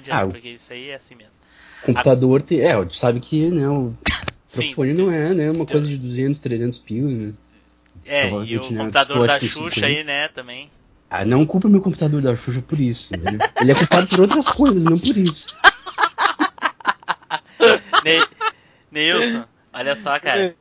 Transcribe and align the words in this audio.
adianta, 0.00 0.24
Ah, 0.24 0.28
porque 0.28 0.48
isso 0.48 0.72
aí 0.72 0.90
é 0.90 0.94
assim 0.94 1.14
mesmo. 1.14 1.32
Computador 1.84 2.42
tem. 2.42 2.60
É, 2.60 2.84
tu 2.84 2.94
sabe 2.94 3.20
que, 3.20 3.50
né, 3.50 3.68
o 3.68 3.92
microfone 4.56 4.92
não 4.92 5.10
é, 5.10 5.34
né? 5.34 5.50
Uma 5.50 5.64
Teu- 5.64 5.74
coisa 5.74 5.88
de 5.88 5.98
200, 5.98 6.40
300 6.40 6.78
pila, 6.78 7.10
né? 7.10 7.32
É, 8.04 8.28
e 8.28 8.58
o 8.58 8.70
né, 8.70 8.78
computador 8.78 9.26
da 9.26 9.38
Xuxa 9.38 9.80
50. 9.80 9.86
aí, 9.86 10.04
né, 10.04 10.28
também. 10.28 10.70
Ah, 11.08 11.24
não 11.24 11.44
culpa 11.44 11.68
meu 11.68 11.80
computador 11.80 12.22
da 12.22 12.36
Xuxa 12.36 12.62
por 12.62 12.78
isso. 12.78 13.14
Ele, 13.14 13.38
ele 13.60 13.72
é 13.72 13.74
culpado 13.74 14.06
por 14.06 14.20
outras 14.20 14.46
coisas, 14.48 14.82
não 14.82 14.98
por 14.98 15.16
isso. 15.16 15.58
Ne 18.04 18.20
Neilson, 18.90 19.44
olha 19.72 19.96
só, 19.96 20.18
cara. 20.18 20.54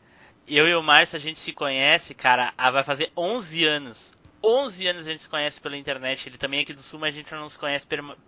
Eu 0.47 0.67
e 0.67 0.73
o 0.73 0.81
Márcio, 0.81 1.17
a 1.17 1.19
gente 1.19 1.39
se 1.39 1.53
conhece, 1.53 2.13
cara, 2.13 2.53
há- 2.57 2.71
vai 2.71 2.83
fazer 2.83 3.11
11 3.15 3.65
anos. 3.65 4.13
11 4.43 4.87
anos 4.87 5.07
a 5.07 5.11
gente 5.11 5.23
se 5.23 5.29
conhece 5.29 5.59
pela 5.59 5.77
internet. 5.77 6.27
Ele 6.27 6.37
também 6.37 6.59
é 6.59 6.63
aqui 6.63 6.73
do 6.73 6.81
Sul, 6.81 6.99
mas 6.99 7.13
a 7.13 7.17
gente 7.17 7.33
não 7.33 7.49
se 7.49 7.57
conhece 7.57 7.85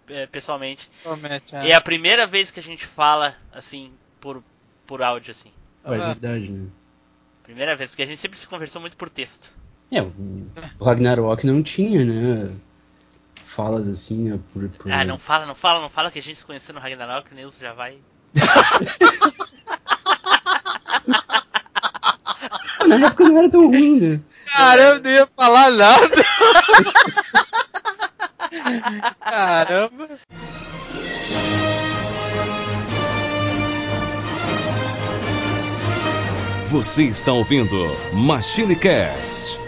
eh, 0.09 0.27
pessoalmente. 0.27 0.89
Somente, 0.91 1.55
E 1.55 1.71
é 1.71 1.75
a 1.75 1.81
primeira 1.81 2.27
vez 2.27 2.51
que 2.51 2.59
a 2.59 2.63
gente 2.63 2.85
fala, 2.85 3.35
assim, 3.51 3.91
por, 4.19 4.43
por 4.85 5.01
áudio, 5.01 5.31
assim. 5.31 5.51
É 5.83 5.97
verdade, 5.97 6.49
né? 6.49 6.69
Primeira 7.43 7.75
vez, 7.75 7.89
porque 7.89 8.03
a 8.03 8.05
gente 8.05 8.19
sempre 8.19 8.37
se 8.37 8.47
conversou 8.47 8.81
muito 8.81 8.95
por 8.95 9.09
texto. 9.09 9.51
É, 9.91 10.01
o 10.01 10.13
o 10.79 10.85
Ragnarok 10.85 11.45
não 11.45 11.61
tinha, 11.61 12.05
né? 12.05 12.55
Falas 13.45 13.87
assim, 13.87 14.29
né? 14.29 14.39
Por, 14.53 14.69
por... 14.69 14.91
Ah, 14.91 15.03
não 15.03 15.17
fala, 15.17 15.45
não 15.45 15.55
fala, 15.55 15.81
não 15.81 15.89
fala 15.89 16.11
que 16.11 16.19
a 16.19 16.21
gente 16.21 16.37
se 16.37 16.45
conheceu 16.45 16.73
no 16.73 16.79
Ragnarok, 16.79 17.31
o 17.31 17.35
Nilson 17.35 17.59
já 17.59 17.73
vai. 17.73 17.97
Na 22.97 23.07
época 23.07 23.23
não 23.23 23.37
era 23.37 23.49
tão 23.49 23.67
ruim, 23.67 23.99
né? 23.99 24.19
Caramba, 24.53 24.99
não 24.99 25.11
ia 25.11 25.27
falar 25.37 25.71
nada. 25.71 26.25
Caramba. 29.21 30.09
Você 36.65 37.03
está 37.03 37.31
ouvindo 37.31 37.75
Machine 38.13 38.75
Cast. 38.75 39.59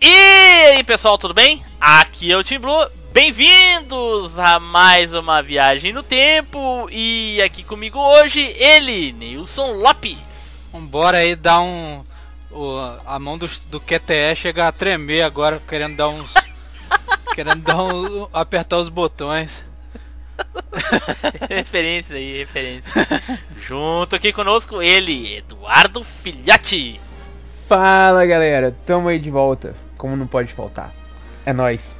E 0.00 0.08
aí 0.08 0.82
pessoal, 0.82 1.16
tudo 1.16 1.34
bem? 1.34 1.64
Aqui 1.80 2.32
é 2.32 2.36
o 2.36 2.44
Team 2.44 2.60
Blue, 2.60 2.88
bem-vindos 3.12 4.38
a 4.38 4.60
mais 4.60 5.12
uma 5.12 5.42
viagem 5.42 5.92
no 5.92 6.02
tempo 6.02 6.88
e 6.90 7.40
aqui 7.42 7.62
comigo 7.64 7.98
hoje 7.98 8.40
ele, 8.56 9.12
Nilson 9.12 9.72
Lopes. 9.72 10.16
Vambora 10.72 11.18
aí 11.18 11.34
dar 11.34 11.60
um. 11.60 12.04
o- 12.50 12.78
a 13.04 13.18
mão 13.18 13.36
do, 13.36 13.50
do 13.66 13.80
QTE 13.80 14.34
chega 14.36 14.68
a 14.68 14.72
tremer 14.72 15.22
agora, 15.22 15.60
querendo 15.68 15.96
dar 15.96 16.08
uns. 16.08 16.32
querendo 17.34 17.62
dar 17.62 17.82
um, 17.82 18.28
apertar 18.32 18.78
os 18.78 18.88
botões. 18.88 19.64
referência 21.50 22.16
aí, 22.16 22.38
referência. 22.38 22.90
Junto 23.60 24.14
aqui 24.16 24.32
conosco 24.32 24.80
ele, 24.80 25.36
Eduardo 25.38 26.02
Filhote. 26.04 27.00
Fala 27.68 28.24
galera, 28.24 28.74
tamo 28.86 29.08
aí 29.08 29.18
de 29.18 29.30
volta, 29.30 29.74
como 29.98 30.16
não 30.16 30.26
pode 30.26 30.52
faltar. 30.52 30.92
É 31.50 31.52
nóis. 31.52 31.96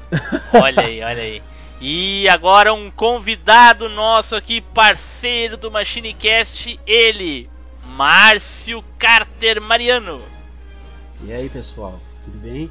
Olha 0.55 0.85
aí, 0.85 1.03
olha 1.03 1.23
aí. 1.23 1.43
E 1.81 2.29
agora 2.29 2.73
um 2.73 2.89
convidado 2.89 3.89
nosso 3.89 4.37
aqui, 4.37 4.61
parceiro 4.61 5.57
do 5.57 5.73
MachineCast, 5.73 6.79
ele, 6.87 7.51
Márcio 7.85 8.85
Carter 8.97 9.61
Mariano. 9.61 10.23
E 11.25 11.33
aí, 11.33 11.49
pessoal, 11.49 12.01
tudo 12.25 12.39
bem? 12.39 12.71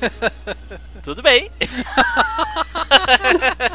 Tudo 1.04 1.22
bem? 1.22 1.50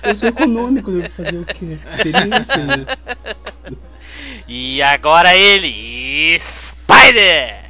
Eu 0.03 0.16
sou 0.16 0.30
econômico, 0.30 0.91
né? 0.91 1.07
Fazer 1.07 1.38
o 1.38 1.46
quê? 1.46 1.78
Experiência, 1.90 2.57
né? 2.57 2.85
E 4.47 4.81
agora 4.81 5.35
ele, 5.35 6.38
Spider! 6.40 7.69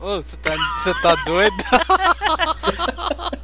Ô, 0.00 0.16
você 0.22 0.36
tá, 0.36 0.54
você 0.82 0.94
tá 1.02 1.14
doido? 1.24 1.56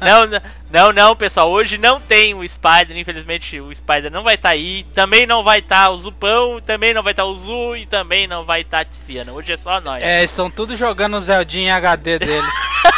não, 0.00 0.28
não, 0.70 0.92
não, 0.92 1.16
pessoal. 1.16 1.50
Hoje 1.50 1.78
não 1.78 2.00
tem 2.00 2.34
o 2.34 2.46
Spider. 2.46 2.96
Infelizmente, 2.96 3.58
o 3.60 3.74
Spider 3.74 4.10
não 4.10 4.22
vai 4.22 4.34
estar 4.34 4.50
aí. 4.50 4.84
Também 4.94 5.26
não 5.26 5.42
vai 5.42 5.60
estar 5.60 5.90
o 5.90 5.98
Zupão. 5.98 6.60
Também 6.60 6.92
não 6.92 7.02
vai 7.02 7.12
estar 7.12 7.24
o 7.24 7.34
Zu. 7.34 7.76
E 7.76 7.86
também 7.86 8.26
não 8.26 8.44
vai 8.44 8.60
estar 8.60 8.80
a 8.80 8.84
Tiziana. 8.84 9.32
Hoje 9.32 9.52
é 9.52 9.56
só 9.56 9.80
nós. 9.80 10.02
É, 10.02 10.22
estão 10.22 10.50
tudo 10.50 10.76
jogando 10.76 11.16
o 11.16 11.20
Zeldinha 11.20 11.68
em 11.68 11.72
HD 11.72 12.18
deles. 12.18 12.54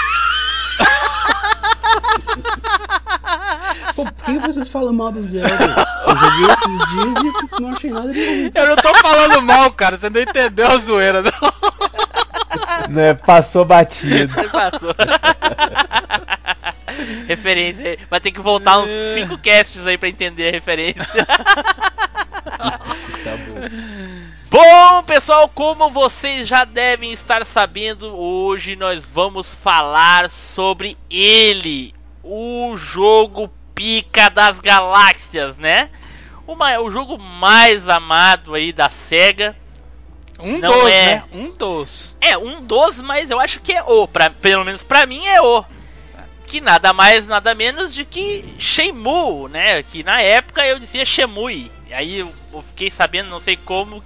Pô, 3.94 4.04
por 4.04 4.24
que 4.24 4.38
vocês 4.40 4.68
falam 4.68 4.92
mal 4.92 5.12
do 5.12 5.22
Zelda? 5.22 5.48
Eu 6.06 6.16
joguei 6.16 6.46
esses 6.52 6.78
dias 6.90 7.14
e 7.58 7.62
não 7.62 7.70
achei 7.70 7.90
nada 7.90 8.12
de 8.12 8.26
ruim. 8.26 8.52
Eu 8.54 8.68
não 8.68 8.76
tô 8.76 8.94
falando 8.94 9.40
mal, 9.42 9.72
cara, 9.72 9.96
você 9.96 10.10
não 10.10 10.20
entendeu 10.20 10.66
a 10.66 10.76
zoeira, 10.78 11.22
não. 11.22 11.32
Né, 12.90 13.14
passou 13.14 13.64
batido. 13.64 14.34
Passou. 14.50 14.94
referência 17.26 17.90
aí. 17.90 17.98
Vai 18.08 18.20
ter 18.20 18.30
que 18.30 18.38
voltar 18.40 18.78
uns 18.78 18.90
5 18.90 19.36
casts 19.38 19.84
aí 19.86 19.98
pra 19.98 20.08
entender 20.08 20.48
a 20.48 20.52
referência. 20.52 21.04
Tá 23.24 23.36
bom. 23.38 23.54
Bom, 24.50 25.02
pessoal, 25.02 25.48
como 25.48 25.90
vocês 25.90 26.46
já 26.46 26.64
devem 26.64 27.12
estar 27.12 27.44
sabendo, 27.44 28.14
hoje 28.14 28.76
nós 28.76 29.10
vamos 29.10 29.52
falar 29.52 30.30
sobre 30.30 30.96
ele, 31.10 31.92
o 32.22 32.76
jogo 32.76 33.50
pica 33.74 34.28
das 34.30 34.60
galáxias, 34.60 35.56
né? 35.56 35.90
O, 36.46 36.54
o 36.54 36.90
jogo 36.90 37.18
mais 37.18 37.88
amado 37.88 38.54
aí 38.54 38.72
da 38.72 38.88
SEGA. 38.88 39.56
Um 40.38 40.58
Não 40.58 40.72
dos, 40.72 40.90
é. 40.90 41.04
né? 41.06 41.24
Um 41.32 41.50
dos. 41.50 42.16
É, 42.20 42.36
um 42.36 42.60
dos, 42.60 43.00
mas 43.00 43.30
eu 43.30 43.40
acho 43.40 43.60
que 43.60 43.72
é 43.72 43.82
o. 43.82 44.06
Pra, 44.06 44.30
pelo 44.30 44.64
menos 44.64 44.82
pra 44.82 45.06
mim 45.06 45.24
é 45.26 45.40
o. 45.40 45.64
Que 46.46 46.60
nada 46.60 46.92
mais, 46.92 47.26
nada 47.26 47.54
menos 47.54 47.94
de 47.94 48.04
que 48.04 48.44
Shenmue, 48.58 49.48
né? 49.50 49.82
Que 49.82 50.02
na 50.02 50.20
época 50.20 50.66
eu 50.66 50.78
dizia 50.78 51.04
Shemui. 51.04 51.70
E 51.88 51.94
aí 51.94 52.18
eu, 52.18 52.32
eu 52.52 52.62
fiquei 52.62 52.90
sabendo, 52.90 53.30
não 53.30 53.40
sei 53.40 53.56
como, 53.56 54.02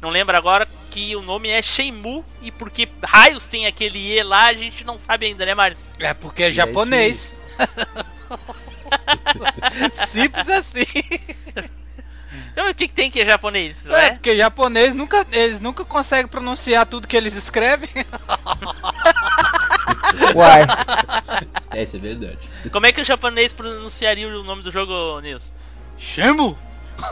não 0.00 0.10
lembro 0.10 0.36
agora, 0.36 0.66
que 0.90 1.14
o 1.14 1.22
nome 1.22 1.48
é 1.48 1.62
Shenmue. 1.62 2.24
E 2.42 2.50
porque 2.50 2.88
raios 3.02 3.46
tem 3.46 3.66
aquele 3.66 3.98
E 3.98 4.22
lá, 4.22 4.46
a 4.46 4.54
gente 4.54 4.84
não 4.84 4.98
sabe 4.98 5.26
ainda, 5.26 5.46
né, 5.46 5.54
Márcio? 5.54 5.90
É 5.98 6.12
porque 6.12 6.42
é 6.42 6.48
é 6.48 6.52
japonês. 6.52 7.34
Simples 10.08 10.48
assim. 10.48 10.86
Então 12.52 12.70
o 12.70 12.74
que, 12.74 12.88
que 12.88 12.94
tem 12.94 13.10
que 13.10 13.20
é 13.20 13.24
japonês? 13.24 13.76
não 13.84 13.96
É, 13.96 14.06
é? 14.06 14.10
porque 14.10 14.36
japonês 14.36 14.94
nunca, 14.94 15.26
eles 15.30 15.60
nunca 15.60 15.84
conseguem 15.84 16.28
pronunciar 16.28 16.86
tudo 16.86 17.06
que 17.08 17.16
eles 17.16 17.34
escrevem. 17.34 17.88
Uai, 20.34 20.62
É, 21.72 21.82
isso 21.82 21.96
é 21.96 22.00
verdade. 22.00 22.38
Como 22.72 22.86
é 22.86 22.92
que 22.92 23.00
o 23.00 23.04
japonês 23.04 23.52
pronunciaria 23.52 24.28
o 24.28 24.42
nome 24.44 24.62
do 24.62 24.70
jogo, 24.72 25.20
Nilson? 25.20 25.52
Shemu! 25.98 26.56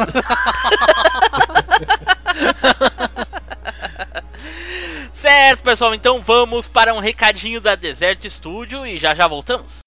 Certo, 5.14 5.62
pessoal, 5.62 5.94
então 5.94 6.20
vamos 6.20 6.68
para 6.68 6.92
um 6.92 6.98
recadinho 7.00 7.60
da 7.60 7.74
Desert 7.74 8.22
Studio 8.28 8.86
e 8.86 8.98
já 8.98 9.14
já 9.14 9.26
voltamos. 9.26 9.83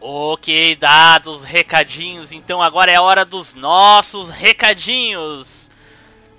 Ok, 0.00 0.76
dados 0.76 1.38
os 1.38 1.44
recadinhos, 1.44 2.32
então 2.32 2.62
agora 2.62 2.90
é 2.90 2.96
a 2.96 3.02
hora 3.02 3.24
dos 3.24 3.54
nossos 3.54 4.28
recadinhos. 4.28 5.59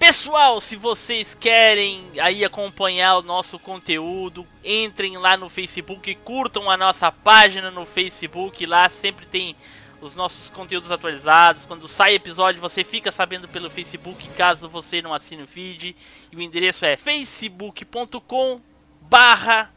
Pessoal, 0.02 0.60
se 0.60 0.76
vocês 0.76 1.36
querem 1.36 2.04
aí 2.20 2.44
acompanhar 2.44 3.18
o 3.18 3.22
nosso 3.22 3.60
conteúdo, 3.60 4.48
entrem 4.66 5.16
lá 5.16 5.38
no 5.38 5.48
Facebook, 5.48 6.16
curtam 6.16 6.72
a 6.72 6.76
nossa 6.76 7.12
página 7.12 7.70
no 7.70 7.86
Facebook, 7.86 8.66
lá 8.66 8.90
sempre 8.90 9.28
tem 9.28 9.56
os 10.02 10.16
nossos 10.16 10.50
conteúdos 10.50 10.92
atualizados. 10.92 11.66
Quando 11.66 11.88
sai 11.88 12.16
episódio, 12.16 12.60
você 12.60 12.84
fica 12.84 13.12
sabendo 13.12 13.48
pelo 13.48 13.70
Facebook, 13.70 14.28
caso 14.30 14.68
você 14.68 15.04
não 15.04 15.14
assine 15.14 15.44
o 15.44 15.48
feed. 15.48 15.96
E 16.32 16.36
o 16.36 16.42
endereço 16.42 16.84
é 16.84 16.98
facebook.com 16.98 18.60
barra 19.02 19.72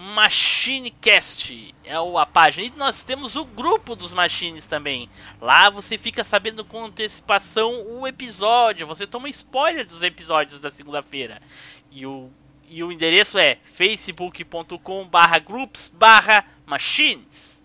MachineCast 0.00 1.74
é 1.82 1.96
a 1.96 2.24
página. 2.24 2.68
E 2.68 2.72
nós 2.76 3.02
temos 3.02 3.34
o 3.34 3.44
grupo 3.44 3.96
dos 3.96 4.14
Machines 4.14 4.64
também. 4.64 5.10
Lá 5.40 5.68
você 5.70 5.98
fica 5.98 6.22
sabendo 6.22 6.64
com 6.64 6.84
antecipação 6.84 7.84
o 7.84 8.06
episódio. 8.06 8.86
Você 8.86 9.08
toma 9.08 9.28
spoiler 9.28 9.84
dos 9.84 10.04
episódios 10.04 10.60
da 10.60 10.70
segunda-feira. 10.70 11.42
E 11.90 12.06
o, 12.06 12.30
e 12.68 12.80
o 12.84 12.92
endereço 12.92 13.38
é 13.38 13.58
facebook.com 13.74 15.08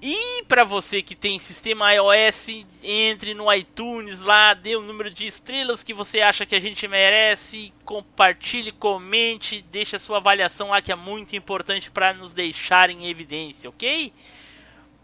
E 0.05 0.43
para 0.49 0.65
você 0.65 1.01
que 1.01 1.15
tem 1.15 1.39
sistema 1.39 1.93
iOS, 1.93 2.65
entre 2.83 3.33
no 3.33 3.51
iTunes 3.53 4.19
lá, 4.19 4.53
dê 4.53 4.75
o 4.75 4.81
número 4.81 5.09
de 5.09 5.25
estrelas 5.25 5.81
que 5.81 5.93
você 5.93 6.19
acha 6.19 6.45
que 6.45 6.53
a 6.53 6.59
gente 6.59 6.85
merece, 6.89 7.71
compartilhe, 7.85 8.73
comente, 8.73 9.63
deixe 9.71 9.95
a 9.95 9.99
sua 9.99 10.17
avaliação 10.17 10.71
lá 10.71 10.81
que 10.81 10.91
é 10.91 10.95
muito 10.95 11.37
importante 11.37 11.89
para 11.89 12.13
nos 12.13 12.33
deixar 12.33 12.89
em 12.89 13.07
evidência, 13.07 13.69
ok? 13.69 14.11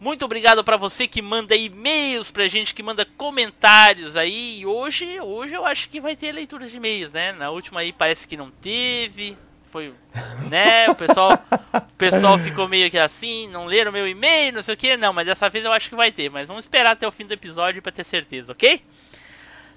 Muito 0.01 0.25
obrigado 0.25 0.66
para 0.66 0.75
você 0.75 1.07
que 1.07 1.22
manda 1.22 1.56
e-mails 1.56 2.30
pra 2.30 2.50
gente, 2.50 2.75
que 2.75 2.84
manda 2.84 3.06
comentários 3.06 4.18
aí. 4.18 4.60
E 4.60 4.66
hoje, 4.66 5.22
hoje 5.22 5.54
eu 5.54 5.66
acho 5.66 5.88
que 5.88 6.02
vai 6.02 6.13
ter 6.13 6.34
leitura 6.34 6.68
de 6.68 6.75
e-mails, 6.75 7.10
né? 7.13 7.31
Na 7.31 7.52
última 7.52 7.80
aí 7.80 7.94
parece 7.94 8.28
que 8.28 8.36
não 8.36 8.52
teve. 8.52 9.38
Foi, 9.71 9.94
né? 10.50 10.89
O 10.89 10.95
pessoal, 10.95 11.33
o 11.74 11.95
pessoal 11.98 12.39
ficou 12.39 12.68
meio 12.68 12.89
que 12.89 12.98
assim, 12.98 13.48
não 13.50 13.66
leram 13.66 13.92
meu 13.92 14.07
e-mail, 14.07 14.54
não 14.54 14.63
sei 14.63 14.74
o 14.74 14.77
que. 14.77 14.98
Não, 14.98 15.13
mas 15.13 15.27
dessa 15.27 15.50
vez 15.50 15.63
eu 15.63 15.71
acho 15.71 15.89
que 15.89 15.95
vai 15.95 16.12
ter. 16.12 16.30
Mas 16.30 16.48
vamos 16.48 16.66
esperar 16.66 16.92
até 16.92 17.07
o 17.07 17.12
fim 17.12 17.25
do 17.25 17.33
episódio 17.33 17.81
para 17.81 17.92
ter 17.92 18.04
certeza, 18.04 18.51
ok? 18.51 18.81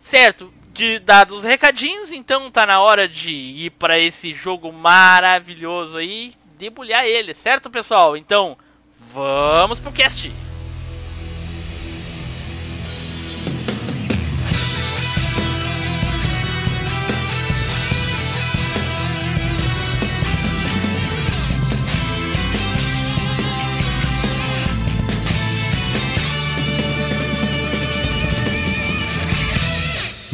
Certo, 0.02 0.52
de 0.72 0.98
dados 0.98 1.38
os 1.38 1.44
recadinhos, 1.44 2.10
então 2.10 2.50
tá 2.50 2.66
na 2.66 2.80
hora 2.80 3.06
de 3.06 3.32
ir 3.32 3.70
para 3.70 3.98
esse 3.98 4.32
jogo 4.32 4.72
maravilhoso 4.72 5.98
aí, 5.98 6.34
debulhar 6.58 7.04
ele, 7.04 7.34
certo, 7.34 7.70
pessoal? 7.70 8.16
Então, 8.16 8.56
vamos 8.98 9.78
pro 9.78 9.92
cast. 9.92 10.51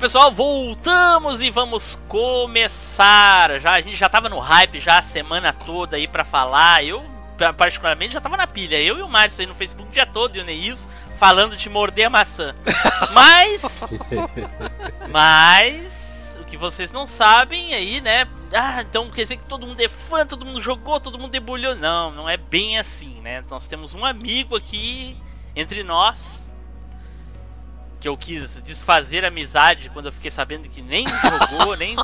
Pessoal, 0.00 0.32
voltamos 0.32 1.42
e 1.42 1.50
vamos 1.50 1.98
começar. 2.08 3.60
Já 3.60 3.72
a 3.74 3.80
gente 3.82 3.96
já 3.96 4.08
tava 4.08 4.30
no 4.30 4.38
hype 4.38 4.80
já 4.80 4.98
a 4.98 5.02
semana 5.02 5.52
toda 5.52 5.96
aí 5.96 6.08
pra 6.08 6.24
falar. 6.24 6.82
Eu 6.82 7.04
pa- 7.36 7.52
particularmente 7.52 8.14
já 8.14 8.20
tava 8.20 8.38
na 8.38 8.46
pilha. 8.46 8.80
Eu 8.80 8.98
e 8.98 9.02
o 9.02 9.08
Márcio 9.08 9.42
aí 9.42 9.46
no 9.46 9.54
Facebook 9.54 9.90
o 9.90 9.92
dia 9.92 10.06
todo 10.06 10.36
e 10.36 10.40
o 10.40 10.44
Neils 10.44 10.88
falando 11.18 11.54
de 11.54 11.68
morder 11.68 12.06
a 12.06 12.10
maçã. 12.10 12.54
Mas 13.12 13.62
mas 15.10 15.82
o 16.40 16.44
que 16.44 16.56
vocês 16.56 16.90
não 16.90 17.06
sabem 17.06 17.74
aí, 17.74 18.00
né? 18.00 18.26
Ah, 18.54 18.80
então 18.80 19.10
quer 19.10 19.22
dizer 19.24 19.36
que 19.36 19.44
todo 19.44 19.66
mundo 19.66 19.80
é 19.80 19.88
fã, 19.88 20.24
todo 20.24 20.46
mundo 20.46 20.62
jogou, 20.62 20.98
todo 20.98 21.18
mundo 21.18 21.30
debulhou. 21.30 21.74
Não, 21.76 22.10
não 22.10 22.28
é 22.28 22.36
bem 22.38 22.78
assim, 22.78 23.20
né? 23.20 23.44
Nós 23.50 23.66
temos 23.66 23.94
um 23.94 24.04
amigo 24.04 24.56
aqui 24.56 25.16
entre 25.54 25.82
nós 25.82 26.39
que 28.00 28.08
eu 28.08 28.16
quis 28.16 28.60
desfazer 28.62 29.24
a 29.24 29.28
amizade 29.28 29.90
quando 29.90 30.06
eu 30.06 30.12
fiquei 30.12 30.30
sabendo 30.30 30.68
que 30.68 30.80
nem 30.82 31.06
jogou, 31.08 31.76
nem. 31.78 31.96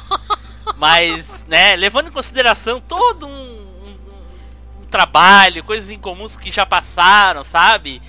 Mas, 0.77 1.27
né, 1.47 1.77
levando 1.77 2.09
em 2.09 2.13
consideração 2.13 2.81
todo 2.81 3.27
um, 3.27 3.31
um- 3.31 4.83
um 4.83 4.87
trabalho, 4.87 5.65
coisas 5.65 5.91
incomuns 5.91 6.37
que 6.37 6.51
já 6.51 6.67
passaram, 6.67 7.45
sabe? 7.45 8.03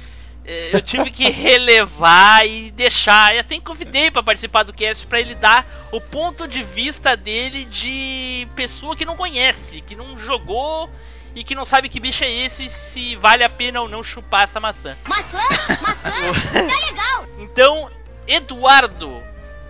Eh, 0.44 0.70
Eu 0.74 0.82
tive 0.82 1.12
que 1.12 1.30
relevar 1.30 2.46
e 2.48 2.72
deixar. 2.72 3.36
E 3.36 3.40
até 3.40 3.60
convidei 3.60 4.12
para 4.12 4.24
participar 4.24 4.64
do 4.64 4.74
cast 4.74 5.06
para 5.08 5.20
ele 5.22 5.36
dar 5.36 5.66
o 5.92 6.02
ponto 6.02 6.48
de 6.48 6.64
vista 6.64 7.16
dele 7.16 7.66
de 7.66 8.48
pessoa 8.56 8.96
que 8.96 9.06
não 9.06 9.16
conhece, 9.16 9.82
que 9.82 9.96
não 9.96 10.18
jogou 10.20 10.90
e 11.38 11.44
que 11.44 11.54
não 11.54 11.66
sabe 11.66 11.88
que 11.88 12.00
bicho 12.00 12.24
é 12.24 12.32
esse, 12.32 12.68
se 12.68 13.16
vale 13.16 13.44
a 13.44 13.50
pena 13.50 13.80
ou 13.80 13.88
não 13.88 14.04
chupar 14.04 14.46
essa 14.46 14.60
maçã. 14.60 14.98
Maçã? 15.06 15.38
Maçã? 15.82 16.34
tá 16.52 16.88
legal! 16.88 17.26
Então, 17.38 17.92
Eduardo, 18.26 19.22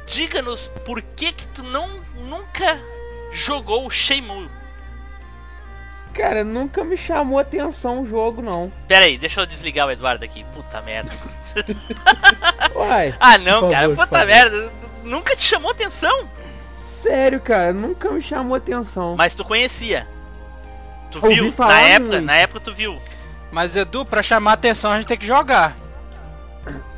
diga-nos 0.05 0.69
por 0.85 1.01
que 1.01 1.33
que 1.33 1.45
tu 1.47 1.63
não 1.63 1.99
nunca 2.15 2.81
jogou 3.33 3.85
o 3.85 3.89
Shenmue. 3.89 4.49
Cara, 6.13 6.41
nunca 6.41 6.85
me 6.85 6.95
chamou 6.95 7.37
atenção 7.37 8.01
o 8.01 8.07
jogo, 8.07 8.41
não. 8.41 8.71
Pera 8.87 9.03
aí, 9.03 9.17
deixa 9.17 9.41
eu 9.41 9.45
desligar 9.45 9.87
o 9.87 9.91
Eduardo 9.91 10.23
aqui. 10.23 10.45
Puta 10.53 10.81
merda. 10.81 11.11
Uai, 12.73 13.13
ah, 13.19 13.37
não, 13.37 13.59
Por 13.59 13.71
cara. 13.71 13.89
favor, 13.89 14.05
puta 14.05 14.19
favor. 14.19 14.25
merda. 14.25 14.73
Nunca 15.03 15.35
te 15.35 15.43
chamou 15.43 15.71
atenção? 15.71 16.29
sério, 17.01 17.39
cara, 17.41 17.73
nunca 17.73 18.09
me 18.09 18.21
chamou 18.21 18.55
atenção. 18.55 19.15
Mas 19.17 19.35
tu 19.35 19.43
conhecia. 19.43 20.07
Tu 21.11 21.19
Ouvi 21.23 21.35
viu? 21.35 21.51
falar 21.51 21.73
Na 21.75 21.81
época, 21.81 22.21
na 22.21 22.35
época 22.35 22.59
tu 22.59 22.73
viu. 22.73 23.01
Mas 23.51 23.75
Edu, 23.75 24.05
pra 24.05 24.21
chamar 24.21 24.53
atenção 24.53 24.91
a 24.91 24.97
gente 24.97 25.07
tem 25.07 25.17
que 25.17 25.25
jogar. 25.25 25.75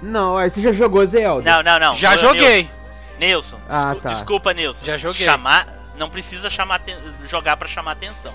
Não, 0.01 0.37
aí 0.37 0.49
você 0.49 0.61
já 0.61 0.73
jogou 0.73 1.05
Zelda? 1.05 1.49
Não, 1.49 1.61
não, 1.63 1.79
não. 1.79 1.95
Já 1.95 2.17
joguei. 2.17 2.69
Nilson, 3.19 3.59
Ah, 3.69 3.85
descu- 3.87 4.01
tá. 4.01 4.09
desculpa, 4.09 4.53
Nilson. 4.53 4.85
Já 4.85 4.97
joguei. 4.97 5.25
Chamar, 5.25 5.67
não 5.97 6.09
precisa 6.09 6.49
chamar 6.49 6.81
jogar 7.27 7.57
pra 7.57 7.67
chamar 7.67 7.91
atenção. 7.91 8.33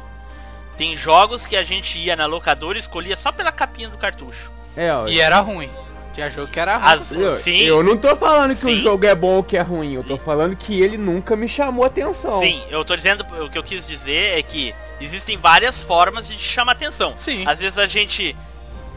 Tem 0.77 0.95
jogos 0.95 1.47
que 1.47 1.57
a 1.57 1.63
gente 1.63 1.99
ia 1.99 2.15
na 2.17 2.27
locadora 2.27 2.77
e 2.77 2.81
escolhia 2.81 3.17
só 3.17 3.33
pela 3.33 3.51
capinha 3.51 3.89
do 3.89 3.97
cartucho. 3.97 4.51
É, 4.77 4.93
ó. 4.93 5.07
E 5.09 5.21
era 5.21 5.41
ruim. 5.41 5.71
Já 6.17 6.29
jogo 6.31 6.51
que 6.51 6.61
era 6.61 6.77
ruim. 6.77 6.87
As- 6.93 7.13
Eu, 7.13 7.37
sim, 7.37 7.61
eu 7.63 7.83
não 7.83 7.97
tô 7.97 8.15
falando 8.17 8.51
que 8.55 8.63
Sim. 8.63 8.75
o 8.79 8.83
jogo 8.83 9.05
é 9.07 9.15
bom 9.15 9.37
ou 9.37 9.43
que 9.45 9.57
é 9.57 9.63
ruim, 9.63 9.95
eu 9.95 10.05
tô 10.05 10.17
falando 10.17 10.55
que 10.57 10.81
ele 10.81 10.97
nunca 10.97 11.35
me 11.37 11.49
chamou 11.49 11.85
atenção. 11.85 12.39
sim, 12.41 12.63
eu 12.71 12.85
tô 12.85 12.95
dizendo, 12.97 13.25
o 13.45 13.51
que 13.51 13.59
eu 13.59 13.63
quis 13.65 13.87
dizer 13.87 14.39
é 14.39 14.43
que 14.43 14.75
existem 15.01 15.37
várias 15.37 15.83
formas 15.83 16.29
de 16.29 16.37
te 16.37 16.43
chamar 16.49 16.73
atenção. 16.73 17.15
Sim. 17.17 17.45
Às 17.47 17.59
vezes 17.59 17.79
a 17.79 17.87
gente, 17.87 18.35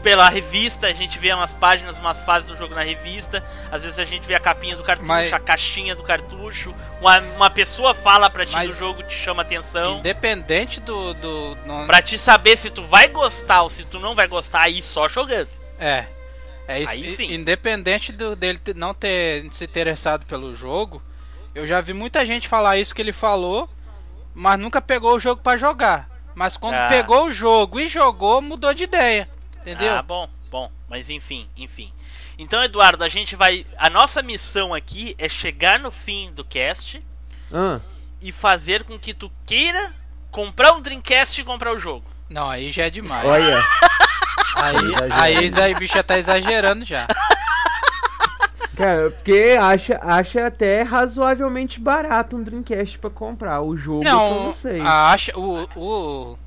pela 0.02 0.28
revista, 0.28 0.86
a 0.86 0.92
gente 0.92 1.18
vê 1.18 1.32
umas 1.34 1.52
páginas, 1.52 1.98
umas 1.98 2.22
fases 2.22 2.48
do 2.48 2.56
jogo 2.56 2.72
na 2.74 2.82
revista. 2.82 3.42
Às 3.70 3.82
vezes 3.82 3.98
a 3.98 4.04
gente 4.04 4.26
vê 4.26 4.34
a 4.36 4.40
capinha 4.40 4.76
do 4.76 4.84
cartucho, 4.84 5.08
Mas- 5.08 5.32
a 5.32 5.40
caixinha 5.40 5.96
do 5.96 6.04
cartucho. 6.04 6.72
Uma, 7.00 7.18
uma 7.18 7.50
pessoa 7.50 7.94
fala 7.94 8.30
pra 8.30 8.46
ti 8.46 8.52
Mas- 8.52 8.70
do 8.70 8.76
jogo, 8.78 9.02
te 9.02 9.12
chama 9.14 9.42
atenção. 9.42 9.98
Independente 9.98 10.80
do. 10.80 11.14
do 11.14 11.58
não- 11.66 11.84
Pra 11.86 12.00
te 12.00 12.16
saber 12.16 12.56
se 12.56 12.70
tu 12.70 12.84
vai 12.84 13.08
gostar 13.08 13.62
ou 13.62 13.70
se 13.70 13.82
tu 13.84 13.98
não 13.98 14.14
vai 14.14 14.28
gostar, 14.28 14.62
aí 14.62 14.80
só 14.80 15.08
jogando. 15.08 15.48
É. 15.80 16.04
É 16.68 16.82
isso. 16.82 16.92
Aí 16.92 17.08
sim. 17.16 17.32
Independente 17.32 18.12
do, 18.12 18.36
dele 18.36 18.60
não 18.76 18.92
ter 18.94 19.50
se 19.52 19.64
interessado 19.64 20.24
pelo 20.26 20.54
jogo, 20.54 21.02
eu 21.54 21.66
já 21.66 21.80
vi 21.80 21.92
muita 21.94 22.24
gente 22.26 22.46
falar 22.46 22.76
isso 22.76 22.94
que 22.94 23.00
ele 23.02 23.12
falou, 23.12 23.68
mas 24.34 24.58
nunca 24.60 24.80
pegou 24.80 25.16
o 25.16 25.18
jogo 25.18 25.42
pra 25.42 25.56
jogar. 25.56 26.08
Mas 26.34 26.56
quando 26.56 26.74
Ah. 26.74 26.88
pegou 26.88 27.24
o 27.26 27.32
jogo 27.32 27.80
e 27.80 27.88
jogou, 27.88 28.40
mudou 28.42 28.72
de 28.74 28.84
ideia. 28.84 29.28
Entendeu? 29.62 29.92
Ah, 29.94 30.02
bom, 30.02 30.28
bom, 30.50 30.70
mas 30.88 31.10
enfim, 31.10 31.48
enfim. 31.56 31.92
Então, 32.38 32.62
Eduardo, 32.62 33.02
a 33.02 33.08
gente 33.08 33.34
vai. 33.34 33.66
A 33.76 33.90
nossa 33.90 34.22
missão 34.22 34.72
aqui 34.72 35.16
é 35.18 35.28
chegar 35.28 35.80
no 35.80 35.90
fim 35.90 36.30
do 36.32 36.44
cast 36.44 37.02
Ah, 37.52 37.80
e 38.20 38.30
fazer 38.30 38.84
com 38.84 38.96
que 38.98 39.12
tu 39.12 39.32
queira 39.44 39.92
comprar 40.30 40.74
um 40.74 40.80
Dreamcast 40.80 41.40
e 41.40 41.44
comprar 41.44 41.72
o 41.72 41.78
jogo. 41.78 42.04
Não, 42.28 42.48
aí 42.48 42.70
já 42.70 42.84
é 42.84 42.90
demais. 42.90 43.26
olha. 43.26 43.56
Aí, 44.62 44.74
Exagerando. 44.76 45.14
aí, 45.14 45.52
aí 45.62 45.74
o 45.74 45.78
bicho 45.78 45.94
já 45.94 46.02
tá 46.02 46.18
exagerando 46.18 46.84
já. 46.84 47.06
Cara, 48.76 49.10
porque 49.10 49.56
acha, 49.60 49.98
acha 50.02 50.46
até 50.46 50.82
razoavelmente 50.82 51.80
barato 51.80 52.36
um 52.36 52.42
Dreamcast 52.42 52.98
pra 52.98 53.10
comprar. 53.10 53.60
O 53.60 53.76
jogo 53.76 54.00
que 54.02 54.06
eu 54.08 54.12
Não, 54.12 54.44
não 54.46 54.54
sei. 54.54 54.80
acha 54.80 55.36
o, 55.36 55.68
o 55.74 56.38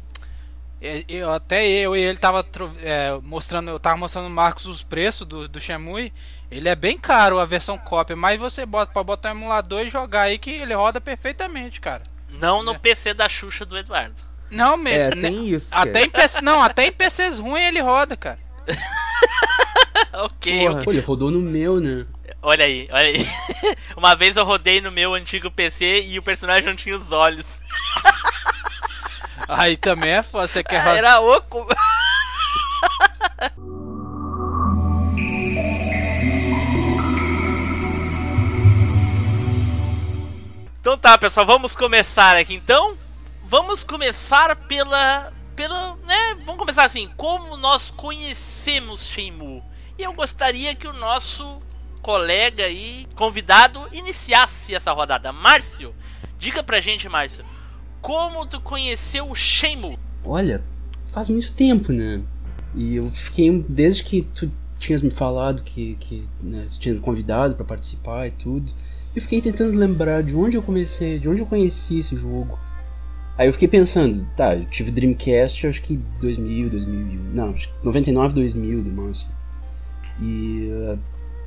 eu- 0.81 1.03
eu, 1.09 1.31
até 1.33 1.67
eu 1.67 1.95
e 1.95 1.99
ele 2.01 2.17
tava 2.17 2.45
é, 2.81 3.19
mostrando, 3.21 3.69
eu 3.69 3.79
tava 3.79 3.97
mostrando 3.97 4.27
o 4.27 4.31
Marcos 4.31 4.65
os 4.65 4.81
preços 4.81 5.27
do, 5.27 5.47
do 5.47 5.59
Shenmue. 5.59 6.13
Ele 6.49 6.69
é 6.69 6.75
bem 6.75 6.97
caro 6.97 7.37
a 7.39 7.45
versão 7.45 7.77
cópia, 7.77 8.15
mas 8.15 8.39
você 8.39 8.65
bota 8.65 8.91
para 8.93 9.03
botar 9.03 9.29
um 9.29 9.37
emulador 9.37 9.81
e 9.81 9.89
jogar 9.89 10.23
aí 10.23 10.37
que 10.37 10.51
ele 10.51 10.73
roda 10.73 10.99
perfeitamente, 11.01 11.79
cara. 11.81 12.01
Não 12.29 12.63
no 12.63 12.73
É. 12.73 12.77
PC 12.77 13.13
da 13.13 13.27
Xuxa 13.27 13.65
do 13.65 13.77
Eduardo. 13.77 14.15
Não 14.51 14.75
mesmo. 14.77 15.19
É, 15.19 15.29
tem 15.29 15.47
isso. 15.49 15.67
Até 15.71 16.03
em 16.03 16.09
PC, 16.09 16.41
não, 16.41 16.61
até 16.61 16.85
em 16.85 16.91
PCs 16.91 17.39
ruins 17.39 17.67
ele 17.67 17.81
roda, 17.81 18.15
cara. 18.17 18.37
ok, 20.13 20.59
Porra. 20.59 20.73
ok. 20.75 20.85
Pô, 20.85 20.91
ele 20.91 20.99
rodou 21.01 21.31
no 21.31 21.39
meu, 21.39 21.79
né? 21.79 22.05
Olha 22.41 22.65
aí, 22.65 22.87
olha 22.91 23.05
aí. 23.07 23.27
Uma 23.95 24.15
vez 24.15 24.35
eu 24.35 24.43
rodei 24.43 24.81
no 24.81 24.91
meu 24.91 25.13
antigo 25.13 25.49
PC 25.49 26.01
e 26.01 26.19
o 26.19 26.23
personagem 26.23 26.65
não 26.65 26.75
tinha 26.75 26.97
os 26.97 27.11
olhos. 27.11 27.45
Aí 29.47 29.75
também 29.75 30.11
é 30.11 30.23
foda, 30.23 30.47
você 30.47 30.63
quer 30.63 30.77
Ah, 30.77 30.83
rodar. 30.83 30.97
Era 30.97 31.19
oco. 31.19 31.67
Então 40.79 40.97
tá, 40.97 41.17
pessoal, 41.17 41.45
vamos 41.45 41.75
começar 41.75 42.35
aqui 42.35 42.53
então. 42.55 42.97
Vamos 43.51 43.83
começar 43.83 44.55
pela 44.55 45.29
pela, 45.57 45.97
né, 46.07 46.35
vamos 46.45 46.57
começar 46.57 46.85
assim, 46.85 47.09
como 47.17 47.57
nós 47.57 47.89
conhecemos 47.89 49.05
Shenmue. 49.05 49.61
E 49.99 50.03
eu 50.03 50.13
gostaria 50.13 50.73
que 50.73 50.87
o 50.87 50.93
nosso 50.93 51.61
colega 52.01 52.69
e 52.69 53.05
convidado 53.13 53.85
iniciasse 53.91 54.73
essa 54.73 54.93
rodada. 54.93 55.33
Márcio, 55.33 55.93
diga 56.39 56.63
pra 56.63 56.79
gente, 56.79 57.09
Márcio, 57.09 57.43
como 57.99 58.45
tu 58.45 58.61
conheceu 58.61 59.29
o 59.29 59.35
Shenmue? 59.35 59.99
Olha, 60.23 60.63
faz 61.07 61.29
muito 61.29 61.51
tempo, 61.51 61.91
né? 61.91 62.21
E 62.73 62.95
eu 62.95 63.11
fiquei, 63.11 63.65
desde 63.67 64.05
que 64.05 64.21
tu 64.21 64.49
tinhas 64.79 65.01
me 65.01 65.11
falado 65.11 65.61
que, 65.61 65.95
que 65.95 66.25
né, 66.41 66.67
tinha 66.79 66.95
me 66.95 67.01
convidado 67.01 67.55
pra 67.55 67.65
participar 67.65 68.27
e 68.27 68.31
tudo, 68.31 68.71
eu 69.13 69.21
fiquei 69.21 69.41
tentando 69.41 69.77
lembrar 69.77 70.23
de 70.23 70.33
onde 70.33 70.55
eu 70.55 70.63
comecei, 70.63 71.19
de 71.19 71.27
onde 71.27 71.41
eu 71.41 71.45
conheci 71.45 71.99
esse 71.99 72.15
jogo. 72.15 72.57
Aí 73.37 73.47
eu 73.47 73.53
fiquei 73.53 73.67
pensando, 73.67 74.27
tá, 74.35 74.55
eu 74.55 74.65
tive 74.65 74.91
Dreamcast 74.91 75.65
acho 75.65 75.81
que 75.81 75.99
2000, 76.19 76.69
2001, 76.69 77.19
não, 77.33 77.49
acho 77.51 77.67
que 77.67 77.85
99, 77.85 78.33
2000 78.35 78.83
no 78.83 79.03
máximo. 79.03 79.31
E 80.21 80.69
uh, 80.71 80.99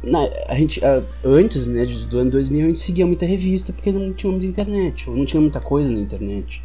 na, 0.02 0.28
a 0.48 0.56
gente, 0.56 0.80
uh, 0.80 1.04
antes 1.24 1.68
né, 1.68 1.84
do 1.84 2.18
ano 2.18 2.30
2000 2.30 2.64
a 2.64 2.68
gente 2.68 2.78
seguia 2.78 3.06
muita 3.06 3.26
revista 3.26 3.72
porque 3.72 3.92
não 3.92 4.12
tinha 4.12 4.30
muita 4.30 4.46
internet, 4.46 5.08
ou 5.08 5.16
não 5.16 5.26
tinha 5.26 5.40
muita 5.40 5.60
coisa 5.60 5.90
na 5.90 6.00
internet. 6.00 6.62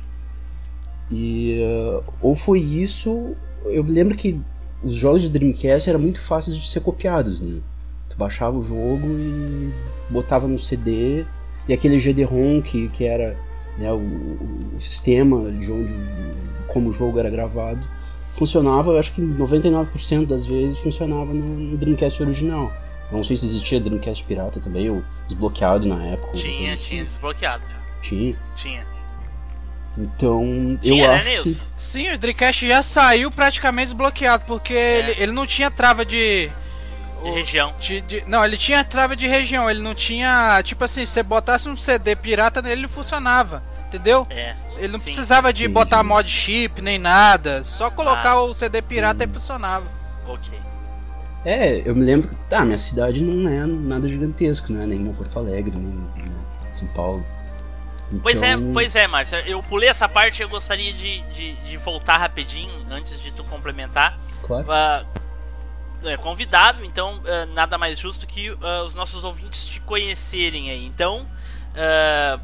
E 1.11 1.59
uh, 1.61 2.03
ou 2.21 2.35
foi 2.35 2.59
isso, 2.59 3.35
eu 3.65 3.83
lembro 3.83 4.15
que 4.15 4.39
os 4.83 4.95
jogos 4.95 5.21
de 5.23 5.29
Dreamcast 5.29 5.89
eram 5.89 5.99
muito 5.99 6.21
fáceis 6.21 6.57
de 6.57 6.67
ser 6.67 6.79
copiados, 6.79 7.41
né? 7.41 7.59
Tu 8.09 8.17
baixava 8.17 8.57
o 8.57 8.63
jogo 8.63 9.07
e 9.07 9.71
botava 10.09 10.47
no 10.47 10.57
CD 10.57 11.25
e 11.67 11.73
aquele 11.73 11.99
GD-ROM 11.99 12.61
que, 12.61 12.88
que 12.89 13.05
era 13.05 13.38
né, 13.79 13.91
o, 13.91 13.98
o- 13.98 14.77
sistema 14.79 15.50
de 15.51 15.71
onde 15.71 15.93
como 16.67 16.89
o 16.89 16.93
jogo 16.93 17.17
era 17.19 17.29
gravado 17.29 17.79
funcionava, 18.38 18.91
eu 18.91 19.00
acho 19.00 19.12
que 19.13 19.21
99% 19.21 20.25
das 20.27 20.45
vezes 20.45 20.79
funcionava 20.79 21.33
no, 21.33 21.43
no 21.43 21.77
Dreamcast 21.77 22.21
original. 22.24 22.71
Não 23.12 23.24
sei 23.24 23.36
se 23.36 23.45
existia 23.45 23.79
Dreamcast 23.79 24.24
pirata 24.24 24.59
também, 24.59 24.89
ou 24.89 25.03
desbloqueado 25.27 25.86
na 25.88 26.01
época. 26.05 26.33
Tinha, 26.33 26.77
tinha 26.77 27.03
desbloqueado. 27.03 27.63
Tinha. 28.03 28.36
Tinha. 28.55 28.86
Então, 29.98 30.77
Tinha, 30.81 31.03
eu 31.05 31.09
né, 31.09 31.15
acho 31.15 31.25
que 31.27 31.31
Nilson? 31.36 31.62
Sim, 31.77 32.12
o 32.12 32.17
Dreamcast 32.17 32.67
já 32.67 32.81
saiu 32.81 33.31
praticamente 33.31 33.88
desbloqueado, 33.88 34.43
porque 34.45 34.74
ele, 34.74 35.15
ele 35.17 35.31
não 35.31 35.45
tinha 35.45 35.69
trava 35.69 36.05
de. 36.05 36.50
De 37.23 37.29
o- 37.29 37.33
região. 37.33 37.73
de- 37.79 38.01
de- 38.01 38.23
não, 38.27 38.43
ele 38.45 38.57
tinha 38.57 38.83
trava 38.83 39.15
de 39.15 39.27
região, 39.27 39.69
ele 39.69 39.81
não 39.81 39.93
tinha. 39.95 40.61
Tipo 40.63 40.83
assim, 40.85 41.05
se 41.05 41.13
você 41.13 41.23
botasse 41.23 41.67
um 41.69 41.75
CD 41.77 42.15
pirata 42.15 42.61
nele, 42.61 42.81
ele 42.81 42.88
funcionava. 42.88 43.61
Entendeu? 43.88 44.25
É. 44.29 44.55
Ele 44.77 44.89
não 44.89 44.99
Sim. 44.99 45.05
precisava 45.05 45.51
de 45.51 45.67
botar 45.67 46.03
mod 46.03 46.29
chip 46.29 46.79
nem 46.81 46.99
nada. 46.99 47.63
Só 47.63 47.89
colocar 47.89 48.31
Ah. 48.33 48.41
o 48.43 48.53
CD 48.53 48.81
pirata 48.81 49.23
e 49.23 49.27
funcionava. 49.27 49.85
Ok. 50.27 50.57
É, 51.43 51.88
eu 51.89 51.95
me 51.95 52.03
lembro 52.05 52.27
que 52.27 52.35
tá, 52.49 52.63
minha 52.65 52.77
cidade 52.77 53.21
não 53.21 53.49
é 53.49 53.65
nada 53.65 54.07
gigantesco, 54.07 54.71
não 54.73 54.81
é 54.83 54.85
nenhuma 54.85 55.13
Porto 55.13 55.39
Alegre, 55.39 55.71
nem 55.75 55.83
nem 56.15 56.73
São 56.73 56.88
Paulo. 56.89 57.25
Pois 58.21 58.41
é, 58.41 58.53
Então, 58.53 58.73
pois 58.73 58.95
é, 58.95 59.07
Márcio. 59.07 59.38
Eu 59.39 59.61
pulei 59.63 59.88
essa 59.89 60.07
parte 60.09 60.39
e 60.39 60.43
eu 60.43 60.49
gostaria 60.49 60.91
de, 60.93 61.21
de, 61.31 61.53
de 61.55 61.77
voltar 61.77 62.17
rapidinho 62.17 62.71
antes 62.91 63.19
de 63.21 63.31
tu 63.31 63.43
complementar. 63.45 64.17
Claro. 64.43 64.65
Ah, 64.71 65.03
é, 66.03 66.17
convidado, 66.17 66.83
então 66.85 67.21
ah, 67.25 67.45
nada 67.47 67.77
mais 67.77 67.97
justo 67.99 68.25
que 68.27 68.55
ah, 68.61 68.83
os 68.83 68.95
nossos 68.95 69.23
ouvintes 69.23 69.65
te 69.65 69.79
conhecerem 69.81 70.69
aí. 70.69 70.85
Então, 70.85 71.25
ah, 71.75 72.39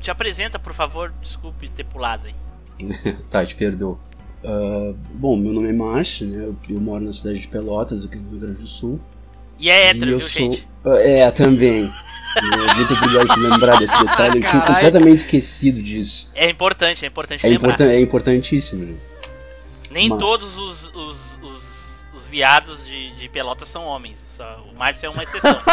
te 0.00 0.10
apresenta, 0.10 0.58
por 0.58 0.72
favor. 0.72 1.12
Desculpe 1.20 1.68
ter 1.68 1.84
pulado 1.84 2.26
aí. 2.26 2.34
tá, 3.30 3.44
te 3.44 3.54
perdoo. 3.54 3.98
Ah, 4.44 4.92
bom, 5.14 5.36
meu 5.36 5.52
nome 5.52 5.68
é 5.68 5.72
Márcio, 5.72 6.26
né? 6.26 6.44
Eu, 6.44 6.56
eu 6.68 6.80
moro 6.80 7.04
na 7.04 7.12
cidade 7.12 7.38
de 7.40 7.48
Pelotas, 7.48 8.04
aqui 8.04 8.16
no 8.16 8.30
Rio 8.30 8.40
Grande 8.40 8.60
do 8.62 8.66
Sul. 8.66 9.00
E 9.58 9.68
é 9.68 9.86
e 9.86 9.88
hétero, 9.88 10.12
eu 10.12 10.18
viu, 10.18 10.28
sou. 10.28 10.52
gente? 10.52 10.68
É, 10.84 11.30
também. 11.30 11.90
É, 12.30 12.74
Muito 12.76 12.94
obrigado 12.94 13.26
por 13.26 13.38
lembrar 13.38 13.76
desse 13.80 13.98
detalhe. 14.06 14.38
Eu 14.40 14.48
tinha 14.48 14.62
completamente 14.62 15.18
esquecido 15.18 15.82
disso. 15.82 16.30
É 16.32 16.48
importante, 16.48 17.04
é 17.04 17.08
importante 17.08 17.44
É, 17.44 17.48
lembrar. 17.48 17.70
importan 17.70 17.90
é 17.90 18.00
importantíssimo. 18.00 18.84
Né? 18.86 18.94
Nem 19.90 20.08
Mas- 20.08 20.20
todos 20.20 20.56
os, 20.56 20.94
os, 20.94 21.29
os, 22.12 22.20
os 22.20 22.26
viados 22.28 22.86
de, 22.86 23.10
de 23.16 23.28
Pelotas 23.28 23.68
são 23.68 23.84
homens. 23.84 24.18
Só, 24.26 24.64
o 24.72 24.76
Márcio 24.76 25.06
é 25.06 25.10
uma 25.10 25.22
exceção. 25.22 25.60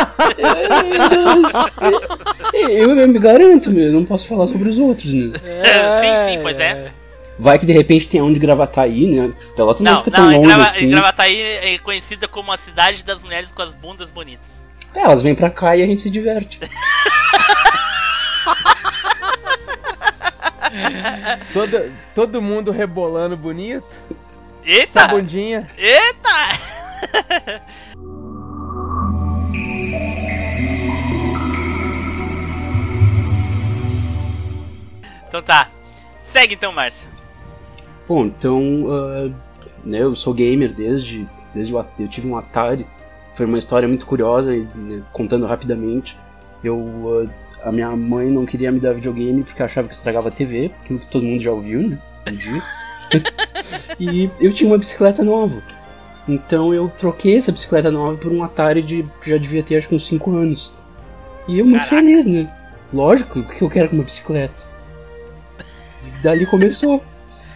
Eu, 2.53 2.97
eu 2.97 3.07
me 3.07 3.19
garanto, 3.19 3.69
meu, 3.71 3.85
eu 3.85 3.93
não 3.93 4.05
posso 4.05 4.27
falar 4.27 4.47
sobre 4.47 4.69
os 4.69 4.79
outros, 4.79 5.13
né? 5.13 5.31
sim, 5.37 6.31
sim, 6.31 6.39
pois 6.41 6.57
é. 6.59 6.91
Vai 7.37 7.59
que 7.59 7.65
de 7.65 7.73
repente 7.73 8.07
tem 8.07 8.21
onde 8.21 8.39
Gravataí, 8.39 9.05
né? 9.05 9.33
Pelotas 9.55 9.81
não, 9.81 9.93
Não, 9.93 10.03
fica 10.03 10.17
não, 10.17 10.31
tão 10.31 10.37
longe 10.37 10.47
Grava, 10.47 10.63
assim. 10.63 10.89
Gravataí 10.89 11.41
é 11.41 11.77
conhecida 11.79 12.27
como 12.27 12.51
a 12.51 12.57
cidade 12.57 13.03
das 13.03 13.21
mulheres 13.21 13.51
com 13.51 13.61
as 13.61 13.75
bundas 13.75 14.11
bonitas. 14.11 14.47
É, 14.95 15.01
elas 15.01 15.21
vêm 15.21 15.35
pra 15.35 15.49
cá 15.49 15.75
e 15.75 15.83
a 15.83 15.85
gente 15.85 16.01
se 16.01 16.09
diverte. 16.09 16.59
Todo, 21.53 21.91
todo 22.13 22.41
mundo 22.41 22.71
rebolando 22.71 23.35
bonito. 23.37 23.85
Eita! 24.67 24.99
Essa 24.99 25.07
bundinha. 25.07 25.65
Eita! 25.77 26.27
então 35.29 35.41
tá. 35.41 35.69
Segue 36.21 36.55
então, 36.55 36.73
Márcio. 36.73 37.07
Bom, 38.05 38.25
então, 38.25 38.87
ah, 38.89 39.29
né, 39.85 40.01
eu 40.01 40.13
sou 40.13 40.33
gamer 40.33 40.73
desde, 40.73 41.25
desde 41.53 41.73
o, 41.73 41.85
eu 41.97 42.09
tive 42.09 42.27
um 42.27 42.35
Atari. 42.35 42.85
Foi 43.35 43.45
uma 43.45 43.57
história 43.57 43.87
muito 43.87 44.05
curiosa, 44.05 44.53
e, 44.53 44.67
né, 44.75 45.01
contando 45.13 45.45
rapidamente. 45.45 46.17
Eu, 46.61 47.25
ah, 47.63 47.69
a 47.69 47.71
minha 47.71 47.95
mãe 47.95 48.29
não 48.29 48.45
queria 48.45 48.69
me 48.69 48.81
dar 48.81 48.93
videogame 48.93 49.45
porque 49.45 49.63
achava 49.63 49.87
que 49.87 49.93
estragava 49.93 50.27
a 50.27 50.31
TV, 50.31 50.73
aquilo 50.83 50.99
que 50.99 51.07
todo 51.07 51.23
mundo 51.23 51.41
já 51.41 51.51
ouviu, 51.51 51.87
né? 51.87 51.97
Um 52.27 52.35
dia. 52.35 52.61
e 53.99 54.29
eu 54.39 54.51
tinha 54.53 54.69
uma 54.69 54.77
bicicleta 54.77 55.23
nova. 55.23 55.61
Então 56.27 56.73
eu 56.73 56.91
troquei 56.97 57.37
essa 57.37 57.51
bicicleta 57.51 57.89
nova 57.89 58.17
por 58.17 58.31
um 58.31 58.43
Atari 58.43 58.81
de 58.81 59.05
que 59.21 59.29
já 59.29 59.37
devia 59.37 59.63
ter 59.63 59.77
acho 59.77 59.87
que 59.89 59.95
uns 59.95 60.05
5 60.07 60.35
anos. 60.35 60.73
E 61.47 61.59
eu 61.59 61.65
muito 61.65 61.87
Caraca. 61.87 61.95
feliz, 62.01 62.25
né? 62.25 62.49
Lógico, 62.93 63.39
o 63.39 63.43
que 63.47 63.61
eu 63.61 63.69
quero 63.69 63.89
com 63.89 63.95
uma 63.95 64.03
bicicleta? 64.03 64.63
E 66.05 66.21
dali 66.23 66.45
começou. 66.45 67.01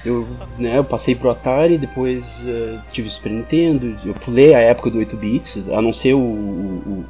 Eu, 0.04 0.28
né, 0.58 0.78
eu 0.78 0.84
passei 0.84 1.14
pro 1.14 1.30
Atari, 1.30 1.78
depois 1.78 2.44
eh, 2.48 2.80
tive 2.92 3.08
o 3.08 3.12
Super 3.12 3.32
Nintendo, 3.32 3.96
eu 4.04 4.16
pulei 4.16 4.56
a 4.56 4.60
época 4.60 4.90
do 4.90 4.98
8 4.98 5.16
bits, 5.16 5.70
a 5.70 5.80
não 5.80 5.94
ser 5.94 6.14
o, 6.16 6.20
o, 6.20 7.06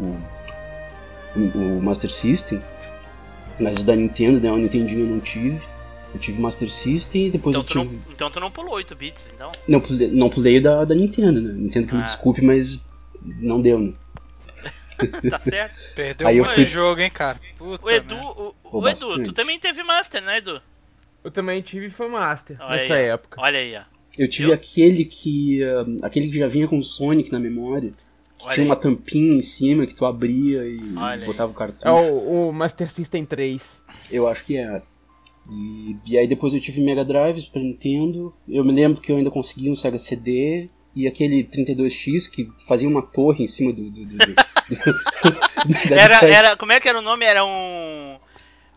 o, 1.35 1.39
o- 1.39 1.77
o 1.77 1.81
Master 1.81 2.09
System, 2.11 2.61
mas 3.57 3.77
o 3.79 3.83
da 3.85 3.95
Nintendo, 3.95 4.41
né, 4.41 4.51
o 4.51 4.57
Nintendinho 4.57 5.05
eu 5.05 5.09
não 5.09 5.19
tive. 5.21 5.61
Eu 6.13 6.19
tive 6.19 6.41
Master 6.41 6.69
System 6.69 7.27
e 7.27 7.31
depois 7.31 7.55
Então 7.55 7.61
eu 7.61 7.67
tu, 7.67 7.75
não, 7.77 7.87
tive. 7.87 8.01
então 8.13 8.29
tu 8.29 8.39
não 8.39 8.51
pulou 8.51 8.73
8 8.75 8.95
bits, 8.95 9.31
então. 9.33 9.51
Não, 9.67 9.79
pulei, 9.79 10.11
não 10.11 10.29
pulei 10.29 10.57
o 10.57 10.61
da, 10.63 10.83
da 10.85 10.93
Nintendo, 10.95 11.39
né? 11.41 11.53
Nintendo 11.53 11.87
que 11.87 11.93
me 11.95 12.01
Ah. 12.01 12.03
desculpe, 12.03 12.41
mas 12.41 12.83
não 13.21 13.61
deu, 13.61 13.79
né? 13.79 13.93
tá 15.29 15.39
certo. 15.39 15.75
Perdeu 15.95 16.27
Aí 16.27 16.37
eu 16.37 16.43
muito 16.43 16.55
fui- 16.55 16.65
jogo, 16.65 17.01
hein, 17.01 17.09
cara. 17.09 17.39
Puta 17.57 17.85
O 17.85 17.89
Edu, 17.89 18.15
merda. 18.15 18.29
o, 18.41 18.55
o 18.79 18.87
Edu, 18.87 19.23
tu 19.23 19.33
também 19.33 19.57
teve 19.59 19.81
Master, 19.83 20.21
né, 20.21 20.37
Edu? 20.37 20.61
Eu 21.23 21.31
também 21.31 21.61
tive 21.61 21.89
foi 21.89 22.07
Master 22.09 22.57
Olha 22.59 22.81
nessa 22.81 22.93
aí, 22.95 23.05
época. 23.05 23.39
Olha 23.41 23.59
aí, 23.59 23.75
ó. 23.75 23.81
Eu 24.17 24.27
tive 24.29 24.49
Eu- 24.49 24.53
aquele 24.53 25.05
que. 25.05 25.63
ah, 25.63 25.85
aquele 26.05 26.29
que 26.29 26.37
já 26.37 26.47
vinha 26.47 26.67
com 26.67 26.81
Sonic 26.81 27.31
na 27.31 27.39
memória. 27.39 27.93
Olha 28.43 28.53
tinha 28.53 28.63
aí. 28.65 28.69
uma 28.69 28.75
tampinha 28.75 29.35
em 29.37 29.41
cima 29.41 29.85
que 29.85 29.93
tu 29.95 30.05
abria 30.05 30.65
e 30.65 30.79
Olha 30.97 31.21
aí. 31.21 31.25
botava 31.25 31.51
o 31.51 31.55
cartucho. 31.55 31.87
É 31.87 31.91
o, 31.91 32.49
o 32.49 32.51
Master 32.53 32.91
System 32.91 33.23
3. 33.25 33.61
Eu 34.11 34.27
acho 34.27 34.43
que 34.43 34.57
era. 34.57 34.83
E, 35.49 35.95
e 36.05 36.17
aí 36.17 36.27
depois 36.27 36.53
eu 36.53 36.61
tive 36.61 36.81
Mega 36.81 37.03
Drive, 37.03 37.39
Super 37.41 37.59
Nintendo. 37.61 38.33
Eu 38.47 38.63
me 38.63 38.71
lembro 38.71 39.01
que 39.01 39.11
eu 39.11 39.17
ainda 39.17 39.31
consegui 39.31 39.69
um 39.69 39.75
Sega 39.75 39.97
CD. 39.99 40.69
E 40.93 41.07
aquele 41.07 41.45
32X 41.45 42.29
que 42.29 42.49
fazia 42.67 42.87
uma 42.89 43.01
torre 43.01 43.45
em 43.45 43.47
cima 43.47 43.71
do. 43.71 43.89
do, 43.89 44.05
do, 44.05 44.17
do- 44.17 44.35
Era, 45.93 46.25
era, 46.25 46.57
como 46.57 46.71
é 46.71 46.79
que 46.79 46.89
era 46.89 46.97
o 46.97 47.01
nome? 47.01 47.23
Era 47.25 47.45
um... 47.45 48.17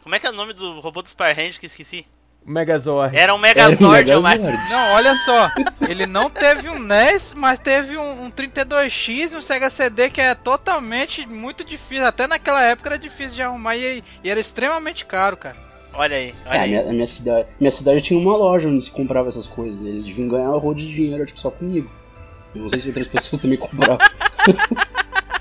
Como 0.03 0.15
é 0.15 0.19
que 0.21 0.27
é 0.27 0.31
o 0.31 0.35
nome 0.35 0.53
do 0.53 0.81
robô 0.81 1.01
dos 1.03 1.15
Power 1.15 1.35
Rangers 1.35 1.57
que 1.59 1.67
esqueci? 1.67 2.05
O 2.47 2.51
Megazord. 2.51 3.17
Era 3.17 3.35
um 3.35 3.39
Era 3.45 3.69
um 3.71 3.71
Megazord, 3.71 4.11
ô, 4.13 4.21
Márcio. 4.23 4.43
Megazord. 4.45 4.71
Não, 4.71 4.93
olha 4.95 5.15
só. 5.15 5.49
Ele 5.89 6.07
não 6.07 6.29
teve 6.29 6.69
um 6.69 6.79
NES, 6.79 7.33
mas 7.35 7.59
teve 7.59 7.97
um, 7.97 8.25
um 8.25 8.31
32X 8.31 9.33
e 9.33 9.37
um 9.37 9.41
Sega 9.43 9.71
CD 9.71 10.11
que 10.11 10.21
é 10.21 10.35
totalmente 10.35 11.25
muito 11.27 11.65
difícil. 11.65 12.05
Até 12.05 12.27
naquela 12.27 12.63
época 12.63 12.91
era 12.91 12.99
difícil 12.99 13.37
de 13.37 13.43
arrumar 13.43 13.77
e, 13.77 14.05
e 14.23 14.31
era 14.31 14.39
extremamente 14.39 15.07
caro, 15.07 15.37
cara. 15.39 15.57
Olha 15.97 16.17
aí, 16.17 16.35
olha 16.47 16.55
É, 16.55 16.59
a 16.59 16.63
aí. 16.63 16.69
minha, 16.71 16.81
a 16.89 16.93
minha 16.93 17.07
cidade, 17.07 17.47
minha 17.61 17.71
cidade 17.71 18.01
tinha 18.01 18.19
uma 18.19 18.37
loja 18.37 18.69
onde 18.69 18.85
se 18.85 18.91
comprava 18.91 19.29
essas 19.29 19.47
coisas. 19.47 19.81
Eles 19.87 20.05
deviam 20.05 20.29
ganhar 20.29 20.51
horror 20.53 20.75
de 20.75 20.87
dinheiro, 20.93 21.25
tipo, 21.25 21.39
só 21.41 21.51
comigo. 21.51 21.91
Eu 22.55 22.63
não 22.63 22.69
sei 22.71 22.81
se 22.81 22.89
outras 22.89 23.07
pessoas 23.09 23.41
também 23.41 23.59
compravam. 23.59 23.99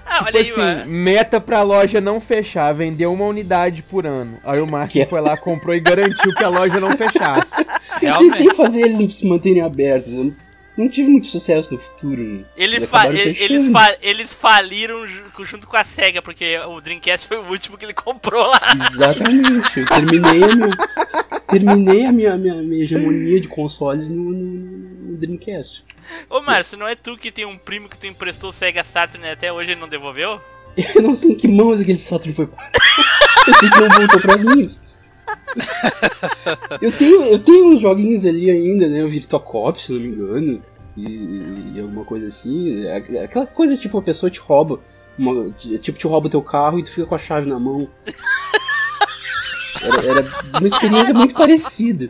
Ah, 0.05 0.25
olha 0.25 0.39
aí, 0.39 0.45
Tipo 0.45 0.61
assim, 0.61 0.79
mano. 0.79 0.91
meta 0.91 1.41
pra 1.41 1.61
loja 1.63 1.99
não 1.99 2.21
fechar, 2.21 2.71
vender 2.73 3.05
uma 3.07 3.25
unidade 3.25 3.81
por 3.83 4.05
ano. 4.05 4.37
Aí 4.43 4.61
o 4.61 4.67
Márcio 4.67 4.93
Que 4.93 5.01
é- 5.01 5.05
foi 5.05 5.21
lá, 5.21 5.35
comprou 5.35 5.75
e 5.75 5.79
garantiu 5.79 6.33
que 6.35 6.43
a 6.43 6.49
loja 6.49 6.79
não 6.79 6.91
fechasse. 6.95 7.47
Eu 7.59 7.65
Realmente. 8.13 8.37
tentei 8.37 8.53
fazer 8.55 8.81
eles 8.81 9.15
se 9.15 9.27
manterem 9.27 9.61
abertos. 9.61 10.13
Eu 10.13 10.33
não, 10.77 10.89
tive 10.89 11.09
muito 11.09 11.27
sucesso 11.27 11.73
no 11.73 11.79
futuro. 11.79 12.21
Ele 12.57 12.75
Eles 12.77 12.89
fa- 12.89 13.07
eles, 13.07 13.67
fa- 13.67 13.97
eles 14.01 14.33
faliram 14.33 15.05
ju- 15.07 15.23
junto 15.45 15.67
com 15.67 15.77
a 15.77 15.83
SEGA, 15.83 16.21
porque 16.21 16.57
o 16.59 16.81
Dreamcast 16.81 17.27
foi 17.27 17.37
o 17.37 17.47
último 17.47 17.77
que 17.77 17.85
ele 17.85 17.93
comprou 17.93 18.47
lá. 18.47 18.59
Exatamente. 18.91 19.79
Eu 19.79 19.85
terminei 19.87 20.43
a 20.43 20.55
minha, 20.55 20.77
terminei 21.47 22.05
a 22.05 22.11
minha, 22.11 22.37
minha, 22.37 22.55
minha 22.55 22.83
hegemonia 22.83 23.39
de 23.39 23.47
consoles 23.47 24.09
no, 24.09 24.23
no- 24.31 25.11
no 25.11 25.17
Dreamcast. 25.17 25.83
Ô 26.29 26.41
Márcio, 26.41 26.77
não 26.77 26.87
é 26.87 26.95
tu 26.95 27.17
que 27.17 27.31
tem 27.31 27.45
um 27.45 27.57
primo 27.57 27.87
que 27.87 27.97
tu 27.97 28.07
emprestou 28.07 28.49
o 28.49 28.53
Sega 28.53 28.83
Saturn 28.83 29.25
e 29.25 29.29
até 29.31 29.51
hoje 29.53 29.71
ele 29.71 29.79
não 29.81 29.87
devolveu? 29.87 30.41
Eu 30.95 31.03
não 31.03 31.13
sei 31.15 31.31
em 31.33 31.35
que 31.35 31.47
mãos 31.47 31.79
aquele 31.81 31.99
Saturn 31.99 32.33
foi. 32.33 32.45
Eu 33.47 33.53
sei 33.55 33.69
que 33.69 33.79
não 33.79 33.89
voltou 33.89 34.19
pras 34.21 34.43
minhas. 34.43 34.81
Eu 36.81 36.91
tenho, 36.91 37.23
eu 37.25 37.39
tenho 37.39 37.67
uns 37.67 37.79
joguinhos 37.79 38.25
ali 38.25 38.49
ainda, 38.49 38.87
né? 38.87 39.03
O 39.03 39.09
Virtua 39.09 39.39
Cop, 39.39 39.79
se 39.79 39.91
não 39.91 39.99
me 39.99 40.07
engano. 40.07 40.63
E, 40.97 41.73
e 41.75 41.79
alguma 41.79 42.03
coisa 42.05 42.27
assim. 42.27 42.85
É 42.85 43.23
Aquela 43.23 43.45
coisa 43.45 43.77
tipo, 43.77 43.97
a 43.97 44.01
pessoa 44.01 44.29
te 44.29 44.39
rouba. 44.39 44.79
Uma, 45.17 45.51
tipo, 45.51 45.97
te 45.97 46.07
rouba 46.07 46.27
o 46.27 46.29
teu 46.29 46.41
carro 46.41 46.79
e 46.79 46.83
tu 46.83 46.91
fica 46.91 47.05
com 47.05 47.15
a 47.15 47.19
chave 47.19 47.47
na 47.47 47.59
mão. 47.59 47.87
Era, 49.83 50.19
era 50.19 50.27
uma 50.57 50.67
experiência 50.67 51.13
muito 51.13 51.33
parecida. 51.33 52.07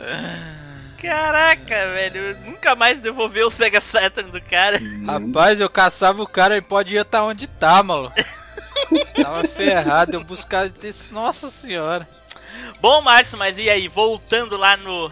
Caraca, 1.01 1.91
velho, 1.91 2.37
nunca 2.45 2.75
mais 2.75 3.01
devolveu 3.01 3.47
o 3.47 3.51
Sega 3.51 3.81
Saturn 3.81 4.31
do 4.31 4.41
cara. 4.41 4.79
Rapaz, 5.05 5.59
eu 5.59 5.69
caçava 5.69 6.21
o 6.21 6.27
cara 6.27 6.55
e 6.55 6.61
pode 6.61 6.95
ir 6.95 7.01
estar 7.01 7.25
onde 7.25 7.51
tá, 7.51 7.83
maluco. 7.83 8.15
Tava 9.21 9.45
ferrado, 9.47 10.15
eu 10.15 10.23
buscava 10.23 10.69
desse. 10.69 11.13
Nossa 11.13 11.49
senhora. 11.49 12.07
Bom, 12.81 13.01
Márcio, 13.01 13.37
mas 13.37 13.57
e 13.57 13.69
aí, 13.69 13.87
voltando 13.87 14.57
lá 14.57 14.77
no. 14.77 15.11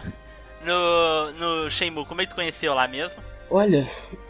No. 0.64 1.32
No 1.32 1.70
Shenmue, 1.70 2.04
como 2.04 2.20
é 2.20 2.24
que 2.24 2.30
tu 2.30 2.36
conheceu 2.36 2.74
lá 2.74 2.86
mesmo? 2.86 3.22
Olha, 3.50 3.86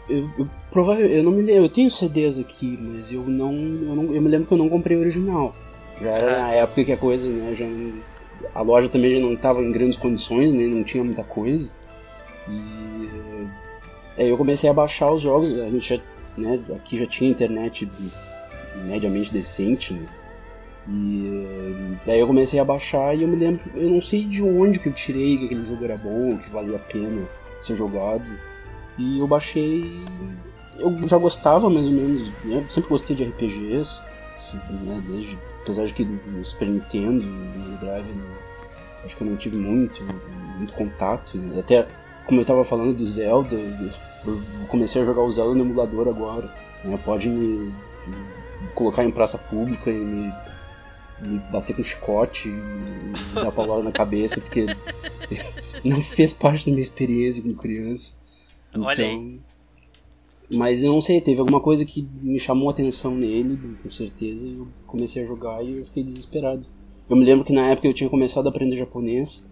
eu, 0.09 0.29
eu 0.37 0.49
provavelmente 0.69 1.15
eu 1.15 1.23
não 1.23 1.31
me 1.31 1.41
lembro, 1.41 1.63
eu 1.63 1.69
tenho 1.69 1.89
CDs 1.89 2.37
aqui, 2.37 2.77
mas 2.81 3.11
eu 3.11 3.23
não, 3.23 3.53
eu 3.53 3.95
não, 3.95 4.03
eu 4.13 4.21
me 4.21 4.27
lembro 4.27 4.47
que 4.47 4.53
eu 4.53 4.57
não 4.57 4.67
comprei 4.67 4.97
o 4.97 4.99
original. 4.99 5.55
Já 6.01 6.09
era 6.09 6.39
na 6.39 6.51
época 6.51 6.83
que 6.83 6.91
a 6.91 6.97
coisa, 6.97 7.29
né, 7.29 7.53
já 7.53 7.65
a 8.53 8.61
loja 8.61 8.89
também 8.89 9.11
já 9.11 9.19
não 9.19 9.33
estava 9.33 9.61
em 9.61 9.71
grandes 9.71 9.97
condições, 9.97 10.53
né, 10.53 10.67
não 10.67 10.83
tinha 10.83 11.03
muita 11.03 11.23
coisa. 11.23 11.73
E 12.49 13.47
aí 14.17 14.29
eu 14.29 14.37
comecei 14.37 14.69
a 14.69 14.73
baixar 14.73 15.11
os 15.11 15.21
jogos, 15.21 15.51
a 15.57 15.69
gente 15.69 15.95
já, 15.95 16.01
né, 16.37 16.59
aqui 16.75 16.97
já 16.97 17.05
tinha 17.05 17.31
internet 17.31 17.89
mediamente 18.85 19.31
decente, 19.31 19.93
né? 19.93 20.05
E 20.87 21.95
daí 22.05 22.19
eu 22.19 22.27
comecei 22.27 22.59
a 22.59 22.65
baixar 22.65 23.15
e 23.15 23.21
eu 23.23 23.27
me 23.27 23.35
lembro, 23.37 23.61
eu 23.75 23.89
não 23.89 24.01
sei 24.01 24.25
de 24.25 24.43
onde 24.43 24.79
que 24.79 24.89
eu 24.89 24.93
tirei 24.93 25.37
que 25.37 25.45
aquele 25.45 25.65
jogo 25.65 25.85
era 25.85 25.97
bom, 25.97 26.37
que 26.37 26.49
valia 26.49 26.75
a 26.75 26.79
pena 26.79 27.25
ser 27.61 27.75
jogado. 27.75 28.25
E 28.97 29.19
eu 29.19 29.27
baixei. 29.27 30.03
Eu 30.77 31.07
já 31.07 31.17
gostava 31.17 31.69
mais 31.69 31.85
ou 31.85 31.91
menos, 31.93 32.31
né? 32.43 32.65
sempre 32.67 32.89
gostei 32.89 33.15
de 33.15 33.23
RPGs, 33.23 34.01
né? 34.69 35.01
Desde, 35.07 35.37
apesar 35.61 35.85
de 35.85 35.93
que 35.93 36.03
no 36.03 36.43
Super 36.43 36.67
Nintendo, 36.67 37.23
no 37.23 37.77
Drive, 37.77 38.05
não- 38.07 38.43
acho 39.05 39.15
que 39.15 39.21
eu 39.23 39.27
não 39.27 39.37
tive 39.37 39.57
muito, 39.57 40.03
muito 40.57 40.73
contato. 40.73 41.37
né? 41.37 41.59
Até 41.59 41.87
como 42.25 42.41
eu 42.41 42.45
tava 42.45 42.63
falando 42.63 42.95
do 42.95 43.05
Zelda, 43.05 43.55
eu 43.55 44.39
comecei 44.67 45.01
a 45.01 45.05
jogar 45.05 45.21
o 45.21 45.31
Zelda 45.31 45.55
no 45.55 45.61
emulador 45.63 46.07
agora. 46.07 46.49
Né? 46.83 46.99
Pode 47.05 47.29
me, 47.29 47.71
me 48.07 48.67
colocar 48.75 49.03
em 49.03 49.11
praça 49.11 49.37
pública 49.37 49.89
e 49.89 49.93
me, 49.93 50.33
me 51.21 51.39
bater 51.51 51.75
com 51.75 51.83
chicote, 51.83 52.47
e 52.47 52.51
me 52.51 53.13
dar 53.35 53.51
paulada 53.51 53.83
na 53.83 53.91
cabeça, 53.91 54.41
porque 54.41 54.65
não 55.83 56.01
fez 56.01 56.33
parte 56.33 56.65
da 56.65 56.71
minha 56.71 56.81
experiência 56.81 57.41
como 57.41 57.55
criança. 57.55 58.13
Olha 58.75 59.05
aí. 59.05 59.13
Então, 59.13 59.39
Mas 60.57 60.83
eu 60.83 60.91
não 60.91 61.01
sei, 61.01 61.21
teve 61.21 61.39
alguma 61.39 61.59
coisa 61.59 61.85
que 61.85 62.07
me 62.21 62.39
chamou 62.39 62.69
a 62.69 62.71
atenção 62.71 63.15
nele, 63.15 63.59
com 63.81 63.89
certeza, 63.89 64.47
e 64.47 64.55
eu 64.55 64.67
comecei 64.85 65.23
a 65.23 65.25
jogar 65.25 65.63
e 65.63 65.77
eu 65.79 65.85
fiquei 65.85 66.03
desesperado. 66.03 66.65
Eu 67.09 67.15
me 67.15 67.25
lembro 67.25 67.45
que 67.45 67.53
na 67.53 67.69
época 67.69 67.87
eu 67.87 67.93
tinha 67.93 68.09
começado 68.09 68.47
a 68.47 68.49
aprender 68.49 68.77
japonês 68.77 69.49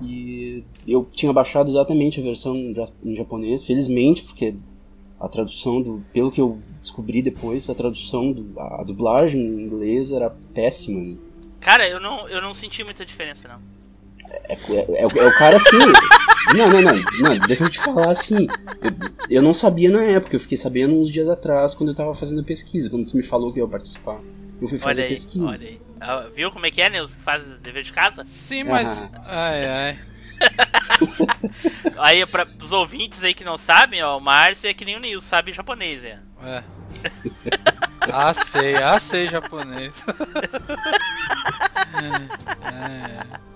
e 0.00 0.64
eu 0.86 1.04
tinha 1.10 1.32
baixado 1.32 1.68
exatamente 1.68 2.20
a 2.20 2.22
versão 2.22 2.56
em 2.56 3.14
japonês, 3.14 3.64
felizmente, 3.64 4.22
porque 4.22 4.54
a 5.18 5.28
tradução 5.28 5.80
do, 5.80 6.02
pelo 6.12 6.30
que 6.30 6.40
eu 6.40 6.58
descobri 6.82 7.22
depois, 7.22 7.70
a 7.70 7.74
tradução 7.74 8.32
do, 8.32 8.58
a 8.60 8.82
dublagem 8.84 9.40
em 9.40 9.62
inglês 9.66 10.12
era 10.12 10.30
péssima. 10.54 11.00
né? 11.00 11.16
Cara, 11.60 11.88
eu 11.88 12.00
não, 12.00 12.28
eu 12.28 12.42
não 12.42 12.52
senti 12.52 12.82
muita 12.84 13.06
diferença, 13.06 13.48
não. 13.48 13.58
É, 14.48 14.54
é- 14.54 15.02
é 15.02 15.06
o- 15.06 15.18
é 15.18 15.26
o 15.26 15.38
cara 15.38 15.56
assim. 15.56 15.78
Não, 16.56 16.68
não, 16.68 16.82
não, 16.82 16.92
não, 17.36 17.46
deixa 17.46 17.62
eu 17.64 17.70
te 17.70 17.78
falar 17.78 18.10
assim. 18.10 18.48
Eu, 18.82 19.36
eu 19.36 19.42
não 19.42 19.54
sabia 19.54 19.88
na 19.88 20.02
época, 20.02 20.34
eu 20.34 20.40
fiquei 20.40 20.58
sabendo 20.58 20.92
uns 20.92 21.08
dias 21.08 21.28
atrás 21.28 21.72
quando 21.72 21.90
eu 21.90 21.94
tava 21.96 22.12
fazendo 22.14 22.40
a 22.40 22.44
pesquisa, 22.44 22.90
quando 22.90 23.08
tu 23.08 23.16
me 23.16 23.22
falou 23.22 23.52
que 23.52 23.60
eu 23.60 23.64
ia 23.64 23.70
participar. 23.70 24.20
Eu 24.60 24.68
fui 24.68 24.76
fazer 24.76 24.90
Olha 24.90 25.04
aí, 25.04 25.08
pesquisa. 25.10 25.44
olha 25.46 25.68
aí. 25.68 25.80
Ah, 26.00 26.26
Viu 26.34 26.50
como 26.50 26.66
é 26.66 26.70
que 26.70 26.82
é, 26.82 26.90
Nils, 26.90 27.14
que 27.14 27.22
faz 27.22 27.42
dever 27.62 27.84
de 27.84 27.92
casa? 27.92 28.24
Sim, 28.28 28.64
mas. 28.64 28.86
Ah. 28.88 29.10
Ai, 29.24 29.64
ai. 29.66 29.98
Aí, 31.98 32.24
pra, 32.26 32.44
pros 32.44 32.72
ouvintes 32.72 33.22
aí 33.22 33.32
que 33.34 33.44
não 33.44 33.56
sabem, 33.56 34.02
ó, 34.02 34.16
o 34.16 34.20
Márcio 34.20 34.68
é 34.68 34.74
que 34.74 34.84
nem 34.84 34.96
o 34.96 35.00
Nils, 35.00 35.24
sabe 35.24 35.52
japonês, 35.52 36.04
é. 36.04 36.18
É. 36.42 36.62
Ah, 38.12 38.34
sei, 38.34 38.74
ah, 38.82 38.98
sei 38.98 39.28
japonês. 39.28 39.94
É. 42.64 43.22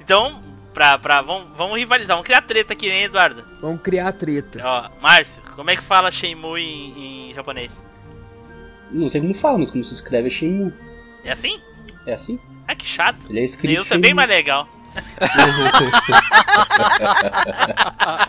Então, 0.00 0.42
pra, 0.74 0.98
pra, 0.98 1.20
vamos, 1.22 1.56
vamos 1.56 1.78
rivalizar, 1.78 2.16
vamos 2.16 2.24
criar 2.24 2.42
treta 2.42 2.72
aqui, 2.72 2.88
hein, 2.88 3.04
Eduardo? 3.04 3.44
Vamos 3.60 3.82
criar 3.82 4.12
treta. 4.12 4.60
Ó, 4.64 4.90
Márcio, 5.00 5.42
como 5.54 5.70
é 5.70 5.76
que 5.76 5.82
fala 5.82 6.10
Shenmue 6.10 6.60
em, 6.60 7.30
em 7.30 7.34
japonês? 7.34 7.72
Não 8.90 9.08
sei 9.08 9.20
como 9.20 9.34
fala, 9.34 9.58
mas 9.58 9.70
como 9.70 9.84
se 9.84 9.94
escreve 9.94 10.26
é 10.26 10.30
Shenmue. 10.30 10.72
É 11.24 11.32
assim? 11.32 11.60
É 12.04 12.14
assim? 12.14 12.40
Ah, 12.66 12.74
que 12.74 12.86
chato. 12.86 13.26
Ele 13.30 13.40
é 13.40 13.44
escrito 13.44 13.70
Nils 13.70 13.90
é 13.92 13.98
bem 13.98 14.14
mais 14.14 14.28
legal. 14.28 14.68
O 15.20 15.24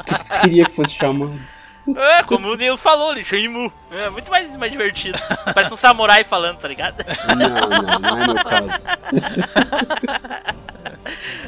que, 0.03 0.15
que 0.15 0.23
tu 0.23 0.41
queria 0.41 0.65
que 0.65 0.73
fosse 0.73 0.93
chamado? 0.93 1.33
É, 1.95 2.23
como 2.23 2.47
o 2.47 2.55
Nils 2.55 2.81
falou 2.81 3.09
ali, 3.09 3.25
Shenmue. 3.25 3.69
É 3.91 4.09
muito 4.09 4.31
mais, 4.31 4.49
mais 4.57 4.71
divertido. 4.71 5.19
Parece 5.53 5.73
um 5.73 5.77
samurai 5.77 6.23
falando, 6.23 6.59
tá 6.59 6.67
ligado? 6.67 7.03
Não, 7.27 7.35
não, 7.37 7.99
não 7.99 8.21
é 8.21 8.27
meu 8.27 8.35
caso. 8.35 8.69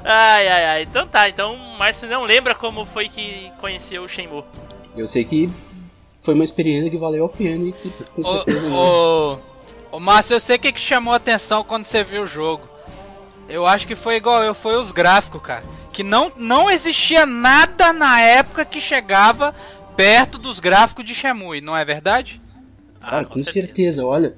Ai, 0.04 0.48
ai, 0.48 0.66
ai. 0.66 0.82
Então 0.84 1.08
tá, 1.08 1.28
então 1.28 1.56
o 1.56 1.78
Márcio 1.80 2.08
não 2.08 2.26
lembra 2.26 2.54
como 2.54 2.86
foi 2.86 3.10
que 3.10 3.52
conheceu 3.60 4.04
o 4.04 4.10
Shenmue. 4.10 4.44
Eu 4.96 5.08
sei 5.08 5.24
que 5.24 5.50
foi 6.22 6.36
uma 6.36 6.44
experiência 6.44 6.92
que 6.92 6.98
valeu 6.98 7.26
a 7.26 7.30
pena 7.30 7.70
e 7.70 7.72
que 7.72 7.90
com 8.14 8.22
certeza. 8.22 8.68
Ô, 8.68 9.34
ô, 9.34 9.38
ô 9.98 10.00
Márcio, 10.00 10.36
eu 10.36 10.40
sei 10.40 10.58
o 10.58 10.60
que, 10.60 10.72
que 10.72 10.82
chamou 10.82 11.14
a 11.14 11.18
atenção 11.18 11.64
quando 11.64 11.86
você 11.86 12.04
viu 12.04 12.24
o 12.24 12.28
jogo. 12.28 12.68
Eu 13.48 13.66
acho 13.66 13.86
que 13.88 13.96
foi 13.96 14.16
igual 14.16 14.44
eu, 14.44 14.54
foi 14.56 14.76
os 14.78 14.92
gráficos, 14.92 15.42
cara. 15.42 15.64
Que 15.92 16.04
não, 16.04 16.32
não 16.38 16.70
existia 16.70 17.26
nada 17.26 17.94
na 17.94 18.20
época 18.22 18.66
que 18.66 18.82
chegava 18.82 19.54
perto 19.96 20.38
dos 20.38 20.60
gráficos 20.60 21.06
de 21.06 21.16
Shenmue, 21.16 21.62
não 21.62 21.76
é 21.78 21.86
verdade? 21.86 22.42
Ah, 23.02 23.12
Cara, 23.12 23.26
com 23.26 23.44
certeza. 23.44 24.06
olha. 24.06 24.36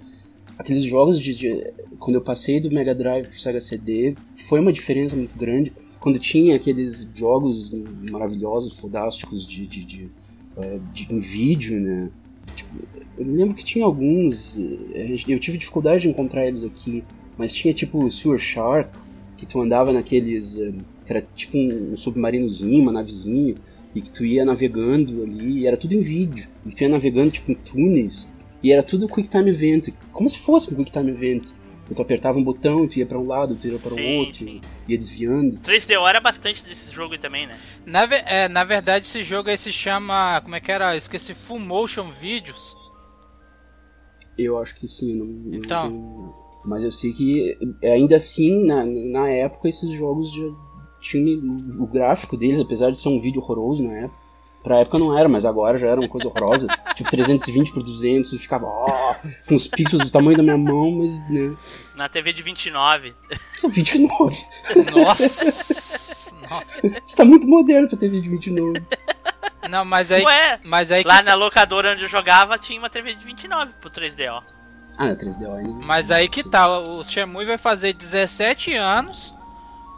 aqueles 0.60 0.84
jogos 0.84 1.20
de, 1.20 1.34
de- 1.36 1.74
Quando 2.00 2.16
eu 2.16 2.22
passei 2.22 2.60
do 2.60 2.70
Mega 2.70 2.94
Drive 2.94 3.28
pro 3.28 3.40
Sega 3.40 3.60
CD, 3.62 4.16
foi 4.48 4.60
uma 4.60 4.74
diferença 4.74 5.16
muito 5.16 5.38
grande. 5.38 5.72
Quando 6.00 6.20
tinha 6.20 6.56
aqueles 6.56 7.10
jogos 7.16 7.72
maravilhosos, 8.12 8.78
fodásticos 8.80 9.48
de, 9.48 9.66
de, 9.66 9.84
de, 9.84 10.10
eh, 10.58 10.80
de- 10.92 11.08
em 11.12 11.20
vídeo, 11.20 11.80
né? 11.80 12.10
Tipo, 12.56 12.70
eu 13.18 13.26
lembro 13.26 13.56
que 13.56 13.64
tinha 13.66 13.86
alguns. 13.86 14.58
eh, 14.58 15.18
Eu 15.28 15.40
tive 15.40 15.58
dificuldade 15.58 16.04
de 16.04 16.10
encontrar 16.10 16.48
eles 16.48 16.64
aqui, 16.64 17.04
mas 17.38 17.54
tinha 17.54 17.74
tipo 17.74 18.04
o 18.04 18.12
Sewer 18.12 18.40
Shark, 18.40 18.90
que 19.38 19.46
tu 19.46 19.62
andava 19.62 19.92
naqueles. 19.92 20.60
eh, 20.60 20.74
que 21.06 21.14
era 21.14 21.26
tipo 21.36 21.58
um, 21.58 21.96
submarinozinho, 21.96 22.84
uma 22.84 22.92
navezinha, 22.92 23.56
e 23.96 24.02
que 24.02 24.10
tu 24.12 24.26
ia 24.26 24.44
navegando 24.44 25.24
ali, 25.24 25.60
e 25.60 25.68
era 25.68 25.78
tudo 25.78 25.94
em 25.94 26.02
vídeo. 26.02 26.48
E 26.66 26.70
tu 26.72 26.82
ia 26.82 26.90
navegando 26.90 27.32
tipo 27.32 27.52
em 27.52 27.56
túneis, 27.56 28.32
e 28.62 28.72
era 28.74 28.84
tudo 28.84 29.08
Quick 29.08 29.30
Time 29.30 29.50
Event, 29.50 29.90
como 30.12 30.30
se 30.30 30.38
fosse 30.40 30.74
um 30.74 30.78
Quick 30.78 30.92
Time 30.92 31.12
Event. 31.12 31.50
E 31.90 31.96
tu 31.96 32.02
apertava 32.02 32.38
um 32.38 32.44
botão 32.44 32.84
e 32.84 32.88
tu 32.90 33.00
ia 33.00 33.06
pra 33.06 33.18
um 33.18 33.26
lado, 33.26 33.56
tu 33.56 33.68
ia 33.68 33.80
para 33.80 33.94
o 33.94 33.96
Sim, 33.96 34.18
outro, 34.20 34.38
sim. 34.40 34.62
ia 34.88 34.98
desviando. 34.98 35.58
3DO 35.60 36.08
era 36.08 36.20
bastante 36.20 36.64
desse 36.66 36.94
jogo 36.94 37.14
aí 37.14 37.20
também, 37.20 37.48
né? 37.48 37.58
Na, 37.86 38.04
é, 38.04 38.48
na 38.50 38.64
verdade, 38.66 39.06
esse 39.06 39.24
jogo 39.24 39.50
aí 39.50 39.58
se 39.58 39.72
chama. 39.72 40.42
Como 40.42 40.56
é 40.56 40.60
que 40.60 40.72
era? 40.72 40.96
Esqueci. 40.98 41.34
Full 41.34 41.60
Motion 41.60 42.12
Videos. 42.12 42.76
Eu 44.38 44.58
acho 44.60 44.76
que 44.76 44.88
sim, 44.88 45.16
não, 45.16 45.26
não 45.26 45.60
Então. 45.60 45.88
tenho- 45.90 46.34
mas 46.66 46.84
eu 46.84 46.92
sei 46.92 47.14
que 47.14 47.58
ainda 47.84 48.18
assim, 48.18 48.66
na, 48.66 48.86
na 48.86 49.30
época, 49.30 49.70
esses 49.70 49.90
jogos 49.92 50.32
já 50.34 50.44
tinham 51.00 51.40
o 51.80 51.88
gráfico 51.88 52.36
deles, 52.36 52.60
apesar 52.60 52.92
de 52.92 53.02
ser 53.02 53.08
um 53.10 53.20
vídeo 53.20 53.42
horroroso 53.42 53.84
na 53.88 53.94
época. 53.94 54.27
Pra 54.64 54.80
época 54.80 55.00
não 55.00 55.18
era, 55.18 55.30
mas 55.30 55.46
agora 55.46 55.78
já 55.78 55.88
era 55.88 56.00
uma 56.00 56.10
coisa 56.10 56.28
horrorosa. 56.28 56.68
tipo 56.96 57.10
320 57.10 57.72
por 57.72 57.84
200, 57.84 58.34
e 58.34 58.40
ficava 58.40 58.66
ó, 58.66 59.16
com 59.48 59.56
os 59.56 59.68
pixels 59.68 60.04
do 60.04 60.10
tamanho 60.10 60.38
da 60.38 60.44
minha 60.44 60.58
mão, 60.58 60.92
mas 60.92 61.18
né, 61.30 61.56
Na 61.96 62.10
TV 62.10 62.34
de 62.34 62.44
29. 62.44 63.14
são 63.56 63.70
29. 63.70 64.46
Nossa! 64.92 66.32
Nossa. 66.50 67.02
Isso 67.06 67.16
tá 67.16 67.26
muito 67.26 67.48
moderno 67.48 67.88
pra 67.88 67.98
ter 67.98 68.10
vídeo 68.10 68.32
29. 68.32 68.82
Não, 69.70 69.84
mas 69.84 70.12
aí. 70.12 70.24
Ué, 70.24 70.60
Mas 70.64 70.92
aí 70.92 71.04
que 71.04 71.08
lá 71.08 71.22
na 71.22 71.34
locadora 71.34 71.94
onde 71.94 72.04
eu 72.04 72.10
jogava 72.10 72.58
tinha 72.58 72.80
uma 72.80 72.90
TV 72.90 73.14
de 73.14 73.26
29 73.26 73.74
pro 73.82 73.90
3DO. 73.90 74.44
Ah, 74.98 75.08
na 75.08 75.16
3DO 75.16 75.56
ainda. 75.56 75.86
Mas 75.86 76.10
aí 76.10 76.28
que 76.28 76.44
tá, 76.44 76.68
o 76.80 77.04
Shenmue 77.04 77.46
vai 77.46 77.58
fazer 77.58 77.94
17 77.94 78.74
anos. 78.74 79.34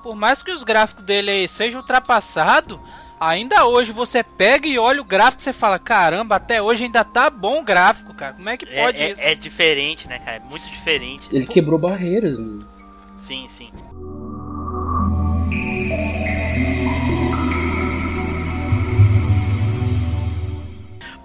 Por 0.03 0.15
mais 0.15 0.41
que 0.41 0.51
os 0.51 0.63
gráficos 0.63 1.03
dele 1.03 1.29
aí 1.29 1.47
sejam 1.47 1.81
ultrapassados, 1.81 2.79
ainda 3.19 3.65
hoje 3.65 3.91
você 3.91 4.23
pega 4.23 4.67
e 4.67 4.77
olha 4.79 5.01
o 5.01 5.05
gráfico 5.05 5.41
e 5.41 5.43
você 5.43 5.53
fala: 5.53 5.77
caramba, 5.79 6.35
até 6.35 6.61
hoje 6.61 6.83
ainda 6.85 7.03
tá 7.03 7.29
bom 7.29 7.59
o 7.59 7.63
gráfico, 7.63 8.13
cara. 8.13 8.33
Como 8.33 8.49
é 8.49 8.57
que 8.57 8.65
É, 8.65 8.75
pode 8.75 9.01
é- 9.01 9.11
isso? 9.11 9.21
é 9.21 9.35
diferente, 9.35 10.07
né, 10.07 10.19
cara? 10.19 10.37
É 10.37 10.39
muito 10.39 10.67
diferente. 10.67 11.29
Ele 11.31 11.45
quebrou 11.45 11.79
barreiras, 11.79 12.39
né? 12.39 12.65
Sim, 13.17 13.47
sim. 13.49 13.69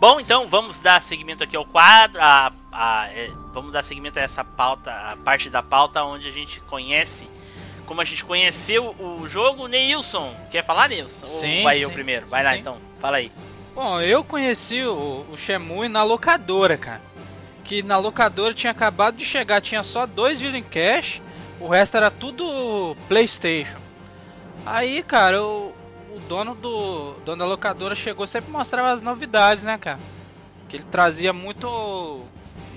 Bom, 0.00 0.20
então 0.20 0.46
vamos 0.48 0.78
dar 0.80 1.02
seguimento 1.02 1.42
aqui 1.42 1.56
ao 1.56 1.64
quadro. 1.64 2.20
A, 2.20 2.52
a- 2.72 3.08
é, 3.10 3.30
vamos 3.52 3.72
dar 3.72 3.82
seguimento 3.82 4.18
a 4.18 4.22
essa 4.22 4.44
pauta, 4.44 4.90
a 4.92 5.16
parte 5.16 5.48
da 5.48 5.62
pauta 5.62 6.02
onde 6.04 6.28
a 6.28 6.32
gente 6.32 6.60
conhece. 6.62 7.28
Como 7.86 8.00
a 8.00 8.04
gente 8.04 8.24
conheceu 8.24 8.94
o 8.98 9.28
jogo, 9.28 9.66
Neilson. 9.66 10.34
Quer 10.50 10.64
falar, 10.64 10.88
Neilson? 10.88 11.26
Sim, 11.26 11.58
Ou 11.58 11.64
vai 11.64 11.78
eu 11.78 11.88
sim, 11.88 11.94
primeiro? 11.94 12.26
Vai 12.26 12.42
lá 12.42 12.52
sim. 12.54 12.60
então, 12.60 12.78
fala 12.98 13.18
aí. 13.18 13.30
Bom, 13.74 14.00
eu 14.00 14.22
conheci 14.22 14.82
o, 14.82 15.26
o 15.30 15.36
Shenmue 15.36 15.88
na 15.88 16.02
locadora, 16.02 16.76
cara. 16.76 17.00
Que 17.64 17.82
na 17.82 17.98
locadora 17.98 18.54
tinha 18.54 18.70
acabado 18.70 19.16
de 19.16 19.24
chegar, 19.24 19.60
tinha 19.60 19.82
só 19.82 20.06
dois 20.06 20.38
Dreamcast, 20.38 21.22
o 21.60 21.68
resto 21.68 21.96
era 21.96 22.10
tudo 22.10 22.96
PlayStation. 23.08 23.78
Aí, 24.64 25.02
cara, 25.02 25.42
o, 25.42 25.74
o 26.14 26.20
dono 26.28 26.54
do 26.54 27.14
dono 27.24 27.38
da 27.38 27.46
locadora 27.46 27.94
chegou 27.94 28.26
sempre 28.26 28.50
mostrava 28.50 28.92
as 28.92 29.02
novidades, 29.02 29.64
né, 29.64 29.76
cara? 29.76 29.98
Que 30.68 30.76
ele 30.76 30.84
trazia 30.90 31.32
muito 31.32 32.22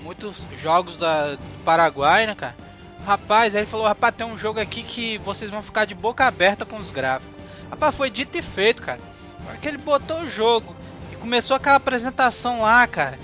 muitos 0.02 0.36
jogos 0.60 0.96
da, 0.96 1.34
do 1.34 1.64
Paraguai, 1.64 2.26
né, 2.26 2.34
cara? 2.34 2.56
Rapaz, 3.06 3.54
aí 3.54 3.62
ele 3.62 3.70
falou, 3.70 3.86
rapaz, 3.86 4.14
tem 4.14 4.26
um 4.26 4.36
jogo 4.36 4.60
aqui 4.60 4.82
que 4.82 5.16
vocês 5.18 5.50
vão 5.50 5.62
ficar 5.62 5.84
de 5.86 5.94
boca 5.94 6.26
aberta 6.26 6.64
com 6.66 6.76
os 6.76 6.90
gráficos. 6.90 7.34
Rapaz, 7.70 7.94
foi 7.94 8.10
dito 8.10 8.36
e 8.36 8.42
feito, 8.42 8.82
cara. 8.82 9.00
Na 9.42 9.50
hora 9.50 9.58
que 9.58 9.68
ele 9.68 9.78
botou 9.78 10.20
o 10.20 10.28
jogo 10.30 10.76
e 11.12 11.16
começou 11.16 11.56
aquela 11.56 11.76
apresentação 11.76 12.60
lá, 12.60 12.86
cara. 12.86 13.18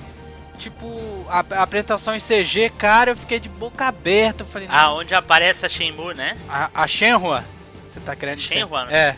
Tipo, 0.58 1.26
a, 1.28 1.44
a 1.58 1.62
apresentação 1.64 2.14
em 2.14 2.20
CG, 2.20 2.70
cara, 2.78 3.10
eu 3.10 3.16
fiquei 3.16 3.38
de 3.40 3.48
boca 3.48 3.86
aberta. 3.86 4.42
Eu 4.44 4.46
falei, 4.46 4.68
Ah, 4.70 4.92
onde 4.92 5.14
aparece 5.14 5.66
a 5.66 5.68
Shenmue, 5.68 6.14
né? 6.14 6.36
a, 6.48 6.70
a 6.72 6.86
Shenhua. 6.86 7.44
Você 7.92 8.00
tá 8.00 8.14
querendo 8.16 8.38
dizer? 8.38 8.54
Shenhua, 8.54 8.84
né? 8.86 8.96
É. 8.96 9.16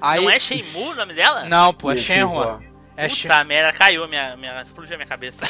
Aí, 0.00 0.20
Não 0.24 0.30
é 0.30 0.38
Shenmue 0.38 0.88
o 0.88 0.94
nome 0.94 1.14
dela? 1.14 1.44
Não, 1.44 1.72
pô, 1.72 1.90
é 1.92 1.96
Shenhua. 1.96 2.60
É 2.96 3.08
Puta 3.08 3.14
Shen- 3.14 3.44
merda, 3.44 3.72
caiu, 3.76 4.08
minha, 4.08 4.34
minha, 4.36 4.62
explodiu 4.62 4.94
a 4.94 4.96
minha 4.98 5.06
cabeça. 5.06 5.38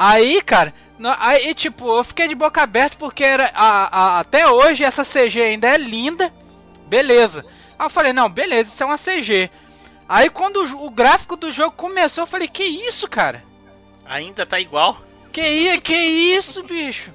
Aí, 0.00 0.40
cara, 0.42 0.72
no- 0.96 1.12
aí 1.18 1.52
tipo, 1.54 1.98
eu 1.98 2.04
fiquei 2.04 2.28
de 2.28 2.34
boca 2.36 2.62
aberta 2.62 2.96
porque 2.96 3.24
era 3.24 3.50
a, 3.52 3.88
a- 4.16 4.20
até 4.20 4.46
hoje 4.48 4.84
essa 4.84 5.02
CG 5.04 5.40
ainda 5.42 5.66
é 5.68 5.76
linda. 5.76 6.32
Beleza. 6.86 7.44
Aí 7.76 7.84
eu 7.86 7.90
falei, 7.90 8.12
não, 8.12 8.30
beleza, 8.30 8.68
isso 8.68 8.82
é 8.82 8.86
uma 8.86 8.96
CG. 8.96 9.50
Aí 10.08 10.30
quando 10.30 10.58
o, 10.62 10.86
o 10.86 10.90
gráfico 10.90 11.34
do 11.36 11.50
jogo 11.50 11.72
começou, 11.76 12.22
eu 12.22 12.28
falei, 12.28 12.46
que 12.46 12.62
isso, 12.62 13.08
cara? 13.08 13.42
Ainda 14.06 14.46
tá 14.46 14.60
igual. 14.60 15.02
Que, 15.32 15.78
que 15.80 15.94
isso, 15.96 16.62
bicho? 16.62 17.10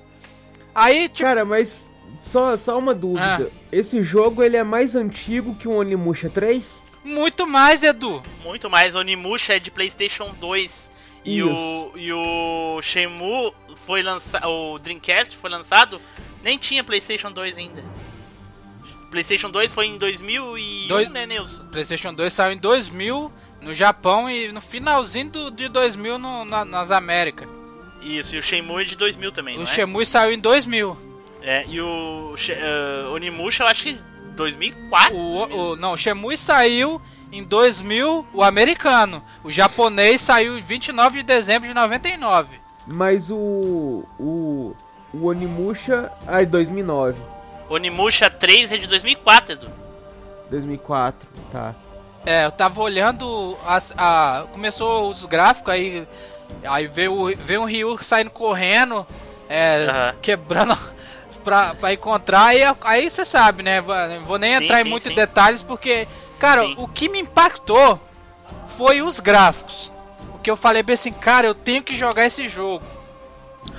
Aí, 0.75 1.07
tipo, 1.07 1.23
Cara, 1.27 1.45
mas 1.45 1.85
só, 2.21 2.57
só 2.57 2.77
uma 2.77 2.93
dúvida. 2.93 3.49
Esse 3.71 4.03
jogo 4.03 4.43
ele 4.43 4.57
é 4.57 4.63
mais 4.63 4.93
antigo 4.95 5.55
que 5.55 5.67
o 5.69 5.77
Onimusha 5.77 6.29
3? 6.29 6.83
muito 7.05 7.45
mais, 7.47 7.81
Edu. 7.83 8.21
Muito 8.43 8.69
mais. 8.69 8.93
Onimusha 8.95 9.55
é 9.55 9.59
de 9.59 9.69
PlayStation 9.71 10.33
2. 10.39 10.89
E 11.25 11.39
Isso. 11.39 11.49
o, 11.49 11.91
e 11.97 12.11
o 12.13 12.81
Shenmue 12.81 13.53
foi 13.75 14.01
lançado. 14.01 14.47
O 14.47 14.77
Dreamcast 14.79 15.35
foi 15.37 15.49
lançado. 15.49 16.01
Nem 16.43 16.57
tinha 16.57 16.83
PlayStation 16.83 17.31
2 17.31 17.57
ainda. 17.57 17.83
PlayStation 19.09 19.49
2 19.49 19.73
foi 19.73 19.85
em 19.87 19.97
2001, 19.97 20.87
Dois- 20.87 21.09
né, 21.09 21.25
Nilson? 21.25 21.65
PlayStation 21.67 22.13
2 22.13 22.33
saiu 22.33 22.53
em 22.53 22.57
2000 22.57 23.31
no 23.61 23.73
Japão 23.73 24.29
e 24.29 24.51
no 24.51 24.59
finalzinho 24.59 25.29
do, 25.29 25.51
de 25.51 25.67
2000 25.69 26.17
no- 26.17 26.43
na- 26.43 26.65
nas 26.65 26.89
Américas. 26.91 27.47
Isso, 28.01 28.35
e 28.35 28.39
o 28.39 28.43
Shenmue 28.43 28.81
é 28.81 28.85
de 28.85 28.95
2000 28.97 29.31
também, 29.31 29.57
O 29.59 29.63
é? 29.63 29.65
Shenmue 29.65 30.05
saiu 30.05 30.33
em 30.33 30.39
2000. 30.39 30.97
É, 31.41 31.63
e 31.67 31.79
o 31.79 32.33
eh, 32.49 33.05
Onimusha 33.13 33.63
eu 33.63 33.67
acho 33.67 33.83
que 33.83 33.97
2004. 34.35 35.15
O, 35.15 35.71
o, 35.71 35.75
não, 35.75 35.93
o 35.93 35.97
Shenmue 35.97 36.35
saiu 36.37 36.99
em 37.33 37.43
2000, 37.43 38.25
o 38.33 38.43
americano. 38.43 39.23
O 39.43 39.51
japonês 39.51 40.21
saiu 40.21 40.57
em 40.57 40.61
29 40.61 41.17
de 41.19 41.23
dezembro 41.23 41.67
de 41.67 41.73
99. 41.73 42.59
Mas 42.87 43.29
o. 43.31 44.03
O. 44.19 44.75
O 45.13 45.25
Onimusha. 45.27 46.11
Ah, 46.27 46.41
é 46.41 46.45
2009. 46.45 47.17
Onimusha 47.69 48.29
3 48.29 48.71
é 48.71 48.77
de 48.77 48.87
2004, 48.87 49.53
Edu. 49.53 49.67
2004, 50.49 51.27
tá. 51.51 51.73
É, 52.25 52.45
eu 52.45 52.51
tava 52.51 52.81
olhando 52.81 53.57
as, 53.65 53.93
a, 53.97 54.45
começou 54.51 55.09
os 55.09 55.25
gráficos 55.25 55.73
aí, 55.73 56.07
aí 56.63 56.87
veio, 56.87 57.13
o- 57.13 57.35
veio 57.35 57.61
um 57.61 57.65
Ryu 57.65 57.97
saindo 58.01 58.29
correndo, 58.29 59.05
é, 59.49 59.85
Aham. 59.89 60.15
quebrando 60.21 60.77
pra, 61.43 61.75
pra 61.75 61.93
encontrar, 61.93 62.55
e 62.55 62.61
aí 62.81 63.09
você 63.09 63.25
sabe, 63.25 63.61
né? 63.63 63.81
vou 64.25 64.37
nem 64.39 64.57
Sim, 64.57 64.63
entrar 64.63 64.79
em 64.81 64.83
sim, 64.83 64.89
muitos 64.89 65.09
sim. 65.09 65.15
detalhes 65.15 65.61
porque, 65.61 66.07
cara, 66.39 66.61
Sim. 66.63 66.75
o 66.77 66.87
que 66.87 67.09
me 67.09 67.19
impactou 67.19 67.99
foi 68.77 69.01
os 69.01 69.19
gráficos. 69.19 69.91
O 70.33 70.39
que 70.39 70.49
eu 70.49 70.57
falei 70.57 70.83
bem 70.83 70.93
assim, 70.95 71.11
cara, 71.11 71.47
eu 71.47 71.55
tenho 71.55 71.83
que 71.83 71.95
jogar 71.95 72.25
esse 72.25 72.47
jogo. 72.49 72.83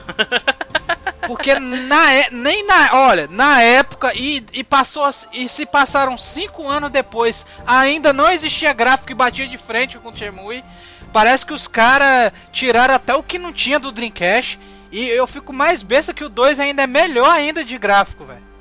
Porque 1.27 1.59
na, 1.59 2.13
é- 2.13 2.31
nem 2.31 2.67
na, 2.67 2.91
olha, 2.93 3.27
na 3.29 3.63
época 3.63 4.13
e, 4.15 4.45
e 4.53 4.63
passou 4.63 5.09
e 5.33 5.49
se 5.49 5.65
passaram 5.65 6.19
cinco 6.19 6.69
anos 6.69 6.91
depois, 6.91 7.47
ainda 7.67 8.13
não 8.13 8.31
existia 8.31 8.73
gráfico 8.73 9.09
que 9.09 9.15
batia 9.15 9.49
de 9.49 9.57
frente 9.57 9.99
com 9.99 10.11
o 10.11 10.17
Shenmue. 10.17 10.65
Parece 11.13 11.47
que 11.47 11.53
os 11.53 11.67
caras 11.67 12.33
tiraram 12.53 12.95
até 12.95 13.15
o 13.15 13.23
que 13.23 13.39
não 13.39 13.53
tinha 13.53 13.79
do 13.79 13.93
Dreamcast 13.93 14.59
e 14.91 15.09
eu 15.09 15.27
fico 15.27 15.53
mais 15.53 15.83
besta 15.83 16.13
que 16.13 16.25
o 16.25 16.29
2 16.29 16.61
ainda 16.61 16.83
é 16.83 16.87
melhor 16.87 17.31
ainda 17.31 17.65
de 17.65 17.79
gráfico, 17.79 18.25
velho. 18.25 18.54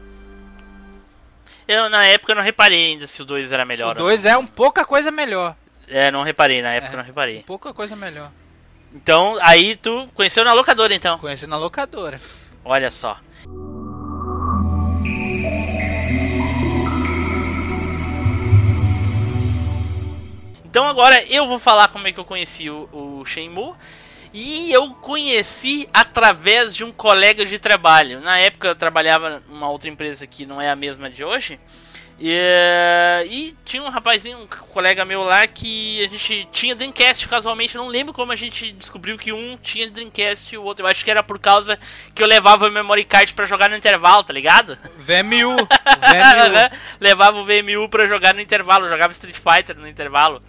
Eu 1.67 1.89
na 1.89 2.05
época 2.05 2.35
não 2.35 2.41
reparei 2.43 2.91
ainda 2.91 3.07
se 3.07 3.21
o 3.21 3.25
2 3.25 3.51
era 3.51 3.65
melhor. 3.65 3.95
O 3.95 3.99
2 3.99 4.25
é 4.25 4.37
um 4.37 4.45
pouca 4.45 4.85
coisa 4.85 5.11
melhor, 5.11 5.55
É, 5.87 6.09
não 6.11 6.23
reparei, 6.23 6.61
na 6.61 6.73
época 6.73 6.93
É. 6.93 6.97
não 6.97 7.03
reparei. 7.03 7.43
pouca 7.43 7.73
coisa 7.73 7.95
melhor. 7.95 8.31
Então, 8.93 9.37
aí 9.41 9.75
tu 9.75 10.07
conheceu 10.13 10.43
na 10.43 10.53
locadora 10.53 10.93
então. 10.93 11.17
Conheci 11.17 11.47
na 11.47 11.57
locadora. 11.57 12.21
Olha 12.63 12.91
só. 12.91 13.17
Então 20.65 20.87
agora 20.87 21.23
eu 21.25 21.45
vou 21.47 21.59
falar 21.59 21.87
como 21.89 22.07
é 22.07 22.11
que 22.11 22.19
eu 22.19 22.25
conheci 22.25 22.69
o, 22.69 22.89
o 22.91 23.25
Shenmue. 23.25 23.73
E 24.33 24.71
eu 24.73 24.89
conheci 24.95 25.87
através 25.93 26.73
de 26.73 26.83
um 26.83 26.91
colega 26.91 27.45
de 27.45 27.59
trabalho. 27.59 28.19
Na 28.19 28.39
época 28.39 28.67
eu 28.67 28.75
trabalhava 28.75 29.43
numa 29.47 29.69
outra 29.69 29.89
empresa 29.89 30.25
que 30.25 30.45
não 30.45 30.59
é 30.59 30.71
a 30.71 30.75
mesma 30.75 31.09
de 31.09 31.23
hoje. 31.23 31.59
E, 32.19 33.25
e 33.29 33.55
tinha 33.65 33.83
um 33.83 33.89
rapazinho, 33.89 34.39
um 34.39 34.47
colega 34.47 35.03
meu 35.03 35.23
lá, 35.23 35.45
que 35.45 36.03
a 36.05 36.07
gente 36.07 36.47
tinha 36.51 36.75
Dreamcast 36.75 37.27
casualmente. 37.27 37.75
Eu 37.75 37.83
não 37.83 37.89
lembro 37.89 38.13
como 38.13 38.31
a 38.31 38.35
gente 38.35 38.71
descobriu 38.71 39.17
que 39.17 39.31
um 39.31 39.57
tinha 39.57 39.89
Dreamcast 39.89 40.53
e 40.53 40.57
o 40.57 40.63
outro. 40.63 40.85
Eu 40.85 40.89
acho 40.89 41.03
que 41.03 41.11
era 41.11 41.21
por 41.21 41.37
causa 41.37 41.77
que 42.15 42.23
eu 42.23 42.27
levava 42.27 42.67
o 42.67 42.71
memory 42.71 43.03
card 43.03 43.33
pra 43.33 43.45
jogar 43.45 43.69
no 43.69 43.75
intervalo, 43.75 44.23
tá 44.23 44.33
ligado? 44.33 44.77
VMU. 44.97 45.57
VMU. 45.67 46.79
levava 46.99 47.37
o 47.37 47.45
VMU 47.45 47.89
pra 47.89 48.07
jogar 48.07 48.33
no 48.33 48.41
intervalo, 48.41 48.89
jogava 48.89 49.11
Street 49.11 49.37
Fighter 49.37 49.77
no 49.77 49.87
intervalo. 49.87 50.41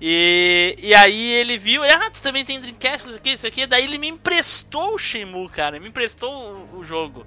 E, 0.00 0.78
e 0.80 0.94
aí 0.94 1.32
ele 1.32 1.58
viu, 1.58 1.82
ah, 1.82 2.10
tu 2.10 2.22
também 2.22 2.44
tem 2.44 2.60
Dreamcast, 2.60 3.08
isso 3.08 3.16
aqui, 3.16 3.30
isso 3.30 3.46
aqui. 3.46 3.66
Daí 3.66 3.84
ele 3.84 3.98
me 3.98 4.08
emprestou 4.08 4.94
o 4.94 4.98
Shenmue, 4.98 5.48
cara, 5.48 5.80
me 5.80 5.88
emprestou 5.88 6.32
o, 6.32 6.78
o 6.78 6.84
jogo. 6.84 7.26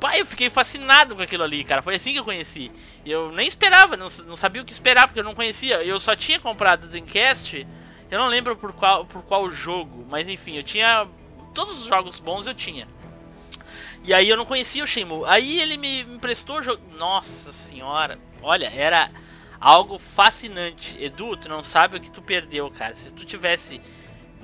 Pai, 0.00 0.20
eu 0.20 0.26
fiquei 0.26 0.48
fascinado 0.48 1.14
com 1.14 1.22
aquilo 1.22 1.44
ali, 1.44 1.62
cara. 1.62 1.82
Foi 1.82 1.94
assim 1.94 2.12
que 2.12 2.18
eu 2.18 2.24
conheci. 2.24 2.72
Eu 3.04 3.30
nem 3.30 3.46
esperava, 3.46 3.96
não, 3.96 4.08
não 4.26 4.34
sabia 4.34 4.62
o 4.62 4.64
que 4.64 4.72
esperar, 4.72 5.06
porque 5.06 5.20
eu 5.20 5.24
não 5.24 5.34
conhecia. 5.34 5.84
Eu 5.84 6.00
só 6.00 6.16
tinha 6.16 6.40
comprado 6.40 6.84
o 6.84 6.88
Dreamcast, 6.88 7.66
eu 8.10 8.18
não 8.18 8.26
lembro 8.26 8.56
por 8.56 8.72
qual, 8.72 9.04
por 9.04 9.22
qual 9.22 9.50
jogo, 9.50 10.04
mas 10.08 10.26
enfim, 10.26 10.56
eu 10.56 10.62
tinha. 10.62 11.06
Todos 11.54 11.80
os 11.80 11.86
jogos 11.86 12.18
bons 12.18 12.46
eu 12.46 12.54
tinha. 12.54 12.88
E 14.02 14.14
aí 14.14 14.28
eu 14.28 14.36
não 14.36 14.46
conhecia 14.46 14.82
o 14.82 14.86
Shenmue. 14.86 15.24
Aí 15.26 15.60
ele 15.60 15.76
me 15.76 16.00
emprestou 16.00 16.58
o 16.58 16.62
jogo. 16.62 16.82
Nossa 16.96 17.52
senhora, 17.52 18.18
olha, 18.42 18.72
era 18.74 19.10
algo 19.60 19.98
fascinante. 19.98 20.96
Edu, 21.02 21.36
tu 21.36 21.48
não 21.48 21.62
sabe 21.62 21.96
o 21.96 22.00
que 22.00 22.10
tu 22.10 22.22
perdeu, 22.22 22.70
cara. 22.70 22.96
Se 22.96 23.10
tu 23.10 23.24
tivesse 23.24 23.80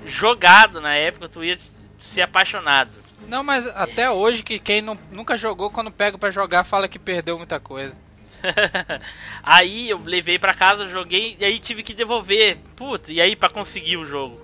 jogado 0.05 0.79
na 0.79 0.93
época, 0.93 1.27
tu 1.27 1.43
ia 1.43 1.57
ser 1.97 2.21
apaixonado. 2.21 2.91
Não, 3.27 3.43
mas 3.43 3.65
até 3.67 4.09
hoje 4.11 4.43
que 4.43 4.59
quem 4.59 4.81
não, 4.81 4.97
nunca 5.11 5.35
jogou, 5.37 5.71
quando 5.71 5.91
pega 5.91 6.17
para 6.17 6.29
jogar, 6.29 6.63
fala 6.63 6.87
que 6.87 6.99
perdeu 6.99 7.37
muita 7.37 7.59
coisa. 7.59 7.97
aí 9.41 9.89
eu 9.89 9.99
levei 10.05 10.37
para 10.37 10.53
casa, 10.53 10.87
joguei 10.87 11.35
e 11.39 11.43
aí 11.43 11.59
tive 11.59 11.81
que 11.81 11.95
devolver. 11.95 12.57
Puta, 12.75 13.11
e 13.11 13.19
aí 13.19 13.35
para 13.35 13.49
conseguir 13.49 13.97
o 13.97 14.05
jogo. 14.05 14.39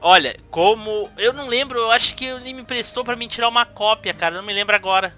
Olha, 0.00 0.36
como 0.50 1.10
eu 1.16 1.32
não 1.32 1.48
lembro, 1.48 1.78
eu 1.78 1.90
acho 1.90 2.14
que 2.14 2.26
ele 2.26 2.52
me 2.52 2.60
emprestou 2.60 3.02
para 3.02 3.16
mim 3.16 3.26
tirar 3.26 3.48
uma 3.48 3.64
cópia, 3.64 4.12
cara, 4.12 4.36
não 4.36 4.44
me 4.44 4.52
lembro 4.52 4.76
agora. 4.76 5.16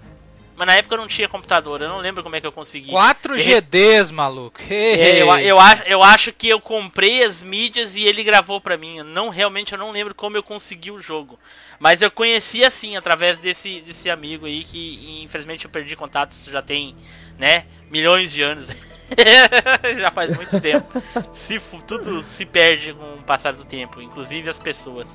Mas 0.57 0.65
na 0.65 0.73
época 0.73 0.95
eu 0.95 0.97
não 0.97 1.07
tinha 1.07 1.27
computador, 1.27 1.83
eu 1.83 1.87
não 1.87 1.99
lembro 1.99 2.23
como 2.23 2.35
é 2.35 2.41
que 2.41 2.47
eu 2.47 2.51
consegui. 2.51 2.89
4 2.89 3.37
GDs, 3.37 4.09
maluco. 4.09 4.59
É, 4.67 5.21
eu, 5.21 5.27
eu, 5.37 5.59
acho, 5.59 5.83
eu 5.83 6.01
acho 6.01 6.33
que 6.33 6.49
eu 6.49 6.59
comprei 6.59 7.23
as 7.23 7.43
mídias 7.43 7.95
e 7.95 8.03
ele 8.03 8.23
gravou 8.23 8.59
pra 8.59 8.75
mim. 8.75 8.97
Eu 8.97 9.03
não 9.03 9.29
realmente 9.29 9.73
eu 9.73 9.77
não 9.77 9.91
lembro 9.91 10.15
como 10.15 10.35
eu 10.35 10.41
consegui 10.41 10.89
o 10.89 10.99
jogo. 10.99 11.37
Mas 11.79 12.01
eu 12.01 12.09
conheci 12.09 12.65
assim, 12.65 12.97
através 12.97 13.37
desse, 13.37 13.81
desse 13.81 14.09
amigo 14.09 14.47
aí, 14.47 14.63
que 14.63 15.21
infelizmente 15.23 15.65
eu 15.65 15.69
perdi 15.69 15.95
contato, 15.95 16.31
isso 16.31 16.51
já 16.51 16.63
tem, 16.63 16.95
né, 17.37 17.65
milhões 17.91 18.33
de 18.33 18.41
anos. 18.41 18.67
já 19.95 20.09
faz 20.09 20.35
muito 20.35 20.59
tempo. 20.59 21.03
Se, 21.33 21.59
tudo 21.85 22.23
se 22.23 22.47
perde 22.47 22.95
com 22.95 23.13
o 23.13 23.23
passar 23.23 23.53
do 23.53 23.63
tempo, 23.63 24.01
inclusive 24.01 24.49
as 24.49 24.57
pessoas. 24.57 25.07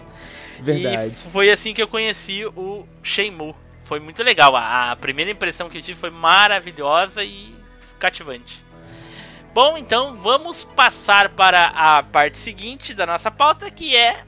Verdade. 0.60 1.12
E 1.26 1.30
foi 1.32 1.50
assim 1.50 1.74
que 1.74 1.82
eu 1.82 1.88
conheci 1.88 2.46
o 2.46 2.86
Shenmue 3.02 3.56
foi 3.92 4.00
muito 4.00 4.22
legal. 4.22 4.56
A, 4.56 4.92
a 4.92 4.96
primeira 4.96 5.30
impressão 5.30 5.68
que 5.68 5.76
eu 5.76 5.82
tive 5.82 6.00
foi 6.00 6.08
maravilhosa 6.08 7.22
e 7.22 7.54
cativante. 7.98 8.64
Bom, 9.52 9.76
então 9.76 10.16
vamos 10.16 10.64
passar 10.64 11.28
para 11.28 11.66
a 11.66 12.02
parte 12.02 12.38
seguinte 12.38 12.94
da 12.94 13.04
nossa 13.04 13.30
pauta, 13.30 13.70
que 13.70 13.94
é 13.94 14.24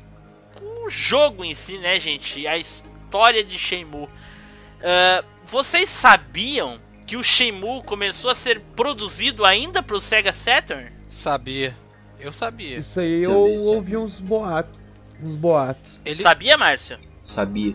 o 0.60 0.90
jogo 0.90 1.42
em 1.42 1.54
si, 1.54 1.78
né, 1.78 1.98
gente? 1.98 2.46
A 2.46 2.58
história 2.58 3.42
de 3.42 3.58
Shenmue. 3.58 4.02
Uh, 4.02 5.24
vocês 5.46 5.88
sabiam 5.88 6.78
que 7.06 7.16
o 7.16 7.24
Shenmue 7.24 7.82
começou 7.84 8.30
a 8.30 8.34
ser 8.34 8.60
produzido 8.76 9.46
ainda 9.46 9.82
para 9.82 9.96
o 9.96 10.00
Sega 10.00 10.34
Saturn? 10.34 10.92
Sabia. 11.08 11.74
Eu 12.20 12.34
sabia. 12.34 12.80
Isso 12.80 13.00
aí 13.00 13.22
eu 13.22 13.32
ouvi 13.32 13.96
uns 13.96 14.20
boatos. 14.20 14.78
Uns 15.22 15.36
boatos. 15.36 15.98
Ele... 16.04 16.22
Sabia, 16.22 16.58
Márcio? 16.58 16.98
Sabia. 17.24 17.74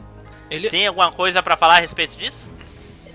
Ele... 0.49 0.69
Tem 0.69 0.87
alguma 0.87 1.11
coisa 1.11 1.41
para 1.41 1.55
falar 1.55 1.77
a 1.77 1.79
respeito 1.79 2.17
disso? 2.17 2.47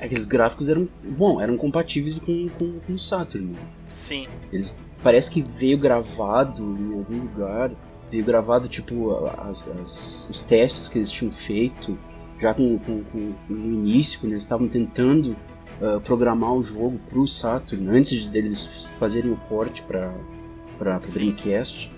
Aqueles 0.01 0.27
gráficos 0.27 0.69
eram, 0.69 0.89
bom, 1.03 1.41
eram 1.41 1.57
compatíveis 1.57 2.19
com, 2.19 2.49
com, 2.51 2.81
com 2.81 2.93
o 2.93 2.99
Saturn. 2.99 3.55
Sim. 3.93 4.27
Eles 4.53 4.77
parece 5.03 5.31
que 5.31 5.43
veio 5.43 5.79
gravado 5.79 6.63
em 6.63 6.95
algum 6.95 7.19
lugar, 7.21 7.71
veio 8.11 8.25
gravado 8.25 8.69
tipo 8.69 9.27
as, 9.27 9.69
as, 9.81 10.29
os 10.31 10.41
testes 10.43 10.89
que 10.89 10.99
eles 10.99 11.11
tinham 11.11 11.31
feito 11.31 11.99
já 12.41 12.53
com, 12.53 12.79
com, 12.79 13.03
com 13.05 13.35
no 13.49 13.75
início 13.75 14.21
quando 14.21 14.33
eles 14.33 14.43
estavam 14.43 14.69
tentando 14.69 15.37
uh, 15.81 16.01
programar 16.01 16.53
o 16.53 16.63
jogo 16.63 16.99
para 17.09 17.19
o 17.19 17.27
Saturn 17.27 17.89
antes 17.97 18.27
deles 18.27 18.87
fazerem 18.99 19.31
o 19.31 19.37
porte 19.49 19.83
para 19.83 20.13
para 20.79 20.99
Dreamcast. 20.99 21.91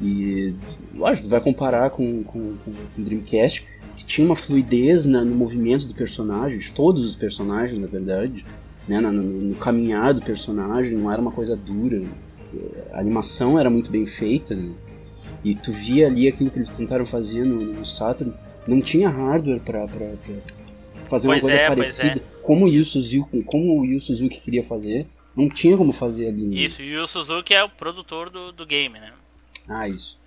E 0.00 0.54
lógico, 0.94 1.28
vai 1.28 1.40
comparar 1.40 1.90
com, 1.90 2.22
com, 2.24 2.56
com, 2.56 2.72
com 2.94 3.02
Dreamcast, 3.02 3.66
que 3.96 4.04
tinha 4.04 4.26
uma 4.26 4.36
fluidez 4.36 5.06
na, 5.06 5.24
no 5.24 5.34
movimento 5.34 5.86
do 5.86 5.94
personagem, 5.94 6.58
de 6.58 6.70
todos 6.70 7.04
os 7.04 7.14
personagens, 7.14 7.80
na 7.80 7.86
verdade, 7.86 8.44
né, 8.86 9.00
no, 9.00 9.12
no, 9.12 9.54
caminhar 9.56 10.14
do 10.14 10.22
personagem, 10.22 10.96
não 10.96 11.10
era 11.10 11.20
uma 11.20 11.32
coisa 11.32 11.56
dura. 11.56 12.02
A 12.92 13.00
animação 13.00 13.58
era 13.58 13.68
muito 13.68 13.90
bem 13.90 14.06
feita, 14.06 14.54
né? 14.54 14.70
e 15.44 15.54
tu 15.54 15.72
via 15.72 16.06
ali 16.06 16.28
aquilo 16.28 16.50
que 16.50 16.58
eles 16.58 16.70
tentaram 16.70 17.06
fazer 17.06 17.46
no, 17.46 17.56
no 17.56 17.86
Saturn, 17.86 18.32
não 18.66 18.80
tinha 18.80 19.08
hardware 19.08 19.60
para 19.60 19.86
fazer 19.86 20.08
pois 21.08 21.24
uma 21.24 21.40
coisa 21.40 21.56
é, 21.56 21.68
parecida, 21.68 22.16
é. 22.16 22.42
como 22.42 22.66
o 22.66 22.68
Yu 22.68 22.84
Suzuki, 22.84 23.42
como 23.44 23.80
o 23.80 23.84
Yu 23.84 24.00
Suzuki 24.00 24.40
queria 24.40 24.64
fazer, 24.64 25.06
não 25.36 25.48
tinha 25.48 25.76
como 25.76 25.92
fazer 25.92 26.28
ali. 26.28 26.46
Né? 26.46 26.56
Isso, 26.56 26.82
e 26.82 26.96
o 26.96 27.06
Suzuki 27.06 27.54
é 27.54 27.62
o 27.62 27.68
produtor 27.68 28.30
do, 28.30 28.52
do 28.52 28.66
game, 28.66 28.98
né? 28.98 29.12
Ah, 29.68 29.88
isso. 29.88 30.18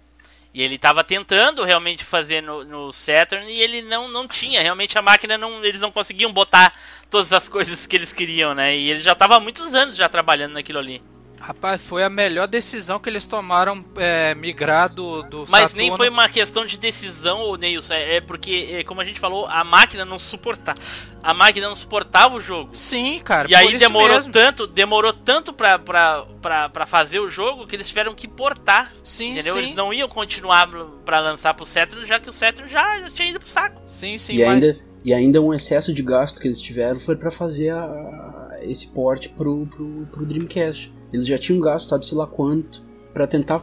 E 0.54 0.64
ele 0.64 0.76
estava 0.76 1.04
tentando 1.04 1.64
realmente 1.64 2.04
fazer 2.04 2.42
no, 2.42 2.64
no, 2.64 2.92
Saturn 2.92 3.46
e 3.46 3.62
ele 3.62 3.82
não, 3.84 4.08
não 4.08 4.28
tinha. 4.28 4.62
Realmente 4.62 4.98
a 4.98 5.02
máquina 5.02 5.38
não. 5.38 5.64
Eles 5.64 5.80
não 5.80 5.92
conseguiam 5.92 6.34
botar 6.34 6.74
todas 7.10 7.32
as 7.32 7.48
coisas 7.48 7.86
que 7.86 7.96
eles 7.96 8.12
queriam, 8.12 8.56
né? 8.56 8.76
E 8.76 8.90
ele 8.90 9.00
já 9.00 9.14
estava 9.14 9.36
há 9.36 9.40
muitos 9.40 9.74
anos 9.74 9.96
já 9.96 10.10
trabalhando 10.10 10.54
naquilo 10.54 10.80
ali. 10.80 11.04
Rapaz, 11.40 11.82
foi 11.82 12.04
a 12.04 12.10
melhor 12.10 12.48
decisão 12.48 13.00
que 13.00 13.10
eles 13.10 13.26
tomaram 13.26 13.84
é, 13.96 14.36
migrar 14.36 14.94
do, 14.94 15.24
do 15.24 15.46
Mas 15.50 15.64
Saturno. 15.64 15.82
nem 15.82 15.98
foi 15.98 16.10
uma 16.10 16.28
questão 16.28 16.66
de 16.66 16.78
decisão, 16.78 17.56
Neilson. 17.56 17.94
É, 17.94 18.18
é 18.18 18.22
porque, 18.22 18.70
é, 18.72 18.84
como 18.84 19.00
a 19.02 19.04
gente 19.04 19.20
falou, 19.20 19.48
a 19.48 19.64
máquina 19.64 20.04
não 20.04 20.20
suportava. 20.20 20.80
A 21.24 21.34
máquina 21.34 21.68
não 21.68 21.76
suportava 21.76 22.36
o 22.36 22.42
jogo. 22.42 22.76
Sim, 22.76 23.20
cara. 23.24 23.50
E 23.50 23.56
aí 23.56 23.78
demorou 23.78 24.18
mesmo. 24.18 24.32
tanto, 24.32 24.68
demorou 24.68 25.14
tanto 25.14 25.54
pra, 25.54 25.80
pra, 25.80 26.26
pra, 26.42 26.70
pra 26.70 26.86
fazer 26.86 27.20
o 27.20 27.30
jogo 27.30 27.66
que 27.66 27.76
eles 27.76 27.88
tiveram 27.88 28.14
que 28.14 28.28
portar. 28.28 28.92
Sim, 29.04 29.32
entendeu? 29.32 29.54
sim. 29.54 29.60
Eles 29.60 29.74
não 29.74 29.94
iam 29.94 30.08
continuar 30.08 30.70
pra 31.06 31.20
lançar 31.20 31.54
pro 31.54 31.66
Saturn, 31.66 32.06
já 32.06 32.20
que 32.20 32.30
o 32.30 32.34
Saturn 32.34 32.70
já, 32.70 33.00
já 33.00 33.10
tinha 33.10 33.30
ido 33.30 33.40
pro 33.40 33.50
saco. 33.50 33.82
Sim, 33.86 34.18
sim, 34.18 34.36
e 34.36 34.46
mas... 34.46 34.64
ainda 34.64 34.80
E 35.04 35.14
ainda 35.14 35.42
um 35.42 35.54
excesso 35.54 35.94
de 35.94 36.04
gasto 36.04 36.42
que 36.42 36.48
eles 36.48 36.62
tiveram 36.62 37.00
foi 37.00 37.16
para 37.16 37.32
fazer 37.32 37.70
a, 37.70 38.60
esse 38.62 38.88
port 38.88 39.30
pro, 39.30 39.66
pro, 39.68 40.08
pro 40.12 40.26
Dreamcast. 40.26 40.99
Eles 41.12 41.28
já 41.28 41.38
tinham 41.38 41.60
gasto, 41.60 41.90
sabe-se 41.90 42.14
lá 42.16 42.28
quanto, 42.28 42.82
para 43.14 43.28
tentar 43.28 43.62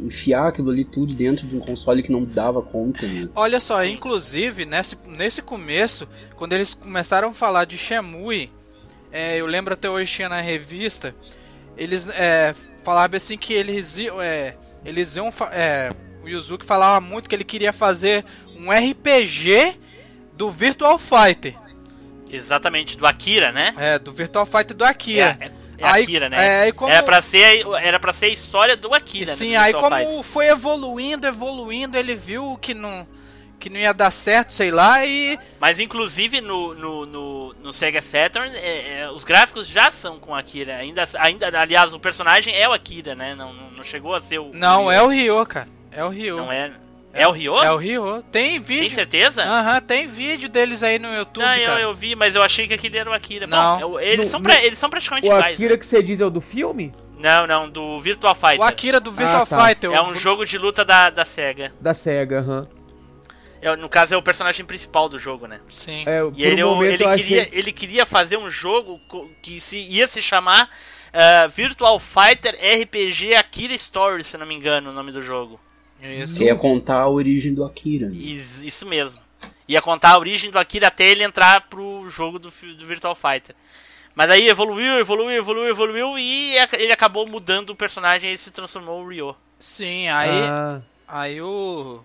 enfiar 0.00 0.48
aquilo 0.48 0.70
ali 0.70 0.84
tudo 0.84 1.14
dentro 1.14 1.46
de 1.46 1.56
um 1.56 1.60
console 1.60 2.02
que 2.02 2.12
não 2.12 2.24
dava 2.24 2.60
conta. 2.60 3.06
Né? 3.06 3.28
Olha 3.34 3.60
só, 3.60 3.84
inclusive 3.84 4.64
nesse, 4.64 4.96
nesse 5.06 5.40
começo, 5.40 6.08
quando 6.36 6.52
eles 6.52 6.74
começaram 6.74 7.28
a 7.30 7.34
falar 7.34 7.64
de 7.64 7.78
Shenmue, 7.78 8.50
é, 9.12 9.40
eu 9.40 9.46
lembro 9.46 9.74
até 9.74 9.88
hoje 9.88 10.12
tinha 10.12 10.28
na 10.28 10.40
revista, 10.40 11.14
eles 11.76 12.08
é, 12.08 12.54
falavam 12.82 13.16
assim 13.16 13.38
que 13.38 13.52
eles 13.52 13.96
iam, 13.98 14.20
é, 14.20 14.56
eles 14.84 15.16
iam, 15.16 15.32
é, 15.52 15.90
o 16.22 16.28
Yuzuki 16.28 16.66
falava 16.66 17.00
muito 17.00 17.28
que 17.28 17.34
ele 17.34 17.44
queria 17.44 17.72
fazer 17.72 18.24
um 18.56 18.70
RPG 18.70 19.76
do 20.32 20.50
Virtual 20.50 20.98
Fighter. 20.98 21.54
Exatamente, 22.30 22.98
do 22.98 23.06
Akira, 23.06 23.52
né? 23.52 23.74
É, 23.78 23.98
do 23.98 24.12
Virtual 24.12 24.44
Fighter 24.44 24.76
do 24.76 24.84
Akira. 24.84 25.38
É, 25.40 25.52
é, 25.78 25.86
Aí- 25.86 26.02
Akira, 26.04 26.28
né? 26.28 26.68
é, 26.68 26.72
como- 26.72 26.90
Era 26.92 27.02
pra 27.02 27.20
ser 27.22 27.64
era 27.82 27.98
para 28.00 28.12
ser 28.12 28.26
a 28.26 28.28
história 28.30 28.76
do 28.76 28.94
Akira, 28.94 29.32
né, 29.32 29.36
Sim, 29.36 29.52
do 29.52 29.58
aí 29.58 29.72
como 29.72 29.96
Fighter. 29.96 30.22
foi 30.22 30.46
evoluindo, 30.48 31.26
evoluindo, 31.26 31.96
ele 31.96 32.14
viu 32.14 32.58
que 32.60 32.74
não, 32.74 33.06
que 33.58 33.68
não 33.70 33.78
ia 33.78 33.92
dar 33.94 34.10
certo, 34.10 34.52
sei 34.52 34.70
lá, 34.70 35.04
e 35.06 35.38
Mas 35.58 35.80
inclusive 35.80 36.40
no, 36.40 36.74
no, 36.74 37.06
no, 37.06 37.54
no 37.62 37.72
Sega 37.72 38.02
Saturn, 38.02 38.54
é, 38.56 39.00
é, 39.00 39.10
os 39.10 39.24
gráficos 39.24 39.66
já 39.66 39.90
são 39.90 40.18
com 40.18 40.34
Akira. 40.34 40.76
Ainda, 40.76 41.08
ainda, 41.18 41.46
aliás, 41.60 41.94
o 41.94 41.98
personagem 42.00 42.54
é 42.54 42.68
o 42.68 42.72
Akira, 42.72 43.14
né? 43.14 43.34
Não, 43.34 43.52
não, 43.52 43.70
não 43.70 43.84
chegou 43.84 44.14
a 44.14 44.20
ser 44.20 44.38
o. 44.38 44.50
não 44.52 44.86
o 44.86 44.90
é 44.92 45.02
o 45.02 45.08
Ryo, 45.08 45.44
cara. 45.46 45.68
É 45.90 46.04
o 46.04 46.08
Ryo. 46.08 46.36
Não 46.38 46.52
é. 46.52 46.72
É 47.14 47.26
o 47.28 47.30
Ryo? 47.30 47.56
É 47.62 47.70
o 47.72 47.76
Ryo. 47.76 48.22
Tem 48.32 48.50
Tem 48.50 48.60
vídeo. 48.60 48.94
certeza? 48.94 49.44
Aham, 49.44 49.80
tem 49.80 50.06
vídeo 50.08 50.48
deles 50.48 50.82
aí 50.82 50.98
no 50.98 51.14
YouTube, 51.14 51.42
não, 51.44 51.54
eu, 51.54 51.78
eu 51.78 51.94
vi, 51.94 52.14
mas 52.16 52.34
eu 52.34 52.42
achei 52.42 52.66
que 52.66 52.74
aquele 52.74 52.98
era 52.98 53.08
o 53.08 53.12
Akira. 53.12 53.46
Não. 53.46 53.78
Bom, 53.78 53.80
eu- 53.80 54.00
eles, 54.00 54.26
No- 54.26 54.30
são 54.32 54.40
no- 54.40 54.44
pra- 54.44 54.62
eles 54.64 54.78
são 54.78 54.90
praticamente 54.90 55.26
O 55.28 55.30
iguais. 55.32 55.54
Akira 55.54 55.70
né? 55.74 55.76
que 55.78 55.86
você 55.86 56.02
diz 56.02 56.20
é 56.20 56.26
o 56.26 56.30
do 56.30 56.40
filme? 56.40 56.92
Não, 57.16 57.46
não, 57.46 57.70
do 57.70 58.00
Virtual 58.00 58.34
Fighter. 58.34 58.60
O 58.60 58.64
Akira 58.64 58.98
do 59.00 59.12
Virtual 59.12 59.42
Ah, 59.42 59.46
tá. 59.46 59.66
Fighter. 59.68 59.90
É 59.92 60.00
o- 60.00 60.06
um 60.08 60.14
jogo 60.14 60.44
de 60.44 60.58
luta 60.58 60.84
da, 60.84 61.08
da 61.10 61.24
SEGA. 61.24 61.72
Da 61.80 61.94
SEGA, 61.94 62.40
aham. 62.40 62.68
É, 63.62 63.76
no 63.76 63.88
caso 63.88 64.12
é 64.12 64.16
o 64.16 64.22
personagem 64.22 64.66
principal 64.66 65.08
do 65.08 65.18
jogo, 65.18 65.46
né? 65.46 65.58
Sim. 65.70 66.02
É, 66.04 66.20
E 66.34 66.44
ele, 66.44 66.62
um 66.64 66.74
momento 66.74 67.00
ele, 67.02 67.14
queria, 67.16 67.42
achei... 67.42 67.58
ele 67.58 67.72
queria 67.72 68.04
fazer 68.04 68.36
um 68.36 68.50
jogo 68.50 69.00
que 69.40 69.58
se, 69.60 69.78
ia 69.78 70.06
se 70.06 70.20
chamar 70.20 70.68
ah, 71.12 71.46
Virtual 71.46 71.98
Fighter 71.98 72.54
RPG 72.82 73.34
Akira 73.36 73.72
Story, 73.74 74.22
se 74.24 74.36
não 74.36 74.44
me 74.44 74.54
engano, 74.54 74.90
o 74.90 74.92
nome 74.92 75.12
do 75.12 75.22
jogo. 75.22 75.58
Isso. 76.00 76.34
Que 76.36 76.44
ia 76.44 76.56
contar 76.56 77.00
a 77.00 77.08
origem 77.08 77.54
do 77.54 77.64
Akira. 77.64 78.08
né? 78.08 78.16
Is- 78.16 78.58
Isso 78.62 78.86
mesmo. 78.86 79.18
Ia 79.66 79.80
contar 79.80 80.10
a 80.10 80.18
origem 80.18 80.50
do 80.50 80.58
Akira 80.58 80.88
até 80.88 81.04
ele 81.04 81.24
entrar 81.24 81.62
pro 81.68 82.08
jogo 82.10 82.38
do, 82.38 82.50
do 82.50 82.86
Virtual 82.86 83.14
Fighter. 83.14 83.54
Mas 84.14 84.30
aí 84.30 84.48
evoluiu, 84.48 84.98
evoluiu, 84.98 85.30
evoluiu, 85.38 85.68
evoluiu 85.70 86.18
e 86.18 86.54
ele 86.74 86.92
acabou 86.92 87.26
mudando 87.26 87.70
o 87.70 87.76
personagem 87.76 88.32
e 88.32 88.38
se 88.38 88.50
transformou 88.50 89.02
o 89.02 89.08
Ryo. 89.08 89.34
Sim, 89.58 90.08
aí, 90.08 90.42
Ah, 90.42 90.80
aí 91.08 91.40
o. 91.42 92.00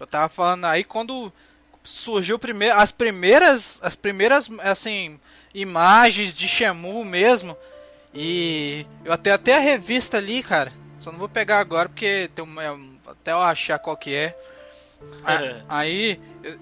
Eu 0.00 0.06
tava 0.06 0.28
falando, 0.28 0.64
aí 0.64 0.82
quando 0.82 1.32
surgiu 1.84 2.38
primeiro, 2.38 2.76
as 2.78 2.90
primeiras. 2.90 3.78
As 3.82 3.94
primeiras, 3.94 4.48
assim, 4.60 5.20
imagens 5.54 6.34
de 6.34 6.48
Shemu 6.48 7.04
mesmo. 7.04 7.56
E 8.14 8.84
eu 9.04 9.12
até 9.12 9.30
até 9.32 9.56
a 9.56 9.60
revista 9.60 10.16
ali, 10.16 10.42
cara. 10.42 10.72
Só 10.98 11.10
não 11.12 11.18
vou 11.18 11.28
pegar 11.28 11.60
agora 11.60 11.88
porque 11.88 12.28
tem 12.34 12.44
um, 12.44 12.60
é 12.60 12.70
um- 12.72 12.91
até 13.12 13.32
eu 13.32 13.40
achar 13.40 13.78
qual 13.78 13.96
que 13.96 14.14
é. 14.14 14.36
A- 15.24 15.78
Aí 15.78 16.20
eh, 16.44 16.56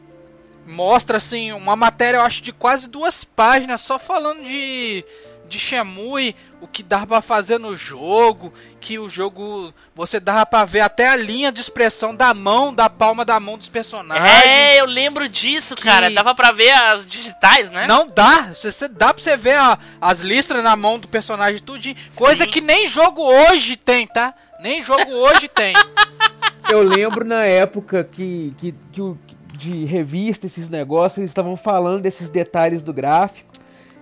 mostra 0.66 1.16
assim 1.18 1.52
uma 1.52 1.76
matéria, 1.76 2.18
eu 2.18 2.22
acho 2.22 2.42
de 2.42 2.52
quase 2.52 2.88
duas 2.88 3.24
páginas 3.24 3.80
só 3.80 3.98
falando 3.98 4.44
de 4.44 5.04
de 5.48 5.58
Shemui, 5.58 6.36
o 6.60 6.68
que 6.68 6.80
dava 6.80 7.06
pra 7.06 7.20
fazer 7.20 7.58
no 7.58 7.76
jogo, 7.76 8.54
que 8.80 9.00
o 9.00 9.08
jogo 9.08 9.74
você 9.96 10.20
dava 10.20 10.46
pra 10.46 10.64
ver 10.64 10.78
até 10.78 11.08
a 11.08 11.16
linha 11.16 11.50
de 11.50 11.60
expressão 11.60 12.14
da 12.14 12.32
mão, 12.32 12.72
da 12.72 12.88
palma 12.88 13.24
da 13.24 13.40
mão 13.40 13.58
dos 13.58 13.68
personagens. 13.68 14.30
É, 14.46 14.80
eu 14.80 14.84
lembro 14.86 15.28
disso, 15.28 15.74
Que- 15.74 15.82
cara. 15.82 16.08
Dava 16.08 16.36
pra 16.36 16.52
ver 16.52 16.70
as 16.70 17.04
digitais, 17.04 17.68
né? 17.68 17.88
Não 17.88 18.06
dá, 18.06 18.52
você, 18.54 18.86
dá 18.86 19.12
pra 19.12 19.20
você 19.20 19.36
ver 19.36 19.56
a- 19.56 19.76
as 20.00 20.20
listras 20.20 20.62
na 20.62 20.76
mão 20.76 21.00
do 21.00 21.08
personagem 21.08 21.60
tudinho, 21.60 21.96
coisa 22.14 22.44
Sim. 22.44 22.50
que 22.50 22.60
nem 22.60 22.86
jogo 22.86 23.20
hoje 23.20 23.74
tem, 23.74 24.06
tá? 24.06 24.32
Nem 24.60 24.84
jogo 24.84 25.10
hoje 25.10 25.48
tem. 25.48 25.74
eu 26.68 26.82
lembro 26.82 27.24
na 27.24 27.44
época 27.44 28.04
que, 28.04 28.54
que, 28.58 28.74
que 28.92 29.02
o, 29.02 29.16
de 29.58 29.84
revista, 29.84 30.46
esses 30.46 30.68
negócios, 30.68 31.18
eles 31.18 31.30
estavam 31.30 31.56
falando 31.56 32.02
desses 32.02 32.30
detalhes 32.30 32.82
do 32.82 32.92
gráfico. 32.92 33.50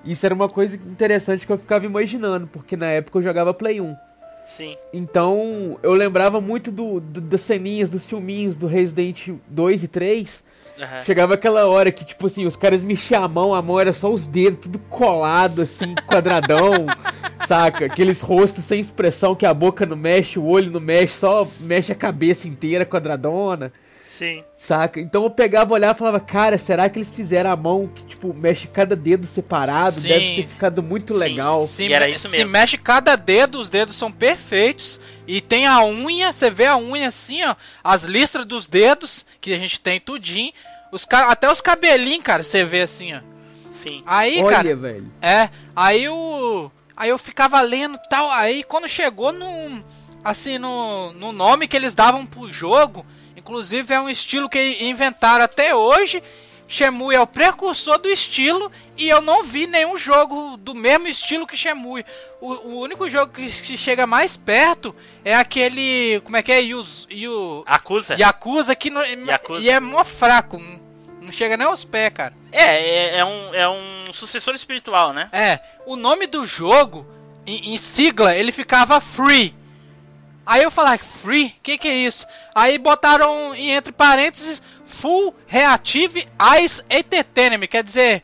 Isso 0.05 0.25
era 0.25 0.35
uma 0.35 0.49
coisa 0.49 0.77
interessante 0.77 1.47
que 1.47 1.53
eu 1.53 1.59
ficava 1.59 1.85
imaginando, 1.85 2.47
porque 2.47 2.77
na 2.77 2.87
época 2.87 3.19
eu 3.19 3.23
jogava 3.23 3.53
Play 3.53 3.81
1. 3.81 3.97
Sim. 4.45 4.77
Então 4.93 5.79
eu 5.83 5.93
lembrava 5.93 6.41
muito 6.41 6.71
do, 6.71 7.01
do- 7.01 7.21
das 7.21 7.43
ceninhas, 7.43 7.91
dos 7.91 8.07
filminhos 8.07 8.57
do 8.57 8.67
Resident 8.67 9.29
2 9.49 9.85
e 9.85 9.89
3. 9.89 10.45
Aham. 10.79 11.05
Chegava 11.05 11.35
aquela 11.35 11.67
hora 11.67 11.91
que, 11.91 12.05
tipo 12.05 12.27
assim, 12.27 12.47
os 12.47 12.55
caras 12.55 12.85
mexiam 12.85 13.25
a 13.25 13.29
mão, 13.29 13.53
a 13.53 13.61
mão 13.61 13.81
era 13.81 13.93
só 13.93 14.13
os 14.13 14.27
dedos, 14.27 14.61
tudo 14.61 14.79
colado, 14.79 15.63
assim, 15.63 15.95
quadradão, 16.07 16.87
saca? 17.47 17.87
Aqueles 17.87 18.21
rostos 18.21 18.65
sem 18.65 18.79
expressão 18.79 19.35
que 19.35 19.45
a 19.45 19.53
boca 19.53 19.85
não 19.85 19.97
mexe, 19.97 20.39
o 20.39 20.45
olho 20.47 20.71
não 20.71 20.81
mexe, 20.81 21.15
só 21.15 21.47
mexe 21.61 21.91
a 21.91 21.97
cabeça 21.97 22.47
inteira 22.47 22.87
quadradona, 22.87 23.73
Sim. 24.19 24.43
saca? 24.57 25.01
Então 25.01 25.23
eu 25.25 25.31
pegava, 25.31 25.73
olhava 25.75 25.95
e 25.95 25.99
falava, 25.99 26.19
cara, 26.21 26.59
será 26.59 26.89
que 26.89 26.99
eles 26.99 27.13
fizeram 27.13 27.51
a 27.51 27.57
mão 27.57 27.87
que, 27.95 28.05
tipo, 28.05 28.35
mexe 28.35 28.67
cada 28.67 28.97
dedo 28.97 29.27
separado? 29.27 29.93
Sim. 30.01 30.09
Deve 30.09 30.37
ter 30.37 30.47
ficado 30.49 30.83
muito 30.83 31.15
Sim. 31.15 31.21
legal. 31.21 31.61
Se, 31.67 31.85
E 31.87 31.93
era 31.93 32.09
isso 32.09 32.29
se 32.29 32.37
mesmo. 32.37 32.51
mexe 32.51 32.77
cada 32.77 33.15
dedo, 33.17 33.59
os 33.59 33.71
dedos 33.71 33.95
são 33.97 34.11
perfeitos. 34.11 35.01
E 35.27 35.41
tem 35.41 35.67
a 35.67 35.85
unha, 35.85 36.33
você 36.33 36.51
vê 36.51 36.67
a 36.67 36.77
unha 36.77 37.09
assim, 37.09 37.45
ó. 37.45 37.55
As 37.85 38.03
listras 38.05 38.45
dos 38.47 38.67
dedos, 38.67 39.25
que 39.41 39.53
a 39.55 39.59
gente 39.59 39.81
tem 39.81 40.01
tudinho. 40.01 40.53
Os, 40.91 41.05
ca- 41.05 41.31
até 41.31 41.51
os 41.51 41.61
cabelinhos, 41.61 42.25
cara, 42.25 42.43
você 42.43 42.65
vê 42.65 42.83
assim, 42.83 43.15
ó. 43.15 43.21
Sim. 43.71 44.03
Aí, 44.07 44.43
Olha, 44.43 44.57
cara, 44.57 44.75
velho. 44.77 45.13
é. 45.23 45.49
Aí 45.77 46.09
o. 46.09 46.71
Aí 46.97 47.11
eu 47.11 47.19
ficava 47.19 47.61
lendo 47.61 47.95
e 47.97 48.09
tal. 48.09 48.29
Aí 48.31 48.65
quando 48.65 48.89
chegou 48.89 49.33
no. 49.33 49.85
Assim, 50.25 50.59
no, 50.59 51.13
no 51.13 51.31
nome 51.31 51.69
que 51.69 51.77
eles 51.77 51.95
davam 51.95 52.27
pro 52.27 52.53
jogo. 52.53 53.07
Inclusive 53.49 53.95
é 53.95 53.99
um 53.99 54.11
estilo 54.11 54.47
que 54.47 54.85
inventaram 54.85 55.43
até 55.43 55.75
hoje. 55.75 56.23
Shemui 56.69 57.15
é 57.15 57.21
o 57.21 57.27
precursor 57.27 57.97
do 57.97 58.11
estilo 58.11 58.71
e 58.95 59.09
eu 59.09 59.23
não 59.23 59.43
vi 59.43 59.67
nenhum 59.67 59.97
jogo 59.97 60.59
do 60.59 60.75
mesmo 60.75 61.09
estilo 61.09 61.47
que 61.47 61.57
Shemui. 61.57 62.05
O, 62.43 62.53
o 62.53 62.81
único 62.81 63.09
jogo 63.09 63.33
que, 63.33 63.47
que 63.47 63.79
chega 63.79 64.07
mais 64.07 64.37
perto 64.37 64.95
é 65.25 65.35
aquele. 65.35 66.21
Como 66.25 66.37
é 66.37 66.43
que 66.43 66.53
é? 66.53 66.61
Yuz, 66.61 67.07
Yu, 67.11 67.65
Acusa? 67.67 68.17
Yakuza 68.21 68.77
que 68.77 68.91
não, 68.91 69.03
Yakuza. 69.03 69.65
e 69.65 69.71
é 69.71 69.81
mó 69.81 70.05
fraco. 70.05 70.59
Não, 70.59 70.79
não 71.23 71.33
chega 71.33 71.57
nem 71.57 71.67
aos 71.67 71.87
pés, 71.87 72.13
cara. 72.13 72.35
É, 72.53 72.63
é, 72.63 73.19
é 73.21 73.25
um, 73.25 73.55
é 73.55 73.67
um 73.67 74.13
sucessor 74.13 74.55
espiritual, 74.55 75.15
né? 75.15 75.31
É, 75.33 75.59
o 75.87 75.97
nome 75.97 76.27
do 76.27 76.45
jogo, 76.45 77.07
em, 77.47 77.73
em 77.73 77.79
sigla, 77.79 78.37
ele 78.37 78.53
ficava 78.53 79.01
Free. 79.01 79.55
Aí 80.49 80.63
eu 80.63 80.71
falei, 80.71 80.99
Free? 81.23 81.55
Que 81.63 81.77
que 81.77 81.87
é 81.89 81.95
isso? 81.95 82.27
Aí 82.55 82.79
botaram 82.79 83.55
em 83.55 83.71
entre 83.71 83.93
parênteses 83.93 84.63
Full 84.87 85.35
Reactive 85.47 86.27
Eyes 86.55 86.83
Entertainment, 86.89 87.67
quer 87.67 87.85
dizer, 87.85 88.23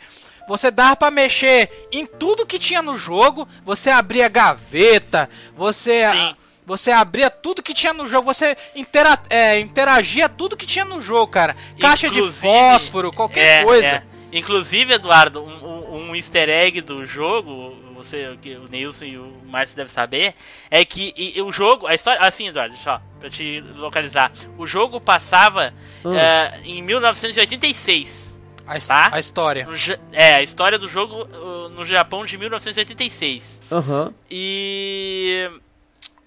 você 0.48 0.70
dava 0.70 0.96
pra 0.96 1.10
mexer 1.10 1.70
em 1.92 2.06
tudo 2.06 2.46
que 2.46 2.58
tinha 2.58 2.80
no 2.80 2.96
jogo, 2.96 3.46
você 3.64 3.90
abria 3.90 4.26
gaveta, 4.28 5.28
você 5.54 6.10
Sim. 6.10 6.34
você 6.66 6.90
abria 6.90 7.28
tudo 7.28 7.62
que 7.62 7.74
tinha 7.74 7.92
no 7.92 8.08
jogo, 8.08 8.24
você 8.32 8.56
intera 8.74 9.18
é, 9.28 9.60
interagia 9.60 10.26
tudo 10.26 10.56
que 10.56 10.66
tinha 10.66 10.84
no 10.86 11.02
jogo, 11.02 11.30
cara. 11.30 11.54
Caixa 11.78 12.08
de 12.08 12.16
Inclusive- 12.18 12.40
fósforo, 12.48 13.12
qualquer 13.12 13.60
É, 13.60 13.64
coisa. 13.64 13.86
é. 13.86 14.02
Inclusive, 14.32 14.94
Eduardo, 14.94 15.44
um, 15.44 15.64
um- 15.64 16.08
um 16.10 16.16
easter 16.16 16.48
egg 16.48 16.80
do 16.80 17.04
jogo, 17.06 17.76
você, 18.04 18.36
que 18.40 18.54
o 18.56 18.68
Nilson 18.68 19.04
e 19.04 19.18
o 19.18 19.32
Márcio 19.46 19.76
devem 19.76 19.92
saber, 19.92 20.34
é 20.70 20.84
que 20.84 21.12
e- 21.16 21.38
e 21.38 21.42
o 21.42 21.50
jogo, 21.50 21.86
a 21.86 21.94
história, 21.94 22.20
assim, 22.22 22.48
Eduardo, 22.48 22.74
deixa, 22.74 22.94
ó, 22.94 23.00
pra 23.20 23.28
te 23.30 23.60
localizar, 23.76 24.30
o 24.58 24.66
jogo 24.66 25.00
passava 25.00 25.72
Hum. 26.04 26.14
eh, 26.14 26.60
em 26.64 26.82
1986. 26.82 28.24
A, 28.66 28.80
Tá. 28.80 29.10
a 29.12 29.20
história. 29.20 29.66
No 29.66 29.74
é, 30.12 30.36
a 30.36 30.42
história 30.42 30.78
do 30.78 30.88
jogo 30.88 31.24
uh, 31.36 31.68
no 31.68 31.84
Japão 31.84 32.24
de 32.24 32.38
1986. 32.38 33.60
Aham. 33.70 34.14
E 34.30 35.50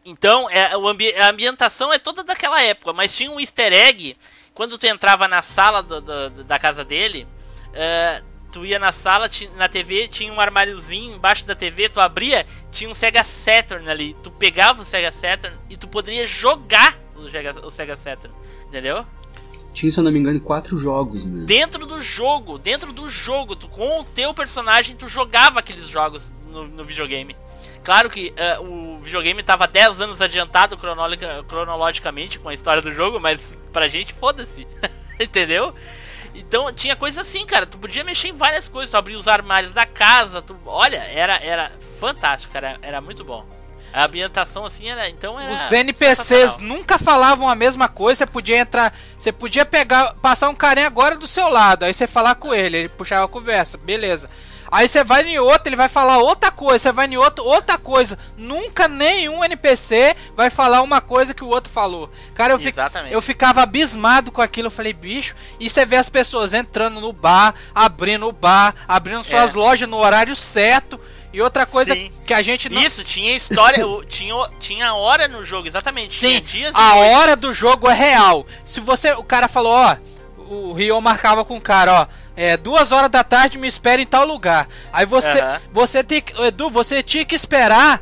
então 0.05 0.47
é, 0.49 0.77
o 0.77 0.87
ambi- 0.87 1.13
a 1.15 1.29
ambientação 1.29 1.91
é 1.91 1.97
toda 1.97 2.23
daquela 2.23 2.61
época, 2.61 2.93
mas 2.93 3.15
tinha 3.15 3.31
um 3.31 3.39
easter 3.39 3.73
egg 3.73 4.15
quando 4.53 4.77
tu 4.77 4.85
entrava 4.85 5.27
na 5.27 5.41
sala 5.41 5.81
do- 5.81 5.99
do- 6.01 6.43
da 6.43 6.59
casa 6.59 6.85
dele. 6.85 7.27
eh, 7.73 8.21
tu 8.51 8.65
ia 8.65 8.79
na 8.79 8.91
sala, 8.91 9.29
na 9.55 9.67
TV 9.67 10.07
tinha 10.07 10.31
um 10.31 10.39
armáriozinho 10.39 11.15
embaixo 11.15 11.45
da 11.45 11.55
TV, 11.55 11.89
tu 11.89 11.99
abria, 11.99 12.45
tinha 12.71 12.89
um 12.89 12.93
Sega 12.93 13.23
Saturn 13.23 13.89
ali. 13.89 14.15
Tu 14.23 14.31
pegava 14.31 14.81
o 14.81 14.85
Sega 14.85 15.11
Saturn 15.11 15.55
e 15.69 15.77
tu 15.77 15.87
poderia 15.87 16.25
jogar 16.25 16.97
o 17.15 17.29
Sega, 17.29 17.65
o 17.65 17.69
Sega 17.69 17.95
Saturn, 17.95 18.35
entendeu? 18.67 19.05
Tinha, 19.73 19.91
se 19.91 19.99
eu 19.99 20.03
não 20.03 20.11
me 20.11 20.19
engano, 20.19 20.39
quatro 20.39 20.77
jogos, 20.77 21.25
né? 21.25 21.45
Dentro 21.45 21.85
do 21.85 22.01
jogo, 22.01 22.57
dentro 22.57 22.91
do 22.91 23.09
jogo, 23.09 23.55
tu, 23.55 23.67
com 23.67 23.99
o 23.99 24.03
teu 24.03 24.33
personagem, 24.33 24.95
tu 24.95 25.07
jogava 25.07 25.59
aqueles 25.59 25.87
jogos 25.87 26.31
no, 26.49 26.67
no 26.67 26.83
videogame. 26.83 27.35
Claro 27.83 28.09
que 28.09 28.33
eh, 28.35 28.59
o 28.59 28.97
videogame 28.97 29.41
tava 29.43 29.67
10 29.67 30.01
anos 30.01 30.19
adiantado 30.19 30.75
cronologicamente 31.47 32.39
com 32.39 32.49
a 32.49 32.53
história 32.53 32.81
do 32.81 32.93
jogo, 32.93 33.19
mas 33.19 33.57
pra 33.71 33.87
gente 33.87 34.13
foda-se. 34.13 34.67
Entendeu? 35.19 35.73
Então 36.33 36.71
tinha 36.71 36.95
coisa 36.95 37.21
assim, 37.21 37.45
cara. 37.45 37.65
Tu 37.65 37.77
podia 37.77 38.03
mexer 38.03 38.29
em 38.29 38.35
várias 38.35 38.67
coisas. 38.67 38.89
Tu 38.89 38.97
abria 38.97 39.17
os 39.17 39.27
armários 39.27 39.73
da 39.73 39.85
casa. 39.85 40.41
Tu... 40.41 40.55
Olha, 40.65 40.97
era, 40.97 41.37
era 41.43 41.71
fantástico, 41.99 42.53
cara. 42.53 42.77
Era 42.81 43.01
muito 43.01 43.23
bom. 43.23 43.45
A 43.93 44.05
ambientação 44.05 44.65
assim 44.65 44.89
era. 44.89 45.09
Então 45.09 45.39
era. 45.39 45.51
Os 45.51 45.71
NPCs 45.71 46.57
nunca 46.57 46.97
falavam 46.97 47.49
a 47.49 47.55
mesma 47.55 47.87
coisa, 47.87 48.19
você 48.19 48.25
podia 48.25 48.57
entrar, 48.57 48.93
você 49.17 49.31
podia 49.31 49.65
pegar, 49.65 50.13
passar 50.15 50.49
um 50.49 50.55
carinha 50.55 50.87
agora 50.87 51.15
do 51.15 51.27
seu 51.27 51.49
lado, 51.49 51.83
aí 51.83 51.93
você 51.93 52.05
falar 52.05 52.35
com 52.35 52.53
ele, 52.53 52.77
ele 52.77 52.89
puxava 52.89 53.25
a 53.25 53.29
conversa, 53.29 53.77
beleza. 53.77 54.29
Aí 54.71 54.87
você 54.87 55.03
vai 55.03 55.23
em 55.23 55.39
outro, 55.39 55.69
ele 55.69 55.75
vai 55.75 55.89
falar 55.89 56.17
outra 56.17 56.51
coisa, 56.51 56.79
você 56.79 56.91
vai 56.91 57.07
em 57.07 57.17
outro, 57.17 57.43
outra 57.45 57.77
coisa. 57.77 58.17
Nunca 58.37 58.87
nenhum 58.87 59.43
NPC 59.43 60.15
vai 60.35 60.49
falar 60.49 60.81
uma 60.81 61.01
coisa 61.01 61.33
que 61.33 61.43
o 61.43 61.47
outro 61.47 61.71
falou. 61.71 62.09
Cara, 62.35 62.53
eu, 62.53 62.59
eu 63.09 63.21
ficava 63.21 63.61
abismado 63.61 64.31
com 64.31 64.41
aquilo, 64.41 64.67
eu 64.67 64.71
falei, 64.71 64.93
bicho, 64.93 65.35
e 65.59 65.69
você 65.69 65.85
vê 65.85 65.95
as 65.95 66.09
pessoas 66.09 66.53
entrando 66.53 66.99
no 66.99 67.13
bar, 67.13 67.53
abrindo 67.73 68.27
o 68.27 68.31
bar, 68.31 68.75
abrindo 68.87 69.23
suas 69.23 69.53
É. 69.53 69.57
lojas 69.57 69.89
no 69.89 69.97
horário 69.97 70.35
certo. 70.35 70.99
E 71.33 71.41
outra 71.41 71.65
coisa 71.65 71.93
Sim. 71.93 72.11
que 72.25 72.33
a 72.33 72.41
gente 72.41 72.69
não. 72.69 72.81
Isso, 72.81 73.03
tinha 73.03 73.35
história, 73.35 73.83
tinha, 74.07 74.33
tinha 74.59 74.93
hora 74.93 75.27
no 75.27 75.43
jogo, 75.43 75.67
exatamente. 75.67 76.13
Sim, 76.13 76.39
tinha 76.39 76.41
dias 76.41 76.71
a 76.73 76.95
hora 76.95 77.35
do 77.35 77.53
jogo 77.53 77.89
é 77.89 77.93
real. 77.93 78.45
Se 78.63 78.79
você, 78.79 79.11
o 79.11 79.23
cara 79.23 79.47
falou, 79.47 79.73
ó, 79.73 79.97
o 80.37 80.73
Rio 80.73 80.99
marcava 81.01 81.43
com 81.43 81.57
o 81.57 81.61
cara, 81.61 82.01
ó, 82.03 82.07
é 82.37 82.55
duas 82.55 82.91
horas 82.93 83.09
da 83.11 83.23
tarde 83.23 83.57
me 83.57 83.67
espera 83.67 84.01
em 84.01 84.05
tal 84.05 84.25
lugar. 84.25 84.69
Aí 84.93 85.05
você, 85.05 85.39
Aham. 85.41 85.59
você 85.73 86.03
tem, 86.03 86.21
que- 86.21 86.39
Edu, 86.41 86.69
você 86.69 87.03
tinha 87.03 87.25
que 87.25 87.35
esperar 87.35 88.01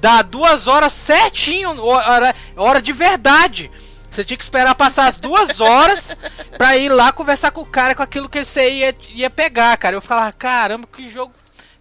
dar 0.00 0.22
duas 0.22 0.66
horas 0.68 0.92
certinho, 0.92 1.84
hora, 1.84 2.34
hora 2.56 2.80
de 2.80 2.92
verdade. 2.92 3.70
Você 4.10 4.24
tinha 4.24 4.36
que 4.36 4.42
esperar 4.44 4.74
passar 4.74 5.06
as 5.08 5.16
duas 5.16 5.58
horas 5.60 6.16
pra 6.56 6.76
ir 6.76 6.88
lá 6.90 7.12
conversar 7.12 7.50
com 7.50 7.62
o 7.62 7.66
cara 7.66 7.94
com 7.94 8.02
aquilo 8.02 8.28
que 8.28 8.44
você 8.44 8.70
ia, 8.70 8.94
ia 9.10 9.28
pegar, 9.30 9.76
cara. 9.76 9.96
Eu 9.96 10.00
falava, 10.00 10.32
caramba, 10.32 10.86
que 10.86 11.10
jogo. 11.10 11.32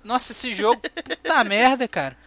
Nossa, 0.04 0.32
esse 0.32 0.54
jogo, 0.54 0.82
puta 0.82 1.43
merda, 1.43 1.88
cara. 1.88 2.18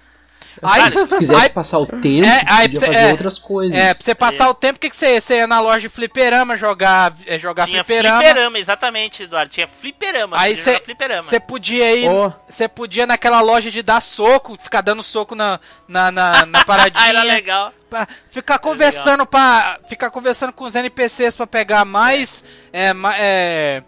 Cara, 0.60 0.90
se 0.90 1.06
tu 1.06 1.18
quisesse 1.18 1.42
aí- 1.42 1.48
passar 1.50 1.78
o 1.78 1.86
tempo, 1.86 2.26
É, 2.26 2.44
tu 2.44 2.52
aí 2.52 2.62
podia 2.68 2.80
pra- 2.80 2.86
fazer 2.92 2.98
é, 3.06 3.10
outras 3.10 3.38
coisas. 3.38 3.76
É, 3.76 3.94
pra 3.94 4.04
você 4.04 4.14
passar 4.14 4.48
o 4.50 4.54
tempo, 4.54 4.76
o 4.76 4.80
que, 4.80 4.90
que 4.90 4.96
você 4.96 5.14
ia? 5.14 5.20
Você 5.20 5.36
ia 5.36 5.46
na 5.46 5.60
loja 5.60 5.80
de 5.80 5.88
fliperama 5.88 6.56
jogar, 6.56 7.14
é, 7.26 7.38
jogar 7.38 7.66
Tinha 7.66 7.82
fliperama. 7.84 8.22
fliperama, 8.22 8.58
exatamente, 8.58 9.22
Eduardo. 9.24 9.50
Tinha 9.50 9.66
fliperama. 9.68 10.36
Aí 10.38 10.56
você 10.56 10.80
você 11.22 11.40
podia 11.40 11.94
ir, 11.96 12.08
você 12.48 12.68
podia 12.68 13.06
naquela 13.06 13.40
loja 13.40 13.70
de 13.70 13.82
dar 13.82 14.00
soco, 14.00 14.56
ficar 14.62 14.80
dando 14.80 15.02
soco 15.02 15.34
na, 15.34 15.58
na, 15.88 16.10
na, 16.10 16.46
na 16.46 16.58
Ah, 16.62 16.64
paradinha. 16.64 17.08
era 17.08 17.22
legal. 17.22 17.72
pra 17.90 18.06
ficar 18.30 18.58
conversando 18.58 19.24
para 19.26 19.78
ficar 19.88 20.10
conversando 20.10 20.52
com 20.52 20.64
os 20.64 20.74
NPCs 20.74 21.36
pra 21.36 21.46
pegar 21.46 21.84
mais 21.84 22.44
é, 22.72 22.92
ma- 22.92 23.14
é, 23.16 23.82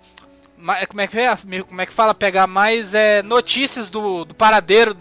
ma- 0.56 0.86
como 0.86 1.00
é 1.00 1.06
que 1.06 1.18
é 1.18 1.36
como 1.66 1.80
é 1.80 1.86
que 1.86 1.92
fala 1.92 2.14
pegar 2.14 2.46
mais 2.46 2.94
é, 2.94 3.22
notícias 3.22 3.90
do, 3.90 4.24
do 4.24 4.34
paradeiro 4.34 4.96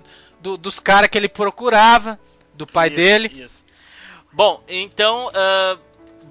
do- 0.46 0.58
dos 0.58 0.80
caras 0.80 1.10
que 1.10 1.18
ele 1.18 1.28
procurava 1.28 2.20
do 2.54 2.68
pai 2.68 2.88
Isso, 2.88 2.96
dele 2.96 3.32
Isso. 3.34 3.66
Bom, 4.32 4.64
então, 4.68 5.32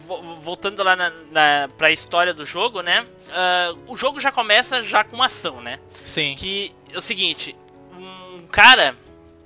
vo- 0.07 0.37
voltando 0.37 0.83
lá 0.85 0.95
na, 0.95 1.11
na, 1.33 1.69
pra 1.77 1.91
história 1.91 2.33
do 2.33 2.47
jogo, 2.47 2.81
né? 2.81 3.05
ah, 3.33 3.75
o 3.89 3.97
jogo 3.97 4.21
já 4.21 4.31
começa 4.31 4.83
já 4.85 5.03
com 5.03 5.17
uma 5.17 5.27
ação, 5.27 5.61
né? 5.61 5.81
sim 6.07 6.35
Que 6.37 6.73
é 6.93 6.97
o 6.97 7.03
seguinte, 7.03 7.57
um 7.93 8.47
cara 8.53 8.97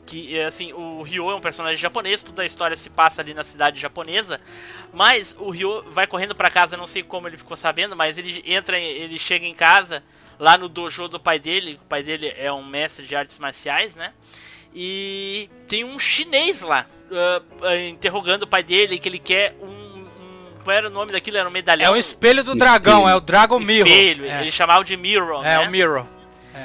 que 0.05 0.39
assim, 0.41 0.73
o 0.73 1.03
Ryo 1.03 1.31
é 1.31 1.35
um 1.35 1.41
personagem 1.41 1.77
japonês, 1.81 2.23
toda 2.23 2.43
a 2.43 2.47
história 2.47 2.77
se 2.77 2.89
passa 2.91 3.21
ali 3.21 3.33
na 3.35 3.45
cidade 3.45 3.79
japonesa, 3.81 4.41
mas 4.93 5.37
o 5.39 5.51
Ryo 5.51 5.85
vai 5.91 6.07
correndo 6.07 6.35
pra 6.35 6.51
casa, 6.51 6.77
não 6.79 6.87
sei 6.87 7.03
como 7.03 7.29
ele 7.29 7.37
ficou 7.37 7.57
sabendo, 7.57 7.95
mas 7.95 8.17
ele 8.19 8.43
entra, 8.47 8.79
ele 8.79 9.19
chega 9.19 9.47
em 9.47 9.55
casa 9.55 10.03
lá 10.39 10.57
no 10.57 10.69
dojo 10.69 11.09
do 11.09 11.21
pai 11.21 11.39
dele, 11.39 11.79
o 11.83 11.87
pai 11.87 12.03
dele 12.03 12.33
é 12.37 12.51
um 12.53 12.65
mestre 12.65 13.05
de 13.07 13.15
artes 13.15 13.39
marciais, 13.39 13.95
né? 13.95 14.13
E 14.75 15.49
tem 15.67 15.85
um 15.85 15.99
chinês 15.99 16.61
lá 16.61 16.87
ah, 17.11 17.43
ah, 17.63 17.77
interrogando 17.77 18.43
o 18.43 18.47
pai 18.47 18.63
dele 18.63 18.99
que 18.99 19.09
ele 19.09 19.19
quer 19.19 19.55
um, 19.61 20.05
qual 20.63 20.77
era 20.77 20.87
o 20.89 20.91
nome 20.91 21.13
daquilo? 21.13 21.39
Era 21.39 21.49
um 21.49 21.53
medalhão. 21.53 21.87
é 21.87 21.91
o 21.91 21.97
espelho 21.97 22.45
do 22.45 22.53
Espelho. 22.53 22.59
dragão 22.61 23.09
é 23.09 23.15
o 23.17 23.21
Dragon 23.21 23.59
Mirror 23.59 23.87
espelho. 23.89 24.25
é, 24.27 24.43
Ele 24.43 24.51
chamava 24.51 24.85
de 24.85 24.97
Mirror, 24.97 25.45
é 25.45 25.59
né? 25.59 25.67
o 25.67 25.71
Mirror 25.71 26.05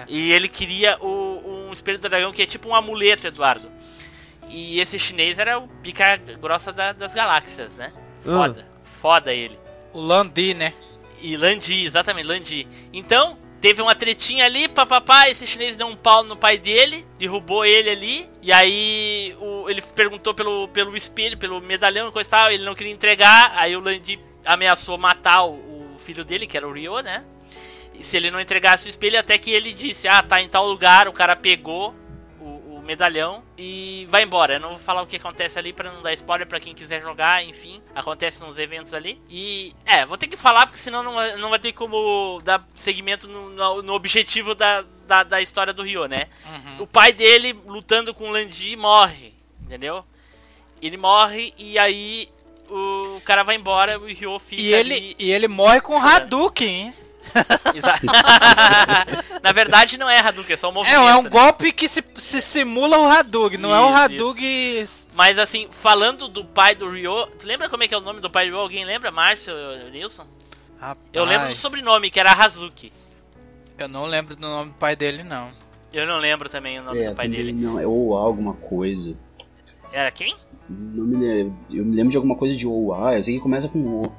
E 0.08 0.32
ele 0.34 0.49
queria 0.49 0.97
o, 0.99 1.68
um 1.70 1.74
espelho 1.74 1.97
do 1.99 2.10
dragão 2.10 2.32
que 2.34 2.41
é 2.41 2.45
tipo 2.45 2.68
um 2.70 2.76
amuleto, 2.76 3.26
Eduardo. 3.28 3.72
E 4.49 4.80
esse 4.80 4.99
chinês 4.99 5.39
era 5.39 5.58
o 5.58 5.68
pica 5.68 6.18
grossa 6.39 6.72
da- 6.74 6.91
das 6.93 7.14
galáxias, 7.14 7.72
né? 7.74 7.91
Foda. 8.24 8.68
Foda 9.01 9.34
ele. 9.34 9.58
o 9.93 9.99
Landi 10.01 10.54
né 10.54 10.74
E 11.22 11.36
Landi, 11.38 11.86
exatamente, 11.86 12.28
Landi. 12.28 12.68
Então, 12.91 13.38
teve 13.64 13.82
uma 13.82 13.95
tretinha 13.95 14.43
ali, 14.43 14.68
papapá, 14.68 15.30
esse 15.30 15.47
chinês 15.47 15.78
deu 15.78 15.88
um 15.88 15.95
pau 15.95 16.22
no 16.22 16.36
pai 16.36 16.57
dele, 16.57 17.05
derrubou 17.18 17.64
ele 17.64 17.89
ali, 17.89 18.30
e 18.41 18.51
aí 18.51 19.34
o- 19.39 19.70
ele 19.70 19.82
perguntou 19.82 20.34
pelo, 20.34 20.68
pelo 20.68 20.97
espelho, 20.97 21.38
pelo 21.38 21.61
medalhão 21.61 22.09
e 22.09 22.11
coisa 22.11 22.28
e 22.28 22.30
tal, 22.30 22.51
ele 22.51 22.66
não 22.66 22.76
queria 22.76 22.91
entregar, 22.91 23.53
aí 23.55 23.74
o 23.74 23.80
Landi 23.80 24.20
ameaçou 24.43 24.97
matar 24.97 25.45
o, 25.45 25.53
o 25.95 25.97
filho 25.97 26.26
dele, 26.26 26.45
que 26.45 26.57
era 26.57 26.68
o 26.68 26.74
Ryo, 26.74 26.99
né? 26.99 27.24
E 27.93 28.03
se 28.03 28.18
ele 28.18 28.30
não 28.30 28.41
entregasse 28.41 28.86
o 28.86 28.89
espelho, 28.89 29.18
até 29.18 29.38
que 29.38 29.51
ele 29.51 29.72
disse, 29.72 30.09
ah, 30.09 30.22
tá 30.22 30.41
em 30.41 30.49
tal 30.49 30.68
lugar, 30.68 31.07
o 31.07 31.14
cara 31.14 31.34
pegou 31.34 31.95
medalhão 32.84 33.43
e 33.57 34.05
vai 34.09 34.23
embora. 34.23 34.55
Eu 34.55 34.59
não 34.59 34.69
vou 34.71 34.79
falar 34.79 35.01
o 35.01 35.07
que 35.07 35.15
acontece 35.15 35.57
ali 35.57 35.71
pra 35.73 35.91
não 35.91 36.01
dar 36.01 36.13
spoiler 36.13 36.47
pra 36.47 36.59
quem 36.59 36.73
quiser 36.73 37.01
jogar, 37.01 37.43
enfim. 37.43 37.81
Acontecem 37.95 38.47
uns 38.47 38.57
eventos 38.57 38.93
ali. 38.93 39.21
E, 39.29 39.73
é, 39.86 40.05
vou 40.05 40.17
ter 40.17 40.27
que 40.27 40.38
falar 40.38 40.65
porque 40.65 40.79
senão 40.79 41.01
não, 41.03 41.13
vai- 41.15 41.36
não 41.38 41.49
vai 41.49 41.59
ter 41.59 41.71
como 41.73 42.41
dar 42.43 42.67
seguimento 42.75 43.27
no, 43.27 43.49
no- 43.49 43.81
no 43.81 43.93
objetivo 43.93 44.53
da, 44.53 44.84
da, 45.07 45.23
da 45.23 45.41
história 45.41 45.73
do 45.73 45.84
Ryo, 45.84 46.05
né? 46.07 46.27
Uhum. 46.45 46.84
O 46.84 46.88
pai 46.88 47.13
dele, 47.13 47.53
lutando 47.65 48.13
com 48.13 48.29
o 48.29 48.31
Landi, 48.31 48.75
morre, 48.75 49.34
entendeu? 49.61 50.05
Ele 50.81 50.97
morre 50.97 51.53
e 51.57 51.79
aí 51.79 52.29
o 52.69 53.21
cara 53.23 53.43
vai 53.43 53.55
embora 53.55 53.93
e 53.93 53.97
o 53.97 54.05
Ryo 54.05 54.39
fica 54.39 54.61
e 54.61 54.73
ele 54.73 54.93
ali- 54.93 55.15
e 55.19 55.31
ele 55.31 55.47
morre 55.47 55.79
com. 55.81 55.95
Hadouken 55.97 56.67
hein? 56.88 56.93
Na 59.41 59.51
verdade 59.51 59.97
não 59.97 60.09
é 60.09 60.19
Hadouken, 60.19 60.53
é 60.53 60.57
só 60.57 60.67
um 60.67 60.71
é, 60.71 60.74
movimento. 60.74 60.97
é 60.99 61.15
um 61.17 61.21
né? 61.24 61.30
golpe 61.30 61.71
que 61.71 61.88
se, 61.88 62.03
se 62.17 62.41
simula 62.41 62.97
o 62.97 63.05
Hadouken 63.05 63.59
não 63.59 63.74
é 63.74 63.80
o 63.80 63.89
Isso, 63.89 63.97
Hadouken 63.97 64.86
Mas 65.13 65.39
assim, 65.39 65.67
falando 65.71 66.28
do 66.28 66.45
pai 66.45 66.76
do 66.76 66.89
Ryo, 66.89 67.28
tu 67.39 67.45
lembra 67.47 67.69
como 67.69 67.84
é 67.84 67.88
que 67.88 67.93
é 67.93 67.97
o 67.97 68.01
nome 68.01 68.19
do 68.19 68.30
pai 68.30 68.45
do 68.45 68.51
Ryo? 68.51 68.61
Alguém 68.61 68.86
lembra? 68.86 69.11
Márcio, 69.11 69.53
Nilson? 69.91 70.26
Eu 71.13 71.24
lembro 71.24 71.47
do 71.47 71.55
sobrenome, 71.55 72.09
que 72.09 72.19
era 72.19 72.32
Hazuki. 72.32 72.91
Eu 73.78 73.88
não 73.88 74.05
lembro 74.05 74.36
do 74.36 74.41
nome 74.41 74.71
do 74.71 74.78
pai 74.78 74.95
dele, 74.95 75.24
não. 75.24 75.51
Eu 75.93 76.05
não 76.05 76.17
lembro 76.17 76.49
também 76.49 76.80
o 76.80 76.84
nome 76.84 77.01
É, 77.01 77.09
do 77.09 77.15
pai 77.15 77.28
dele. 77.28 77.51
não, 77.53 77.80
é 77.80 77.88
ou 77.88 78.15
alguma 78.17 78.53
coisa. 78.53 79.17
Era 79.91 80.11
quem? 80.11 80.36
Não 80.67 81.05
me 81.05 81.17
lembro, 81.17 81.57
eu 81.71 81.86
me 81.86 81.95
lembro 81.95 82.11
de 82.11 82.17
alguma 82.17 82.36
coisa 82.36 82.55
de 82.55 82.67
OA, 82.67 83.15
eu 83.17 83.24
sei 83.24 83.36
que 83.36 83.39
começa 83.41 83.69
com 83.69 83.80
O. 83.80 84.11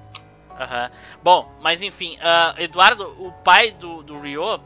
Aham. 0.58 0.90
Bom, 1.22 1.52
mas 1.60 1.82
enfim, 1.82 2.16
ah, 2.20 2.54
Eduardo, 2.58 3.04
o 3.18 3.32
pai 3.32 3.72
do, 3.72 4.02
do 4.02 4.20
Ryo, 4.20 4.60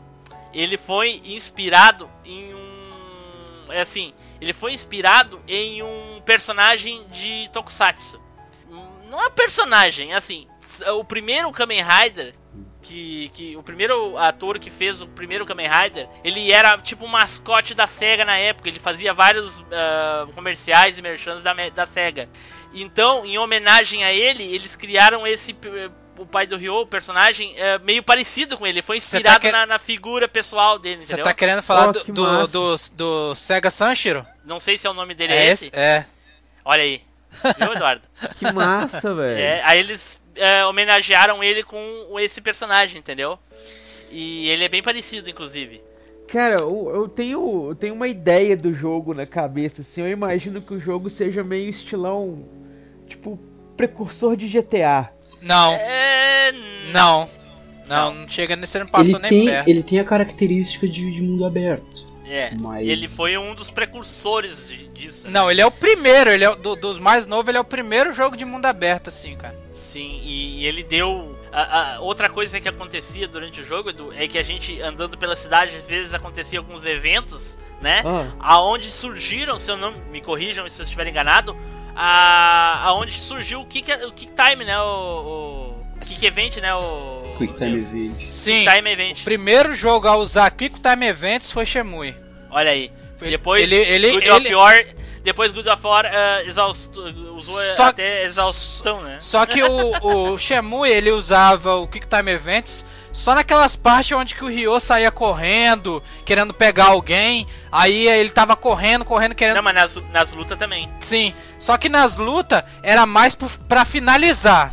ele 0.52 0.76
foi 0.76 1.20
inspirado 1.24 2.08
em 2.24 2.54
um. 2.54 3.72
É 3.72 3.82
assim, 3.82 4.14
ele 4.40 4.52
foi 4.52 4.72
inspirado 4.72 5.42
em 5.46 5.82
um 5.82 6.20
personagem 6.24 7.06
de 7.08 7.48
Tokusatsu. 7.52 8.20
Não 9.10 9.24
é 9.24 9.30
personagem, 9.30 10.12
é 10.12 10.16
assim, 10.16 10.46
o 10.96 11.04
primeiro 11.04 11.50
Kamen 11.52 11.82
Rider. 11.82 12.34
Que, 12.80 13.28
que 13.34 13.56
o 13.56 13.62
primeiro 13.62 14.16
ator 14.16 14.58
que 14.58 14.70
fez 14.70 15.02
o 15.02 15.06
primeiro 15.06 15.44
Kamen 15.44 15.68
Rider, 15.68 16.08
ele 16.24 16.50
era 16.50 16.78
tipo 16.78 17.04
um 17.04 17.08
mascote 17.08 17.74
da 17.74 17.86
SEGA 17.86 18.24
na 18.24 18.38
época. 18.38 18.68
Ele 18.68 18.78
fazia 18.78 19.12
vários 19.12 19.62
ah, 19.72 20.26
comerciais 20.34 20.96
e 20.96 21.02
merchants 21.02 21.42
da, 21.42 21.52
da 21.68 21.86
SEGA. 21.86 22.28
Então, 22.72 23.24
em 23.24 23.38
homenagem 23.38 24.04
a 24.04 24.12
ele, 24.12 24.42
eles 24.54 24.76
criaram 24.76 25.26
esse. 25.26 25.52
eh, 25.52 25.90
O 26.18 26.26
pai 26.26 26.48
do 26.48 26.56
Ryo, 26.56 26.80
o 26.80 26.86
personagem, 26.86 27.54
eh, 27.56 27.78
meio 27.78 28.02
parecido 28.02 28.58
com 28.58 28.66
ele. 28.66 28.82
Foi 28.82 28.96
tá 28.96 29.04
inspirado 29.04 29.40
que- 29.40 29.52
na, 29.52 29.64
na 29.66 29.78
figura 29.78 30.26
pessoal 30.26 30.76
dele, 30.76 31.00
Você 31.00 31.16
tá 31.16 31.32
querendo 31.32 31.62
falar 31.62 31.88
Oh, 31.88 31.92
do, 31.92 32.04
que 32.04 32.10
do, 32.10 32.46
do, 32.48 32.76
do 32.92 33.34
Sega 33.36 33.70
Sanshiro? 33.70 34.26
Não 34.44 34.58
sei 34.58 34.76
se 34.76 34.84
é 34.86 34.90
o 34.90 34.94
nome 34.94 35.14
dele 35.14 35.32
é, 35.32 35.46
esse. 35.46 35.70
É. 35.72 36.04
Olha 36.64 36.82
aí. 36.82 37.02
Viu, 37.58 37.72
Eduardo? 37.72 38.02
Que 38.36 38.50
massa, 38.52 39.00
velho. 39.14 39.38
é, 39.38 39.62
aí 39.64 39.78
eles 39.78 40.20
eh, 40.34 40.64
homenagearam 40.64 41.42
ele 41.44 41.62
com 41.62 42.16
esse 42.18 42.40
personagem, 42.40 42.98
entendeu? 42.98 43.38
E 44.10 44.48
ele 44.48 44.64
é 44.64 44.68
bem 44.68 44.82
parecido, 44.82 45.30
inclusive. 45.30 45.80
Cara, 46.28 46.56
eu, 46.60 46.90
eu 46.94 47.08
tenho, 47.08 47.68
eu 47.70 47.74
tenho 47.74 47.94
uma 47.94 48.06
ideia 48.06 48.56
do 48.56 48.72
jogo 48.74 49.14
na 49.14 49.24
cabeça, 49.26 49.80
assim. 49.82 50.02
Eu 50.02 50.08
imagino 50.10 50.60
que 50.60 50.74
o 50.74 50.80
jogo 50.80 51.08
seja 51.08 51.42
meio 51.42 51.68
estilão, 51.70 52.44
tipo, 53.06 53.38
precursor 53.76 54.36
de 54.36 54.46
GTA. 54.46 55.10
Não, 55.40 55.72
É. 55.72 56.52
não. 56.92 57.28
Não, 57.88 58.12
Não. 58.14 58.28
chega 58.28 58.54
nesse, 58.54 58.72
você 58.72 58.78
não 58.80 58.86
passou 58.86 59.06
Ele 59.14 59.18
nem 59.20 59.28
tem, 59.30 59.44
perto. 59.46 59.68
ele 59.68 59.82
tem 59.82 59.98
a 59.98 60.04
característica 60.04 60.86
de, 60.86 61.10
de 61.10 61.22
mundo 61.22 61.46
aberto. 61.46 62.06
É. 62.26 62.50
Mas- 62.60 62.86
Ele 62.86 63.08
foi 63.08 63.38
um 63.38 63.54
dos 63.54 63.70
precursores 63.70 64.68
de- 64.68 64.86
disso. 64.88 65.26
né? 65.26 65.32
Não, 65.32 65.50
ele 65.50 65.62
é 65.62 65.66
o 65.66 65.70
primeiro, 65.70 66.28
ele 66.28 66.44
é 66.44 66.50
o- 66.50 66.54
do- 66.56 66.76
dos 66.76 66.98
mais 66.98 67.26
novos, 67.26 67.48
ele 67.48 67.56
é 67.56 67.60
o 67.60 67.64
primeiro 67.64 68.12
jogo 68.12 68.36
de 68.36 68.44
mundo 68.44 68.66
aberto, 68.66 69.08
assim, 69.08 69.34
cara. 69.34 69.56
Sim, 69.72 70.20
e, 70.22 70.60
e 70.60 70.66
ele 70.66 70.82
deu. 70.82 71.37
A- 71.62 71.94
a- 71.96 72.00
outra 72.00 72.28
coisa 72.28 72.60
que 72.60 72.68
acontecia 72.68 73.26
durante 73.28 73.60
o 73.60 73.64
jogo, 73.64 73.90
Edu, 73.90 74.12
é 74.14 74.26
que 74.28 74.38
a 74.38 74.42
gente 74.42 74.80
andando 74.80 75.16
pela 75.16 75.34
cidade, 75.36 75.76
às 75.76 75.84
vezes 75.84 76.12
acontecia 76.14 76.58
alguns 76.58 76.84
eventos, 76.84 77.56
né? 77.80 78.02
Ah, 78.04 78.26
Aonde 78.54 78.90
surgiram, 78.90 79.58
se 79.58 79.70
eu 79.70 79.76
não 79.76 79.92
me 80.10 80.20
corrijam 80.20 80.68
se 80.68 80.80
eu 80.80 80.84
estiver 80.84 81.06
enganado, 81.06 81.56
a, 81.94 82.80
aonde 82.84 83.12
surgiu 83.12 83.60
o 83.60 83.66
Kick, 83.66 83.90
o 84.06 84.12
Kick 84.12 84.32
Time, 84.32 84.64
né? 84.64 84.78
O, 84.80 85.74
o 85.96 86.00
Kick 86.00 86.24
Event, 86.24 86.56
né? 86.58 86.74
O 86.74 87.34
Quick 87.38 87.54
Time 87.54 87.76
Deus. 87.76 87.88
Event. 87.88 88.14
Sim, 88.16 88.64
Time 88.64 88.90
Event. 88.92 89.20
o 89.20 89.24
primeiro 89.24 89.74
jogo 89.74 90.06
a 90.06 90.16
usar 90.16 90.50
Quick 90.52 90.78
Time 90.80 91.06
Events 91.06 91.50
foi 91.50 91.66
Shemui. 91.66 92.14
Olha 92.50 92.70
aí. 92.70 92.90
Depois 93.20 93.62
ele, 93.64 93.74
ele, 93.74 94.10
Good 94.12 94.28
ele, 94.28 94.54
of 94.54 94.54
War, 94.54 94.84
depois 95.22 95.52
Good 95.52 95.68
of 95.68 95.86
War 95.86 96.04
exausto- 96.46 97.02
usou 97.34 97.60
Só- 97.74 97.88
até 97.88 98.22
exaustão, 98.22 99.00
né? 99.02 99.18
Só 99.20 99.44
que 99.46 99.62
o, 99.62 100.32
o 100.32 100.38
Shemui, 100.38 100.90
ele 100.90 101.10
usava 101.10 101.74
o 101.74 101.86
Quick 101.86 102.06
Time 102.06 102.30
Events 102.32 102.84
só 103.12 103.34
naquelas 103.34 103.74
partes 103.74 104.16
onde 104.16 104.34
que 104.34 104.44
o 104.44 104.48
Ryo 104.48 104.78
saía 104.78 105.10
correndo, 105.10 106.02
querendo 106.24 106.54
pegar 106.54 106.86
alguém. 106.86 107.46
Aí 107.72 108.06
ele 108.06 108.30
tava 108.30 108.54
correndo, 108.54 109.04
correndo, 109.04 109.34
querendo. 109.34 109.56
Não, 109.56 109.62
mas 109.62 109.74
nas, 109.74 109.96
nas 110.12 110.32
lutas 110.32 110.56
também. 110.58 110.88
Sim. 111.00 111.34
Só 111.58 111.76
que 111.76 111.88
nas 111.88 112.14
lutas 112.16 112.62
era 112.82 113.04
mais 113.06 113.34
pra 113.34 113.84
finalizar. 113.84 114.72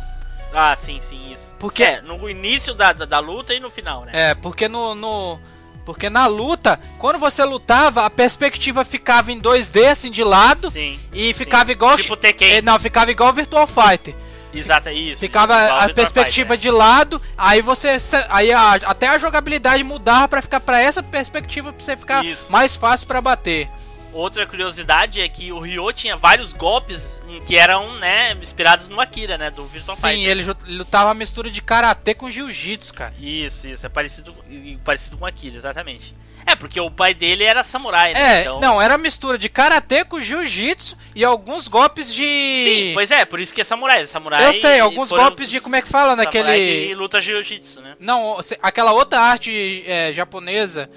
Ah, 0.54 0.76
sim, 0.78 1.00
sim, 1.00 1.32
isso. 1.32 1.52
Porque 1.58 1.82
É, 1.82 2.00
no 2.00 2.28
início 2.30 2.74
da, 2.74 2.92
da, 2.92 3.04
da 3.04 3.18
luta 3.18 3.52
e 3.52 3.60
no 3.60 3.68
final, 3.70 4.04
né? 4.04 4.12
É, 4.14 4.34
porque 4.34 4.68
no, 4.68 4.94
no- 4.94 5.40
Porque 5.86 6.10
na 6.10 6.26
luta, 6.26 6.80
quando 6.98 7.16
você 7.18 7.44
lutava, 7.44 8.04
a 8.04 8.10
perspectiva 8.10 8.84
ficava 8.84 9.30
em 9.30 9.40
2D, 9.40 9.86
assim, 9.86 10.10
de 10.10 10.24
lado, 10.24 10.68
Sim. 10.70 10.98
e 11.12 11.32
ficava 11.32 11.70
igual. 11.70 11.96
Tipo 11.96 12.16
Tekken. 12.16 12.56
É, 12.56 12.60
Não, 12.60 12.78
ficava 12.78 13.10
igual 13.12 13.32
Virtual 13.32 13.66
Fighter. 13.68 14.14
Exato, 14.52 14.88
isso. 14.90 15.20
Ficava 15.20 15.54
isso, 15.64 15.72
a 15.72 15.94
perspectiva 15.94 16.54
Fighter, 16.54 16.58
de 16.58 16.70
lado, 16.70 17.22
aí 17.38 17.62
você. 17.62 17.96
Aí 18.28 18.50
a- 18.52 18.72
até 18.84 19.08
a 19.08 19.18
jogabilidade 19.18 19.84
mudava 19.84 20.26
pra 20.26 20.42
ficar 20.42 20.60
pra 20.60 20.80
essa 20.80 21.02
perspectiva 21.02 21.72
pra 21.72 21.84
você 21.84 21.96
ficar 21.96 22.24
Isso. 22.24 22.50
mais 22.50 22.74
fácil 22.74 23.06
pra 23.06 23.20
bater. 23.20 23.68
Outra 24.16 24.46
curiosidade 24.46 25.20
é 25.20 25.28
que 25.28 25.52
o 25.52 25.58
Ryo 25.60 25.92
tinha 25.92 26.16
vários 26.16 26.52
golpes 26.52 27.20
que 27.46 27.56
eram, 27.56 27.98
né, 27.98 28.32
inspirados 28.40 28.88
no 28.88 28.98
Akira, 29.00 29.36
né, 29.36 29.50
do 29.50 29.62
Virtua 29.66 29.94
Sim, 29.94 30.00
Fighter. 30.00 30.28
ele 30.30 30.42
ju- 30.42 30.56
lutava 30.68 31.08
uma 31.08 31.14
mistura 31.14 31.50
de 31.50 31.60
karatê 31.60 32.14
com 32.14 32.30
jiu-jitsu, 32.30 32.94
cara. 32.94 33.12
Isso, 33.20 33.68
isso, 33.68 33.84
é 33.84 33.88
parecido, 33.90 34.34
parecido 34.82 35.18
com 35.18 35.26
Akira, 35.26 35.56
exatamente. 35.56 36.14
É, 36.46 36.54
porque 36.54 36.80
o 36.80 36.90
pai 36.90 37.12
dele 37.12 37.42
era 37.44 37.64
samurai, 37.64 38.14
né? 38.14 38.38
É, 38.38 38.40
então... 38.42 38.60
não, 38.60 38.80
era 38.80 38.96
mistura 38.96 39.36
de 39.36 39.48
karatê 39.48 40.04
com 40.04 40.20
jiu-jitsu 40.20 40.96
e 41.14 41.24
alguns 41.24 41.66
golpes 41.66 42.14
de. 42.14 42.22
Sim, 42.22 42.90
pois 42.94 43.10
é, 43.10 43.24
por 43.24 43.40
isso 43.40 43.52
que 43.52 43.60
é 43.60 43.64
samurai. 43.64 44.06
Samurai 44.06 44.46
Eu 44.46 44.52
sei, 44.52 44.78
alguns 44.78 45.10
golpes 45.10 45.50
de. 45.50 45.60
Como 45.60 45.74
é 45.74 45.82
que 45.82 45.88
fala 45.88 46.14
naquele. 46.14 46.86
que 46.86 46.94
luta 46.94 47.20
jiu-jitsu, 47.20 47.82
né? 47.82 47.96
Não, 47.98 48.38
aquela 48.62 48.92
outra 48.92 49.20
arte 49.20 49.82
é, 49.86 50.12
japonesa. 50.12 50.88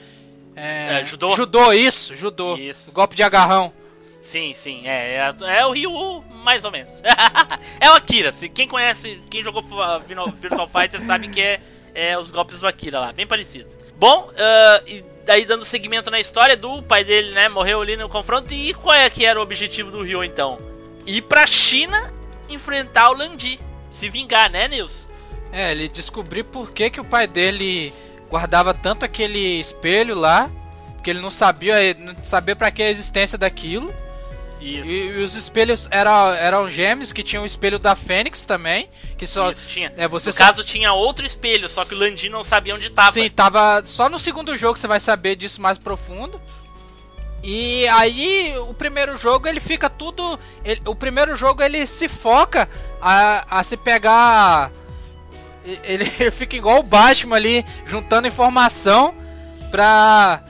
É, 0.55 0.99
É, 0.99 1.03
judô? 1.03 1.35
Judô, 1.35 1.73
isso, 1.73 2.15
judô. 2.15 2.57
Isso. 2.57 2.91
Golpe 2.91 3.15
de 3.15 3.23
agarrão. 3.23 3.73
Sim, 4.21 4.53
sim, 4.53 4.85
é, 4.85 5.15
é, 5.15 5.59
é 5.59 5.65
o 5.65 5.71
Ryu, 5.71 6.23
mais 6.43 6.65
ou 6.65 6.71
menos. 6.71 6.91
é 7.79 7.89
o 7.89 7.93
Akira. 7.93 8.33
Se, 8.33 8.49
quem 8.49 8.67
conhece, 8.67 9.21
quem 9.29 9.41
jogou 9.41 9.63
Virtual 10.35 10.67
Fighter 10.67 11.01
sabe 11.01 11.29
que 11.29 11.41
é, 11.41 11.61
é 11.95 12.17
os 12.17 12.29
golpes 12.29 12.59
do 12.59 12.67
Akira 12.67 12.99
lá, 12.99 13.13
bem 13.13 13.25
parecidos. 13.25 13.77
Bom, 13.97 14.29
ah, 14.37 14.83
e 14.85 15.03
daí 15.25 15.45
dando 15.45 15.63
seguimento 15.63 16.11
na 16.11 16.19
história 16.19 16.57
do 16.57 16.81
pai 16.83 17.03
dele, 17.03 17.31
né, 17.31 17.47
morreu 17.47 17.81
ali 17.81 17.95
no 17.95 18.09
confronto. 18.09 18.53
E 18.53 18.73
qual 18.73 18.95
é 18.95 19.09
que 19.09 19.25
era 19.25 19.39
o 19.39 19.43
objetivo 19.43 19.89
do 19.89 20.03
Ryu 20.03 20.23
então? 20.23 20.59
Ir 21.05 21.21
pra 21.21 21.47
China 21.47 22.13
enfrentar 22.49 23.11
o 23.11 23.13
Landi. 23.13 23.59
Se 23.91 24.09
vingar, 24.09 24.51
né, 24.51 24.67
Nils? 24.67 25.07
É, 25.51 25.71
ele 25.71 25.87
descobriu 25.87 26.45
por 26.45 26.71
que, 26.71 26.89
que 26.89 27.01
o 27.01 27.05
pai 27.05 27.25
dele 27.25 27.93
guardava 28.29 28.73
tanto 28.73 29.03
aquele 29.05 29.59
espelho 29.59 30.15
lá. 30.15 30.49
Porque 30.95 31.09
ele 31.09 31.21
não 31.21 31.31
sabia, 31.31 31.93
não 31.97 32.13
sabia 32.23 32.55
para 32.55 32.69
que 32.71 32.83
a 32.83 32.89
existência 32.89 33.37
daquilo. 33.37 33.93
Isso. 34.59 34.91
E, 34.91 35.05
e 35.07 35.23
os 35.23 35.33
espelhos 35.35 35.87
eram, 35.89 36.33
eram 36.33 36.69
gêmeos, 36.69 37.13
que 37.13 37.23
tinham 37.23 37.43
o 37.43 37.45
espelho 37.45 37.79
da 37.79 37.95
Fênix 37.95 38.45
também. 38.45 38.89
Que 39.17 39.25
só. 39.25 39.49
Isso 39.49 39.65
tinha. 39.65 39.93
É, 39.95 40.05
você 40.09 40.27
No 40.29 40.33
só- 40.33 40.37
caso 40.39 40.63
tinha 40.63 40.91
outro 40.91 41.25
espelho, 41.25 41.69
só 41.69 41.85
que 41.85 41.95
o 41.95 41.97
Landi 41.97 42.27
não 42.27 42.43
sabia 42.43 42.75
onde 42.75 42.89
tava. 42.89 43.11
Sim, 43.13 43.29
tava. 43.29 43.81
Só 43.85 44.09
no 44.09 44.19
segundo 44.19 44.57
jogo 44.57 44.77
você 44.77 44.87
vai 44.87 44.99
saber 44.99 45.37
disso 45.37 45.61
mais 45.61 45.77
profundo. 45.77 46.41
E 47.41 47.87
aí, 47.87 48.53
o 48.67 48.73
primeiro 48.73 49.15
jogo 49.15 49.47
ele 49.47 49.61
fica 49.61 49.89
tudo. 49.89 50.37
ele- 50.65 50.81
o 50.85 50.93
primeiro 50.93 51.37
jogo 51.37 51.63
ele 51.63 51.85
se 51.87 52.09
foca 52.09 52.67
a, 53.01 53.59
a 53.59 53.63
se 53.63 53.77
pegar. 53.77 54.69
Ele, 55.83 56.05
fica 56.31 56.55
igual 56.55 56.79
o 56.79 56.83
Batman 56.83 57.35
ali, 57.35 57.65
juntando 57.85 58.27
informação 58.27 59.13
pra, 59.71 60.43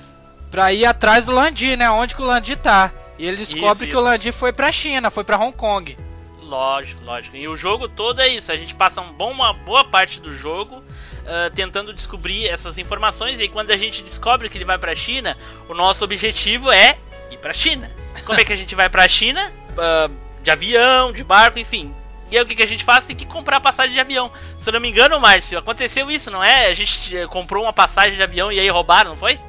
pra 0.51 0.73
ir 0.73 0.85
atrás 0.85 1.25
do 1.25 1.31
Landi, 1.31 1.75
né? 1.75 1.89
Onde 1.89 2.15
que 2.15 2.21
o 2.21 2.25
Landi 2.25 2.55
tá. 2.55 2.91
E 3.17 3.25
ele 3.25 3.37
descobre 3.37 3.71
Isso, 3.71 3.85
que 3.85 3.91
isso. 3.91 3.99
o 3.99 4.03
Landi 4.03 4.31
foi 4.31 4.53
pra 4.53 4.71
China, 4.71 5.11
foi 5.11 5.23
pra 5.23 5.37
Hong 5.37 5.55
Kong. 5.55 5.97
Lógico, 6.41 7.03
lógico. 7.03 7.35
E 7.35 7.47
o 7.47 7.55
jogo 7.55 7.87
todo 7.87 8.21
é 8.21 8.27
isso. 8.27 8.51
A 8.51 8.55
gente 8.55 8.73
passa 8.73 9.01
um 9.01 9.13
bom, 9.13 9.31
uma 9.31 9.53
boa 9.53 9.83
parte 9.83 10.19
do 10.19 10.33
jogo 10.33 10.81
ah, 11.29 11.51
tentando 11.53 11.93
descobrir 11.93 12.47
essas 12.47 12.79
informações. 12.79 13.39
E 13.39 13.47
quando 13.47 13.69
a 13.69 13.77
gente 13.77 14.01
descobre 14.01 14.49
que 14.49 14.57
ele 14.57 14.65
vai 14.65 14.79
pra 14.79 14.95
China, 14.95 15.37
o 15.69 15.75
nosso 15.75 16.03
objetivo 16.03 16.71
é 16.71 16.97
ir 17.29 17.37
pra 17.37 17.53
China. 17.53 17.91
Como 18.25 18.39
é 18.39 18.43
que 18.43 18.51
a 18.51 18.55
gente 18.55 18.73
vai 18.75 18.89
pra 18.89 19.07
China? 19.07 19.41
Ah, 19.81 20.09
de 20.43 20.51
avião, 20.51 21.13
de 21.13 21.23
barco, 21.23 21.57
enfim. 21.57 21.95
E 22.31 22.37
aí 22.37 22.43
o 22.43 22.45
que, 22.45 22.55
que 22.55 22.63
a 22.63 22.67
gente 22.67 22.83
faz? 22.83 23.05
Tem 23.05 23.15
que 23.15 23.25
comprar 23.25 23.59
passagem 23.59 23.93
de 23.93 23.99
avião. 23.99 24.31
Se 24.59 24.69
eu 24.69 24.73
não 24.73 24.79
me 24.79 24.89
engano, 24.89 25.19
Márcio, 25.19 25.57
aconteceu 25.57 26.09
isso, 26.11 26.29
não 26.29 26.43
é? 26.43 26.67
A 26.67 26.73
gente 26.73 27.17
eh, 27.17 27.27
comprou 27.27 27.63
uma 27.63 27.73
passagem 27.73 28.15
de 28.15 28.21
avião 28.23 28.51
e 28.51 28.59
aí 28.59 28.69
roubaram, 28.69 29.11
não 29.11 29.17
foi? 29.17 29.39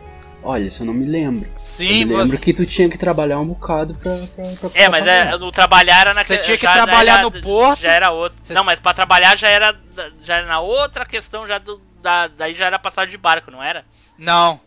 Olha, 0.43 0.63
isso 0.65 0.83
eu 0.83 0.87
não 0.87 0.95
me 0.95 1.05
lembro. 1.05 1.51
Sim, 1.59 2.01
eu 2.01 2.07
me 2.07 2.17
lembro 2.17 2.29
você- 2.37 2.43
que 2.43 2.55
tu 2.55 2.65
tinha 2.65 2.89
que 2.89 2.97
trabalhar 2.97 3.39
um 3.39 3.45
bocado 3.45 3.95
pra. 3.97 4.11
pra, 4.35 4.45
pra 4.71 4.71
É, 4.81 4.89
mas 4.89 5.07
é, 5.07 5.37
no 5.37 5.53
trabalhar 5.53 6.01
era 6.01 6.15
na 6.15 6.25
Você 6.25 6.39
tinha 6.39 6.57
que 6.57 6.65
já- 6.65 6.75
já 6.77 6.83
trabalhar 6.85 7.13
era- 7.19 7.23
no 7.25 7.31
porto. 7.43 7.81
Já 7.83 7.93
era 7.93 8.11
outra. 8.11 8.39
Você- 8.43 8.55
Não, 8.55 8.65
mas 8.65 8.81
pra 8.81 8.95
trabalhar 8.95 9.37
já 9.37 9.49
era 9.49 9.77
já 10.23 10.37
era 10.37 10.47
na 10.47 10.61
outra 10.61 11.05
questão 11.05 11.47
já 11.47 11.59
do 11.59 11.79
da, 12.03 12.29
daí 12.29 12.55
já 12.55 12.65
era 12.65 12.79
passagem 12.79 13.11
de 13.11 13.19
barco, 13.19 13.51
não 13.51 13.63
era? 13.63 13.85
Não. 14.17 14.59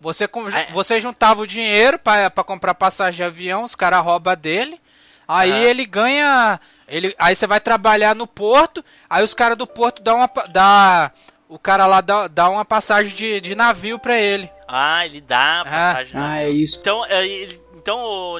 Você, 0.00 0.28
com- 0.28 0.46
Ah, 0.46 0.60
é? 0.60 0.68
você 0.72 1.00
juntava 1.00 1.40
o 1.42 1.46
dinheiro 1.48 1.98
pra 1.98 2.30
pra 2.30 2.44
comprar 2.44 2.74
passagem 2.74 3.16
de 3.16 3.24
avião, 3.24 3.64
os 3.64 3.74
caras 3.74 4.04
roubam 4.04 4.36
dele. 4.36 4.80
Aí 5.26 5.50
Aham. 5.50 5.60
ele 5.62 5.84
ganha. 5.84 6.60
Ele, 6.88 7.14
aí 7.18 7.34
você 7.34 7.46
vai 7.46 7.60
trabalhar 7.60 8.14
no 8.14 8.26
porto. 8.26 8.84
Aí 9.10 9.24
os 9.24 9.34
caras 9.34 9.56
do 9.58 9.66
porto 9.66 10.02
dão 10.02 10.18
uma. 10.18 10.28
pa- 10.28 10.46
Dá, 10.48 11.10
o 11.48 11.58
cara 11.58 11.86
lá 11.86 12.00
dá, 12.00 12.28
dá 12.28 12.48
uma 12.48 12.64
passagem 12.64 13.14
de, 13.14 13.40
de 13.40 13.54
navio 13.54 13.98
pra 13.98 14.18
ele. 14.20 14.48
Ah, 14.68 15.04
ele 15.04 15.20
dá 15.20 15.60
a 15.60 15.64
passagem. 15.64 16.10
Ah, 16.14 16.18
na- 16.20 16.40
é 16.42 16.50
isso. 16.50 16.78
Então, 16.80 17.04
é, 17.06 17.26
ele- 17.26 17.60
então 17.76 17.98
o, 17.98 18.38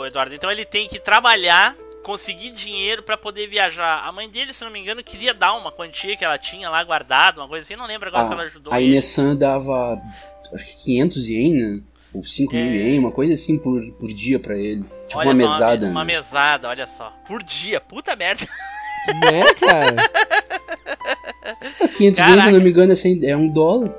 o 0.00 0.06
Eduardo, 0.06 0.34
então 0.34 0.50
ele 0.50 0.64
tem 0.64 0.86
que 0.88 0.98
trabalhar, 1.00 1.74
conseguir 2.02 2.50
dinheiro 2.50 3.02
pra 3.02 3.16
poder 3.16 3.46
viajar. 3.48 4.04
A 4.06 4.12
mãe 4.12 4.28
dele, 4.28 4.52
se 4.54 4.64
não 4.64 4.70
me 4.70 4.78
engano, 4.80 5.02
queria 5.04 5.34
dar 5.34 5.54
uma 5.54 5.70
quantia 5.72 6.16
que 6.16 6.24
ela 6.24 6.38
tinha 6.38 6.70
lá 6.70 6.82
guardada, 6.84 7.40
uma 7.40 7.48
coisa 7.48 7.64
assim, 7.64 7.76
não 7.76 7.86
lembro 7.86 8.08
agora 8.08 8.26
se 8.26 8.32
ela 8.32 8.42
ajudou. 8.44 8.72
Ah, 8.72 8.76
a 8.76 8.80
ele. 8.80 8.92
Inesan 8.92 9.36
dava 9.36 10.00
acho 10.54 10.66
que 10.66 10.74
500 10.84 11.28
ien, 11.28 11.52
né? 11.54 11.82
Ou 12.12 12.24
5 12.24 12.52
mil 12.54 12.64
É. 12.64 12.68
ien, 12.90 12.98
uma 12.98 13.12
coisa 13.12 13.34
assim 13.34 13.56
por, 13.58 13.80
por 13.92 14.12
dia 14.12 14.38
pra 14.40 14.56
ele. 14.56 14.84
Tipo 15.06 15.18
Olha 15.20 15.30
uma 15.30 15.36
só, 15.36 15.52
mesada. 15.52 15.86
Uma, 15.86 15.90
uma 15.92 16.04
né? 16.04 16.14
mesada, 16.16 16.68
olha 16.68 16.86
só. 16.86 17.12
Por 17.26 17.42
dia, 17.42 17.80
puta 17.80 18.16
merda. 18.16 18.46
Né, 19.06 19.54
cara? 19.54 19.96
500 21.96 22.00
ien, 22.00 22.14
se 22.14 22.20
Caraca. 22.20 22.48
eu 22.48 22.52
não 22.52 22.60
me 22.60 22.70
engano, 22.70 22.92
é, 22.92 22.96
cem- 22.96 23.20
é 23.24 23.36
um 23.36 23.48
dólar. 23.48 23.94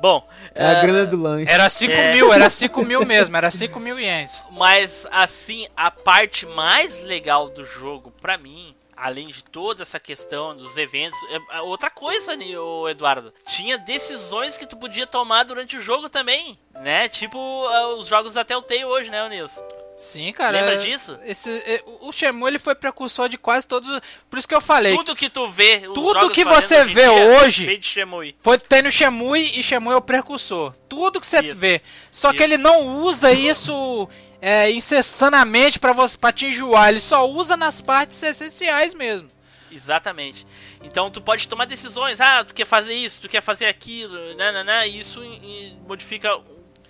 Bom, 0.00 0.26
É 0.54 0.66
a 0.66 0.72
eh, 0.72 0.82
grana 0.82 1.06
do 1.06 1.16
lanche. 1.16 1.50
Era 1.50 1.68
5 1.68 1.92
É. 1.92 2.12
mil, 2.14 2.32
era 2.32 2.50
5 2.50 2.84
mil 2.84 3.02
mesmo, 3.06 3.36
era 3.36 3.50
5 3.50 3.78
mil 3.78 3.98
ienes. 4.00 4.44
Mas 4.50 5.06
assim, 5.12 5.66
a 5.76 5.90
parte 5.92 6.44
mais 6.44 7.00
legal 7.04 7.48
do 7.48 7.64
jogo 7.64 8.12
pra 8.20 8.36
mim, 8.36 8.71
além 9.02 9.26
de 9.26 9.42
toda 9.42 9.82
essa 9.82 9.98
questão 9.98 10.56
dos 10.56 10.76
eventos, 10.76 11.18
é 11.24 11.58
é 11.58 11.60
outra 11.60 11.90
coisa, 11.90 12.36
né, 12.36 12.46
Eduardo. 12.88 13.34
Tinha 13.46 13.76
decisões 13.76 14.56
que 14.56 14.66
tu 14.66 14.76
podia 14.76 15.06
tomar 15.06 15.42
durante 15.42 15.76
o 15.76 15.80
jogo 15.80 16.08
também, 16.08 16.56
né? 16.72 17.08
Tipo 17.08 17.38
ah, 17.66 17.96
os 17.96 18.06
jogos 18.06 18.34
da 18.34 18.44
Telltale 18.44 18.84
hoje, 18.84 19.10
né, 19.10 19.24
ô 19.24 19.28
Nilson? 19.28 19.81
Sim, 19.94 20.32
cara. 20.32 20.52
Lembra 20.58 20.74
é- 20.74 20.76
disso? 20.78 21.18
Esse, 21.24 21.50
é, 21.50 21.82
o 22.00 22.10
Shenmue 22.12 22.48
ele 22.50 22.58
foi 22.58 22.74
precursor 22.74 23.28
de 23.28 23.36
quase 23.36 23.66
todos. 23.66 24.00
Por 24.28 24.38
isso 24.38 24.48
que 24.48 24.54
eu 24.54 24.60
falei. 24.60 24.96
Tudo 24.96 25.14
que 25.14 25.28
tu 25.28 25.48
vê, 25.50 25.80
Tudo 25.80 26.30
que 26.30 26.44
você 26.44 26.82
em 26.82 26.86
vê 26.86 27.02
dia, 27.02 27.12
hoje- 27.12 27.66
veio 27.66 27.78
de 27.78 27.86
Shemui. 27.86 28.34
Foi 28.42 28.58
tem 28.58 28.82
no 28.82 28.90
Shemui 28.90 29.50
e 29.54 29.62
Shemui 29.62 29.92
é 29.92 29.96
o 29.96 30.00
precursor. 30.00 30.72
Tudo 30.88 31.20
que 31.20 31.26
você 31.26 31.40
Isso. 31.40 31.56
vê. 31.56 31.82
Só 32.10 32.30
que 32.30 32.36
Isso. 32.36 32.44
ele 32.44 32.56
não 32.56 33.02
usa 33.02 33.30
isso 33.32 34.08
é, 34.40 34.70
incessantemente 34.72 35.78
pra 35.78 35.92
você 35.92 36.16
para 36.16 36.32
te 36.32 36.46
enjoar. 36.46 36.88
Ele 36.88 37.00
só 37.00 37.28
usa 37.28 37.56
nas 37.56 37.80
partes 37.80 38.20
essenciais 38.22 38.94
mesmo. 38.94 39.28
Exatamente. 39.70 40.46
Então 40.82 41.10
tu 41.10 41.20
pode 41.20 41.46
tomar 41.48 41.64
decisões. 41.66 42.20
Ah, 42.20 42.44
tu 42.44 42.52
quer 42.54 42.66
fazer 42.66 42.94
isso, 42.94 43.20
tu 43.22 43.28
quer 43.28 43.40
fazer 43.42 43.66
aquilo, 43.66 44.34
né, 44.36 44.50
né, 44.52 44.64
né, 44.64 44.88
e 44.88 44.98
isso 44.98 45.22
em- 45.22 45.36
em- 45.68 45.78
modifica 45.86 46.38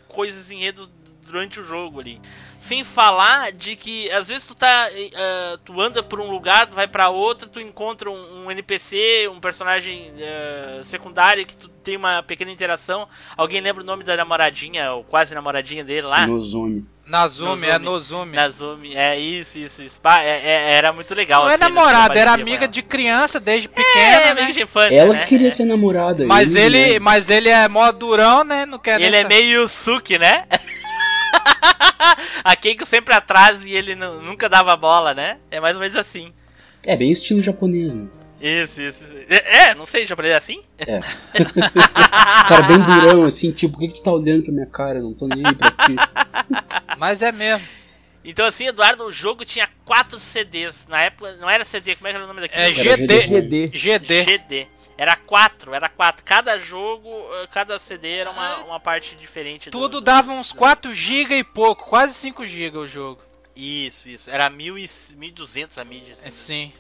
coisas 0.09 0.50
enredos 0.50 0.90
durante 1.26 1.60
o 1.60 1.62
jogo 1.64 2.00
ali. 2.00 2.20
Sem 2.58 2.84
falar 2.84 3.50
de 3.52 3.74
que 3.74 4.10
às 4.10 4.28
vezes 4.28 4.46
tu 4.46 4.54
tá, 4.54 4.88
ah, 5.14 5.58
tu 5.64 5.80
anda 5.80 6.02
por 6.02 6.20
um 6.20 6.30
lugar, 6.30 6.66
tu 6.66 6.74
vai 6.76 6.86
pra 6.86 7.08
outro, 7.08 7.48
tu 7.48 7.60
encontra 7.60 8.10
um, 8.10 8.44
um 8.44 8.50
NPC, 8.50 9.28
um 9.32 9.40
personagem 9.40 10.12
eh, 10.18 10.80
secundário 10.84 11.44
que 11.46 11.56
tu 11.56 11.68
tem 11.68 11.96
uma 11.96 12.22
pequena 12.22 12.50
interação. 12.52 13.08
Alguém 13.36 13.60
lembra 13.60 13.82
o 13.82 13.86
nome 13.86 14.04
da 14.04 14.16
namoradinha 14.16 14.92
ou 14.92 15.02
quase 15.04 15.34
namoradinha 15.34 15.82
dele 15.82 16.06
lá? 16.06 16.26
Nozomi. 16.26 16.84
Nazumi, 17.04 17.66
é 17.66 17.78
Nozumi. 17.80 17.84
Nozumi. 17.84 18.36
Nazumi, 18.36 18.94
é 18.94 19.18
isso, 19.18 19.58
isso, 19.58 19.82
isso. 19.82 20.00
Pá, 20.00 20.22
é- 20.22 20.40
é- 20.44 20.72
era 20.74 20.92
muito 20.92 21.12
legal. 21.16 21.42
Não 21.42 21.50
é 21.50 21.54
assim, 21.56 21.64
eles 21.64 21.74
namorada, 21.74 22.14
era 22.18 22.30
pareciam 22.30 22.42
amiga 22.42 22.64
ela. 22.64 22.68
de 22.72 22.80
criança 22.82 23.40
desde 23.40 23.66
É, 23.66 23.70
pequena, 23.72 24.30
amiga 24.30 24.46
né? 24.46 24.52
de 24.52 24.62
infância, 24.62 24.94
Ela 24.96 25.12
né? 25.14 25.20
que 25.22 25.26
queria 25.26 25.48
É. 25.48 25.50
ser 25.50 25.64
namorada. 25.64 26.24
Mas 26.24 26.54
ele, 26.54 26.92
né? 26.94 26.98
mas 27.00 27.28
ele 27.28 27.48
é 27.48 27.66
mó 27.66 27.90
durão, 27.90 28.44
né? 28.44 28.64
Não 28.66 28.78
quer 28.78 29.00
Ele 29.00 29.16
é 29.16 29.22
sa- 29.22 29.28
meio 29.28 29.66
Suki, 29.66 30.16
né? 30.16 30.46
a 32.44 32.56
Keiko 32.56 32.84
sempre 32.86 33.14
atrás 33.14 33.64
e 33.64 33.72
ele 33.72 33.94
nu- 33.94 34.20
nunca 34.20 34.48
dava 34.48 34.76
bola, 34.76 35.14
né? 35.14 35.38
É 35.50 35.60
mais 35.60 35.74
ou 35.76 35.80
menos 35.82 35.96
assim. 35.96 36.32
É 36.82 36.96
bem 36.96 37.10
estilo 37.10 37.40
japonês, 37.40 37.94
né? 37.94 38.08
Isso, 38.40 38.80
isso. 38.80 39.04
isso. 39.04 39.14
É, 39.28 39.68
é, 39.70 39.74
não 39.74 39.86
sei, 39.86 40.04
japonês 40.04 40.34
é 40.34 40.36
assim? 40.36 40.60
É. 40.78 41.00
Cara 42.48 42.62
bem 42.62 42.78
durão, 42.80 43.24
assim, 43.24 43.52
tipo, 43.52 43.74
por 43.74 43.80
que, 43.80 43.88
que 43.88 43.94
tu 43.94 44.02
tá 44.02 44.12
olhando 44.12 44.42
pra 44.42 44.52
minha 44.52 44.66
cara? 44.66 44.98
Eu 44.98 45.04
Não 45.04 45.14
tô 45.14 45.28
nem 45.28 45.46
aí 45.46 45.54
pra 45.54 45.70
ti. 45.70 45.94
Mas 46.98 47.22
é 47.22 47.30
mesmo. 47.30 47.66
Então 48.24 48.46
assim, 48.46 48.66
Eduardo, 48.66 49.04
o 49.04 49.12
jogo 49.12 49.44
tinha 49.44 49.68
quatro 49.84 50.18
CDs. 50.18 50.86
Na 50.88 51.02
época, 51.02 51.36
não 51.36 51.48
era 51.50 51.64
CD, 51.64 51.96
como 51.96 52.08
é 52.08 52.10
que 52.10 52.16
era 52.16 52.24
o 52.24 52.28
nome 52.28 52.40
daquilo? 52.40 52.62
É 52.62 52.72
GD. 52.72 53.26
GD. 53.26 53.66
GD. 53.72 54.22
GD. 54.24 54.66
Era 55.03 55.16
quatro, 55.16 55.74
era 55.74 55.88
quatro. 55.88 56.24
Cada 56.24 56.57
jogo, 56.61 57.09
eh, 57.42 57.48
cada 57.50 57.76
CD 57.80 58.18
era 58.18 58.30
uma, 58.30 58.59
uma 58.59 58.78
parte 58.78 59.16
diferente. 59.16 59.68
do- 59.68 59.72
Tudo 59.76 60.00
do- 60.00 60.05
dava 60.05 60.30
uns 60.30 60.53
4 60.53 60.94
GB 60.94 61.38
e 61.38 61.42
pouco, 61.42 61.86
quase 61.88 62.14
5 62.14 62.46
GB 62.46 62.78
o 62.78 62.86
jogo. 62.86 63.20
Isso, 63.57 64.09
isso. 64.09 64.30
Era 64.30 64.48
mil 64.48 64.78
e 64.78 64.84
1.200 64.84 65.76
a 65.76 65.84
mídia. 65.84 66.14
assim. 66.14 66.28
É, 66.28 66.30
sim. 66.30 66.72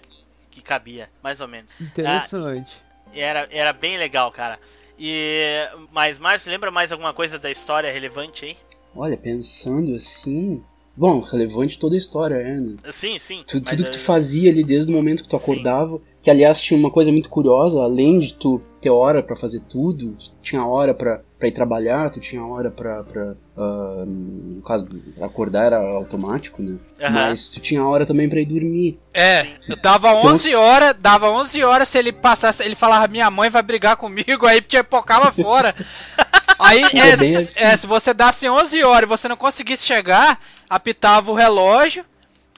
que 0.52 0.62
cabia, 0.62 1.10
mais 1.20 1.40
ou 1.40 1.48
menos. 1.48 1.68
Interessante. 1.80 2.70
E 3.12 3.18
Era, 3.20 3.48
era 3.50 3.72
bem 3.72 3.96
legal, 3.98 4.30
cara. 4.30 4.60
E 4.96 5.66
mas 5.90 6.20
Márcio, 6.20 6.48
lembra 6.52 6.70
mais 6.70 6.92
alguma 6.92 7.12
coisa 7.12 7.40
da 7.40 7.50
história 7.50 7.90
relevante 7.92 8.44
aí? 8.44 8.56
Olha, 8.94 9.16
pensando 9.16 9.96
assim. 9.96 10.64
Bom, 10.94 11.20
relevante 11.20 11.78
toda 11.78 11.94
a 11.94 11.98
história, 11.98 12.34
é, 12.34 12.54
né? 12.60 12.74
Sim, 12.92 13.18
sim. 13.18 13.42
Tu- 13.46 13.60
mas, 13.60 13.70
tudo 13.70 13.84
que 13.84 13.90
tu 13.92 13.96
eh, 13.96 14.00
fazia 14.00 14.50
ali 14.50 14.62
desde 14.62 14.92
o 14.92 14.94
momento 14.94 15.22
que 15.22 15.28
tu 15.28 15.38
Sim. 15.38 15.42
acordava, 15.42 15.98
que 16.22 16.30
aliás 16.30 16.60
tinha 16.60 16.78
uma 16.78 16.90
coisa 16.90 17.10
muito 17.10 17.30
curiosa, 17.30 17.82
além 17.82 18.18
de 18.18 18.34
tu 18.34 18.60
ter 18.80 18.90
hora 18.90 19.22
pra 19.22 19.34
fazer 19.34 19.60
tudo, 19.60 20.12
tu 20.18 20.30
tinha 20.42 20.64
hora 20.64 20.92
pra 20.92 21.20
pra 21.38 21.48
ir 21.48 21.52
trabalhar, 21.52 22.08
tu 22.08 22.20
tinha 22.20 22.44
hora 22.44 22.70
pra, 22.70 23.02
pra 23.02 23.34
ah, 23.56 24.04
no 24.06 24.62
caso, 24.62 24.88
acordar 25.20 25.64
era 25.66 25.78
automático, 25.78 26.62
né? 26.62 26.76
Aham. 27.00 27.10
Mas 27.12 27.48
tu 27.48 27.58
tinha 27.58 27.84
hora 27.84 28.06
também 28.06 28.28
pra 28.28 28.40
ir 28.40 28.44
dormir. 28.46 29.00
É, 29.12 29.46
eu 29.68 29.74
dava 29.74 30.10
Então, 30.12 30.30
11 30.30 30.50
se- 30.50 30.54
horas, 30.54 30.94
dava 31.00 31.28
11 31.30 31.64
horas 31.64 31.88
se 31.88 31.98
ele 31.98 32.12
passasse, 32.12 32.62
ele 32.62 32.76
falava 32.76 33.08
minha 33.08 33.28
mãe 33.28 33.50
vai 33.50 33.60
brigar 33.62 33.96
comigo, 33.96 34.46
aí 34.46 34.60
tinha 34.60 34.84
pocava 34.84 35.32
fora. 35.32 35.74
Aí, 36.58 36.84
É 36.92 36.98
é, 37.08 37.12
assim. 37.14 37.34
é, 37.60 37.76
se 37.76 37.86
você 37.88 38.14
dasse 38.14 38.48
11 38.48 38.84
horas 38.84 39.02
e 39.02 39.08
você 39.08 39.26
não 39.26 39.36
conseguisse 39.36 39.84
chegar, 39.84 40.38
apitava 40.74 41.30
o 41.30 41.34
relógio, 41.34 42.04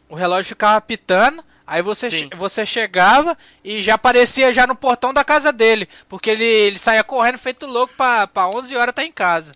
o 0.08 0.14
relógio 0.14 0.44
ficava 0.50 0.76
apitando, 0.76 1.42
aí 1.66 1.82
você, 1.82 2.10
Sim. 2.10 2.30
você 2.36 2.64
chegava 2.64 3.36
e 3.64 3.82
já 3.82 3.94
aparecia 3.94 4.52
já 4.54 4.66
no 4.66 4.74
portão 4.76 5.12
da 5.12 5.24
casa 5.24 5.52
dele, 5.52 5.88
porque 6.08 6.30
ele, 6.30 6.44
ele 6.44 6.78
saía 6.78 7.02
correndo 7.02 7.38
feito 7.38 7.66
louco 7.66 7.92
pra, 7.96 8.26
pra 8.26 8.48
11 8.48 8.76
horas 8.76 8.94
tá 8.94 9.04
em 9.04 9.12
casa. 9.12 9.52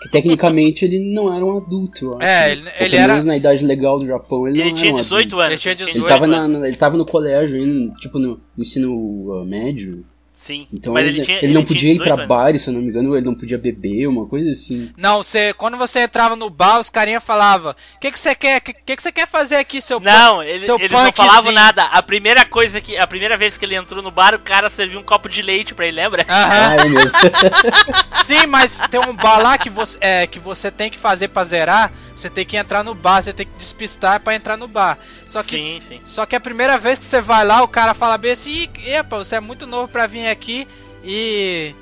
Que 0.00 0.08
tecnicamente 0.10 0.84
ele 0.84 0.98
não 0.98 1.32
era 1.32 1.44
um 1.44 1.56
adulto, 1.58 2.06
eu 2.06 2.14
acho. 2.18 2.22
É, 2.26 2.50
ele- 2.50 2.68
ele 2.80 2.90
pelo 2.90 2.96
era- 3.02 3.12
menos 3.12 3.24
na 3.26 3.36
idade 3.36 3.64
legal 3.64 4.00
do 4.00 4.06
Japão, 4.06 4.48
ele, 4.48 4.60
Ele 4.60 4.70
não 4.70 4.76
tinha 4.76 4.88
era 4.90 4.94
um 4.96 5.00
18 5.00 5.20
adulto. 5.28 5.38
anos. 5.40 5.52
Ele 5.52 5.60
tinha 5.60 5.74
tinha 5.76 5.86
18 5.86 6.04
Ele 6.04 6.08
tava, 6.12 6.24
anos. 6.24 6.60
na- 6.60 6.66
ele 6.68 6.76
tava 6.76 6.96
no 6.96 7.06
colégio 7.06 7.94
tipo 8.00 8.18
no 8.18 8.40
ensino 8.58 8.92
uh, 8.92 9.44
médio. 9.44 10.04
Sim. 10.44 10.66
Então 10.72 10.92
mas 10.92 11.06
ele, 11.06 11.18
ele, 11.18 11.24
tinha, 11.24 11.38
ele 11.38 11.52
não 11.52 11.62
tinha 11.62 11.76
podia 11.76 11.90
ir 11.90 11.92
18 11.92 12.04
pra 12.04 12.14
anos. 12.24 12.28
bar, 12.28 12.58
se 12.58 12.68
eu 12.68 12.74
não 12.74 12.80
me 12.80 12.88
engano, 12.88 13.16
ele 13.16 13.24
não 13.24 13.34
podia 13.34 13.56
beber, 13.56 14.08
uma 14.08 14.26
coisa 14.26 14.50
assim. 14.50 14.90
Não, 14.96 15.22
você, 15.22 15.52
quando 15.54 15.76
você 15.76 16.00
entrava 16.00 16.34
no 16.34 16.50
bar, 16.50 16.80
os 16.80 16.90
carinha 16.90 17.20
falava: 17.20 17.76
"O 17.96 18.00
que 18.00 18.10
que 18.10 18.18
você 18.18 18.34
quer? 18.34 18.58
O 18.58 18.60
que, 18.60 18.72
que 18.72 18.96
que 18.96 19.02
você 19.02 19.12
quer 19.12 19.28
fazer 19.28 19.56
aqui, 19.56 19.80
seu 19.80 20.00
Não, 20.00 20.42
ele, 20.42 20.58
seu 20.58 20.76
eles 20.76 20.90
não 20.90 21.04
punkzinho?" 21.04 21.28
falavam 21.28 21.52
nada. 21.52 21.84
A 21.84 22.02
primeira 22.02 22.44
coisa 22.44 22.80
que. 22.80 22.96
A 22.96 23.06
primeira 23.06 23.36
vez 23.36 23.56
que 23.56 23.64
ele 23.64 23.76
entrou 23.76 24.02
no 24.02 24.10
bar, 24.10 24.34
o 24.34 24.38
cara 24.40 24.68
serviu 24.68 24.98
um 24.98 25.04
copo 25.04 25.28
de 25.28 25.42
leite 25.42 25.74
pra 25.74 25.86
ele, 25.86 25.96
lembra? 25.96 26.26
Aham. 26.28 26.68
Ah, 26.68 26.76
é 26.76 26.88
mesmo. 26.88 27.18
Sim, 28.24 28.46
mas 28.46 28.80
tem 28.90 29.00
um 29.00 29.14
bar 29.14 29.38
lá 29.40 29.56
que 29.56 29.70
você, 29.70 29.96
é, 30.00 30.26
que 30.26 30.40
você 30.40 30.72
tem 30.72 30.90
que 30.90 30.98
fazer 30.98 31.28
pra 31.28 31.44
zerar. 31.44 31.92
Você 32.22 32.30
tem 32.30 32.44
que 32.46 32.56
entrar 32.56 32.84
no 32.84 32.94
bar, 32.94 33.20
você 33.20 33.32
tem 33.32 33.44
que 33.44 33.58
despistar 33.58 34.20
pra 34.20 34.34
entrar 34.34 34.56
no 34.56 34.68
bar. 34.68 34.96
Só 35.26 35.42
que, 35.42 35.56
Sim, 35.56 35.80
sim. 35.80 36.00
só 36.06 36.24
que 36.24 36.36
a 36.36 36.40
primeira 36.40 36.78
vez 36.78 37.00
que 37.00 37.04
você 37.04 37.20
vai 37.20 37.44
lá, 37.44 37.62
o 37.62 37.68
cara 37.68 37.94
fala 37.94 38.16
bem 38.16 38.30
assim: 38.30 38.52
"Ih, 38.52 38.90
epa, 38.94 39.18
você 39.18 39.36
é 39.36 39.40
muito 39.40 39.66
novo 39.66 39.90
pra 39.92 40.06
vir 40.06 40.28
aqui 40.28 40.68
e. 41.02 41.74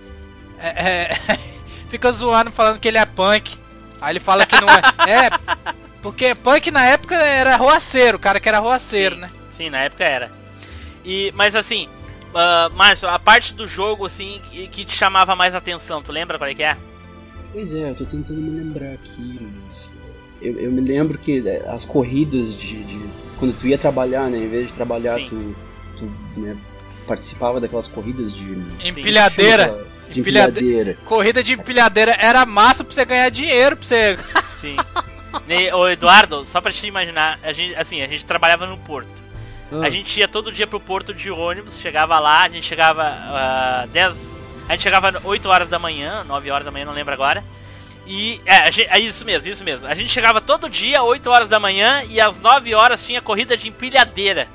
é, 0.59 0.69
é, 0.69 1.39
fica 1.91 2.11
zoando 2.11 2.51
falando 2.51 2.81
que 2.81 2.89
ele 2.89 2.97
é 2.97 3.05
punk. 3.05 3.55
Aí 4.01 4.13
ele 4.13 4.21
fala 4.21 4.47
que 4.47 4.59
não 4.59 4.69
é. 4.69 4.81
É, 5.07 5.31
porque 6.01 6.35
punk 6.35 6.71
na 6.71 6.87
época 6.87 7.15
era 7.17 7.57
roaceiro, 7.57 8.17
o 8.17 8.21
cara 8.21 8.41
que 8.41 8.49
era 8.49 8.59
roaceiro, 8.61 9.17
Sim. 9.17 9.21
né? 9.21 9.31
Sim, 9.59 9.69
na 9.69 9.81
época 9.81 10.05
era. 10.05 10.31
E, 11.05 11.31
mas 11.35 11.55
assim, 11.55 11.87
ah, 12.35 12.71
Márcio, 12.73 13.11
a 13.11 13.19
parte 13.19 13.53
do 13.53 13.67
jogo 13.67 14.07
assim 14.07 14.41
que, 14.49 14.69
que 14.69 14.85
te 14.87 14.97
chamava 14.97 15.37
mais 15.37 15.55
atenção, 15.55 16.03
tu 16.03 16.11
lembra 16.11 16.39
qual 16.39 16.49
é 16.49 16.55
que 16.55 16.63
é? 16.63 16.79
Pois 17.53 17.75
é, 17.75 17.91
eu 17.91 17.95
tô 17.95 18.07
tentando 18.07 18.41
me 18.41 18.59
lembrar 18.59 18.93
aqui, 18.95 19.39
mas. 19.39 19.60
Eu, 20.41 20.55
eu 20.59 20.73
me 20.73 20.81
lembro 20.81 21.19
que 21.19 21.47
é, 21.47 21.69
as 21.69 21.85
corridas 21.85 22.55
de, 22.55 22.83
de- 22.83 23.11
Quando 23.39 23.53
tu 23.59 23.67
ia 23.67 23.77
trabalhar, 23.79 24.29
né? 24.31 24.39
Em 24.39 24.49
vez 24.49 24.69
de 24.69 24.73
trabalhar, 24.75 25.17
Sim. 25.17 25.29
tu, 25.29 25.57
tu 26.35 26.41
né, 26.41 26.57
participava 27.07 27.61
daquelas 27.61 27.89
corridas 27.89 28.33
de. 28.33 28.57
Empilhadeira. 28.87 29.87
De 30.11 30.21
Empilhade- 30.21 30.51
empilhadeira. 30.59 30.99
Corrida 31.05 31.43
de 31.45 31.53
empilhadeira 31.53 32.17
era 32.19 32.45
massa 32.45 32.83
pra 32.83 32.93
você 32.93 33.05
ganhar 33.05 33.29
dinheiro, 33.31 33.77
pra 33.77 33.87
você. 33.87 34.19
Sim. 34.61 34.77
Ne- 35.47 35.73
Ô 35.73 35.89
Eduardo, 35.89 36.45
só 36.45 36.61
pra 36.61 36.73
te 36.73 36.87
imaginar, 36.87 37.39
a 37.43 37.53
gente, 37.53 37.75
assim, 37.77 38.03
a 38.03 38.07
gente 38.09 38.25
trabalhava 38.25 38.67
no 38.67 38.77
porto. 38.79 39.09
Ah, 39.73 39.83
A 39.87 39.91
gente 39.91 40.19
ia 40.19 40.27
todo 40.27 40.51
dia 40.51 40.67
pro 40.67 40.81
porto 40.81 41.15
de 41.15 41.31
ônibus, 41.31 41.79
chegava 41.79 42.19
lá, 42.19 42.43
a 42.43 42.49
gente 42.49 42.67
chegava 42.67 43.03
ah, 43.05 43.87
10. 43.93 44.17
A 44.69 44.73
gente 44.73 44.83
chegava 44.83 45.21
8 45.23 45.49
horas 45.49 45.69
da 45.69 45.79
manhã, 45.79 46.25
9 46.25 46.51
horas 46.51 46.65
da 46.65 46.73
manhã, 46.73 46.85
não 46.85 46.93
lembro 46.93 47.15
agora. 47.15 47.45
E. 48.11 48.41
É, 48.45 48.57
a 48.57 48.71
gente- 48.71 48.89
é 48.91 48.99
isso 48.99 49.25
mesmo, 49.25 49.49
isso 49.49 49.65
mesmo. 49.65 49.87
A 49.87 49.95
gente 49.95 50.11
chegava 50.13 50.41
todo 50.41 50.69
dia, 50.69 51.01
8 51.03 51.31
horas 51.31 51.49
da 51.49 51.61
manhã, 51.61 52.03
e 52.11 52.21
às 52.21 52.41
9 52.41 52.75
horas 52.75 53.07
tinha 53.07 53.21
corrida 53.23 53.57
de 53.57 53.69
empilhadeira. 53.69 54.49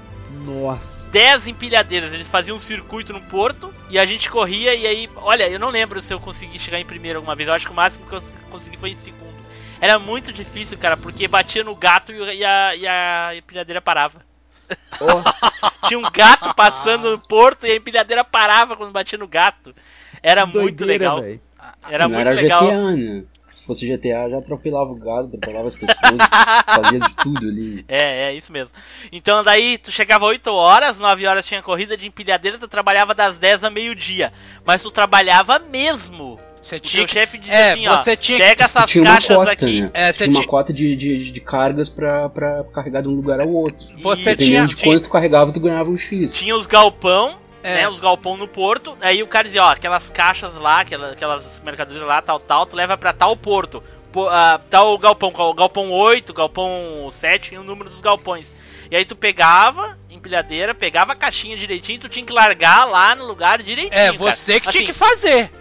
Nossa. 0.44 0.82
10 1.12 1.48
empilhadeiras. 1.48 2.12
Eles 2.14 2.28
faziam 2.28 2.58
um 2.58 2.60
circuito 2.60 3.14
no 3.14 3.22
porto 3.22 3.74
e 3.90 3.98
a 3.98 4.06
gente 4.06 4.30
corria 4.30 4.76
e 4.76 4.86
aí, 4.86 5.10
olha, 5.16 5.48
eu 5.48 5.58
não 5.58 5.70
lembro 5.70 6.02
se 6.02 6.14
eu 6.14 6.20
consegui 6.20 6.60
chegar 6.60 6.78
em 6.80 6.86
primeiro 6.86 7.20
alguma 7.20 7.34
vez. 7.36 7.48
Eu 7.48 7.56
acho 7.56 7.66
que 7.66 7.72
o 7.72 7.76
máximo 7.76 8.06
que 8.06 8.14
eu 8.16 8.22
consegui 8.52 8.76
foi 8.76 8.90
em 8.90 8.96
segundo. 8.96 9.34
Era 9.80 9.98
muito 9.98 10.34
difícil, 10.34 10.78
cara, 10.78 10.98
porque 10.98 11.26
batia 11.28 11.64
no 11.64 11.74
gato 11.76 12.12
e 12.12 12.44
a, 12.44 12.76
e 12.76 12.86
a 12.88 13.32
empilhadeira 13.38 13.80
parava. 13.82 14.20
Tinha 15.88 16.00
um 16.00 16.12
gato 16.12 16.54
passando 16.54 17.12
no 17.12 17.20
porto 17.20 17.66
e 17.66 17.72
a 17.72 17.76
empilhadeira 17.76 18.24
parava 18.24 18.76
quando 18.76 18.92
batia 18.92 19.18
no 19.18 19.28
gato. 19.28 19.74
Era 20.22 20.46
muito 20.46 20.80
Doideira, 20.86 20.92
legal. 20.94 21.22
velho. 21.22 21.42
Era 21.90 22.04
não 22.08 22.16
muito 22.16 22.28
era 22.28 22.36
legal. 22.42 22.64
GTA, 22.66 22.92
né? 22.92 23.24
Se 23.66 23.68
fosse 23.68 23.88
GTA, 23.88 24.30
já 24.30 24.38
atropelava 24.38 24.92
o 24.92 24.96
gado, 24.96 25.26
atropelava 25.26 25.68
as 25.68 25.74
pessoas, 25.74 25.98
fazia 26.84 27.00
de 27.00 27.14
tudo 27.16 27.48
ali. 27.48 27.84
É, 27.88 28.30
é 28.30 28.34
isso 28.36 28.52
mesmo. 28.54 28.70
Então 29.12 29.44
daí 29.44 29.80
tu 29.80 29.90
chegava 29.92 30.24
8 30.26 30.54
horas, 30.54 31.00
9 31.00 31.26
horas 31.26 31.44
tinha 31.48 31.64
corrida 31.64 31.98
de 31.98 32.06
empilhadeira, 32.08 32.60
tu 32.60 32.68
trabalhava 32.68 33.16
das 33.16 33.40
10 33.40 33.64
a 33.64 33.72
meio-dia. 33.72 34.32
Mas 34.64 34.84
tu 34.84 34.92
trabalhava 34.92 35.58
mesmo. 35.58 36.40
Você 36.62 36.76
O 36.76 36.80
tinha 36.80 37.06
que. 37.08 37.14
chefe 37.14 37.40
dizia 37.40 37.56
É, 37.56 37.72
assim, 37.74 37.88
ó, 37.88 37.98
você 37.98 38.16
tinha 38.16 38.38
pega 38.38 38.66
essas 38.66 38.86
tinha 38.90 39.04
uma 39.04 39.12
caixas 39.14 39.36
cota, 39.36 39.52
aqui. 39.52 39.82
né? 39.82 39.92
É, 39.96 40.12
você 40.14 40.24
tinha 40.26 40.30
uma 40.36 40.40
tinha- 40.42 40.48
cota 40.48 40.72
de, 40.74 40.96
de, 40.96 41.32
de 41.32 41.42
cargas 41.42 41.90
pra, 41.90 42.30
pra 42.30 42.64
carregar 42.72 43.02
de 43.02 43.08
um 43.08 43.14
lugar 43.16 43.40
ao 43.40 43.50
outro. 43.50 43.88
Você 43.98 44.32
e 44.32 44.36
tinha- 44.36 44.62
Dependendo 44.62 44.68
de 44.70 44.76
quanto 44.78 45.02
tu 45.04 45.10
carregava, 45.10 45.52
tu 45.52 45.60
ganhava 45.60 45.90
um 45.90 45.98
X. 45.98 46.36
tinha 46.36 46.56
os 46.56 46.68
galpão, 46.68 47.36
É. 47.66 47.74
né? 47.76 47.90
Os 47.90 48.00
galpão 48.00 48.38
no 48.38 48.48
porto. 48.48 48.98
Aí 49.02 49.22
o 49.24 49.28
cara 49.28 49.46
dizia, 49.46 49.64
ó, 49.64 49.70
aquelas 49.72 50.10
caixas 50.10 50.56
lá, 50.56 50.82
aquelas, 50.82 51.14
aquelas 51.14 51.60
mercadorias 51.62 52.06
lá, 52.06 52.22
tal, 52.22 52.40
tal, 52.40 52.66
tu 52.66 52.76
leva 52.76 52.98
pra 52.98 53.12
tal 53.14 53.36
porto. 53.36 53.84
Po- 54.12 54.28
ah, 54.30 54.60
tal 54.70 54.98
galpão, 54.98 55.32
gal- 55.32 55.54
galpão 55.54 55.92
8, 55.92 56.34
galpão 56.34 57.10
7 57.12 57.56
e 57.56 57.58
o 57.58 57.64
número 57.64 57.90
dos 57.90 58.02
galpões. 58.02 58.48
E 58.90 58.96
aí 58.96 59.04
tu 59.04 59.16
pegava, 59.16 59.98
empilhadeira, 60.10 60.74
pegava 60.76 61.14
a 61.14 61.16
caixinha 61.16 61.58
direitinho, 61.58 62.00
tu 62.00 62.08
tinha 62.08 62.26
que 62.26 62.32
largar 62.32 62.86
lá 62.86 63.16
no 63.16 63.26
lugar 63.26 63.62
direitinho. 63.62 63.98
É, 64.00 64.06
cara. 64.06 64.18
você 64.18 64.60
que 64.60 64.70
tinha 64.70 64.84
Assim, 64.84 64.94
que 64.94 64.98
fazer. 64.98 65.52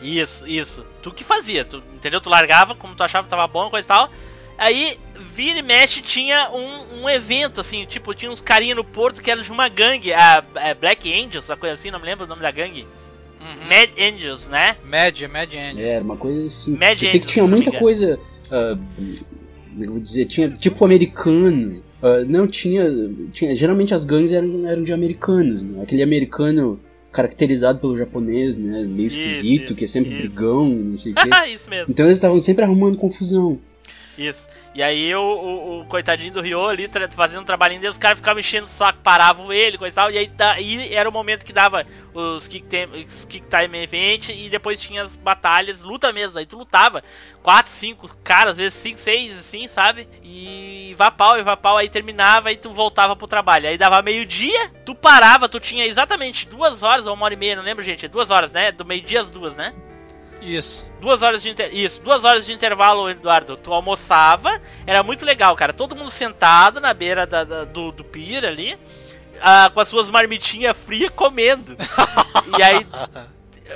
Isso, 0.00 0.46
isso. 0.46 0.86
Tu 1.02 1.10
que 1.12 1.24
fazia, 1.24 1.64
tu, 1.64 1.82
entendeu? 1.94 2.20
Tu 2.20 2.30
largava 2.30 2.74
como 2.74 2.94
tu 2.94 3.02
achava 3.02 3.24
que 3.24 3.30
tava 3.30 3.46
bom, 3.46 3.68
coisa 3.68 3.84
e 3.84 3.88
tal. 3.88 4.08
Aí, 4.60 4.98
vira 5.34 5.58
e 5.58 5.62
mexe, 5.62 6.02
tinha 6.02 6.50
um, 6.52 7.02
um 7.02 7.08
evento, 7.08 7.62
assim, 7.62 7.86
tipo, 7.86 8.14
tinha 8.14 8.30
uns 8.30 8.42
carinha 8.42 8.74
no 8.74 8.84
porto 8.84 9.22
que 9.22 9.30
eram 9.30 9.40
de 9.40 9.50
uma 9.50 9.70
gangue, 9.70 10.12
a, 10.12 10.44
a 10.54 10.74
Black 10.74 11.10
Angels, 11.10 11.50
a 11.50 11.56
coisa 11.56 11.74
assim, 11.76 11.90
não 11.90 11.98
me 11.98 12.04
lembro 12.04 12.26
o 12.26 12.28
nome 12.28 12.42
da 12.42 12.50
gangue. 12.50 12.86
Uhum. 13.40 13.68
Mad 13.68 13.88
Angels, 13.98 14.48
né? 14.48 14.76
Média, 14.84 15.26
média 15.28 15.58
Angels. 15.64 15.78
É, 15.80 15.94
era 15.94 16.04
uma 16.04 16.18
coisa 16.18 16.46
assim. 16.46 16.72
Mad 16.72 16.92
eu 16.92 16.98
sei 16.98 17.08
Angels, 17.08 17.24
que 17.24 17.32
tinha 17.32 17.46
muita 17.46 17.72
coisa. 17.72 18.20
ah, 18.50 18.76
eu 19.80 19.92
vou 19.92 20.00
dizer, 20.00 20.26
tinha 20.26 20.50
tipo 20.50 20.84
americano. 20.84 21.82
ah, 22.02 22.22
não, 22.26 22.46
tinha, 22.46 22.84
tinha. 23.32 23.56
Geralmente 23.56 23.94
as 23.94 24.04
gangues 24.04 24.34
eram, 24.34 24.68
eram 24.68 24.82
de 24.82 24.92
americanos, 24.92 25.62
né? 25.62 25.82
Aquele 25.82 26.02
americano 26.02 26.78
caracterizado 27.10 27.78
pelo 27.78 27.96
japonês, 27.96 28.58
né? 28.58 28.82
Meio 28.82 29.06
Isso, 29.06 29.18
esquisito, 29.18 29.64
isso, 29.64 29.74
que 29.74 29.84
é 29.86 29.88
sempre 29.88 30.12
isso. 30.12 30.20
brigão, 30.20 30.68
não 30.68 30.98
sei 30.98 31.12
o 31.12 31.14
quê. 31.14 31.30
isso 31.54 31.70
mesmo, 31.70 31.86
Então 31.88 32.04
eles 32.04 32.18
estavam 32.18 32.38
sempre 32.40 32.62
arrumando 32.62 32.98
confusão. 32.98 33.58
Isso. 34.20 34.48
E 34.72 34.82
aí 34.82 35.12
o, 35.14 35.20
o, 35.20 35.80
o 35.80 35.84
coitadinho 35.86 36.32
do 36.32 36.40
Ryo 36.40 36.68
ali 36.68 36.88
fazendo 37.10 37.40
um 37.40 37.44
trabalhinho 37.44 37.80
dele, 37.80 37.90
os 37.90 37.98
caras 37.98 38.18
ficavam 38.18 38.38
enchendo 38.38 38.66
o 38.66 38.70
saco, 38.70 39.00
paravam 39.02 39.52
ele, 39.52 39.76
coisa 39.76 39.92
e 39.92 39.94
tal. 39.94 40.10
E 40.10 40.18
aí, 40.18 40.26
daí 40.28 40.94
era 40.94 41.08
o 41.08 41.12
momento 41.12 41.44
que 41.44 41.52
dava 41.52 41.84
os 42.14 42.46
kick 42.46 42.68
time, 42.68 43.04
os 43.04 43.24
kick 43.24 43.46
time 43.48 43.82
event 43.82 44.28
e 44.28 44.48
depois 44.48 44.80
tinha 44.80 45.02
as 45.02 45.16
batalhas, 45.16 45.82
luta 45.82 46.12
mesmo. 46.12 46.38
Aí 46.38 46.46
tu 46.46 46.56
lutava, 46.56 47.02
4, 47.42 47.72
5 47.72 48.16
caras, 48.22 48.52
às 48.52 48.58
vezes 48.58 48.74
5, 48.74 48.98
6, 48.98 49.38
assim, 49.38 49.66
sabe? 49.66 50.08
E 50.22 50.94
vá 50.96 51.10
pau, 51.10 51.38
e 51.38 51.42
vá 51.42 51.56
pau, 51.56 51.76
aí 51.76 51.88
terminava 51.88 52.52
e 52.52 52.56
tu 52.56 52.70
voltava 52.70 53.16
pro 53.16 53.26
trabalho. 53.26 53.68
Aí 53.68 53.76
dava 53.76 54.02
meio-dia, 54.02 54.70
tu 54.86 54.94
parava, 54.94 55.48
tu 55.48 55.58
tinha 55.58 55.84
exatamente 55.86 56.46
duas 56.46 56.82
horas 56.82 57.06
ou 57.06 57.14
uma 57.14 57.24
hora 57.24 57.34
e 57.34 57.36
meia, 57.36 57.56
não 57.56 57.62
lembro, 57.62 57.82
gente. 57.82 58.06
Duas 58.06 58.30
horas, 58.30 58.52
né? 58.52 58.70
Do 58.70 58.84
meio-dia 58.84 59.20
às 59.20 59.30
duas, 59.30 59.54
né? 59.56 59.74
Isso. 60.40 60.86
Duas 61.00 61.22
horas 61.22 61.42
de 61.42 61.50
inter... 61.50 61.74
Isso, 61.74 62.00
duas 62.00 62.24
horas 62.24 62.44
de 62.46 62.52
intervalo, 62.52 63.08
Eduardo. 63.10 63.56
Tu 63.56 63.72
almoçava, 63.72 64.60
era 64.86 65.02
muito 65.02 65.24
legal, 65.24 65.54
cara. 65.56 65.72
Todo 65.72 65.96
mundo 65.96 66.10
sentado 66.10 66.80
na 66.80 66.92
beira 66.94 67.26
da, 67.26 67.44
da- 67.44 67.64
do, 67.64 67.92
do 67.92 68.04
pier 68.04 68.44
ali, 68.44 68.78
ah, 69.40 69.70
com 69.72 69.80
as 69.80 69.88
suas 69.88 70.10
marmitinhas 70.10 70.76
frias 70.76 71.10
comendo. 71.10 71.76
e 72.58 72.62
aí 72.62 72.86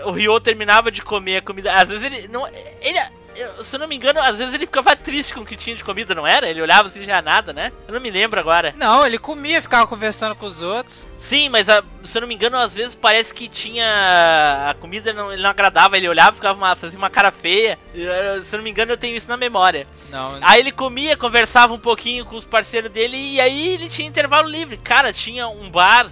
o 0.04 0.10
Ryo 0.10 0.40
terminava 0.40 0.90
de 0.90 1.02
comer 1.02 1.38
a 1.38 1.42
comida. 1.42 1.74
Às 1.74 1.88
vezes 1.88 2.04
ele 2.04 2.28
não. 2.28 2.46
Ele. 2.80 2.98
Eu- 3.36 3.64
se 3.64 3.74
eu 3.76 3.80
não 3.80 3.88
me 3.88 3.96
engano, 3.96 4.20
às 4.20 4.38
vezes 4.38 4.52
ele 4.54 4.66
ficava 4.66 4.94
triste 4.96 5.34
com 5.34 5.40
o 5.40 5.44
que 5.46 5.56
tinha 5.56 5.74
de 5.76 5.84
comida, 5.84 6.14
não 6.14 6.26
era? 6.26 6.48
Ele 6.48 6.62
olhava 6.62 6.88
assim 6.88 7.02
já 7.02 7.20
nada, 7.22 7.52
né? 7.52 7.72
Eu 7.88 7.94
não 7.94 8.00
me 8.00 8.10
lembro 8.10 8.38
agora. 8.40 8.74
Não, 8.76 9.06
ele 9.06 9.18
comia, 9.18 9.60
ficava 9.62 9.86
conversando 9.86 10.34
com 10.34 10.46
os 10.46 10.62
outros. 10.62 11.04
Sim, 11.18 11.48
mas 11.48 11.68
a- 11.68 11.82
se 12.02 12.16
eu 12.16 12.20
não 12.20 12.28
me 12.28 12.34
engano, 12.34 12.56
às 12.58 12.74
vezes 12.74 12.94
parece 12.94 13.32
que 13.32 13.48
tinha. 13.48 14.68
A 14.70 14.74
comida 14.74 15.12
não, 15.12 15.32
ele 15.32 15.42
não 15.42 15.50
agradava, 15.50 15.96
ele 15.96 16.08
olhava, 16.08 16.32
ficava 16.36 16.56
uma, 16.58 16.76
fazia 16.76 16.98
uma 16.98 17.10
cara 17.10 17.30
feia. 17.30 17.78
Eu- 17.94 18.44
Se 18.44 18.54
eu 18.54 18.58
não 18.58 18.64
me 18.64 18.70
engano, 18.70 18.92
eu 18.92 18.98
tenho 18.98 19.16
isso 19.16 19.28
na 19.28 19.36
memória. 19.36 19.86
Não, 20.10 20.38
Aí 20.42 20.60
ele 20.60 20.70
comia, 20.72 21.16
conversava 21.16 21.72
um 21.72 21.78
pouquinho 21.78 22.24
com 22.24 22.36
os 22.36 22.44
parceiros 22.44 22.90
dele 22.90 23.16
e 23.16 23.40
aí 23.40 23.74
ele 23.74 23.88
tinha 23.88 24.06
intervalo 24.08 24.48
livre. 24.48 24.76
Cara, 24.76 25.12
tinha 25.12 25.48
um 25.48 25.70
bar 25.70 26.08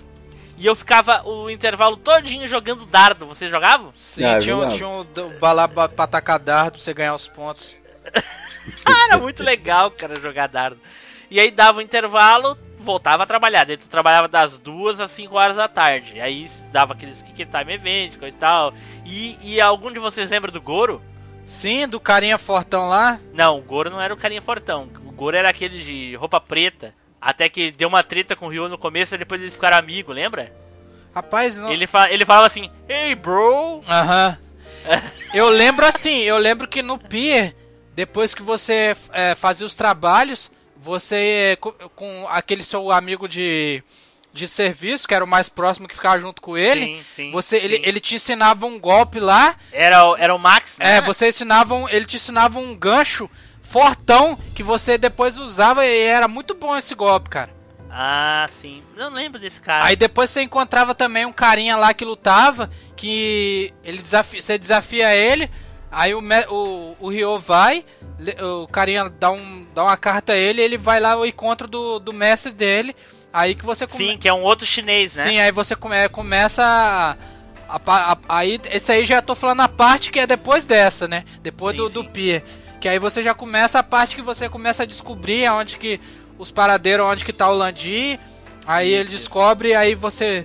e 0.62 0.66
eu 0.66 0.74
ficava 0.76 1.26
o 1.28 1.50
intervalo 1.50 1.96
todinho 1.96 2.46
jogando 2.46 2.86
dardo. 2.86 3.26
Vocês 3.26 3.50
jogavam? 3.50 3.90
sim, 3.92 4.24
Ah, 4.24 4.38
tinha, 4.38 4.56
um, 4.56 4.68
tinha 4.68 4.88
um 4.88 5.04
d- 5.04 5.38
balá 5.38 5.66
ba- 5.66 5.88
pra 5.88 6.04
atacar 6.04 6.38
dardo 6.38 6.72
pra 6.72 6.80
você 6.80 6.94
ganhar 6.94 7.14
os 7.14 7.26
pontos. 7.28 7.74
Ah, 8.86 9.06
era 9.08 9.18
muito 9.18 9.42
legal, 9.42 9.90
cara, 9.90 10.20
jogar 10.20 10.46
dardo. 10.46 10.78
E 11.28 11.40
aí 11.40 11.50
dava 11.50 11.78
o 11.78 11.82
intervalo, 11.82 12.56
voltava 12.78 13.24
a 13.24 13.26
trabalhar. 13.26 13.64
Daí 13.64 13.76
tu 13.76 13.88
trabalhava 13.88 14.28
das 14.28 14.56
duas 14.56 15.00
às 15.00 15.10
5 15.10 15.36
horas 15.36 15.56
da 15.56 15.66
tarde. 15.66 16.20
Aí 16.20 16.48
dava 16.70 16.92
aqueles 16.92 17.20
kick 17.22 17.44
time 17.44 17.72
event, 17.74 18.16
coisa 18.18 18.36
e 18.36 18.38
tal. 18.38 18.72
E, 19.04 19.36
e 19.42 19.60
algum 19.60 19.90
de 19.90 19.98
vocês 19.98 20.30
lembra 20.30 20.52
do 20.52 20.60
Goro? 20.60 21.02
Sim, 21.44 21.88
do 21.88 21.98
carinha 21.98 22.38
fortão 22.38 22.88
lá. 22.88 23.18
Não, 23.34 23.58
o 23.58 23.62
Goro 23.62 23.90
não 23.90 24.00
era 24.00 24.14
o 24.14 24.16
carinha 24.16 24.40
fortão. 24.40 24.88
O 25.06 25.10
Goro 25.10 25.36
era 25.36 25.48
aquele 25.48 25.80
de 25.80 26.14
roupa 26.14 26.40
preta. 26.40 26.94
Até 27.22 27.48
que 27.48 27.70
deu 27.70 27.88
uma 27.88 28.02
treta 28.02 28.34
com 28.34 28.46
o 28.46 28.48
Ryo 28.48 28.68
no 28.68 28.76
começo 28.76 29.14
e 29.14 29.18
depois 29.18 29.40
eles 29.40 29.54
ficaram 29.54 29.76
amigos, 29.78 30.12
lembra? 30.14 30.52
Rapaz, 31.14 31.56
não. 31.56 31.70
Ele, 31.70 31.86
fa 31.86 32.10
ele 32.10 32.24
falava 32.24 32.46
assim, 32.46 32.68
Hey 32.88 33.14
bro! 33.14 33.80
Aham. 33.88 34.36
Eu 35.32 35.48
lembro 35.48 35.86
assim, 35.86 36.18
eu 36.18 36.36
lembro 36.36 36.68
que 36.68 36.82
no 36.82 36.98
Pier, 36.98 37.54
depois 37.94 38.34
que 38.34 38.42
você 38.42 38.94
é, 39.12 39.34
fazia 39.34 39.66
os 39.66 39.74
trabalhos, 39.74 40.50
você 40.76 41.56
co- 41.58 41.72
com, 41.96 42.26
aquele 42.28 42.62
seu 42.62 42.92
amigo 42.92 43.26
de, 43.26 43.82
de 44.30 44.46
serviço, 44.46 45.08
que 45.08 45.14
era 45.14 45.24
o 45.24 45.28
mais 45.28 45.48
próximo 45.48 45.88
que 45.88 45.94
ficava 45.94 46.20
junto 46.20 46.42
com 46.42 46.58
ele, 46.58 46.84
sim, 46.84 47.04
sim, 47.16 47.30
você 47.30 47.56
ele, 47.56 47.76
sim. 47.76 47.82
ele 47.86 47.98
te 48.00 48.14
ensinava 48.16 48.66
um 48.66 48.78
golpe 48.78 49.18
lá, 49.20 49.56
Era, 49.72 50.04
o- 50.06 50.16
era 50.18 50.34
o 50.34 50.38
Max, 50.38 50.76
né? 50.76 50.96
é, 50.98 51.00
você 51.00 51.28
ensinava 51.30 51.74
um, 51.74 51.88
ele 51.88 52.04
te 52.04 52.16
ensinava 52.16 52.58
um 52.58 52.74
gancho 52.76 53.30
fortão 53.72 54.38
que 54.54 54.62
você 54.62 54.98
depois 54.98 55.38
usava 55.38 55.84
e 55.86 56.02
era 56.02 56.28
muito 56.28 56.54
bom 56.54 56.76
esse 56.76 56.94
golpe, 56.94 57.30
cara. 57.30 57.50
Ah, 57.90 58.46
sim. 58.60 58.82
Eu 58.96 59.10
não 59.10 59.16
lembro 59.16 59.40
desse 59.40 59.60
cara. 59.60 59.84
Aí 59.86 59.96
depois 59.96 60.30
você 60.30 60.42
encontrava 60.42 60.94
também 60.94 61.24
um 61.24 61.32
carinha 61.32 61.76
lá 61.76 61.92
que 61.94 62.04
lutava, 62.04 62.70
que 62.94 63.72
ele 63.82 63.98
desafia, 63.98 64.40
você 64.42 64.58
desafia 64.58 65.14
ele, 65.14 65.50
aí 65.90 66.14
o, 66.14 66.20
o, 66.50 66.96
o 67.00 67.08
Ryo 67.10 67.38
vai, 67.38 67.84
o 68.62 68.66
carinha 68.68 69.08
dá, 69.10 69.30
um, 69.30 69.66
dá 69.74 69.84
uma 69.84 69.96
carta 69.96 70.32
a 70.34 70.36
ele, 70.36 70.62
ele 70.62 70.78
vai 70.78 71.00
lá 71.00 71.12
ao 71.12 71.26
encontro 71.26 71.66
do, 71.66 71.98
do 71.98 72.12
mestre 72.12 72.52
dele, 72.52 72.94
aí 73.32 73.54
que 73.54 73.64
você 73.64 73.86
come- 73.86 74.12
Sim, 74.12 74.18
que 74.18 74.28
é 74.28 74.32
um 74.32 74.42
outro 74.42 74.66
chinês, 74.66 75.14
né? 75.16 75.24
Sim, 75.24 75.38
aí 75.40 75.52
você 75.52 75.74
come- 75.76 76.08
começa 76.10 76.62
a, 77.68 77.80
a 77.86 78.18
aí 78.28 78.60
esse 78.70 78.90
aí 78.92 79.04
já 79.04 79.20
tô 79.20 79.34
falando 79.34 79.60
a 79.60 79.68
parte 79.68 80.10
que 80.10 80.20
é 80.20 80.26
depois 80.26 80.64
dessa, 80.64 81.06
né? 81.08 81.24
Depois 81.42 81.74
Sim, 81.76 81.82
do, 81.82 81.88
do 81.90 82.02
sim. 82.04 82.08
pier. 82.10 82.42
Que 82.82 82.88
aí 82.88 82.98
você 82.98 83.22
já 83.22 83.32
começa 83.32 83.78
a 83.78 83.82
parte 83.82 84.16
que 84.16 84.22
você 84.22 84.48
começa 84.48 84.82
a 84.82 84.86
descobrir 84.86 85.46
aonde 85.46 85.78
que 85.78 86.00
os 86.36 86.50
paradeiros, 86.50 87.06
onde 87.06 87.24
que 87.24 87.32
tá 87.32 87.48
o 87.48 87.54
Landi. 87.56 88.18
Aí 88.66 88.92
Isso, 88.92 89.00
ele 89.02 89.08
descobre, 89.08 89.74
aí 89.74 89.94
você 89.94 90.44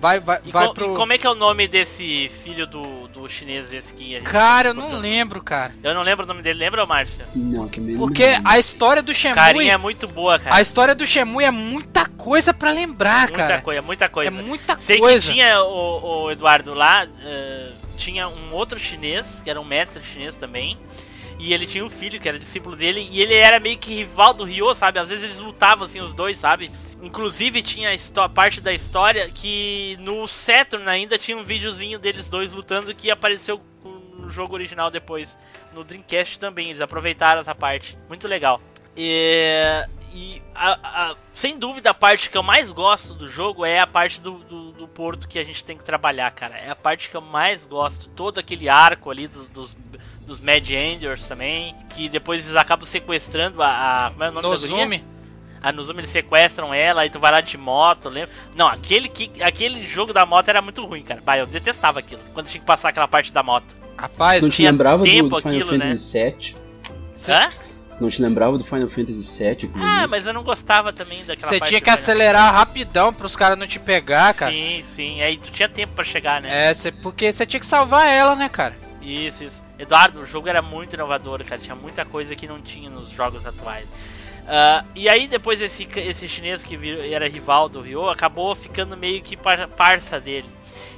vai 0.00 0.20
vai, 0.20 0.40
E, 0.44 0.52
vai 0.52 0.66
co- 0.68 0.74
pro 0.74 0.92
e 0.92 0.96
como 0.96 1.12
é 1.12 1.18
que 1.18 1.26
é 1.26 1.30
o 1.30 1.34
nome 1.34 1.66
desse 1.66 2.28
filho 2.44 2.66
do, 2.66 3.08
do 3.08 3.28
chinês 3.28 3.72
esse 3.72 3.92
que 3.92 4.14
a 4.14 4.18
gente 4.20 4.28
Cara, 4.30 4.68
eu 4.68 4.74
tá 4.74 4.80
não 4.80 4.88
procurando? 4.88 5.02
lembro, 5.02 5.42
cara. 5.42 5.72
Eu 5.82 5.94
não 5.94 6.02
lembro 6.02 6.24
o 6.24 6.28
nome 6.28 6.42
dele, 6.42 6.58
lembra, 6.60 6.86
Márcia? 6.86 7.26
Não, 7.34 7.68
que 7.68 7.80
me 7.80 7.96
Porque 7.96 8.24
a 8.44 8.56
história 8.58 9.02
do 9.02 9.12
Shenmue, 9.12 9.34
Carinha 9.34 9.72
é 9.72 9.76
muito 9.76 10.06
boa, 10.06 10.38
cara. 10.38 10.54
a 10.54 10.60
história 10.62 10.94
do 10.94 11.04
Shenmue 11.06 11.42
é 11.44 11.50
muita 11.50 12.06
coisa 12.06 12.54
pra 12.54 12.70
lembrar, 12.70 13.22
muita 13.28 13.36
cara. 13.36 13.60
coisa, 13.62 13.82
muita 13.82 14.08
coisa. 14.08 14.28
É 14.28 14.42
muita 14.42 14.78
Sei 14.78 14.98
coisa. 14.98 15.26
que 15.26 15.32
tinha 15.34 15.60
o, 15.62 16.24
o 16.26 16.30
Eduardo 16.30 16.72
lá, 16.74 17.04
eh, 17.24 17.70
tinha 17.96 18.28
um 18.28 18.52
outro 18.52 18.78
chinês, 18.78 19.24
que 19.42 19.50
era 19.50 19.60
um 19.60 19.64
mestre 19.64 20.00
chinês 20.04 20.34
também. 20.36 20.78
E 21.38 21.52
ele 21.52 21.66
tinha 21.66 21.84
um 21.84 21.90
filho 21.90 22.20
que 22.20 22.28
era 22.28 22.38
discípulo 22.38 22.76
dele. 22.76 23.06
E 23.10 23.20
ele 23.20 23.34
era 23.34 23.58
meio 23.60 23.76
que 23.78 23.94
rival 23.94 24.32
do 24.32 24.44
Ryo, 24.44 24.74
sabe? 24.74 24.98
Às 24.98 25.08
vezes 25.08 25.24
eles 25.24 25.40
lutavam 25.40 25.84
assim, 25.84 26.00
os 26.00 26.14
dois, 26.14 26.36
sabe? 26.38 26.70
Inclusive 27.02 27.60
tinha 27.62 27.90
a 28.16 28.28
parte 28.28 28.60
da 28.60 28.72
história 28.72 29.28
que 29.30 29.96
no 30.00 30.26
Saturn 30.26 30.88
ainda 30.88 31.18
tinha 31.18 31.36
um 31.36 31.44
videozinho 31.44 31.98
deles 31.98 32.28
dois 32.28 32.52
lutando 32.52 32.94
que 32.94 33.10
apareceu 33.10 33.60
no 34.18 34.30
jogo 34.30 34.54
original 34.54 34.90
depois. 34.90 35.36
No 35.74 35.84
Dreamcast 35.84 36.38
também, 36.38 36.70
eles 36.70 36.80
aproveitaram 36.80 37.40
essa 37.42 37.54
parte. 37.54 37.98
Muito 38.08 38.26
legal. 38.26 38.60
E, 38.96 39.84
e 40.14 40.42
a- 40.54 40.78
a- 41.10 41.16
sem 41.34 41.58
dúvida 41.58 41.90
a 41.90 41.94
parte 41.94 42.30
que 42.30 42.38
eu 42.38 42.42
mais 42.42 42.70
gosto 42.70 43.12
do 43.12 43.28
jogo 43.28 43.64
é 43.66 43.80
a 43.80 43.86
parte 43.86 44.20
do, 44.20 44.38
do, 44.38 44.72
do 44.72 44.88
porto 44.88 45.26
que 45.28 45.38
a 45.38 45.44
gente 45.44 45.64
tem 45.64 45.76
que 45.76 45.84
trabalhar, 45.84 46.30
cara. 46.30 46.56
É 46.56 46.70
a 46.70 46.76
parte 46.76 47.10
que 47.10 47.16
eu 47.16 47.20
mais 47.20 47.66
gosto. 47.66 48.08
Todo 48.10 48.38
aquele 48.38 48.68
arco 48.68 49.10
ali 49.10 49.26
dos, 49.26 49.46
dos, 49.48 49.76
dos 50.26 50.40
Mad 50.40 50.68
Enders 50.70 51.26
também. 51.26 51.74
Que 51.90 52.08
depois 52.08 52.44
eles 52.46 52.56
acabam 52.56 52.86
sequestrando 52.86 53.62
a. 53.62 54.06
a 54.06 54.10
como 54.10 54.24
é 54.24 54.28
o 54.28 54.32
nome 54.32 54.42
da? 54.42 54.48
Nozumi. 54.48 55.04
A 55.62 55.72
Nozumi 55.72 56.00
eles 56.00 56.10
sequestram 56.10 56.74
ela, 56.74 57.00
aí 57.02 57.08
tu 57.10 57.18
vai 57.18 57.32
lá 57.32 57.40
de 57.40 57.56
moto, 57.56 58.10
lembra? 58.10 58.28
Não, 58.54 58.66
aquele, 58.66 59.08
que, 59.08 59.42
aquele 59.42 59.82
jogo 59.86 60.12
da 60.12 60.26
moto 60.26 60.48
era 60.48 60.60
muito 60.60 60.84
ruim, 60.84 61.02
cara. 61.02 61.22
Bah, 61.24 61.38
eu 61.38 61.46
detestava 61.46 62.00
aquilo. 62.00 62.20
Quando 62.34 62.48
tinha 62.48 62.60
que 62.60 62.66
passar 62.66 62.90
aquela 62.90 63.08
parte 63.08 63.32
da 63.32 63.42
moto. 63.42 63.74
Rapaz, 63.96 64.42
Não 64.42 64.50
te 64.50 64.56
tinha 64.56 64.70
lembrava 64.70 64.98
do, 64.98 65.04
tempo 65.04 65.28
do 65.30 65.36
Final 65.40 65.54
aquilo, 65.54 65.72
né? 65.78 65.86
Fantasy 65.86 66.18
VII? 66.18 66.56
Hã? 67.28 67.50
Não 68.00 68.10
te 68.10 68.20
lembrava 68.20 68.58
do 68.58 68.64
Final 68.64 68.88
Fantasy 68.88 69.42
VII? 69.44 69.70
Ah, 69.76 70.00
ali? 70.00 70.08
mas 70.08 70.26
eu 70.26 70.34
não 70.34 70.42
gostava 70.42 70.92
também 70.92 71.24
daquela 71.24 71.48
você 71.48 71.58
parte 71.58 71.68
tinha 71.70 71.80
que 71.80 71.88
acelerar 71.90 72.52
rapidão 72.52 73.12
pros 73.14 73.34
caras 73.36 73.56
não 73.56 73.66
te 73.66 73.78
pegar, 73.78 74.34
cara. 74.34 74.52
Sim, 74.52 74.84
sim. 74.94 75.22
Aí 75.22 75.38
tu 75.38 75.50
tinha 75.50 75.68
tempo 75.68 75.94
pra 75.94 76.04
chegar, 76.04 76.42
né? 76.42 76.70
É, 76.70 76.74
cê- 76.74 76.92
porque 76.92 77.32
você 77.32 77.46
tinha 77.46 77.60
que 77.60 77.66
salvar 77.66 78.06
ela, 78.06 78.34
né, 78.34 78.48
cara? 78.50 78.74
Isso, 79.04 79.44
isso. 79.44 79.62
Eduardo, 79.78 80.20
o 80.20 80.26
jogo 80.26 80.48
era 80.48 80.62
muito 80.62 80.94
inovador, 80.94 81.44
cara. 81.44 81.60
Tinha 81.60 81.76
muita 81.76 82.04
coisa 82.04 82.34
que 82.34 82.46
não 82.48 82.60
tinha 82.60 82.88
nos 82.88 83.10
jogos 83.10 83.44
atuais. 83.46 83.86
Ah, 84.46 84.84
e 84.94 85.08
aí 85.08 85.26
depois 85.26 85.60
esse, 85.60 85.86
esse 85.96 86.28
chinês 86.28 86.62
que 86.62 86.78
era 87.12 87.28
rival 87.28 87.68
do 87.68 87.80
Ryo 87.80 88.08
acabou 88.08 88.54
ficando 88.54 88.96
meio 88.96 89.22
que 89.22 89.36
par- 89.36 89.68
parça 89.68 90.20
dele. 90.20 90.48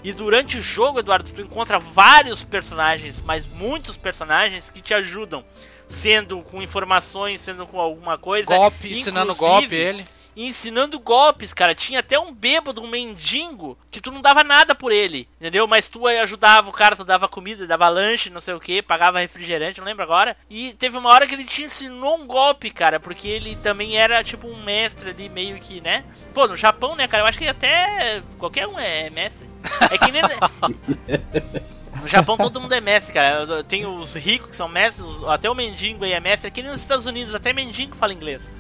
E 0.03 0.13
durante 0.13 0.59
o 0.59 0.61
jogo, 0.61 1.01
Eduardo, 1.01 1.31
tu 1.31 1.41
encontra 1.41 1.79
vários 1.79 2.45
personagens, 2.45 3.23
mas 3.25 3.47
muitos 3.47 3.97
personagens 3.97 4.71
que 4.71 4.81
te 4.81 4.95
ajudam. 4.95 5.45
Sendo 5.89 6.41
com 6.43 6.61
informações, 6.61 7.41
sendo 7.41 7.65
com 7.65 7.81
alguma 7.81 8.19
coisa. 8.19 8.47
Golpe, 8.47 8.91
ensinando 8.91 9.33
golpe 9.37 9.75
ele. 9.75 10.05
Ensinando 10.45 11.01
golpes, 11.01 11.55
cara. 11.55 11.75
Tinha 11.75 12.01
até 12.01 12.19
um 12.19 12.33
bêbado, 12.33 12.83
um 12.83 12.89
mendigo, 12.89 13.79
que 13.91 14.01
tu 14.01 14.13
não 14.13 14.21
dava 14.21 14.45
nada 14.45 14.75
por 14.75 14.93
ele, 14.93 15.29
entendeu? 15.41 15.67
Mas 15.67 15.89
tu 15.89 16.07
aí 16.07 16.19
ajudava 16.19 16.69
o 16.69 16.73
cara, 16.73 16.97
tu 16.97 17.05
dava 17.05 17.29
comida, 17.29 17.67
dava 17.67 17.89
lanche, 17.89 18.31
não 18.31 18.41
sei 18.41 18.55
o 18.55 18.61
que, 18.61 18.83
pagava 18.83 19.21
refrigerante, 19.21 19.79
não 19.79 19.87
lembro 19.87 20.03
agora. 20.03 20.37
E 20.51 20.73
teve 20.75 20.97
uma 20.97 21.11
hora 21.11 21.27
que 21.27 21.35
ele 21.35 21.45
te 21.45 21.63
ensinou 21.63 22.17
um 22.17 22.27
golpe, 22.27 22.71
cara, 22.71 23.01
porque 23.01 23.29
ele 23.29 23.57
também 23.57 23.97
era 23.97 24.23
tipo 24.23 24.47
um 24.47 24.63
mestre 24.63 25.11
ali, 25.11 25.29
meio 25.29 25.59
que, 25.59 25.81
né? 25.81 26.05
Pô, 26.35 26.47
no 26.47 26.57
Japão, 26.57 26.95
né, 26.95 27.09
cara, 27.09 27.23
eu 27.23 27.27
acho 27.27 27.39
que 27.39 27.49
até 27.49 28.23
qualquer 28.39 28.67
um 28.67 28.79
é 28.79 29.09
mestre. 29.11 29.49
É 29.91 29.99
que 29.99 30.13
nem. 30.13 30.23
No 32.01 32.07
Japão 32.07 32.37
todo 32.37 32.61
mundo 32.61 32.73
é 32.75 32.81
mestre, 32.81 33.13
cara. 33.13 33.65
Tem 33.65 33.87
os 33.87 34.15
ricos 34.15 34.51
que 34.51 34.57
são 34.57 34.69
mestres, 34.69 35.07
até 35.27 35.51
o 35.51 35.55
mendigo 35.55 36.05
aí 36.05 36.13
é 36.13 36.21
mestre. 36.21 36.47
Aqui 36.47 36.63
nos 36.63 36.81
Estados 36.81 37.07
Unidos, 37.07 37.35
até 37.35 37.53
mendigo 37.53 37.97
fala 37.97 38.13
inglês. 38.13 38.51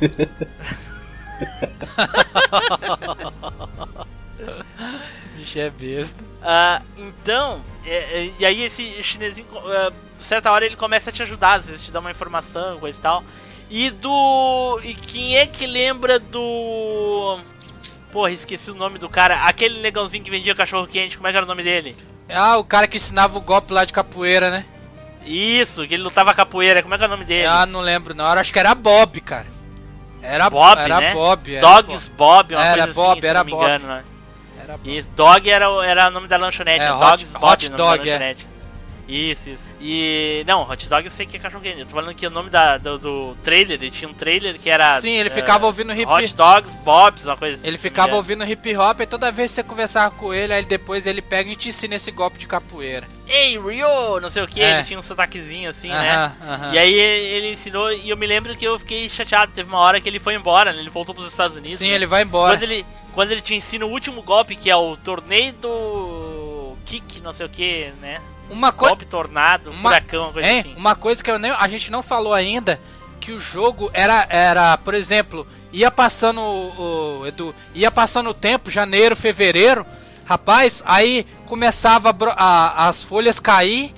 Bicho 5.36 5.58
é 5.58 5.70
besta. 5.70 6.16
Ah, 6.42 6.82
então, 6.96 7.62
é, 7.84 7.96
é, 7.96 8.32
e 8.38 8.46
aí 8.46 8.62
esse 8.62 9.02
chinesinho, 9.02 9.46
ah, 9.54 9.92
certa 10.18 10.50
hora 10.50 10.64
ele 10.64 10.76
começa 10.76 11.10
a 11.10 11.12
te 11.12 11.22
ajudar, 11.22 11.54
às 11.54 11.66
vezes 11.66 11.84
te 11.84 11.90
dá 11.90 12.00
uma 12.00 12.10
informação, 12.10 12.78
coisa 12.78 12.98
e 12.98 13.02
tal. 13.02 13.24
E 13.68 13.90
do. 13.90 14.80
E 14.84 14.94
quem 14.94 15.36
é 15.36 15.46
que 15.46 15.66
lembra 15.66 16.18
do. 16.18 17.40
Porra, 18.12 18.30
esqueci 18.30 18.70
o 18.70 18.74
nome 18.74 18.98
do 18.98 19.08
cara. 19.08 19.44
Aquele 19.44 19.80
negãozinho 19.80 20.22
que 20.22 20.30
vendia 20.30 20.54
cachorro 20.54 20.86
quente, 20.86 21.16
como 21.16 21.26
é 21.26 21.32
que 21.32 21.36
era 21.36 21.44
o 21.44 21.48
nome 21.48 21.64
dele? 21.64 21.96
Ah, 22.28 22.58
o 22.58 22.64
cara 22.64 22.86
que 22.86 22.96
ensinava 22.96 23.36
o 23.36 23.40
golpe 23.40 23.72
lá 23.72 23.84
de 23.84 23.92
capoeira, 23.92 24.50
né? 24.50 24.64
Isso, 25.24 25.86
que 25.86 25.94
ele 25.94 26.04
lutava 26.04 26.32
capoeira, 26.32 26.82
como 26.82 26.94
é 26.94 26.98
que 26.98 27.04
é 27.04 27.06
o 27.06 27.10
nome 27.10 27.24
dele? 27.24 27.48
Ah, 27.48 27.66
não 27.66 27.80
lembro 27.80 28.14
não. 28.14 28.26
Acho 28.26 28.52
que 28.52 28.58
era 28.58 28.74
Bob, 28.74 29.20
cara. 29.20 29.55
Era 30.22 30.50
Bob, 30.50 30.78
era 30.80 31.00
né? 31.00 31.12
Bob. 31.14 31.54
Era 31.54 31.60
Dogs 31.60 32.08
Bob, 32.10 32.54
uma 32.54 32.64
Era 32.64 32.82
coisa 32.84 32.94
Bob, 32.94 33.10
assim, 33.12 33.20
se 33.20 33.26
era 33.26 33.38
não 33.40 33.44
me 33.44 33.50
Bob. 33.52 33.62
engano, 33.64 33.86
né? 33.86 33.94
Bob. 34.04 34.62
Era 34.64 34.76
Bob. 34.78 34.98
Isso, 34.98 35.08
Dog 35.14 35.50
era, 35.50 35.70
o- 35.70 35.82
era 35.82 36.08
o 36.08 36.10
nome 36.10 36.28
da 36.28 36.36
lanchonete, 36.36 36.84
É, 36.84 36.88
é, 36.88 36.92
Hot- 36.92 37.00
Dogs 37.10 37.32
Bob, 37.34 37.44
Hot 37.52 37.66
o 37.66 37.70
nome 37.70 37.76
Dog, 37.76 37.98
da 37.98 38.10
é. 38.10 38.12
lanchonete. 38.14 38.48
Isso, 39.08 39.50
isso. 39.50 39.62
E. 39.80 40.42
Não, 40.46 40.68
hot 40.68 40.88
dog 40.88 41.04
eu 41.04 41.10
sei 41.10 41.26
que 41.26 41.36
é 41.36 41.40
cachorro 41.40 41.62
quente. 41.62 41.80
Eu 41.80 41.86
tô 41.86 41.94
falando 41.94 42.14
que 42.14 42.26
o 42.26 42.30
nome 42.30 42.50
da, 42.50 42.76
do, 42.76 42.98
do 42.98 43.36
trailer, 43.42 43.80
ele 43.80 43.90
tinha 43.90 44.08
um 44.08 44.14
trailer 44.14 44.58
que 44.58 44.68
era. 44.68 45.00
Sim, 45.00 45.12
ele 45.12 45.30
ficava 45.30 45.66
ouvindo 45.66 45.92
hip 45.92 46.10
Hot 46.10 46.34
Dogs, 46.34 46.76
Bobs, 46.78 47.24
uma 47.24 47.36
coisa 47.36 47.54
assim. 47.54 47.66
Ele 47.66 47.76
me 47.76 47.82
ficava 47.82 48.08
engano. 48.08 48.16
ouvindo 48.18 48.44
hip 48.44 48.76
hop 48.76 49.00
e 49.00 49.06
toda 49.06 49.30
vez 49.30 49.50
que 49.50 49.56
você 49.56 49.62
conversava 49.62 50.14
com 50.14 50.34
ele, 50.34 50.52
aí 50.52 50.64
depois 50.64 51.06
ele 51.06 51.22
pega 51.22 51.50
e 51.50 51.56
te 51.56 51.68
ensina 51.68 51.94
esse 51.94 52.10
golpe 52.10 52.38
de 52.38 52.46
capoeira. 52.46 53.06
Ei, 53.28 53.58
Rio! 53.58 54.20
Não 54.20 54.28
sei 54.28 54.42
o 54.42 54.48
que, 54.48 54.60
É. 54.60 54.74
ele 54.74 54.84
tinha 54.84 54.98
um 54.98 55.02
sotaquezinho 55.02 55.70
assim, 55.70 55.88
né? 55.88 56.14
Aham, 56.16 56.36
aham. 56.48 56.74
E 56.74 56.78
aí 56.78 56.94
ele 56.94 57.52
ensinou, 57.52 57.92
e 57.92 58.10
eu 58.10 58.16
me 58.16 58.26
lembro 58.26 58.56
que 58.56 58.64
eu 58.64 58.78
fiquei 58.78 59.08
chateado. 59.08 59.52
Teve 59.54 59.68
uma 59.68 59.78
hora 59.78 60.00
que 60.00 60.08
ele 60.08 60.18
foi 60.18 60.34
embora, 60.34 60.72
né? 60.72 60.80
Ele 60.80 60.90
voltou 60.90 61.14
pros 61.14 61.28
Estados 61.28 61.56
Unidos. 61.56 61.78
Sim, 61.78 61.88
né? 61.90 61.94
ele 61.94 62.06
vai 62.06 62.22
embora. 62.22 62.56
Quando 62.56 62.62
ele, 62.64 62.86
quando 63.14 63.30
ele 63.30 63.40
te 63.40 63.54
ensina 63.54 63.86
o 63.86 63.90
último 63.90 64.20
golpe, 64.22 64.56
que 64.56 64.68
é 64.68 64.76
o 64.76 64.96
torneio 64.96 65.52
do 65.52 66.76
kick, 66.84 67.20
não 67.20 67.32
sei 67.32 67.46
o 67.46 67.48
que, 67.48 67.92
né? 68.00 68.20
Uma 68.50 68.72
coisa. 68.72 68.90
Golpe 68.94 69.06
tornado, 69.06 69.70
Uma- 69.70 69.90
furacão, 69.90 70.24
uma 70.24 70.32
coisa 70.32 70.48
Hein? 70.48 70.60
assim. 70.60 70.74
Uma 70.76 70.94
coisa 70.94 71.22
que 71.24 71.30
eu 71.30 71.38
nem, 71.38 71.50
a 71.50 71.68
gente 71.68 71.90
não 71.90 72.02
falou 72.02 72.32
ainda, 72.32 72.80
que 73.20 73.32
o 73.32 73.40
jogo 73.40 73.90
era, 73.92 74.26
era 74.28 74.76
por 74.78 74.94
exemplo, 74.94 75.46
ia 75.72 75.90
passando 75.90 76.40
o, 76.40 77.20
o- 77.22 77.26
Edu, 77.26 77.54
ia 77.74 77.90
passando 77.90 78.30
o 78.30 78.34
tempo, 78.34 78.70
janeiro, 78.70 79.16
fevereiro, 79.16 79.84
rapaz, 80.24 80.82
aí 80.86 81.26
começava 81.46 82.10
a 82.10 82.32
a- 82.36 82.88
as 82.88 83.02
folhas 83.02 83.40
cair, 83.40 83.92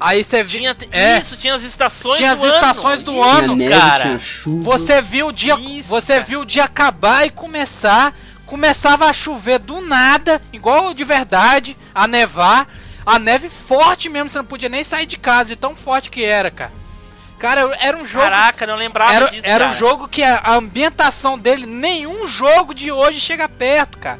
aí 0.00 0.22
você 0.24 0.42
via, 0.42 0.74
Tinha, 0.74 0.88
é, 0.92 1.18
Isso, 1.18 1.36
tinha 1.36 1.54
as 1.54 1.62
estações 1.62 2.16
Tinha 2.18 2.34
do 2.34 2.34
as 2.34 2.42
ano. 2.44 2.54
estações 2.54 3.02
do 3.02 3.12
Isso, 3.12 3.22
ano, 3.22 3.54
tinha 3.56 3.68
neve, 3.68 3.80
cara. 3.80 4.18
tinha 4.18 4.62
você 4.62 5.02
viu 5.02 5.28
o 5.28 5.32
dia, 5.32 5.54
Isso, 5.58 5.88
você 5.88 6.14
cara. 6.14 6.24
viu 6.24 6.40
o 6.40 6.46
dia 6.46 6.64
acabar 6.64 7.26
e 7.26 7.30
começar, 7.30 8.14
começava 8.46 9.06
a 9.06 9.12
chover 9.12 9.58
do 9.58 9.80
nada, 9.80 10.40
igual 10.52 10.94
de 10.94 11.04
verdade, 11.04 11.76
a 11.94 12.06
nevar, 12.06 12.68
a 13.06 13.18
neve 13.18 13.48
forte 13.48 14.08
mesmo, 14.08 14.28
você 14.28 14.38
não 14.38 14.44
podia 14.44 14.68
nem 14.68 14.82
sair 14.84 15.06
de 15.06 15.16
casa, 15.16 15.50
de 15.50 15.56
tão 15.56 15.74
forte 15.76 16.10
que 16.10 16.24
era, 16.24 16.50
cara. 16.50 16.72
Cara, 17.38 17.76
era 17.80 17.96
um 17.96 18.04
jogo 18.06 18.24
Caraca, 18.24 18.66
não 18.66 18.76
lembrava 18.76 19.12
era, 19.14 19.28
disso, 19.28 19.46
era 19.46 19.64
um 19.66 19.68
cara. 19.68 19.78
jogo 19.78 20.08
que 20.08 20.22
a, 20.22 20.54
ambientação 20.54 21.38
dele, 21.38 21.66
nenhum 21.66 22.26
jogo 22.26 22.74
de 22.74 22.90
hoje 22.90 23.20
chega 23.20 23.48
perto, 23.48 23.98
cara. 23.98 24.18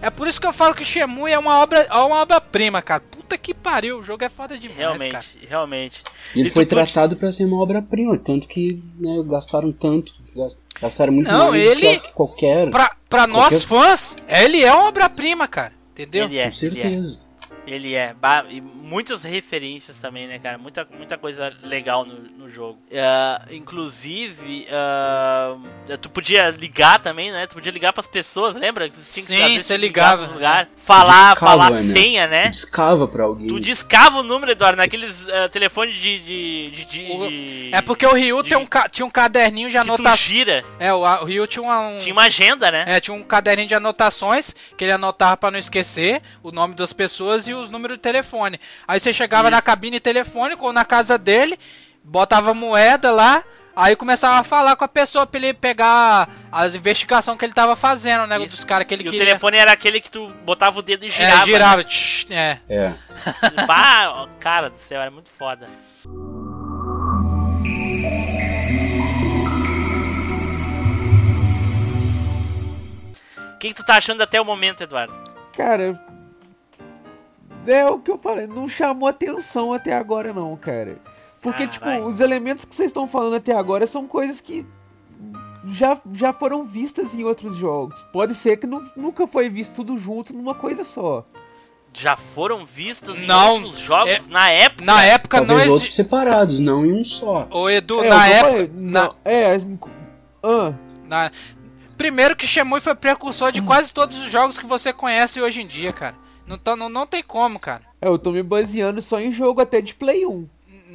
É 0.00 0.10
por 0.10 0.28
isso 0.28 0.40
que 0.40 0.46
eu 0.46 0.52
falo 0.52 0.74
que 0.74 0.84
Shenmue 0.84 1.32
é 1.32 1.38
uma 1.38 1.58
obra, 1.60 1.80
é 1.80 1.94
uma 1.94 2.20
obra-prima, 2.20 2.80
cara. 2.80 3.00
Puta 3.10 3.36
que 3.36 3.52
pariu, 3.52 3.98
o 3.98 4.02
jogo 4.02 4.22
é 4.22 4.28
foda 4.28 4.56
demais, 4.56 4.78
Realmente, 4.78 5.10
cara. 5.12 5.24
realmente. 5.48 6.04
Ele 6.36 6.48
E 6.48 6.50
foi 6.50 6.64
pode- 6.66 6.74
tratado 6.84 7.16
pra 7.16 7.32
ser 7.32 7.44
uma 7.46 7.60
obra-prima, 7.60 8.16
tanto 8.18 8.46
que 8.46 8.80
né, 9.00 9.22
gastaram 9.26 9.72
tanto, 9.72 10.12
gast- 10.36 10.62
gastaram 10.80 11.12
muito 11.12 11.30
Não, 11.32 11.50
mais 11.50 11.62
ele- 11.64 11.98
que 11.98 12.12
qualquer, 12.12 12.70
Pra, 12.70 12.94
pra 13.08 13.26
nós 13.26 13.64
Qualquer- 13.64 13.66
fãs, 13.66 14.16
ele 14.28 14.62
é 14.62 14.72
uma 14.72 14.88
obra-prima, 14.88 15.48
cara. 15.48 15.72
Entendeu? 15.92 16.26
Ele 16.26 16.38
é, 16.38 16.44
com 16.46 16.52
certeza. 16.52 17.20
Ele 17.68 17.94
é. 17.94 18.14
E 18.50 18.60
muitas 18.60 19.22
referências 19.22 19.96
também, 19.98 20.26
né, 20.26 20.38
cara? 20.38 20.56
Muita, 20.58 20.86
muita 20.96 21.18
coisa 21.18 21.52
legal 21.62 22.04
no, 22.04 22.14
no 22.14 22.48
jogo. 22.48 22.78
Ah, 22.94 23.44
inclusive, 23.50 24.66
ah, 24.70 25.56
tu 26.00 26.08
podia 26.10 26.50
ligar 26.50 27.00
também, 27.00 27.30
né? 27.30 27.46
Tu 27.46 27.54
podia 27.54 27.72
ligar 27.72 27.92
pras 27.92 28.06
pessoas, 28.06 28.54
lembra? 28.56 28.88
Tinha 28.88 29.00
que, 29.02 29.02
Sim, 29.22 29.36
vezes, 29.36 29.66
você 29.66 29.76
ligava, 29.76 30.26
lugar, 30.26 30.68
falar, 30.84 31.32
Discava, 31.34 31.52
falar 31.52 31.70
né? 31.70 31.92
senha, 31.92 32.26
Tu 32.26 32.30
né? 32.30 32.48
discava 32.48 33.06
pra 33.08 33.24
alguém. 33.24 33.48
Tu 33.48 33.60
discava 33.60 34.18
o 34.18 34.22
número, 34.22 34.52
Eduardo, 34.52 34.76
naqueles 34.78 35.28
ah, 35.28 35.48
telefones 35.48 35.96
de. 35.96 36.18
de, 36.20 36.70
de, 36.70 36.84
de- 36.84 37.12
O- 37.12 37.28
de- 37.28 37.70
É 37.72 37.82
porque 37.82 38.06
o 38.06 38.12
Ryu 38.14 38.42
de- 38.42 38.48
tem 38.50 38.58
um, 38.58 38.66
ca- 38.66 38.88
tinha 38.88 39.04
um 39.06 39.10
caderninho 39.10 39.68
de 39.68 39.76
tu 39.76 39.80
anotações. 39.80 40.20
gira. 40.20 40.64
É, 40.78 40.92
o, 40.92 41.00
o 41.00 41.24
Ryu 41.24 41.46
tinha 41.46 41.62
uma- 41.62 41.80
um. 41.88 41.96
Tinha 41.96 42.12
uma 42.12 42.24
agenda, 42.24 42.70
né? 42.70 42.84
É, 42.86 43.00
tinha 43.00 43.14
um 43.14 43.22
caderninho 43.22 43.68
de 43.68 43.74
anotações 43.74 44.54
que 44.76 44.84
ele 44.84 44.92
anotava 44.92 45.36
pra 45.36 45.50
não 45.50 45.58
esquecer 45.58 46.22
o 46.42 46.50
nome 46.50 46.74
das 46.74 46.92
pessoas 46.92 47.46
e 47.48 47.54
os 47.58 47.70
números 47.70 47.96
de 47.96 48.02
telefone. 48.02 48.60
Aí 48.86 48.98
você 49.00 49.12
chegava 49.12 49.48
Isso. 49.48 49.56
na 49.56 49.62
cabine 49.62 50.00
telefônica 50.00 50.62
ou 50.64 50.72
na 50.72 50.84
casa 50.84 51.16
dele, 51.18 51.58
botava 52.02 52.54
moeda 52.54 53.10
lá, 53.12 53.42
aí 53.76 53.94
começava 53.94 54.38
a 54.40 54.44
falar 54.44 54.74
com 54.76 54.84
a 54.84 54.88
pessoa 54.88 55.26
pra 55.26 55.38
ele 55.40 55.54
pegar 55.54 56.28
as 56.50 56.74
investigações 56.74 57.38
que 57.38 57.44
ele 57.44 57.52
tava 57.52 57.76
fazendo, 57.76 58.26
né? 58.26 58.38
Isso. 58.38 58.56
Dos 58.56 58.64
caras 58.64 58.86
que 58.86 58.94
ele 58.94 59.04
E 59.04 59.08
o 59.08 59.10
queria. 59.10 59.26
telefone 59.26 59.56
era 59.58 59.72
aquele 59.72 60.00
que 60.00 60.10
tu 60.10 60.28
botava 60.44 60.78
o 60.78 60.82
dedo 60.82 61.04
e 61.04 61.10
girava. 61.10 61.42
é, 61.42 61.46
girava. 61.46 61.84
tch, 61.84 62.26
é. 62.30 62.58
É. 62.68 62.88
Né? 62.88 62.96
Bah, 63.66 64.28
cara 64.40 64.70
do 64.70 64.78
céu, 64.78 65.00
era 65.00 65.10
muito 65.10 65.30
foda. 65.30 65.68
O 73.54 73.58
que, 73.58 73.68
que 73.68 73.74
tu 73.74 73.84
tá 73.84 73.96
achando 73.96 74.22
até 74.22 74.40
o 74.40 74.44
momento, 74.44 74.82
Eduardo? 74.82 75.12
Cara, 75.56 76.00
é 77.66 77.84
o 77.86 77.98
que 77.98 78.10
eu 78.10 78.18
falei, 78.18 78.46
não 78.46 78.68
chamou 78.68 79.08
atenção 79.08 79.72
até 79.72 79.92
agora 79.94 80.32
não, 80.32 80.56
cara. 80.56 80.98
Porque, 81.40 81.66
tipo, 81.68 81.88
os 82.06 82.18
elementos 82.20 82.64
que 82.64 82.74
vocês 82.74 82.88
estão 82.88 83.06
falando 83.06 83.36
até 83.36 83.54
agora 83.54 83.86
são 83.86 84.06
coisas 84.08 84.40
que 84.40 84.66
já, 85.66 85.98
já 86.12 86.32
foram 86.32 86.64
vistas 86.64 87.14
em 87.14 87.24
outros 87.24 87.56
jogos. 87.56 88.00
Pode 88.12 88.34
ser 88.34 88.56
que 88.58 88.66
nu- 88.66 88.90
nunca 88.96 89.26
foi 89.26 89.48
visto 89.48 89.76
tudo 89.76 89.96
junto 89.98 90.32
numa 90.32 90.54
coisa 90.54 90.82
só. 90.84 91.24
Já 91.92 92.16
foram 92.16 92.66
vistos 92.66 93.22
em 93.22 93.26
Não, 93.26 93.54
outros 93.54 93.78
jogos 93.78 94.26
é- 94.28 94.30
na 94.30 94.50
época? 94.50 94.84
Na 94.84 95.04
época 95.04 95.36
Talvez 95.38 95.58
não 95.58 95.72
outros 95.72 95.82
existe. 95.88 95.96
separados, 96.02 96.60
não 96.60 96.84
em 96.84 96.92
um 96.92 97.04
só. 97.04 97.46
Ô 97.50 97.68
Edu, 97.70 98.02
É, 98.04 98.08
na 98.08 98.26
época. 98.28 98.50
falei, 98.52 98.70
na- 98.74 99.04
não, 99.04 99.14
é, 99.24 99.60
ah, 100.42 100.72
na- 101.06 101.30
Primeiro 101.96 102.36
que 102.36 102.46
Shenmue 102.46 102.80
foi 102.80 102.94
precursor 102.94 103.50
de 103.50 103.60
quase 103.60 103.92
todos 103.92 104.16
os 104.18 104.30
jogos 104.30 104.56
que 104.56 104.66
você 104.66 104.92
conhece 104.92 105.40
hoje 105.40 105.62
em 105.62 105.66
dia, 105.66 105.92
cara. 105.92 106.14
Não, 106.48 106.58
tá- 106.58 106.74
não, 106.76 106.88
não 106.88 107.06
tem 107.06 107.22
como, 107.22 107.58
cara. 107.60 107.82
é, 108.00 108.08
eu 108.08 108.18
tô 108.18 108.32
me 108.32 108.42
baseando 108.42 109.02
só 109.02 109.20
em 109.20 109.30
jogo 109.30 109.60
até 109.60 109.80
de 109.80 109.94
Play 109.94 110.24
1. 110.26 110.48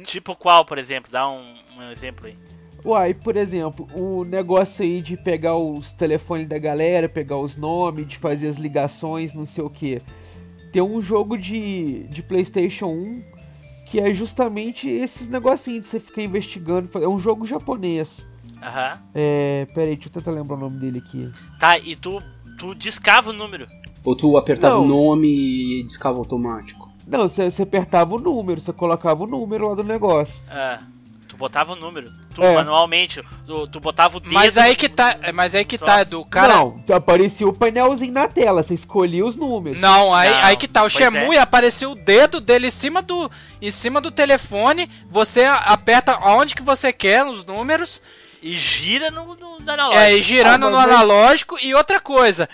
Tipo 0.04 0.34
qual, 0.34 0.64
por 0.64 0.76
exemplo? 0.78 1.10
Dá 1.10 1.28
um, 1.28 1.54
um 1.78 1.90
exemplo 1.90 2.26
aí. 2.26 2.36
Uai, 2.84 3.14
por 3.14 3.36
exemplo, 3.36 3.88
o 3.94 4.24
negócio 4.24 4.84
aí 4.84 5.00
de 5.00 5.16
pegar 5.16 5.56
os 5.56 5.92
telefones 5.94 6.46
da 6.46 6.58
galera, 6.58 7.08
pegar 7.08 7.38
os 7.38 7.56
nomes, 7.56 8.06
de 8.06 8.18
fazer 8.18 8.48
as 8.48 8.56
ligações, 8.56 9.32
não 9.34 9.46
sei 9.46 9.64
o 9.64 9.70
que. 9.70 10.02
Tem 10.70 10.82
um 10.82 11.00
jogo 11.00 11.38
de, 11.38 12.02
de 12.08 12.22
PlayStation 12.22 12.86
1 12.88 13.22
que 13.86 14.00
é 14.00 14.12
justamente 14.12 14.88
esses 14.88 15.28
negocinhos 15.28 15.84
de 15.84 15.88
você 15.88 16.00
ficar 16.00 16.22
investigando. 16.22 16.90
É 17.00 17.08
um 17.08 17.18
jogo 17.18 17.46
japonês. 17.46 18.26
Aham. 18.62 18.92
É. 19.14 19.66
Pera 19.74 19.88
aí, 19.88 19.94
deixa 19.94 20.08
eu 20.08 20.12
tentar 20.12 20.32
lembrar 20.32 20.56
o 20.56 20.60
nome 20.60 20.78
dele 20.78 20.98
aqui. 21.06 21.30
Tá, 21.60 21.78
e 21.78 21.94
tu, 21.96 22.20
tu 22.58 22.74
discava 22.74 23.30
o 23.30 23.32
número. 23.32 23.66
Ou 24.04 24.14
tu 24.16 24.36
apertava 24.36 24.74
Não. 24.74 24.84
o 24.84 24.88
nome 24.88 25.28
e 25.80 25.84
discava 25.86 26.18
automático. 26.18 26.92
Não, 27.06 27.28
você, 27.28 27.62
apertava 27.62 28.14
o 28.14 28.18
número, 28.18 28.60
você 28.60 28.72
colocava 28.72 29.24
o 29.24 29.26
número 29.26 29.68
lá 29.68 29.74
do 29.74 29.84
negócio. 29.84 30.42
Ah, 30.50 30.78
tu 31.28 31.36
botava 31.36 31.72
o 31.72 31.76
número. 31.76 32.10
Tu 32.34 32.42
É. 32.42 32.54
manualmente. 32.54 33.22
Tu, 33.46 33.68
tu 33.68 33.80
botava 33.80 34.16
o 34.16 34.20
dedo. 34.20 34.32
Mas 34.32 34.56
aí 34.58 34.74
que 34.74 34.88
tá. 34.88 35.16
é, 35.22 35.30
Mas 35.30 35.54
aí 35.54 35.64
que 35.64 35.78
tá, 35.78 35.86
Nossa. 35.98 36.02
Edu. 36.02 36.20
O 36.20 36.24
cara. 36.24 36.54
Não, 36.54 36.76
aparecia 36.92 37.46
o 37.46 37.52
painelzinho 37.52 38.12
na 38.12 38.26
tela, 38.26 38.62
você 38.62 38.74
escolhia 38.74 39.24
os 39.24 39.36
números. 39.36 39.80
Não, 39.80 40.12
aí, 40.14 40.30
Não, 40.30 40.38
aí 40.38 40.56
que 40.56 40.66
tá. 40.66 40.82
O 40.82 40.88
Shemui 40.90 41.36
é. 41.36 41.40
apareceu 41.40 41.92
o 41.92 41.94
dedo 41.94 42.40
dele 42.40 42.66
em 42.68 42.70
cima 42.70 43.00
do 43.02 43.30
em 43.60 43.70
cima 43.70 44.00
do 44.00 44.10
telefone. 44.10 44.90
Você 45.10 45.44
aperta 45.44 46.12
aonde 46.12 46.54
que 46.54 46.62
você 46.62 46.92
quer 46.92 47.24
os 47.24 47.44
números. 47.44 48.02
E 48.46 48.52
gira 48.52 49.10
no, 49.10 49.34
no, 49.34 49.58
no 49.58 49.70
analógico. 49.72 49.98
É, 50.04 50.14
e 50.16 50.20
girando 50.22 50.66
Ah, 50.66 50.70
no 50.70 50.76
analógico. 50.76 51.56
E 51.62 51.74
outra 51.74 51.98
coisa, 51.98 52.46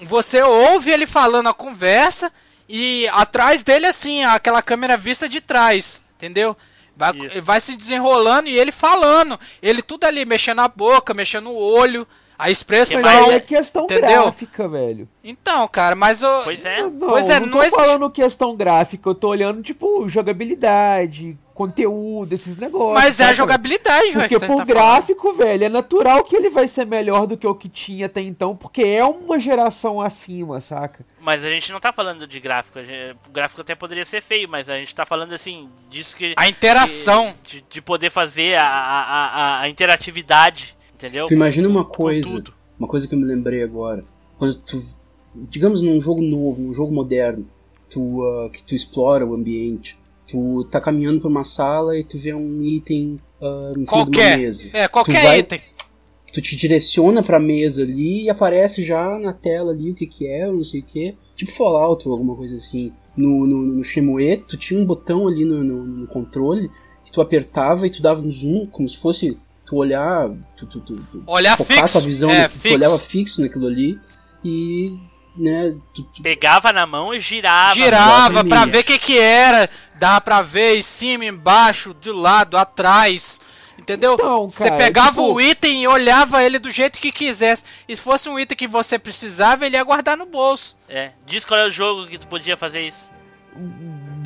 você 0.00 0.42
ouve 0.42 0.90
ele 0.90 1.06
falando 1.06 1.48
a 1.50 1.54
conversa 1.54 2.32
e 2.66 3.06
atrás 3.08 3.62
dele 3.62 3.86
assim, 3.86 4.24
aquela 4.24 4.62
câmera 4.62 4.96
vista 4.96 5.28
de 5.28 5.40
trás, 5.42 6.02
entendeu? 6.16 6.56
Vai, 6.96 7.12
Isso. 7.12 7.42
vai 7.42 7.60
se 7.60 7.76
desenrolando 7.76 8.48
e 8.48 8.58
ele 8.58 8.72
falando. 8.72 9.38
Ele 9.62 9.82
tudo 9.82 10.04
ali, 10.04 10.24
mexendo 10.24 10.60
a 10.62 10.68
boca, 10.68 11.12
mexendo 11.12 11.50
o 11.50 11.54
olho, 11.56 12.08
a 12.38 12.50
expressão. 12.50 13.02
Mas 13.02 13.28
né? 13.28 13.34
é 13.34 13.40
questão 13.40 13.84
Entendeu? 13.84 14.22
gráfica, 14.22 14.66
velho. 14.66 15.06
Então, 15.22 15.68
cara, 15.68 15.94
mas 15.94 16.22
o. 16.22 16.42
Pois 16.44 16.64
é. 16.64 16.80
Não, 16.82 17.08
Pois 17.08 17.28
é, 17.28 17.38
não 17.38 17.46
não 17.48 17.52
tô 17.58 17.62
existe- 17.62 17.76
falando 17.76 18.10
questão 18.10 18.56
gráfica, 18.56 19.10
eu 19.10 19.14
tô 19.14 19.28
olhando, 19.28 19.62
tipo, 19.62 20.08
jogabilidade, 20.08 21.36
conteúdo, 21.56 22.32
esses 22.34 22.56
negócios. 22.56 23.02
Mas 23.02 23.18
é 23.18 23.24
a 23.24 23.34
jogabilidade, 23.34 24.08
velho. 24.12 24.20
Porque 24.20 24.34
que 24.34 24.40
tá- 24.40 24.46
por 24.46 24.56
tá 24.58 24.66
falando. 24.66 24.68
gráfico, 24.68 25.32
velho, 25.32 25.64
é 25.64 25.68
natural 25.68 26.22
que 26.22 26.36
ele 26.36 26.50
vai 26.50 26.68
ser 26.68 26.84
melhor 26.86 27.26
do 27.26 27.36
que 27.36 27.46
o 27.46 27.54
que 27.54 27.68
tinha 27.68 28.06
até 28.06 28.20
então, 28.20 28.54
porque 28.54 28.82
é 28.82 29.04
uma 29.04 29.38
geração 29.40 30.00
acima, 30.00 30.60
saca? 30.60 31.04
Mas 31.20 31.42
a 31.42 31.48
gente 31.50 31.72
não 31.72 31.80
tá 31.80 31.92
falando 31.92 32.26
de 32.26 32.38
gráfico. 32.38 32.78
gente- 32.84 33.16
O 33.26 33.32
gráfico 33.32 33.62
até 33.62 33.74
poderia 33.74 34.04
ser 34.04 34.20
feio, 34.22 34.48
mas 34.48 34.68
a 34.68 34.76
gente 34.78 34.94
tá 34.94 35.04
falando 35.06 35.32
assim, 35.32 35.68
disso 35.90 36.14
que. 36.16 36.34
A 36.36 36.48
interação. 36.48 37.34
De, 37.42 37.64
de 37.68 37.80
poder 37.82 38.10
fazer 38.10 38.54
a, 38.56 38.66
a, 38.66 39.00
a, 39.00 39.60
a 39.62 39.68
interatividade, 39.68 40.76
entendeu? 40.94 41.24
Tu 41.26 41.32
imagina 41.34 41.66
uma 41.68 41.84
coisa, 41.84 42.44
uma 42.78 42.86
coisa 42.86 43.08
que 43.08 43.14
eu 43.14 43.18
me 43.18 43.24
lembrei 43.24 43.62
agora. 43.62 44.04
Quando 44.38 44.54
tu, 44.56 44.84
digamos 45.34 45.80
num 45.80 46.00
jogo 46.00 46.20
novo, 46.20 46.60
um 46.62 46.74
jogo 46.74 46.92
moderno, 46.94 47.48
tu, 47.88 48.22
ah, 48.22 48.50
que 48.50 48.62
tu 48.62 48.74
explora 48.74 49.24
o 49.24 49.34
ambiente, 49.34 49.98
tu 50.26 50.64
tá 50.70 50.80
caminhando 50.80 51.20
por 51.20 51.28
uma 51.30 51.44
sala 51.44 51.96
e 51.98 52.04
tu 52.04 52.18
vê 52.18 52.34
um 52.34 52.62
item 52.62 53.18
ah, 53.40 53.70
em 53.76 53.84
cima 53.84 53.84
de 53.84 53.88
uma 53.90 54.04
Qualquer. 54.06 54.38
mesa. 54.38 54.70
É, 54.72 54.88
qualquer 54.88 55.20
Tu 55.20 55.22
vai- 55.24 55.38
item. 55.40 55.60
Tu 56.32 56.42
te 56.42 56.56
direciona 56.56 57.22
pra 57.22 57.38
mesa 57.40 57.82
ali 57.82 58.24
e 58.24 58.30
aparece 58.30 58.82
já 58.82 59.18
na 59.18 59.32
tela 59.32 59.72
ali 59.72 59.92
o 59.92 59.94
que 59.94 60.06
que 60.06 60.26
é, 60.28 60.46
não 60.50 60.64
sei 60.64 60.80
o 60.80 60.84
que. 60.84 61.14
Tipo 61.34 61.50
Fallout 61.52 62.06
ou 62.06 62.12
alguma 62.12 62.34
coisa 62.36 62.56
assim. 62.56 62.92
No, 63.16 63.46
no, 63.46 63.62
no 63.62 63.84
Shenmue, 63.84 64.38
tu 64.46 64.56
tinha 64.58 64.78
um 64.78 64.84
botão 64.84 65.26
ali 65.28 65.44
no, 65.46 65.64
no, 65.64 65.84
no 65.84 66.06
controle 66.06 66.70
que 67.04 67.10
tu 67.12 67.20
apertava 67.22 67.86
e 67.86 67.90
tu 67.90 68.02
dava 68.02 68.20
um 68.20 68.30
zoom, 68.30 68.66
como 68.66 68.86
se 68.88 68.96
fosse 68.98 69.38
tu 69.64 69.76
olhar, 69.76 70.28
tu, 70.56 70.66
tu, 70.66 70.80
tu, 70.80 70.96
tu 71.10 71.22
Olhar 71.26 71.56
focar 71.56 71.78
fixo. 71.78 71.92
tua 71.92 72.00
visão, 72.02 72.30
é, 72.30 72.42
no- 72.42 72.48
tu 72.50 72.58
fixo. 72.58 72.74
olhava 72.76 72.98
fixo 72.98 73.40
naquilo 73.40 73.66
ali 73.68 73.98
e, 74.44 74.98
né, 75.36 75.74
tu, 75.94 76.02
tu- 76.02 76.22
Pegava 76.22 76.72
na 76.72 76.86
mão 76.86 77.12
e 77.14 77.20
girava. 77.20 77.74
Girava 77.74 78.44
pra 78.44 78.64
ver 78.64 78.78
o 78.80 78.84
que 78.84 78.98
que 78.98 79.18
era. 79.18 79.68
Dava 79.94 80.20
pra 80.20 80.42
ver 80.42 80.76
em 80.76 80.82
cima, 80.82 81.24
embaixo, 81.24 81.94
do 81.94 82.12
lado, 82.12 82.56
atrás. 82.56 83.40
Entendeu? 83.78 84.14
Então, 84.14 84.48
Você 84.48 84.64
cara, 84.64 84.76
pegava 84.78 85.10
tipo- 85.10 85.34
o 85.34 85.40
item 85.40 85.82
e 85.82 85.88
olhava 85.88 86.42
ele 86.42 86.58
do 86.58 86.70
jeito 86.70 86.98
que 86.98 87.12
quisesse. 87.12 87.62
E 87.86 87.94
se 87.94 88.02
fosse 88.02 88.28
um 88.28 88.38
item 88.38 88.56
que 88.56 88.66
você 88.66 88.98
precisava, 88.98 89.66
ele 89.66 89.76
ia 89.76 89.84
guardar 89.84 90.16
no 90.16 90.24
bolso. 90.26 90.74
É. 90.88 91.10
Diz 91.26 91.44
qual 91.44 91.60
é 91.60 91.66
o 91.66 91.70
jogo 91.70 92.06
que 92.06 92.16
tu 92.18 92.26
podia 92.26 92.56
fazer 92.56 92.80
isso. 92.88 93.08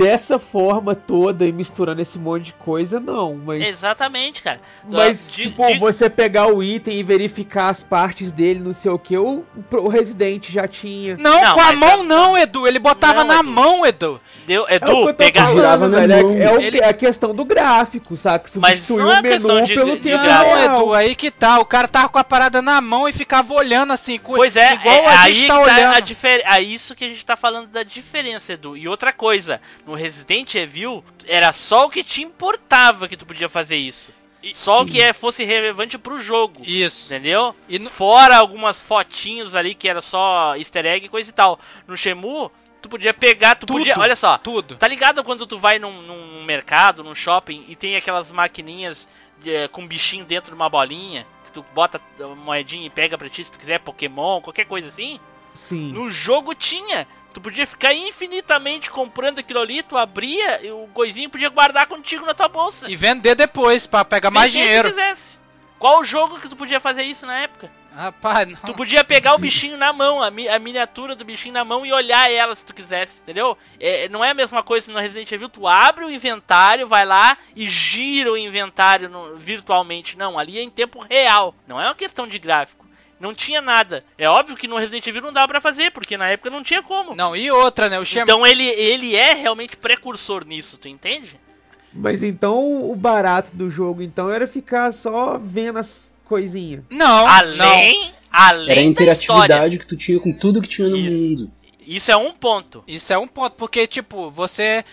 Dessa 0.05 0.38
forma 0.38 0.94
toda 0.94 1.44
e 1.46 1.53
misturando 1.53 2.01
esse 2.01 2.18
monte 2.18 2.46
de 2.46 2.53
coisa, 2.55 2.98
não. 2.98 3.34
Mas, 3.36 3.62
Exatamente, 3.66 4.42
cara. 4.42 4.61
mas 4.88 5.30
Di- 5.30 5.42
tipo, 5.44 5.66
di- 5.66 5.78
você 5.78 6.09
pegar 6.09 6.46
o 6.46 6.62
item 6.62 6.98
e 6.98 7.03
verificar 7.03 7.68
as 7.68 7.82
partes 7.82 8.32
dele, 8.32 8.61
não 8.61 8.72
sei 8.72 8.90
o 8.90 8.98
que, 8.98 9.16
o, 9.18 9.44
o 9.72 9.88
Resident 9.88 10.48
já 10.51 10.66
tinha. 10.66 11.16
Não, 11.18 11.42
Não, 11.42 11.55
com 11.55 11.61
a 11.61 11.64
mas 11.72 11.78
mão 11.78 12.01
é- 12.01 12.03
não, 12.03 12.38
Edu. 12.38 12.66
Ele 12.66 12.78
botava 12.78 13.24
Não, 13.24 13.34
na 13.34 13.40
Edu. 13.40 13.51
mão, 13.51 13.86
Edu. 13.86 14.20
Deu, 14.46 14.62
É 14.68 14.76
o 14.76 14.80
que 14.80 14.84
Edu, 14.86 15.07
tô 15.07 15.14
pegar. 15.14 15.42
falando, 15.42 15.57
Girava 15.57 15.88
na 15.88 15.98
velho. 16.01 16.12
É, 16.12 16.22
mão. 16.22 16.32
é 16.38 16.53
o- 16.53 16.61
Ele- 16.61 16.78
é 16.80 16.88
a 16.88 16.92
questão 16.94 17.34
do 17.34 17.44
gráfico, 17.44 18.16
saca? 18.16 18.48
Mas 18.57 18.80
Substituir 18.80 19.03
não 19.05 19.12
é 19.12 19.20
o 19.20 19.22
menu 19.22 19.34
questão 19.36 19.62
de- 19.62 19.74
pelo 19.74 19.96
de 19.96 20.03
tempo. 20.03 20.16
Não, 20.24 20.24
real. 20.55 20.59
Edu, 20.82 20.94
aí 20.94 21.14
que 21.14 21.30
tá. 21.30 21.59
O 21.61 21.64
cara 21.64 21.86
tava 21.86 22.09
com 22.09 22.18
a 22.18 22.24
parada 22.24 22.62
na 22.62 22.80
mão 22.80 23.09
e 23.09 23.12
ficava 23.12 23.53
olhando 23.55 23.92
assim. 23.92 24.18
Pois 24.18 24.57
é, 24.57 24.74
igual 24.74 24.94
é 24.94 25.07
a 25.07 25.20
aí 25.22 25.34
gente 25.34 25.42
que 25.42 25.48
tá 25.48 25.55
tá 25.55 25.61
olhando. 25.74 25.94
a 25.94 26.01
difer... 26.01 26.42
é 26.44 26.62
isso 26.62 26.94
que 26.94 27.05
a 27.05 27.09
gente 27.09 27.24
tá 27.26 27.36
falando 27.36 27.66
da 27.68 27.82
diferença, 27.82 28.55
Edu. 28.55 28.76
E 28.76 28.88
outra 28.88 29.12
coisa, 29.12 29.61
no 29.91 29.97
Resident 29.97 30.55
Evil, 30.55 31.05
era 31.26 31.53
só 31.53 31.86
o 31.86 31.91
que 31.91 32.05
te 32.05 32.22
importava 32.22 33.09
que 33.09 33.16
tu 33.16 33.26
podia 33.26 33.49
fazer 33.49 33.76
isso. 33.76 34.11
Só 34.55 34.80
o 34.82 34.86
que 34.86 35.03
é, 35.03 35.12
fosse 35.12 35.45
relevante 35.45 35.99
pro 35.99 36.18
jogo. 36.18 36.62
Isso. 36.64 37.07
Entendeu? 37.12 37.55
E 37.68 37.78
no- 37.78 37.91
Fora 37.91 38.36
algumas 38.38 38.80
fotinhos 38.80 39.55
ali 39.55 39.74
que 39.74 39.86
era 39.88 40.01
só 40.01 40.57
easter 40.57 40.86
egg 40.86 41.05
e 41.05 41.09
coisa 41.11 41.28
e 41.28 41.32
tal. 41.32 41.61
No 41.86 41.95
Shemu, 41.95 42.51
tu 42.80 42.88
podia 42.88 43.12
pegar, 43.12 43.57
tu 43.57 43.66
Tudo. 43.66 43.78
podia. 43.80 43.99
Olha 43.99 44.16
só, 44.16 44.38
Tudo. 44.38 44.76
Tá 44.76 44.88
ligado 44.88 45.22
quando 45.22 45.47
tu 45.47 45.59
vai 45.59 45.78
num, 45.78 45.93
num 45.93 46.43
mercado, 46.45 47.05
num 47.05 47.14
shopping 47.14 47.66
e 47.68 47.76
tem 47.76 47.97
aquelas 47.97 48.32
maquininhas 48.32 49.07
de- 49.43 49.55
eh, 49.55 49.68
com 49.68 49.86
bichinho 49.86 50.24
dentro 50.24 50.53
de 50.53 50.57
uma 50.57 50.70
bolinha? 50.70 51.26
Que 51.45 51.53
tu 51.53 51.62
bota 51.74 52.01
moedinha 52.38 52.86
e 52.86 52.91
pega 52.91 53.18
pra 53.18 53.28
ti 53.28 53.45
se 53.45 53.51
tu 53.51 53.59
quiser, 53.59 53.80
Pokémon, 53.80 54.41
qualquer 54.41 54.64
coisa 54.64 54.88
assim? 54.88 55.20
Sim. 55.55 55.93
No 55.93 56.11
jogo 56.11 56.55
tinha. 56.55 57.07
Tu 57.33 57.41
podia 57.41 57.66
ficar 57.66 57.95
infinitamente 57.95 58.91
comprando 58.91 59.39
aquilo 59.39 59.61
ali, 59.61 59.83
tu 59.83 59.97
abria 59.97 60.64
e 60.66 60.70
o 60.70 60.89
coisinho 60.93 61.31
podia 61.31 61.49
guardar 61.49 61.87
contigo 61.87 62.26
na 62.26 62.35
tua 62.35 62.49
bolsa. 62.49 62.91
E 62.91 62.97
vender 62.97 63.35
depois 63.35 63.87
pra 63.87 64.05
pegar 64.05 64.31
mais 64.31 64.53
Vender 64.53 64.64
se 64.64 64.68
dinheiro. 64.68 64.89
quisesse. 64.91 65.39
Qual 65.78 66.01
o 66.01 66.05
jogo 66.05 66.39
que 66.41 66.49
tu 66.49 66.57
podia 66.57 66.78
fazer 66.81 67.03
isso 67.03 67.24
na 67.26 67.39
época? 67.41 67.70
Rapaz, 67.95 68.47
não. 68.49 68.57
Tu 68.57 68.74
podia 68.74 69.03
pegar 69.03 69.35
o 69.35 69.39
bichinho 69.39 69.76
na 69.76 69.93
mão, 69.93 70.22
a, 70.22 70.31
mi- 70.31 70.49
a 70.49 70.59
miniatura 70.59 71.16
do 71.16 71.24
bichinho 71.24 71.55
na 71.55 71.64
mão 71.64 71.85
e 71.85 71.93
olhar 71.93 72.31
ela 72.31 72.55
se 72.55 72.64
tu 72.64 72.72
quisesse, 72.72 73.20
entendeu? 73.20 73.57
É, 73.81 74.09
não 74.09 74.24
é 74.24 74.31
a 74.31 74.35
mesma 74.35 74.62
coisa 74.62 74.93
no 74.93 74.99
Resident 74.99 75.31
Evil, 75.33 75.49
tu 75.49 75.66
abre 75.66 76.05
o 76.05 76.11
inventário, 76.11 76.87
vai 76.87 77.05
lá 77.05 77.37
e 77.57 77.68
gira 77.68 78.31
o 78.31 78.37
inventário 78.37 79.09
no- 79.09 79.37
virtualmente. 79.37 80.16
Não, 80.16 80.39
ali 80.39 80.59
é 80.59 80.62
em 80.62 80.70
tempo 80.70 81.01
real, 81.01 81.55
não 81.66 81.81
é 81.81 81.85
uma 81.87 81.95
questão 81.95 82.26
de 82.28 82.39
gráfico. 82.39 82.87
Não 83.21 83.35
tinha 83.35 83.61
nada. 83.61 84.03
É 84.16 84.27
óbvio 84.27 84.57
que 84.57 84.66
no 84.66 84.79
Resident 84.79 85.07
Evil 85.07 85.21
não 85.21 85.33
dava 85.33 85.49
pra 85.49 85.61
fazer, 85.61 85.91
porque 85.93 86.16
na 86.16 86.29
época 86.29 86.49
não 86.49 86.62
tinha 86.62 86.83
como. 86.83 87.14
Não, 87.14 87.37
e 87.37 87.51
outra, 87.51 87.89
né? 87.89 88.01
O 88.01 88.05
Shem... 88.05 88.23
Então 88.23 88.47
ele, 88.47 88.64
ele 88.64 89.14
é 89.14 89.35
realmente 89.35 89.77
precursor 89.77 90.47
nisso, 90.47 90.79
tu 90.79 90.89
entende? 90.89 91.39
Mas 91.93 92.23
então 92.23 92.91
o 92.91 92.97
barato 92.97 93.55
do 93.55 93.68
jogo 93.68 94.01
então 94.01 94.31
era 94.31 94.47
ficar 94.47 94.95
só 94.95 95.39
vendo 95.39 95.79
as 95.79 96.14
coisinhas. 96.25 96.83
Não, 96.89 97.25
não. 97.25 97.29
Além, 97.29 98.12
além 98.33 98.71
era 98.71 98.81
a 98.81 98.85
da 98.85 98.89
história. 98.89 98.89
interatividade 98.89 99.79
que 99.79 99.87
tu 99.87 99.97
tinha 99.97 100.18
com 100.18 100.33
tudo 100.33 100.62
que 100.62 100.68
tinha 100.68 100.89
no 100.89 100.97
Isso. 100.97 101.18
mundo. 101.18 101.51
Isso 101.87 102.11
é 102.11 102.16
um 102.16 102.33
ponto. 102.33 102.85
Isso 102.87 103.12
é 103.12 103.18
um 103.18 103.27
ponto, 103.29 103.57
porque, 103.57 103.87
tipo, 103.87 104.31
você. 104.31 104.85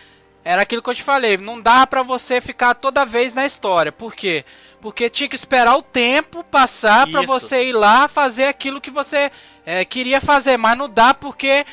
Era 0.44 0.62
aquilo 0.62 0.82
que 0.82 0.90
eu 0.90 0.96
te 0.96 1.04
falei, 1.04 1.38
não 1.38 1.62
dá 1.62 1.86
pra 1.86 2.02
você 2.02 2.40
ficar 2.40 2.74
toda 2.74 3.06
vez 3.06 3.34
na 3.34 3.46
história. 3.46 3.92
Por 3.92 4.16
quê? 4.16 4.44
Porque 4.46 4.67
tinha 5.12 5.30
que 5.30 5.36
esperar 5.36 5.76
o 5.76 5.82
tempo 5.82 6.44
passar 6.44 7.08
pra 7.08 7.22
Isso. 7.22 7.28
você 7.28 7.66
ir 7.66 7.74
lá 7.74 8.08
fazer 8.08 8.46
aquilo 8.46 8.82
que 8.82 8.92
você 8.92 9.32
é, 9.66 9.84
queria 9.84 10.22
fazer, 10.22 10.58
mas 10.58 10.78
não 10.78 10.90
dá 10.90 11.14
porque 11.14 11.66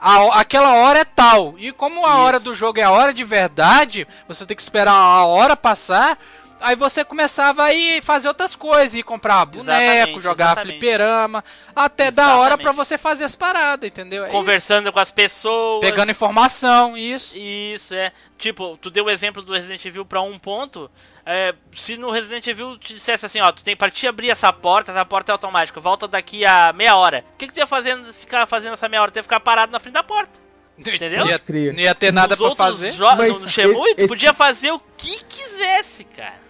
a 0.00 0.40
aquela 0.40 0.74
hora 0.74 1.00
é 1.00 1.04
tal. 1.04 1.54
E 1.58 1.72
como 1.72 2.06
a 2.06 2.10
Isso. 2.10 2.18
hora 2.18 2.40
do 2.40 2.54
jogo 2.54 2.80
é 2.80 2.82
a 2.82 2.90
hora 2.90 3.12
de 3.12 3.24
verdade, 3.24 4.06
você 4.26 4.46
tem 4.46 4.56
que 4.56 4.62
esperar 4.62 4.92
a 4.92 5.24
hora 5.26 5.56
passar. 5.56 6.18
Aí 6.60 6.76
você 6.76 7.02
começava 7.02 7.64
a 7.64 7.72
ir 7.72 8.02
fazer 8.02 8.28
outras 8.28 8.54
coisas, 8.54 8.94
ir 8.94 9.02
comprar 9.02 9.46
boneco, 9.46 9.70
Exatamente, 9.70 10.20
jogar 10.20 10.44
exatamente. 10.44 10.72
fliperama, 10.72 11.44
até 11.74 12.10
da 12.10 12.36
hora 12.36 12.58
pra 12.58 12.70
você 12.70 12.98
fazer 12.98 13.24
as 13.24 13.34
paradas, 13.34 13.88
entendeu? 13.88 14.24
É 14.24 14.26
isso. 14.26 14.36
Conversando 14.36 14.92
com 14.92 14.98
as 14.98 15.10
pessoas. 15.10 15.80
Pegando 15.80 16.10
informação, 16.10 16.98
isso. 16.98 17.34
Isso, 17.34 17.94
é. 17.94 18.12
Tipo, 18.36 18.76
tu 18.76 18.90
deu 18.90 19.06
o 19.06 19.10
exemplo 19.10 19.42
do 19.42 19.54
Resident 19.54 19.82
Evil 19.86 20.04
pra 20.04 20.20
um 20.20 20.38
ponto. 20.38 20.90
É, 21.30 21.54
se 21.72 21.96
no 21.96 22.10
Resident 22.10 22.46
Evil 22.46 22.76
te 22.78 22.94
dissesse 22.94 23.24
assim, 23.24 23.40
ó, 23.40 23.52
tu 23.52 23.62
tem 23.62 23.76
pra 23.76 23.90
te 23.90 24.06
abrir 24.06 24.30
essa 24.30 24.52
porta, 24.52 24.90
essa 24.90 25.04
porta 25.04 25.30
é 25.30 25.34
automática, 25.34 25.78
volta 25.80 26.08
daqui 26.08 26.44
a 26.44 26.72
meia 26.72 26.96
hora. 26.96 27.24
O 27.34 27.36
que, 27.38 27.46
que 27.46 27.52
tu 27.54 27.58
ia 27.58 27.66
fazendo, 27.66 28.12
ficar 28.12 28.46
fazendo 28.46 28.74
essa 28.74 28.88
meia 28.88 29.02
hora? 29.02 29.10
Tu 29.10 29.16
ia 29.16 29.22
ficar 29.22 29.40
parado 29.40 29.70
na 29.70 29.78
frente 29.78 29.94
da 29.94 30.02
porta. 30.02 30.32
Entendeu? 30.78 31.20
Não 31.20 31.28
ia, 31.28 31.40
não 31.72 31.80
ia 31.80 31.94
ter 31.94 32.12
nada 32.12 32.28
Nos 32.30 32.38
pra 32.38 32.48
outros 32.48 32.68
fazer. 32.80 32.92
jogos, 32.94 33.18
Mas 33.18 33.28
no, 33.34 33.38
no 33.40 33.48
Shenmue, 33.48 33.94
tu 33.94 33.98
esse- 33.98 34.08
podia 34.08 34.32
fazer 34.32 34.72
o 34.72 34.80
que 34.96 35.22
quisesse, 35.24 36.04
cara. 36.04 36.40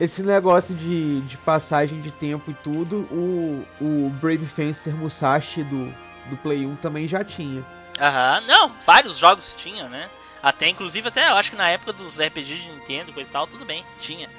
Esse 0.00 0.22
negócio 0.22 0.74
de, 0.74 1.20
de 1.22 1.36
passagem 1.38 2.00
de 2.02 2.10
tempo 2.10 2.50
e 2.50 2.54
tudo, 2.54 3.06
o, 3.10 3.66
o 3.80 4.10
Brave 4.20 4.46
Fencer 4.46 4.94
Musashi 4.94 5.62
do, 5.62 5.86
do 6.30 6.36
Play 6.42 6.66
1 6.66 6.76
também 6.76 7.06
já 7.06 7.22
tinha. 7.24 7.64
Aham, 8.00 8.42
não, 8.46 8.72
vários 8.84 9.16
jogos 9.16 9.54
tinham, 9.56 9.88
né? 9.88 10.10
Até, 10.46 10.68
inclusive, 10.68 11.08
até 11.08 11.28
eu 11.28 11.34
acho 11.34 11.50
que 11.50 11.56
na 11.56 11.68
época 11.68 11.92
dos 11.92 12.20
RPGs 12.20 12.62
de 12.62 12.68
Nintendo, 12.68 13.12
coisa 13.12 13.28
e 13.28 13.32
tal, 13.32 13.48
tudo 13.48 13.64
bem, 13.64 13.84
tinha. 13.98 14.30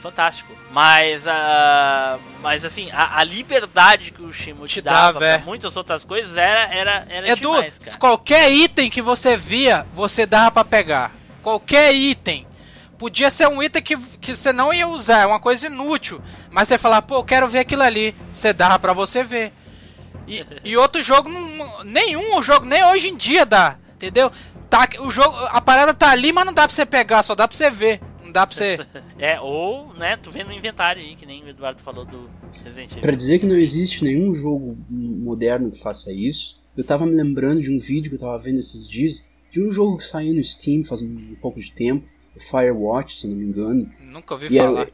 Fantástico. 0.00 0.54
Mas, 0.70 1.26
a 1.26 2.18
mas 2.40 2.64
assim, 2.64 2.90
a, 2.90 3.18
a 3.18 3.24
liberdade 3.24 4.10
que 4.10 4.22
o 4.22 4.32
Shimo 4.32 4.66
te, 4.66 4.76
Te 4.76 4.80
dava, 4.80 4.96
dava, 4.96 5.18
pra 5.18 5.28
é. 5.28 5.38
muitas 5.44 5.76
outras 5.76 6.02
coisas 6.02 6.34
era, 6.34 6.74
era, 6.74 7.06
era 7.10 7.28
Edu, 7.28 7.52
demais, 7.52 7.76
cara. 7.76 7.98
qualquer 7.98 8.50
item 8.50 8.88
que 8.88 9.02
você 9.02 9.36
via, 9.36 9.86
você 9.92 10.24
dava 10.24 10.50
pra 10.50 10.64
pegar. 10.64 11.12
Qualquer 11.42 11.94
item. 11.94 12.46
Podia 12.96 13.28
ser 13.28 13.46
um 13.46 13.62
item 13.62 13.82
que, 13.82 13.98
que 14.16 14.34
você 14.34 14.54
não 14.54 14.72
ia 14.72 14.88
usar, 14.88 15.24
é 15.24 15.26
uma 15.26 15.40
coisa 15.40 15.66
inútil. 15.66 16.22
Mas 16.50 16.68
você 16.68 16.78
falar, 16.78 17.02
pô, 17.02 17.16
eu 17.16 17.24
quero 17.24 17.46
ver 17.46 17.58
aquilo 17.58 17.82
ali. 17.82 18.16
Você 18.30 18.54
dava 18.54 18.78
pra 18.78 18.94
você 18.94 19.22
ver. 19.22 19.52
E, 20.26 20.42
e 20.64 20.74
outro 20.78 21.02
jogo, 21.02 21.28
nenhum 21.84 22.40
jogo, 22.40 22.64
nem 22.64 22.82
hoje 22.82 23.08
em 23.08 23.16
dia 23.18 23.44
dá. 23.44 23.76
Entendeu? 24.00 24.32
Tá, 24.70 24.88
o 25.00 25.10
jogo, 25.10 25.34
a 25.50 25.60
parada 25.60 25.92
tá 25.92 26.10
ali, 26.10 26.32
mas 26.32 26.46
não 26.46 26.54
dá 26.54 26.66
pra 26.66 26.74
você 26.74 26.86
pegar, 26.86 27.22
só 27.24 27.34
dá 27.34 27.46
pra 27.48 27.56
você 27.56 27.70
ver. 27.70 28.00
Não 28.22 28.30
dá 28.30 28.46
pra 28.46 28.54
você. 28.56 28.78
É, 29.18 29.38
ou, 29.38 29.92
né, 29.94 30.16
tu 30.16 30.30
vê 30.30 30.42
no 30.44 30.50
inventário 30.52 31.02
aí, 31.02 31.14
que 31.14 31.26
nem 31.26 31.42
o 31.44 31.48
Eduardo 31.48 31.82
falou 31.82 32.06
do 32.06 32.30
Resident 32.64 32.90
Evil. 32.92 33.02
Pra 33.02 33.12
dizer 33.12 33.38
que 33.38 33.44
não 33.46 33.56
existe 33.56 34.02
nenhum 34.02 34.32
jogo 34.34 34.78
moderno 34.88 35.70
que 35.70 35.78
faça 35.78 36.10
isso, 36.10 36.58
eu 36.74 36.82
tava 36.82 37.04
me 37.04 37.14
lembrando 37.14 37.60
de 37.60 37.70
um 37.70 37.78
vídeo 37.78 38.08
que 38.08 38.14
eu 38.16 38.20
tava 38.20 38.38
vendo 38.38 38.58
esses 38.60 38.88
dias, 38.88 39.26
de 39.52 39.60
um 39.62 39.70
jogo 39.70 39.98
que 39.98 40.04
saiu 40.04 40.32
no 40.34 40.42
Steam 40.42 40.84
faz 40.84 41.02
um 41.02 41.34
pouco 41.42 41.60
de 41.60 41.70
tempo, 41.72 42.06
o 42.34 42.40
Firewatch, 42.40 43.14
se 43.16 43.28
não 43.28 43.36
me 43.36 43.44
engano. 43.44 43.90
Nunca 44.00 44.32
ouvi 44.32 44.46
E 44.48 44.56
é, 44.58 44.62
falar. 44.62 44.86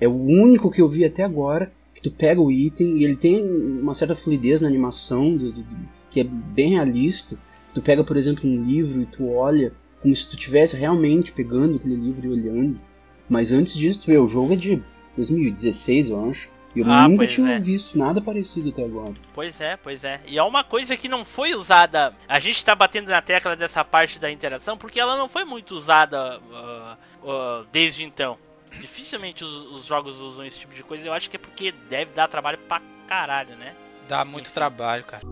é 0.00 0.06
o 0.08 0.12
único 0.22 0.70
que 0.70 0.82
eu 0.82 0.88
vi 0.88 1.04
até 1.06 1.22
agora 1.22 1.72
que 1.94 2.02
tu 2.02 2.10
pega 2.10 2.42
o 2.42 2.52
item 2.52 2.98
e 2.98 3.04
ele 3.04 3.16
tem 3.16 3.42
uma 3.42 3.94
certa 3.94 4.14
fluidez 4.14 4.60
na 4.60 4.68
animação, 4.68 5.34
do- 5.34 5.50
do- 5.52 5.62
do- 5.62 5.88
que 6.10 6.20
é 6.20 6.24
bem 6.24 6.70
realista. 6.72 7.38
Tu 7.74 7.80
pega, 7.82 8.04
por 8.04 8.16
exemplo, 8.16 8.48
um 8.48 8.64
livro 8.64 9.00
e 9.02 9.06
tu 9.06 9.30
olha 9.32 9.72
como 10.00 10.14
se 10.14 10.28
tu 10.28 10.34
estivesse 10.36 10.76
realmente 10.76 11.32
pegando 11.32 11.76
aquele 11.76 11.94
livro 11.96 12.26
e 12.26 12.30
olhando. 12.30 12.80
Mas 13.28 13.52
antes 13.52 13.74
disso, 13.74 14.02
tu 14.02 14.06
vê, 14.06 14.18
o 14.18 14.26
jogo 14.26 14.52
é 14.52 14.56
de 14.56 14.82
2016, 15.16 16.10
eu 16.10 16.28
acho. 16.28 16.50
E 16.74 16.80
eu 16.80 16.86
Ah, 16.90 17.06
nunca 17.06 17.26
tinha 17.26 17.52
é. 17.52 17.58
visto 17.58 17.98
nada 17.98 18.20
parecido 18.20 18.70
até 18.70 18.82
agora. 18.82 19.12
Pois 19.34 19.60
é, 19.60 19.76
pois 19.76 20.02
é. 20.04 20.20
E 20.26 20.38
é 20.38 20.42
uma 20.42 20.64
coisa 20.64 20.96
que 20.96 21.06
não 21.06 21.22
foi 21.24 21.54
usada. 21.54 22.14
A 22.26 22.38
gente 22.38 22.64
tá 22.64 22.74
batendo 22.74 23.08
na 23.10 23.20
tecla 23.20 23.54
dessa 23.54 23.84
parte 23.84 24.18
da 24.18 24.30
interação 24.30 24.76
porque 24.78 24.98
ela 24.98 25.16
não 25.16 25.28
foi 25.28 25.44
muito 25.44 25.72
usada 25.74 26.40
ah, 26.52 26.96
ah, 27.24 27.64
desde 27.70 28.04
então. 28.04 28.38
Dificilmente 28.80 29.44
os, 29.44 29.52
os 29.70 29.84
jogos 29.84 30.18
usam 30.18 30.46
esse 30.46 30.58
tipo 30.58 30.74
de 30.74 30.82
coisa. 30.82 31.06
Eu 31.06 31.12
acho 31.12 31.28
que 31.28 31.36
é 31.36 31.38
porque 31.38 31.72
deve 31.90 32.12
dar 32.12 32.26
trabalho 32.26 32.56
pra 32.66 32.80
caralho, 33.06 33.54
né? 33.56 33.74
Dá 34.08 34.24
muito 34.24 34.46
Enfim. 34.46 34.54
trabalho, 34.54 35.04
cara. 35.04 35.22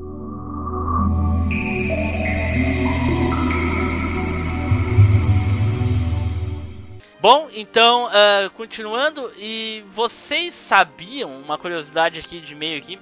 Bom, 7.20 7.50
então, 7.52 8.08
ah, 8.10 8.50
continuando, 8.56 9.30
e 9.36 9.84
vocês 9.88 10.54
sabiam, 10.54 11.30
uma 11.40 11.58
curiosidade 11.58 12.18
aqui 12.18 12.40
de 12.40 12.54
meio 12.54 12.78
aqui, 12.78 12.98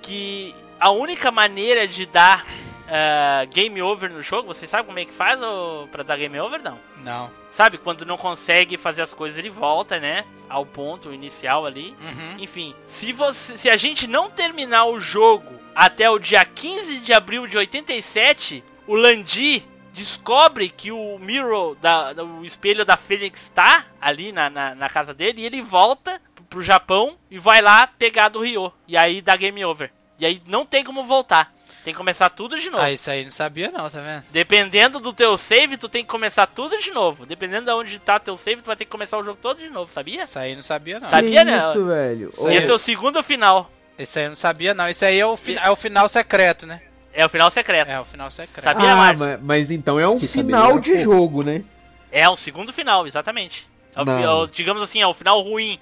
que 0.00 0.54
a 0.80 0.90
única 0.90 1.30
maneira 1.30 1.86
de 1.86 2.04
dar 2.04 2.44
ah, 2.88 3.44
game 3.44 3.80
over 3.80 4.10
no 4.10 4.20
jogo, 4.20 4.48
vocês 4.52 4.68
sabem 4.68 4.86
como 4.86 4.98
é 4.98 5.04
que 5.04 5.12
faz 5.12 5.40
ô, 5.40 5.86
pra 5.92 6.02
dar 6.02 6.16
game 6.16 6.38
over? 6.40 6.60
Não. 6.60 6.78
Não. 6.96 7.30
Sabe, 7.52 7.78
quando 7.78 8.04
não 8.04 8.16
consegue 8.16 8.76
fazer 8.76 9.02
as 9.02 9.14
coisas, 9.14 9.38
ele 9.38 9.50
volta, 9.50 10.00
né? 10.00 10.24
Ao 10.48 10.66
ponto 10.66 11.12
inicial 11.12 11.64
ali. 11.64 11.94
Uhum. 12.00 12.36
Enfim, 12.40 12.74
se 12.88 13.12
você, 13.12 13.56
se 13.56 13.70
a 13.70 13.76
gente 13.76 14.08
não 14.08 14.28
terminar 14.28 14.86
o 14.86 15.00
jogo 15.00 15.60
até 15.74 16.10
o 16.10 16.18
dia 16.18 16.44
15 16.44 16.98
de 16.98 17.12
abril 17.12 17.46
de 17.46 17.56
87, 17.56 18.64
o 18.86 18.96
Landi 18.96 19.62
descobre 19.92 20.68
que 20.68 20.90
o 20.90 21.18
Mirror, 21.18 21.76
da, 21.76 22.12
o 22.24 22.44
espelho 22.44 22.84
da 22.84 22.96
Fênix 22.96 23.50
tá 23.54 23.86
ali 24.00 24.32
na, 24.32 24.48
na, 24.50 24.74
na 24.74 24.88
casa 24.88 25.12
dele 25.14 25.42
e 25.42 25.46
ele 25.46 25.62
volta 25.62 26.20
pro- 26.48 26.60
Japão 26.62 27.16
e 27.30 27.38
vai 27.38 27.60
lá 27.62 27.86
pegar 27.86 28.28
do 28.28 28.40
Ryo. 28.40 28.72
E 28.88 28.96
aí 28.96 29.20
dá 29.20 29.36
game 29.36 29.64
over. 29.64 29.90
E 30.18 30.26
aí 30.26 30.42
não 30.46 30.64
tem 30.66 30.84
como 30.84 31.02
voltar. 31.04 31.52
Tem 31.84 31.92
que 31.92 31.98
começar 31.98 32.30
tudo 32.30 32.56
de 32.60 32.70
novo. 32.70 32.82
Ah, 32.84 32.92
isso 32.92 33.10
aí 33.10 33.24
não 33.24 33.30
sabia 33.32 33.70
não, 33.72 33.90
tá 33.90 34.00
vendo? 34.00 34.22
Dependendo 34.30 35.00
do 35.00 35.12
teu 35.12 35.36
save, 35.36 35.76
tu 35.76 35.88
tem 35.88 36.04
que 36.04 36.10
começar 36.10 36.46
tudo 36.46 36.78
de 36.78 36.92
novo. 36.92 37.26
Dependendo 37.26 37.66
de 37.66 37.72
onde 37.72 37.98
tá 37.98 38.20
teu 38.20 38.36
save, 38.36 38.62
tu 38.62 38.66
vai 38.66 38.76
ter 38.76 38.84
que 38.84 38.90
começar 38.90 39.18
o 39.18 39.24
jogo 39.24 39.38
todo 39.42 39.58
de 39.58 39.68
novo, 39.68 39.90
sabia? 39.90 40.22
Isso 40.22 40.38
aí 40.38 40.54
não 40.54 40.62
sabia 40.62 41.00
não. 41.00 41.10
Sabia, 41.10 41.38
que 41.44 41.50
né? 41.50 41.70
isso, 41.70 41.84
velho? 41.86 42.30
Esse 42.52 42.70
é 42.70 42.74
o 42.74 42.78
segundo 42.78 43.20
final. 43.22 43.68
Isso 43.98 44.16
aí 44.18 44.26
eu 44.26 44.28
não 44.28 44.36
sabia 44.36 44.72
não. 44.74 44.88
Isso 44.88 45.04
aí 45.04 45.18
é 45.18 45.26
o, 45.26 45.36
fi- 45.36 45.58
é 45.58 45.70
o 45.70 45.76
final 45.76 46.08
secreto, 46.08 46.66
né? 46.66 46.80
É 47.14 47.24
o 47.26 47.28
final 47.28 47.50
secreto. 47.50 47.88
É 47.90 48.00
o 48.00 48.04
final 48.04 48.30
secreto. 48.30 48.64
Sabia, 48.64 48.92
ah, 48.92 48.96
Márcio? 48.96 49.26
mas, 49.26 49.40
mas 49.42 49.70
então 49.70 49.98
é 50.00 50.08
um 50.08 50.18
final 50.20 50.78
de 50.78 50.90
pouco. 50.92 51.04
jogo, 51.04 51.42
né? 51.42 51.62
É 52.10 52.28
o 52.28 52.36
segundo 52.36 52.72
final, 52.72 53.06
exatamente. 53.06 53.66
É 53.94 54.00
o 54.02 54.04
fi- 54.04 54.22
é 54.22 54.28
o- 54.30 54.46
digamos 54.46 54.82
assim, 54.82 55.00
é 55.02 55.06
o 55.06 55.14
final 55.14 55.40
ruim. 55.42 55.78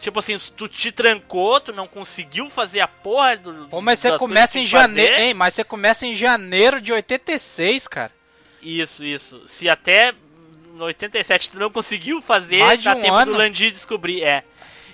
Tipo 0.00 0.18
assim, 0.18 0.36
tu 0.56 0.68
te 0.68 0.92
trancou, 0.92 1.60
tu 1.60 1.72
não 1.72 1.86
conseguiu 1.86 2.50
fazer 2.50 2.80
a 2.80 2.88
porra 2.88 3.36
do. 3.36 3.68
Pô, 3.68 3.80
mas 3.80 3.98
você 4.00 4.18
começa 4.18 4.58
em 4.58 4.66
janeiro, 4.66 5.14
hein? 5.14 5.32
Mas 5.32 5.54
você 5.54 5.64
começa 5.64 6.06
em 6.06 6.14
janeiro 6.14 6.80
de 6.80 6.92
86, 6.92 7.88
cara. 7.88 8.12
Isso, 8.60 9.04
isso. 9.04 9.42
Se 9.46 9.68
até 9.68 10.12
no 10.74 10.84
87 10.84 11.50
tu 11.52 11.58
não 11.60 11.70
conseguiu 11.70 12.20
fazer, 12.20 12.58
Mais 12.58 12.78
de 12.78 12.84
dá 12.84 12.94
um 12.96 13.00
tempo 13.00 13.14
ano. 13.14 13.32
do 13.32 13.38
Landi 13.38 13.70
descobrir, 13.70 14.22
é. 14.22 14.42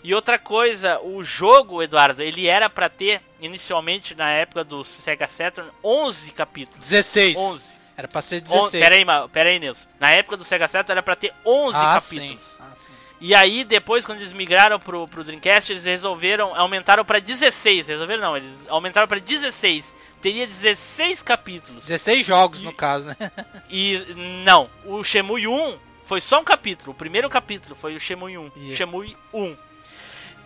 E 0.03 0.15
outra 0.15 0.39
coisa, 0.39 0.99
o 1.03 1.23
jogo, 1.23 1.83
Eduardo, 1.83 2.23
ele 2.23 2.47
era 2.47 2.71
pra 2.71 2.89
ter, 2.89 3.21
inicialmente, 3.41 4.15
na 4.15 4.31
época 4.31 4.65
do 4.65 4.83
Sega 4.83 5.29
Saturn, 5.29 5.71
11 5.85 6.31
capítulos. 6.33 6.89
16. 6.89 7.37
11. 7.39 7.81
Era 7.97 8.09
pra 8.09 8.23
ser 8.23 8.37
On, 8.49 8.63
16. 8.65 8.83
pera 8.83 8.95
aí, 8.95 9.05
Ma- 9.05 9.29
pera 9.29 9.51
aí, 9.51 9.59
Nilson. 9.59 9.89
Na 10.01 10.11
época 10.11 10.37
do 10.39 10.45
Sega 10.45 10.69
Saturn 10.69 10.93
era 10.93 11.03
pra 11.03 11.17
ter 11.17 11.35
11 11.45 11.77
ah, 11.77 11.99
capítulos. 12.01 12.45
sim. 12.45 12.57
Ah, 12.61 12.73
sim. 12.75 12.91
E 13.21 13.35
aí, 13.35 13.63
depois, 13.65 14.07
quando 14.07 14.21
eles 14.21 14.33
migraram 14.33 14.81
pro, 14.81 15.07
pro 15.07 15.23
Dreamcast, 15.23 15.71
eles 15.71 15.85
resolveram, 15.85 16.57
aumentaram 16.57 17.05
pra 17.05 17.19
16. 17.19 17.87
Resolveram 17.87 18.23
não, 18.23 18.37
eles 18.39 18.51
aumentaram 18.69 19.07
pra 19.07 19.19
16. 19.19 19.85
Teria 20.23 20.47
16 20.47 21.21
capítulos. 21.23 21.85
16 21.85 22.25
jogos, 22.25 22.63
E- 22.63 22.65
no 22.65 22.73
caso, 22.73 23.09
né? 23.09 23.17
E 23.69 23.99
não, 24.45 24.71
o 24.87 25.05
Shemui 25.05 25.47
1 25.47 25.79
foi 26.05 26.23
só 26.23 26.41
um 26.41 26.45
capítulo. 26.45 26.93
O 26.93 26.95
primeiro 26.95 27.29
capítulo 27.29 27.75
foi 27.75 27.95
o 27.95 28.01
Shemui 28.01 28.39
1. 28.39 28.51
Yeah. 28.57 28.77
Shemui 28.77 29.17
1. 29.35 29.57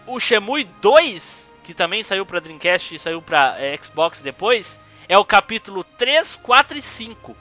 O 0.07 0.21
Shemui 0.21 0.65
2, 0.83 1.51
que 1.63 1.73
também 1.75 2.03
saiu 2.03 2.27
pra 2.27 2.41
Dreamcast 2.41 2.95
e 2.95 2.99
saiu 2.99 3.23
pra 3.23 3.57
eh, 3.59 3.79
Xbox 3.83 4.21
depois, 4.21 4.79
é 5.09 5.17
o 5.19 5.25
capítulo 5.25 5.83
3, 5.97 6.37
4 6.43 6.79
e 6.79 6.83
5. 6.83 7.37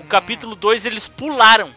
O 0.00 0.04
capítulo 0.04 0.54
2 0.54 0.86
eles 0.86 1.08
pularam. 1.08 1.68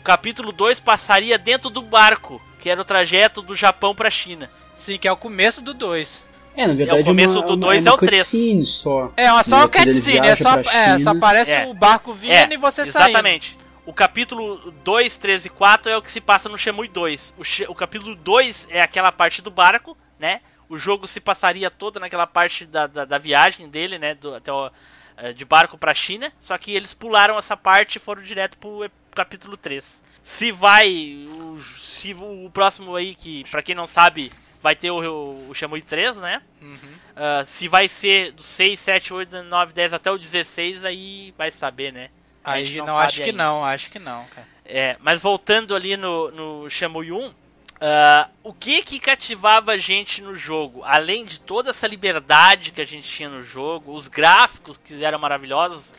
O 0.00 0.04
capítulo 0.04 0.52
2 0.52 0.80
passaria 0.80 1.36
dentro 1.38 1.68
do 1.70 1.82
barco, 1.82 2.40
que 2.60 2.70
era 2.70 2.80
o 2.80 2.84
trajeto 2.84 3.42
do 3.42 3.54
Japão 3.54 3.94
pra 3.94 4.10
China. 4.10 4.50
Sim, 4.74 4.98
que 4.98 5.08
é 5.08 5.12
o 5.12 5.16
começo 5.16 5.60
do 5.62 5.74
2. 5.74 6.24
É, 6.56 6.66
na 6.68 6.74
verdade, 6.74 6.98
É, 7.00 7.02
o 7.02 7.04
começo 7.04 7.38
uma, 7.40 7.46
do 7.46 7.52
uma- 7.54 7.56
dois 7.60 7.84
é, 7.84 7.88
é 7.88 7.92
o 7.92 7.96
três. 7.98 8.22
cutscene 8.22 8.64
só. 8.64 9.10
É, 9.16 9.32
uma- 9.32 9.42
só 9.42 9.64
o 9.64 9.68
cutscene, 9.68 10.28
é 10.28 10.36
só, 10.36 10.54
é, 10.60 10.98
só 11.00 11.10
aparece 11.10 11.50
É. 11.50 11.66
o 11.66 11.74
barco 11.74 12.12
vindo 12.12 12.32
É, 12.32 12.48
e 12.52 12.56
você 12.56 12.86
saindo. 12.86 13.08
Exatamente. 13.10 13.58
O 13.86 13.92
capítulo 13.92 14.70
2, 14.82 15.16
3 15.18 15.44
e 15.44 15.48
4 15.50 15.90
é 15.90 15.96
o 15.96 16.02
que 16.02 16.10
se 16.10 16.20
passa 16.20 16.48
no 16.48 16.56
Shemui 16.56 16.88
2. 16.88 17.34
O, 17.36 17.44
She- 17.44 17.66
o 17.68 17.74
capítulo 17.74 18.14
2 18.14 18.66
é 18.70 18.80
aquela 18.80 19.12
parte 19.12 19.42
do 19.42 19.50
barco, 19.50 19.96
né? 20.18 20.40
O 20.68 20.78
jogo 20.78 21.06
se 21.06 21.20
passaria 21.20 21.70
todo 21.70 22.00
naquela 22.00 22.26
parte 22.26 22.64
da, 22.64 22.86
da, 22.86 23.04
da 23.04 23.18
viagem 23.18 23.68
dele, 23.68 23.98
né? 23.98 24.14
Do, 24.14 24.34
até 24.34 24.50
o, 24.50 24.70
eh, 25.18 25.32
de 25.34 25.44
barco 25.44 25.76
pra 25.76 25.92
China. 25.92 26.32
Só 26.40 26.56
que 26.56 26.72
eles 26.74 26.94
pularam 26.94 27.38
essa 27.38 27.56
parte 27.56 27.96
e 27.96 28.00
foram 28.00 28.22
direto 28.22 28.56
pro 28.56 28.90
capítulo 29.14 29.56
3. 29.56 30.02
Se 30.22 30.50
vai. 30.50 31.28
O, 31.36 31.60
se 31.60 32.14
o 32.14 32.50
próximo 32.54 32.96
aí, 32.96 33.14
que 33.14 33.44
pra 33.50 33.62
quem 33.62 33.74
não 33.74 33.86
sabe, 33.86 34.32
vai 34.62 34.74
ter 34.74 34.90
o, 34.90 35.46
o, 35.50 35.54
Shemui 35.54 35.82
3, 35.82 36.16
né? 36.16 36.40
Uhum. 36.62 36.94
Ah, 37.14 37.44
se 37.44 37.68
vai 37.68 37.86
ser 37.86 38.32
do 38.32 38.42
6, 38.42 38.80
7, 38.80 39.12
8, 39.12 39.42
9, 39.42 39.74
10 39.74 39.92
até 39.92 40.10
o 40.10 40.16
16, 40.16 40.82
aí 40.86 41.34
vai 41.36 41.50
saber, 41.50 41.92
né? 41.92 42.08
A 42.44 42.58
gente 42.58 42.72
Aí 42.72 42.78
não 42.78 42.86
não, 42.86 42.94
sabe 42.94 43.06
acho 43.06 43.16
que 43.16 43.22
ainda. 43.30 43.42
não, 43.44 43.64
acho 43.64 43.90
que 43.90 43.98
não, 43.98 44.24
cara. 44.26 44.46
É, 44.66 44.96
mas 45.00 45.20
voltando 45.20 45.74
ali 45.74 45.96
no, 45.96 46.30
no 46.30 46.70
Shenmue 46.70 47.10
1, 47.12 47.32
ah, 47.80 48.28
o 48.42 48.52
que 48.52 48.82
que 48.82 48.98
cativava 48.98 49.72
a 49.72 49.78
gente 49.78 50.22
no 50.22 50.34
jogo? 50.36 50.82
Além 50.84 51.24
de 51.24 51.40
toda 51.40 51.70
essa 51.70 51.86
liberdade 51.86 52.70
que 52.72 52.80
a 52.80 52.84
gente 52.86 53.08
tinha 53.08 53.28
no 53.28 53.42
jogo, 53.42 53.92
os 53.92 54.08
gráficos 54.08 54.76
que 54.76 55.04
eram 55.04 55.18
maravilhosos, 55.18 55.92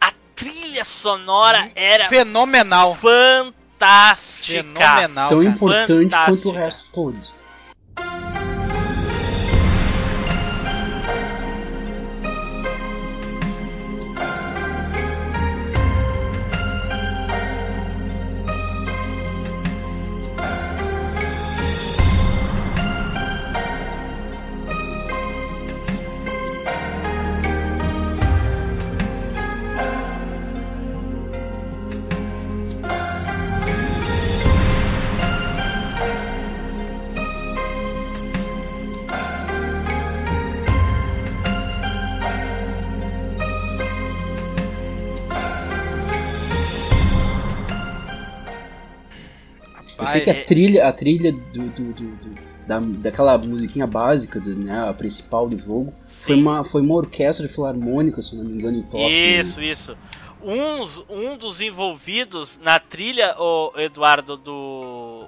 a 0.00 0.12
trilha 0.34 0.84
sonora 0.84 1.70
era 1.74 2.08
Fenomenal. 2.08 2.94
fantástica. 2.96 4.62
Fenomenal, 4.62 5.28
Tão 5.28 5.38
cara. 5.42 5.50
importante 5.54 5.86
quanto 5.88 6.00
o 6.00 6.10
Fantástica. 6.10 6.58
resto 6.58 6.90
todo. 6.92 7.18
Que 50.34 50.40
a 50.40 50.44
trilha, 50.44 50.88
a 50.88 50.92
trilha 50.92 51.32
do, 51.32 51.40
do- 51.68 51.92
do- 51.92 52.16
do- 52.16 52.46
da, 52.66 52.80
daquela 52.80 53.38
musiquinha 53.38 53.86
básica, 53.86 54.40
do, 54.40 54.54
né, 54.56 54.88
a 54.88 54.92
principal 54.92 55.48
do 55.48 55.56
jogo, 55.56 55.92
foi 56.06 56.34
uma, 56.34 56.64
foi 56.64 56.82
uma 56.82 56.94
orquestra 56.96 57.48
filarmônica, 57.48 58.20
se 58.22 58.34
não 58.36 58.44
me 58.44 58.54
engano, 58.54 58.78
em 58.78 58.82
Tóquio. 58.82 59.08
Isso, 59.08 59.60
isso. 59.62 59.96
Uns, 60.42 61.02
um 61.08 61.36
dos 61.36 61.60
envolvidos 61.60 62.58
na 62.62 62.78
trilha, 62.78 63.34
o 63.38 63.72
Eduardo, 63.76 64.36
do, 64.36 65.24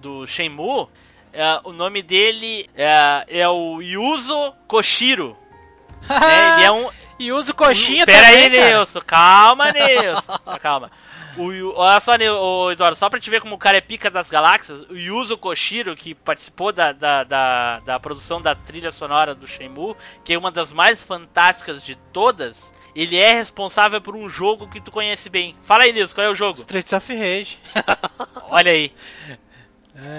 do 0.00 0.26
Shenmue, 0.26 0.86
é, 1.32 1.60
o 1.64 1.72
nome 1.72 2.02
dele 2.02 2.68
é, 2.74 3.24
é 3.28 3.48
o 3.48 3.80
Yuzo 3.80 4.52
Koshiro. 4.66 5.36
né? 6.08 6.54
Ele 6.56 6.64
é 6.64 6.72
um, 6.72 6.88
E 7.18 7.32
usa 7.32 7.52
o 7.52 7.54
coxinha 7.54 8.04
Pera 8.04 8.26
também, 8.26 8.42
aí, 8.44 8.50
cara. 8.50 8.76
Nilson. 8.78 9.00
Calma, 9.06 9.72
Nilson. 9.72 10.38
Calma. 10.60 10.90
O, 11.36 11.78
olha 11.78 12.00
só, 12.00 12.14
Nil- 12.16 12.36
ô, 12.36 12.70
Eduardo, 12.70 12.96
só 12.96 13.08
pra 13.08 13.18
te 13.20 13.30
ver 13.30 13.40
como 13.40 13.54
o 13.54 13.58
cara 13.58 13.78
é 13.78 13.80
pica 13.80 14.10
das 14.10 14.28
galáxias, 14.28 14.80
o 14.90 14.96
Yuzo 14.96 15.38
Koshiro, 15.38 15.96
que 15.96 16.14
participou 16.14 16.72
da, 16.72 16.92
da, 16.92 17.24
da, 17.24 17.80
da 17.80 18.00
produção 18.00 18.40
da 18.42 18.54
trilha 18.54 18.90
sonora 18.90 19.34
do 19.34 19.46
Shenmue, 19.46 19.94
que 20.24 20.34
é 20.34 20.38
uma 20.38 20.50
das 20.50 20.72
mais 20.72 21.02
fantásticas 21.02 21.82
de 21.82 21.94
todas, 22.12 22.72
ele 22.94 23.16
é 23.16 23.32
responsável 23.32 24.00
por 24.00 24.14
um 24.14 24.28
jogo 24.28 24.68
que 24.68 24.80
tu 24.80 24.90
conhece 24.90 25.30
bem. 25.30 25.54
Fala 25.62 25.84
aí, 25.84 25.92
Nilson, 25.92 26.14
qual 26.16 26.26
é 26.26 26.30
o 26.30 26.34
jogo? 26.34 26.58
Streets 26.58 26.92
of 26.92 27.14
Rage. 27.14 27.58
Olha 28.50 28.72
aí. 28.72 28.92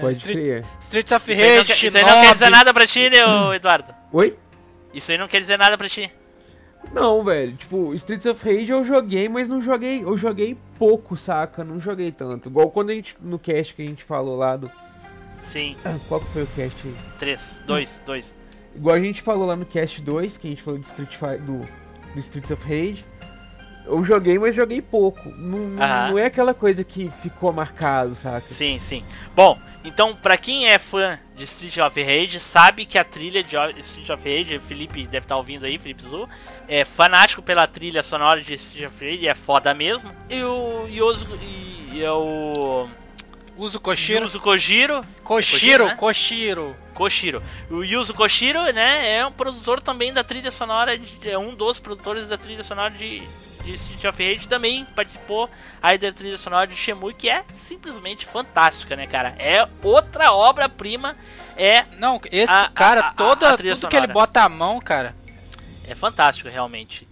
Pode 0.02 0.18
Street-. 0.18 0.66
Streets 0.82 1.12
of 1.12 1.32
Isso 1.32 1.42
aí, 1.42 1.48
não, 1.50 1.58
Rage, 1.58 1.74
quer- 1.74 1.88
isso 1.88 1.98
aí 1.98 2.04
não 2.06 2.22
quer 2.22 2.34
dizer 2.34 2.50
nada 2.50 2.74
pra 2.74 2.88
ti, 2.88 3.10
né, 3.10 3.18
Eduardo? 3.56 3.94
Oi? 4.12 4.38
Isso 4.94 5.12
aí 5.12 5.18
não 5.18 5.28
quer 5.28 5.40
dizer 5.42 5.58
nada 5.58 5.78
pra 5.78 5.90
ti. 5.90 6.12
Não, 6.92 7.24
velho. 7.24 7.54
Tipo, 7.54 7.94
Streets 7.94 8.26
of 8.26 8.44
Rage 8.44 8.72
eu 8.72 8.84
joguei, 8.84 9.28
mas 9.30 9.50
não 9.50 9.62
joguei. 9.62 10.04
Eu 10.04 10.18
joguei 10.18 10.58
pouco, 10.78 11.16
saca? 11.16 11.64
Não 11.64 11.80
joguei 11.80 12.12
tanto. 12.12 12.50
Igual 12.50 12.70
quando 12.72 12.90
a 12.90 12.94
gente. 12.94 13.16
No 13.22 13.40
cast 13.40 13.74
que 13.74 13.82
a 13.82 13.86
gente 13.86 14.04
falou 14.04 14.38
lá 14.38 14.58
do. 14.58 14.70
Sim, 15.44 15.76
Ah, 15.84 15.98
Qual 16.08 16.20
que 16.22 16.28
foi 16.28 16.44
o 16.44 16.48
cast 16.48 16.88
aí? 16.88 16.96
3, 17.20 17.60
2, 17.66 18.02
2. 18.06 18.36
Igual 18.76 18.96
a 18.96 19.00
gente 19.00 19.22
falou 19.22 19.46
lá 19.46 19.56
no 19.56 19.66
cast 19.66 20.02
2, 20.02 20.38
que 20.38 20.48
a 20.48 20.50
gente 20.50 20.64
falou 20.64 20.80
do 20.80 20.86
Street 20.86 21.12
Fighter. 21.16 21.42
Do, 21.42 21.60
do 22.14 22.20
Streets 22.20 22.52
of 22.52 22.64
Rage. 22.64 23.04
Eu 23.86 24.04
joguei, 24.04 24.40
mas 24.40 24.56
joguei 24.56 24.82
pouco. 24.82 25.30
Não, 25.38 25.82
Aham. 25.82 26.10
não 26.12 26.18
é 26.18 26.26
aquela 26.26 26.54
coisa 26.54 26.84
que 26.84 27.12
ficou 27.22 27.52
marcado, 27.52 28.16
saca? 28.16 28.54
Sim, 28.54 28.80
sim. 28.80 29.04
Bom, 29.36 29.60
então, 29.84 30.16
pra 30.16 30.38
quem 30.38 30.70
é 30.70 30.80
fã 30.80 31.20
de 31.36 31.44
Street 31.44 31.78
of 31.80 32.02
Rage, 32.02 32.40
sabe 32.40 32.86
que 32.86 32.98
a 32.98 33.04
trilha 33.04 33.44
de 33.44 33.58
Street 33.80 34.10
of 34.10 34.24
Rage, 34.24 34.56
o 34.56 34.62
Felipe 34.62 35.06
deve 35.06 35.26
estar 35.26 35.36
ouvindo 35.36 35.66
aí, 35.66 35.78
Felipe 35.78 36.02
Zu, 36.04 36.30
é 36.68 36.86
fanático 36.86 37.42
pela 37.42 37.68
trilha 37.68 38.02
sonora 38.02 38.42
de 38.42 38.54
Street 38.54 38.88
of 38.90 39.06
Rage, 39.06 39.28
é 39.28 39.36
foda 39.36 39.74
mesmo. 39.74 40.10
E 40.30 40.42
o 40.42 40.88
Yosu, 40.88 41.28
e, 41.42 41.90
e 41.96 42.04
é 42.04 42.12
o 42.12 42.88
Uso 43.58 43.80
Koshiro. 43.80 44.24
Yuzo 44.24 44.40
Kojiro, 44.40 45.06
Koshiro, 45.24 45.86
né? 45.88 45.96
Koshiro. 45.96 46.76
Koshiro. 46.94 47.44
O 47.70 47.84
Yuzo 47.84 48.14
Koshiro, 48.14 48.62
né, 48.72 49.18
é 49.18 49.26
um 49.26 49.32
produtor 49.32 49.82
também 49.82 50.14
da 50.14 50.24
trilha 50.24 50.52
sonora, 50.52 50.98
de, 50.98 51.30
é 51.30 51.38
um 51.38 51.54
dos 51.54 51.80
produtores 51.80 52.28
da 52.28 52.38
trilha 52.38 52.64
sonora 52.64 52.92
de, 52.92 53.22
de 53.64 53.74
Street 53.76 54.04
of 54.06 54.22
Rage, 54.24 54.48
também 54.48 54.86
participou 54.86 55.50
aí 55.82 55.98
da 55.98 56.12
trilha 56.12 56.38
sonora 56.38 56.68
de 56.68 56.76
Shenmue, 56.76 57.14
que 57.14 57.30
é 57.30 57.44
simplesmente 57.54 58.26
fantástica, 58.26 58.96
né, 58.96 59.08
cara? 59.08 59.36
É 59.40 59.68
outra 59.82 60.34
obra-prima, 60.34 61.16
é 61.56 61.84
Não, 61.98 62.20
esse 62.32 62.52
A- 62.52 62.70
cara, 62.74 63.02
a- 63.02 63.08
a- 63.08 63.14
toda, 63.14 63.52
tudo 63.58 63.64
que 63.64 63.68
ele 63.70 63.78
sonora. 63.78 64.08
bota 64.14 64.44
a 64.44 64.50
mão, 64.50 64.80
cara. 64.80 65.16
É 65.88 65.96
fantástico, 65.96 66.50
realmente. 66.50 67.08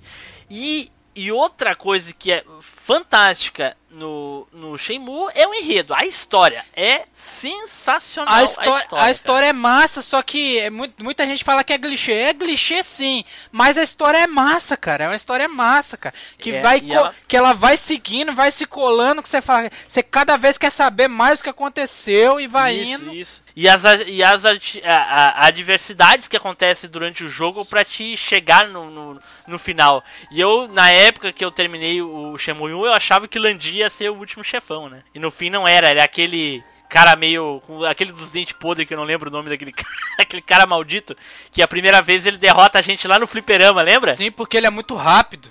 E, 0.50 0.92
e 1.16 1.32
outra 1.32 1.76
coisa 1.76 2.14
que 2.14 2.32
é 2.32 2.44
fantástica 2.60 3.76
no, 3.92 4.48
no 4.52 4.78
Shenmue 4.78 5.30
é 5.36 5.48
o 5.48 5.54
enredo, 5.54 5.94
a 5.94 6.06
história. 6.06 6.64
É 6.76 7.06
sensacional 7.42 8.34
A, 8.34 8.44
histó- 8.44 8.76
a 8.76 8.82
cara. 8.86 9.12
história 9.12 9.46
é 9.48 9.54
massa, 9.54 10.02
só 10.02 10.22
que 10.22 10.60
é 10.60 10.70
muito, 10.70 11.04
muita 11.04 11.26
gente 11.26 11.44
fala 11.44 11.64
que 11.64 11.74
é 11.74 11.78
clichê. 11.78 12.12
É 12.14 12.34
clichê 12.34 12.82
sim, 12.84 13.24
mas 13.52 13.78
a 13.78 13.84
história 13.84 14.18
é 14.20 14.28
massa, 14.28 14.78
cara. 14.78 15.06
É 15.06 15.08
uma 15.08 15.16
história 15.16 15.48
massa, 15.48 15.98
cara. 15.98 16.16
Que, 16.38 16.52
É, 16.52 16.62
vai 16.62 16.82
ela- 16.90 17.14
que 17.28 17.36
ela 17.36 17.54
vai 17.54 17.78
seguindo, 17.78 18.34
vai 18.34 18.52
se 18.52 18.66
colando, 18.66 19.22
que 19.22 19.30
você 19.30 19.42
fala. 19.42 19.70
Você 19.88 20.02
cada 20.04 20.38
vez 20.38 20.58
quer 20.58 20.72
saber 20.72 21.08
mais 21.08 21.40
o 21.40 21.44
que 21.44 21.50
aconteceu 21.50 22.40
e 22.40 22.48
vai 22.48 22.76
isso, 22.76 23.04
indo. 23.04 23.14
Isso. 23.14 23.44
E 23.56 23.68
as, 23.68 23.84
e 24.08 24.24
as 24.24 24.46
a- 24.46 24.52
a- 24.86 25.48
adversidades 25.48 26.28
que 26.28 26.38
acontecem 26.38 26.90
durante 26.90 27.24
o 27.24 27.30
jogo 27.30 27.66
pra 27.66 27.84
te 27.84 28.16
chegar 28.16 28.68
no, 28.68 28.90
no, 28.90 29.20
no 29.48 29.60
final. 29.60 30.04
E 30.32 30.40
eu, 30.40 30.68
na 30.70 30.90
época 30.90 31.34
que 31.34 31.44
eu 31.44 31.52
terminei 31.52 32.02
o 32.02 32.38
Shenmue 32.38 32.74
1, 32.74 32.86
eu 32.86 32.94
achava 32.94 33.28
que 33.28 33.38
Landia 33.40 33.80
ia 33.84 33.90
ser 33.90 34.10
o 34.10 34.16
último 34.16 34.44
chefão, 34.44 34.90
né? 34.90 35.04
E 35.14 35.20
no 35.20 35.30
fim 35.32 35.50
não 35.50 35.68
era, 35.68 35.90
era 35.90 36.04
aquele 36.04 36.64
cara 36.90 37.16
meio. 37.16 37.62
com 37.68 37.84
aquele 37.84 38.12
dos 38.12 38.32
dentes 38.32 38.54
podres 38.54 38.88
que 38.88 38.94
eu 38.94 38.98
não 38.98 39.06
lembro 39.06 39.30
o 39.30 39.34
nome 39.34 39.50
daquele 39.50 39.72
cara, 39.74 39.90
aquele 40.18 40.42
cara 40.42 40.66
maldito, 40.66 41.16
que 41.52 41.62
a 41.62 41.68
primeira 41.68 42.02
vez 42.02 42.26
ele 42.26 42.38
derrota 42.38 42.80
a 42.80 42.82
gente 42.82 43.08
lá 43.08 43.20
no 43.20 43.28
fliperama, 43.28 43.82
lembra? 43.82 44.14
Sim, 44.16 44.32
porque 44.32 44.56
ele 44.58 44.68
é 44.68 44.72
muito 44.72 44.96
rápido. 44.96 45.50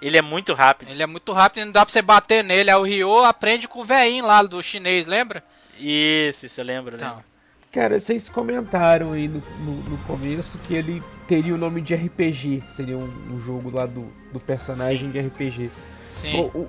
Ele 0.00 0.16
é 0.16 0.22
muito 0.22 0.52
rápido. 0.54 0.90
Ele 0.90 1.02
é 1.02 1.06
muito 1.06 1.32
rápido 1.32 1.62
e 1.62 1.64
não 1.64 1.72
dá 1.72 1.84
pra 1.84 1.92
você 1.92 2.00
bater 2.02 2.44
nele. 2.44 2.70
Aí 2.70 2.76
o 2.76 2.82
Ryo 2.84 3.24
aprende 3.24 3.66
com 3.66 3.80
o 3.80 3.84
velhinho 3.84 4.24
lá 4.26 4.42
do 4.42 4.62
chinês, 4.62 5.06
lembra? 5.06 5.42
Isso, 5.78 6.46
isso 6.46 6.60
eu 6.60 6.64
lembro, 6.64 6.96
né? 6.96 7.04
Então. 7.04 7.24
Cara, 7.72 8.00
vocês 8.00 8.28
comentaram 8.28 9.12
aí 9.12 9.28
no, 9.28 9.42
no, 9.60 9.72
no 9.90 9.98
começo 9.98 10.56
que 10.58 10.74
ele 10.74 11.02
teria 11.26 11.54
o 11.54 11.58
nome 11.58 11.80
de 11.82 11.94
RPG. 11.94 12.62
Seria 12.74 12.96
um, 12.96 13.10
um 13.30 13.40
jogo 13.44 13.70
lá 13.74 13.84
do, 13.86 14.06
do 14.32 14.40
personagem 14.40 15.10
de 15.10 15.20
RPG. 15.20 15.70
Sim. 16.08 16.40
O- 16.54 16.60
o- 16.60 16.68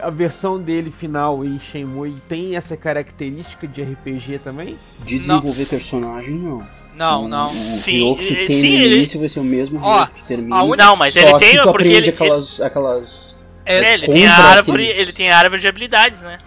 a 0.00 0.08
versão 0.10 0.58
dele 0.58 0.90
final 0.90 1.44
em 1.44 1.60
Shenmue 1.60 2.14
tem 2.28 2.56
essa 2.56 2.76
característica 2.76 3.66
de 3.68 3.82
RPG 3.82 4.38
também? 4.42 4.76
De 5.04 5.18
desenvolver 5.18 5.66
personagem, 5.66 6.34
não. 6.34 6.66
Não, 6.94 7.28
não. 7.28 7.44
O 7.44 7.48
Sim, 7.48 8.14
que 8.16 8.34
tem 8.46 8.60
sim, 8.62 8.78
no 8.78 8.82
ele- 8.84 8.96
início 8.96 9.20
vai 9.20 9.28
ser 9.28 9.40
o 9.40 9.44
mesmo 9.44 9.78
Ó, 9.82 10.06
que 10.06 10.22
termina. 10.24 10.56
a 10.56 10.64
Não, 10.76 10.96
mas 10.96 11.12
Só 11.12 11.20
ele 11.20 11.32
que 11.34 11.38
tem, 11.40 11.62
tu 11.62 11.70
porque 11.70 11.88
ele, 11.88 12.08
aquelas, 12.08 12.60
aquelas... 12.60 13.38
É, 13.66 13.94
ele 13.94 14.06
tem 14.06 14.26
a 14.26 14.34
árvore, 14.34 14.82
aqueles- 14.84 14.98
ele 14.98 15.12
tem 15.12 15.30
a 15.30 15.38
árvore 15.38 15.60
de 15.60 15.68
habilidades, 15.68 16.20
né? 16.20 16.38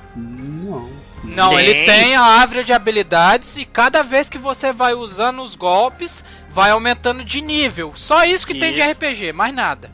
Não. 1.35 1.55
Tem. 1.55 1.59
ele 1.59 1.85
tem 1.85 2.15
a 2.15 2.21
árvore 2.21 2.63
de 2.63 2.73
habilidades 2.73 3.57
e 3.57 3.65
cada 3.65 4.01
vez 4.03 4.29
que 4.29 4.37
você 4.37 4.71
vai 4.71 4.93
usando 4.93 5.41
os 5.43 5.55
golpes, 5.55 6.23
vai 6.51 6.71
aumentando 6.71 7.23
de 7.23 7.41
nível. 7.41 7.93
Só 7.95 8.23
isso 8.23 8.47
que 8.47 8.55
tem 8.55 8.73
de 8.73 8.81
Isso. 8.81 8.91
RPG, 8.91 9.33
mais 9.33 9.53
nada. 9.53 9.91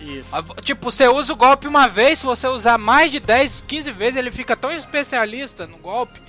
Isso. 0.00 0.34
Ah, 0.34 0.42
Tipo, 0.62 0.90
você 0.90 1.06
usa 1.06 1.32
o 1.32 1.36
golpe 1.36 1.68
uma 1.68 1.86
vez, 1.86 2.20
se 2.20 2.26
você 2.26 2.48
usar 2.48 2.78
mais 2.78 3.12
de 3.12 3.20
10, 3.20 3.64
15 3.66 3.90
vezes, 3.90 4.16
ele 4.16 4.30
fica 4.30 4.56
tão 4.56 4.72
especialista 4.72 5.66
no 5.66 5.76
golpe 5.76 6.20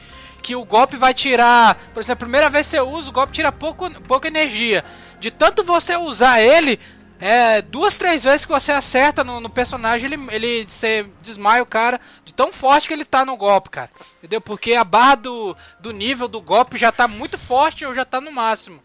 que 0.41 0.55
o 0.55 0.65
golpe 0.65 0.97
vai 0.97 1.13
tirar. 1.13 1.75
Por 1.93 2.01
exemplo, 2.01 2.23
a 2.23 2.25
primeira 2.25 2.49
vez 2.49 2.67
que 2.67 2.71
você 2.71 2.81
usa, 2.81 3.09
o 3.09 3.13
golpe 3.13 3.31
tira 3.33 3.51
pouco, 3.51 3.89
pouca 4.01 4.27
energia. 4.27 4.83
De 5.19 5.29
tanto 5.31 5.63
você 5.63 5.95
usar 5.95 6.41
ele, 6.41 6.79
é, 7.21 7.61
duas, 7.61 7.95
três 7.95 8.23
vezes 8.23 8.45
que 8.45 8.51
você 8.51 8.71
acerta 8.71 9.23
no, 9.23 9.39
no 9.39 9.49
personagem, 9.49 10.11
ele, 10.11 10.27
ele 10.31 10.65
você 10.67 11.05
desmaia 11.21 11.61
o 11.61 11.65
cara 11.65 12.01
de 12.25 12.33
tão 12.33 12.51
forte 12.51 12.87
que 12.87 12.93
ele 12.93 13.05
tá 13.05 13.23
no 13.23 13.37
golpe, 13.37 13.69
cara. 13.69 13.89
Entendeu? 14.17 14.41
Porque 14.41 14.73
a 14.73 14.83
barra 14.83 15.15
do, 15.15 15.55
do 15.79 15.91
nível 15.93 16.27
do 16.27 16.41
golpe 16.41 16.77
já 16.77 16.91
tá 16.91 17.07
muito 17.07 17.37
forte 17.37 17.85
ou 17.85 17.93
já 17.95 18.03
tá 18.03 18.19
no 18.19 18.31
máximo. 18.31 18.81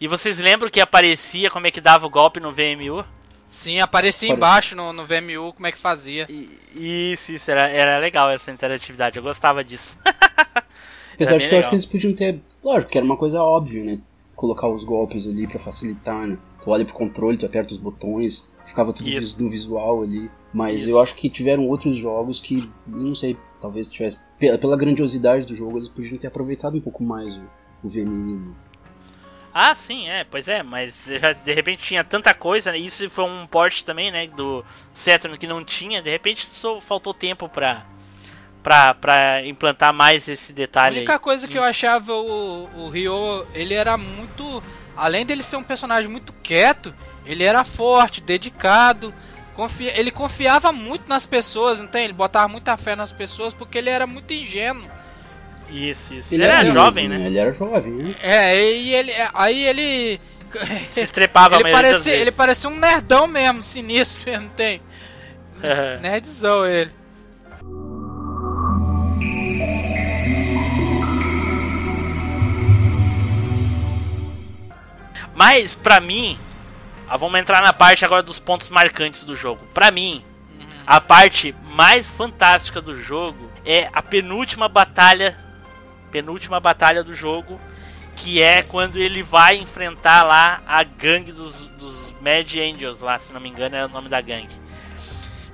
E 0.00 0.08
vocês 0.08 0.38
lembram 0.38 0.70
que 0.70 0.80
aparecia 0.80 1.50
como 1.50 1.66
é 1.66 1.70
que 1.70 1.80
dava 1.80 2.06
o 2.06 2.10
golpe 2.10 2.40
no 2.40 2.50
VMU? 2.52 3.04
Sim, 3.46 3.78
aparecia 3.80 4.28
Pare- 4.28 4.36
embaixo 4.38 4.74
no, 4.74 4.92
no 4.92 5.04
VMU 5.04 5.52
como 5.52 5.66
é 5.66 5.72
que 5.72 5.78
fazia. 5.78 6.26
E- 6.28 7.12
Isso, 7.12 7.30
isso, 7.32 7.50
era, 7.50 7.68
era 7.68 7.98
legal 7.98 8.30
essa 8.30 8.50
interatividade, 8.50 9.18
eu 9.18 9.22
gostava 9.22 9.62
disso. 9.62 9.96
Apesar 11.14 11.38
de 11.38 11.46
que 11.48 11.54
eu 11.54 11.58
acho 11.58 11.68
legal. 11.68 11.70
que 11.70 11.74
eles 11.76 11.86
podiam 11.86 12.12
ter. 12.14 12.40
Lógico, 12.62 12.90
que 12.90 12.98
era 12.98 13.04
uma 13.04 13.16
coisa 13.16 13.40
óbvia, 13.40 13.84
né? 13.84 14.00
Colocar 14.34 14.66
os 14.66 14.82
golpes 14.82 15.26
ali 15.28 15.46
pra 15.46 15.58
facilitar, 15.60 16.26
né? 16.26 16.36
Tu 16.64 16.70
olha 16.70 16.84
pro 16.84 16.94
controle, 16.94 17.36
tu 17.36 17.44
aperta 17.44 17.74
os 17.74 17.78
botões, 17.78 18.50
ficava 18.66 18.92
tudo 18.92 19.10
Isso. 19.10 19.40
no 19.42 19.50
visual 19.50 20.02
ali. 20.02 20.30
Mas 20.52 20.80
Isso. 20.80 20.90
eu 20.90 21.00
acho 21.00 21.14
que 21.14 21.28
tiveram 21.28 21.68
outros 21.68 21.94
jogos 21.94 22.40
que, 22.40 22.70
não 22.86 23.14
sei, 23.14 23.36
talvez 23.60 23.86
tivesse. 23.86 24.20
Pela, 24.38 24.56
pela 24.56 24.76
grandiosidade 24.76 25.44
do 25.44 25.54
jogo, 25.54 25.76
eles 25.76 25.88
podiam 25.88 26.16
ter 26.16 26.28
aproveitado 26.28 26.76
um 26.76 26.80
pouco 26.80 27.04
mais 27.04 27.36
o, 27.36 27.42
o 27.84 27.88
né? 27.88 28.54
Ah, 29.52 29.74
sim, 29.74 30.08
é, 30.08 30.24
pois 30.24 30.48
é, 30.48 30.62
mas 30.62 31.04
já, 31.06 31.32
de 31.32 31.52
repente 31.52 31.82
tinha 31.82 32.02
tanta 32.02 32.34
coisa, 32.34 32.72
né? 32.72 32.78
Isso 32.78 33.08
foi 33.08 33.24
um 33.24 33.46
porte 33.46 33.84
também, 33.84 34.10
né, 34.10 34.26
do 34.26 34.64
Saturn 34.92 35.38
que 35.38 35.46
não 35.46 35.64
tinha, 35.64 36.02
de 36.02 36.10
repente 36.10 36.48
só 36.50 36.80
faltou 36.80 37.14
tempo 37.14 37.48
pra, 37.48 37.86
pra, 38.64 38.94
pra 38.94 39.46
implantar 39.46 39.92
mais 39.92 40.26
esse 40.26 40.50
A 40.50 40.54
detalhe 40.56 40.96
única 40.98 41.12
aí. 41.12 41.18
coisa 41.20 41.46
que 41.46 41.56
eu 41.56 41.62
achava 41.62 42.12
o, 42.14 42.68
o 42.84 42.88
Ryo, 42.88 43.46
ele 43.54 43.74
era 43.74 43.96
muito. 43.96 44.60
Além 44.96 45.26
dele 45.26 45.42
ser 45.42 45.56
um 45.56 45.62
personagem 45.62 46.08
muito 46.10 46.32
quieto, 46.42 46.94
ele 47.26 47.42
era 47.44 47.64
forte, 47.64 48.20
dedicado. 48.20 49.12
confia- 49.54 49.96
ele 49.98 50.10
confiava 50.10 50.72
muito 50.72 51.08
nas 51.08 51.24
pessoas, 51.26 51.78
não 51.80 51.86
tem? 51.86 52.04
Ele 52.04 52.12
botava 52.12 52.48
muita 52.48 52.76
fé 52.76 52.96
nas 52.96 53.12
pessoas 53.12 53.54
porque 53.54 53.78
ele 53.78 53.90
era 53.90 54.06
muito 54.06 54.32
ingênuo. 54.32 54.88
Isso, 55.70 56.14
isso. 56.14 56.34
Ele, 56.34 56.42
era, 56.44 56.62
novo, 56.64 56.72
jovem, 56.74 57.08
né? 57.08 57.26
Ele 57.26 57.38
era 57.38 57.52
jovem, 57.52 57.92
né? 57.92 58.14
É, 58.22 58.56
e 58.72 58.94
ele. 58.94 59.12
Aí 59.32 59.64
ele. 59.64 60.20
Se 60.90 61.00
estrepava 61.00 61.56
ele, 61.56 61.72
parecia, 61.72 62.14
ele 62.14 62.30
parecia 62.30 62.68
um 62.70 62.76
nerdão 62.78 63.26
mesmo, 63.26 63.62
sinistro 63.62 64.30
não 64.40 64.48
tem? 64.50 64.80
Nerdzão 66.02 66.66
ele. 66.66 66.92
Mas, 75.34 75.74
pra 75.74 76.00
mim, 76.00 76.38
ah, 77.08 77.16
vamos 77.16 77.38
entrar 77.38 77.62
na 77.62 77.72
parte 77.72 78.04
agora 78.04 78.22
dos 78.22 78.38
pontos 78.38 78.68
marcantes 78.68 79.24
do 79.24 79.34
jogo. 79.34 79.64
Pra 79.74 79.90
mim, 79.90 80.24
a 80.86 81.00
parte 81.00 81.54
mais 81.72 82.10
fantástica 82.10 82.80
do 82.80 82.96
jogo 82.96 83.50
é 83.64 83.88
a 83.92 84.02
penúltima 84.02 84.68
batalha, 84.68 85.36
penúltima 86.10 86.60
batalha 86.60 87.02
do 87.02 87.14
jogo, 87.14 87.60
que 88.16 88.40
é 88.40 88.62
quando 88.62 88.96
ele 88.96 89.22
vai 89.22 89.56
enfrentar 89.56 90.22
lá 90.22 90.62
a 90.66 90.82
gangue 90.84 91.32
dos, 91.32 91.62
dos 91.62 92.14
Mad 92.20 92.50
Angels 92.56 93.00
lá, 93.00 93.18
se 93.18 93.32
não 93.32 93.40
me 93.40 93.48
engano 93.48 93.76
é 93.76 93.84
o 93.84 93.88
nome 93.88 94.08
da 94.08 94.20
gangue. 94.20 94.54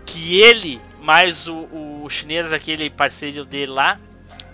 Que 0.04 0.40
ele 0.40 0.80
mais 1.00 1.48
o, 1.48 1.68
o 2.02 2.06
chinês, 2.10 2.52
aquele 2.52 2.90
parceiro 2.90 3.44
dele 3.44 3.72
lá, 3.72 3.98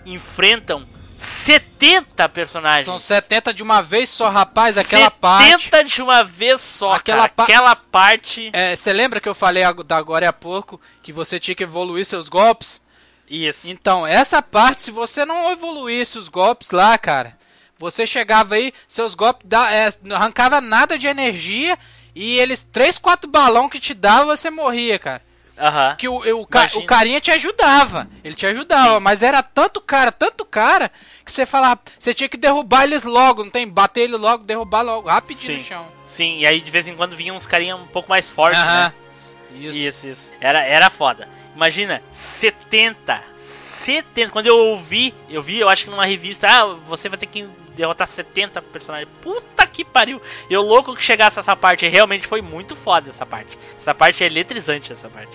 enfrentam 0.05 0.83
70 1.17 2.29
personagens. 2.29 2.85
São 2.85 2.99
70 2.99 3.53
de 3.53 3.63
uma 3.63 3.81
vez 3.81 4.09
só, 4.09 4.29
rapaz, 4.29 4.77
aquela 4.77 5.05
70 5.11 5.17
parte. 5.19 5.83
de 5.95 6.01
uma 6.01 6.23
vez 6.23 6.61
só, 6.61 6.93
Aquela 6.93 7.25
aquela, 7.25 7.29
pa- 7.29 7.43
aquela 7.43 7.75
parte. 7.75 8.49
É, 8.53 8.75
você 8.75 8.91
lembra 8.93 9.19
que 9.19 9.29
eu 9.29 9.35
falei 9.35 9.63
agora 9.63 10.29
há 10.29 10.33
pouco 10.33 10.79
que 11.01 11.11
você 11.11 11.39
tinha 11.39 11.55
que 11.55 11.63
evoluir 11.63 12.05
seus 12.05 12.29
golpes? 12.29 12.81
Isso. 13.29 13.69
Então, 13.69 14.07
essa 14.07 14.41
parte, 14.41 14.83
se 14.83 14.91
você 14.91 15.25
não 15.25 15.51
evoluísse 15.51 16.17
os 16.17 16.29
golpes 16.29 16.71
lá, 16.71 16.97
cara, 16.97 17.37
você 17.77 18.07
chegava 18.07 18.55
aí, 18.55 18.73
seus 18.87 19.15
golpes 19.15 19.45
da, 19.47 19.71
é, 19.71 19.91
não 20.03 20.15
arrancava 20.15 20.61
nada 20.61 20.97
de 20.97 21.07
energia 21.07 21.77
e 22.15 22.39
eles, 22.39 22.65
3, 22.71 22.97
4 22.97 23.29
balão 23.29 23.67
que 23.69 23.79
te 23.79 23.93
dava, 23.93 24.35
você 24.37 24.49
morria, 24.49 24.97
cara. 24.97 25.21
Aham. 25.57 25.95
Que 25.95 26.07
o, 26.07 26.23
Imagina. 26.23 26.83
o 26.83 26.85
carinha 26.85 27.19
te 27.19 27.31
ajudava, 27.31 28.07
ele 28.23 28.35
te 28.35 28.45
ajudava, 28.45 28.95
Sim. 28.95 28.99
mas 28.99 29.21
era 29.21 29.41
tanto 29.41 29.81
cara, 29.81 30.11
tanto 30.11 30.45
cara, 30.45 30.91
que 31.25 31.31
você 31.31 31.45
falava, 31.45 31.79
você 31.97 32.13
tinha 32.13 32.29
que 32.29 32.37
derrubar 32.37 32.83
eles 32.83 33.03
logo, 33.03 33.43
não 33.43 33.49
tem? 33.49 33.67
Bater 33.67 34.01
ele 34.01 34.17
logo, 34.17 34.43
derrubar 34.43 34.81
logo, 34.81 35.09
rapidinho 35.09 35.53
Sim. 35.53 35.59
no 35.59 35.65
chão. 35.65 35.87
Sim, 36.05 36.39
e 36.39 36.45
aí 36.45 36.61
de 36.61 36.69
vez 36.69 36.87
em 36.87 36.95
quando 36.95 37.15
vinham 37.15 37.35
uns 37.35 37.45
carinha 37.45 37.75
um 37.75 37.85
pouco 37.85 38.09
mais 38.09 38.31
fortes, 38.31 38.59
Aham. 38.59 38.83
né? 38.85 38.93
Isso. 39.51 39.77
Isso, 39.79 40.07
isso. 40.07 40.31
Era, 40.39 40.63
era 40.63 40.89
foda. 40.89 41.27
Imagina, 41.55 42.03
70. 42.13 43.23
70. 43.87 44.31
Quando 44.31 44.47
eu 44.47 44.57
ouvi, 44.57 45.13
eu 45.29 45.41
vi, 45.41 45.59
eu 45.59 45.69
acho 45.69 45.85
que 45.85 45.89
numa 45.89 46.05
revista, 46.05 46.47
ah, 46.47 46.75
você 46.87 47.07
vai 47.09 47.17
ter 47.17 47.25
que 47.25 47.47
derrotar 47.75 48.07
70 48.07 48.61
personagens. 48.61 49.09
Puta 49.21 49.65
que 49.65 49.85
pariu. 49.85 50.21
Eu 50.49 50.61
louco 50.61 50.95
que 50.95 51.03
chegasse 51.03 51.39
essa 51.39 51.55
parte. 51.55 51.87
Realmente 51.87 52.27
foi 52.27 52.41
muito 52.41 52.75
foda 52.75 53.09
essa 53.09 53.25
parte. 53.25 53.57
Essa 53.79 53.95
parte 53.95 54.23
é 54.23 54.27
eletrizante, 54.27 54.91
essa 54.91 55.09
parte. 55.09 55.31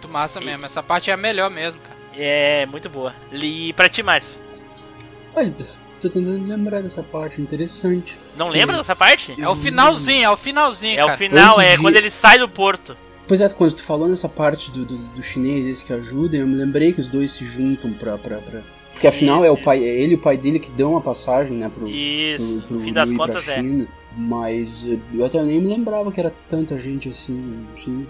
Muito 0.00 0.08
massa 0.08 0.40
E- 0.40 0.44
mesmo. 0.44 0.64
Essa 0.64 0.82
parte 0.82 1.10
é 1.10 1.12
a 1.12 1.16
melhor 1.16 1.50
mesmo, 1.50 1.78
cara. 1.80 1.96
É 2.16 2.64
muito 2.66 2.88
boa. 2.88 3.14
E 3.30 3.72
pra 3.74 3.86
ti, 3.88 4.02
Márcio? 4.02 4.38
Olha, 5.34 5.54
tô 6.00 6.08
tentando 6.08 6.42
lembrar 6.46 6.80
dessa 6.82 7.02
parte, 7.02 7.40
interessante. 7.40 8.16
Não 8.36 8.46
Sim. 8.46 8.52
lembra 8.58 8.78
dessa 8.78 8.96
parte? 8.96 9.34
É 9.40 9.46
o 9.48 9.54
finalzinho, 9.54 10.24
é 10.24 10.30
o 10.30 10.36
finalzinho, 10.38 10.98
É 10.98 11.04
o 11.04 11.16
final, 11.16 11.58
Antes 11.58 11.70
é 11.72 11.76
de- 11.76 11.82
quando 11.82 11.96
ele 11.96 12.10
sai 12.10 12.38
do 12.38 12.48
porto. 12.48 12.96
Pois 13.28 13.40
é, 13.42 13.48
quando 13.50 13.74
tu 13.74 13.82
falou 13.82 14.08
nessa 14.08 14.28
parte 14.28 14.70
do, 14.72 14.84
do, 14.86 14.96
do 14.96 15.22
chinês 15.22 15.66
esse 15.66 15.84
que 15.84 15.92
ajuda, 15.92 16.36
eu 16.36 16.46
me 16.46 16.56
lembrei 16.56 16.92
que 16.94 17.00
os 17.00 17.06
dois 17.08 17.30
se 17.30 17.44
juntam 17.44 17.92
pra. 17.92 18.16
pra, 18.18 18.38
pra... 18.38 18.62
Porque 18.92 19.06
afinal 19.06 19.36
Isso, 19.38 19.46
é 19.46 19.50
o 19.50 19.54
isso. 19.54 19.62
pai, 19.62 19.84
é 19.84 20.00
ele 20.02 20.12
e 20.12 20.16
o 20.16 20.20
pai 20.20 20.36
dele 20.36 20.58
que 20.58 20.70
dão 20.70 20.96
a 20.96 21.00
passagem, 21.00 21.56
né, 21.56 21.68
pro, 21.72 21.86
Isso, 21.88 22.58
pro, 22.60 22.62
pro 22.68 22.76
no 22.78 22.80
fim 22.84 22.92
das 22.92 23.12
contas 23.12 23.46
é. 23.48 23.56
China. 23.56 23.86
Mas 24.16 24.84
eh, 24.88 24.98
eu 25.14 25.24
até 25.24 25.40
nem 25.42 25.60
me 25.60 25.68
lembrava 25.68 26.10
que 26.10 26.18
era 26.18 26.34
tanta 26.48 26.76
gente 26.78 27.08
assim. 27.08 27.64
Achei 27.74 28.06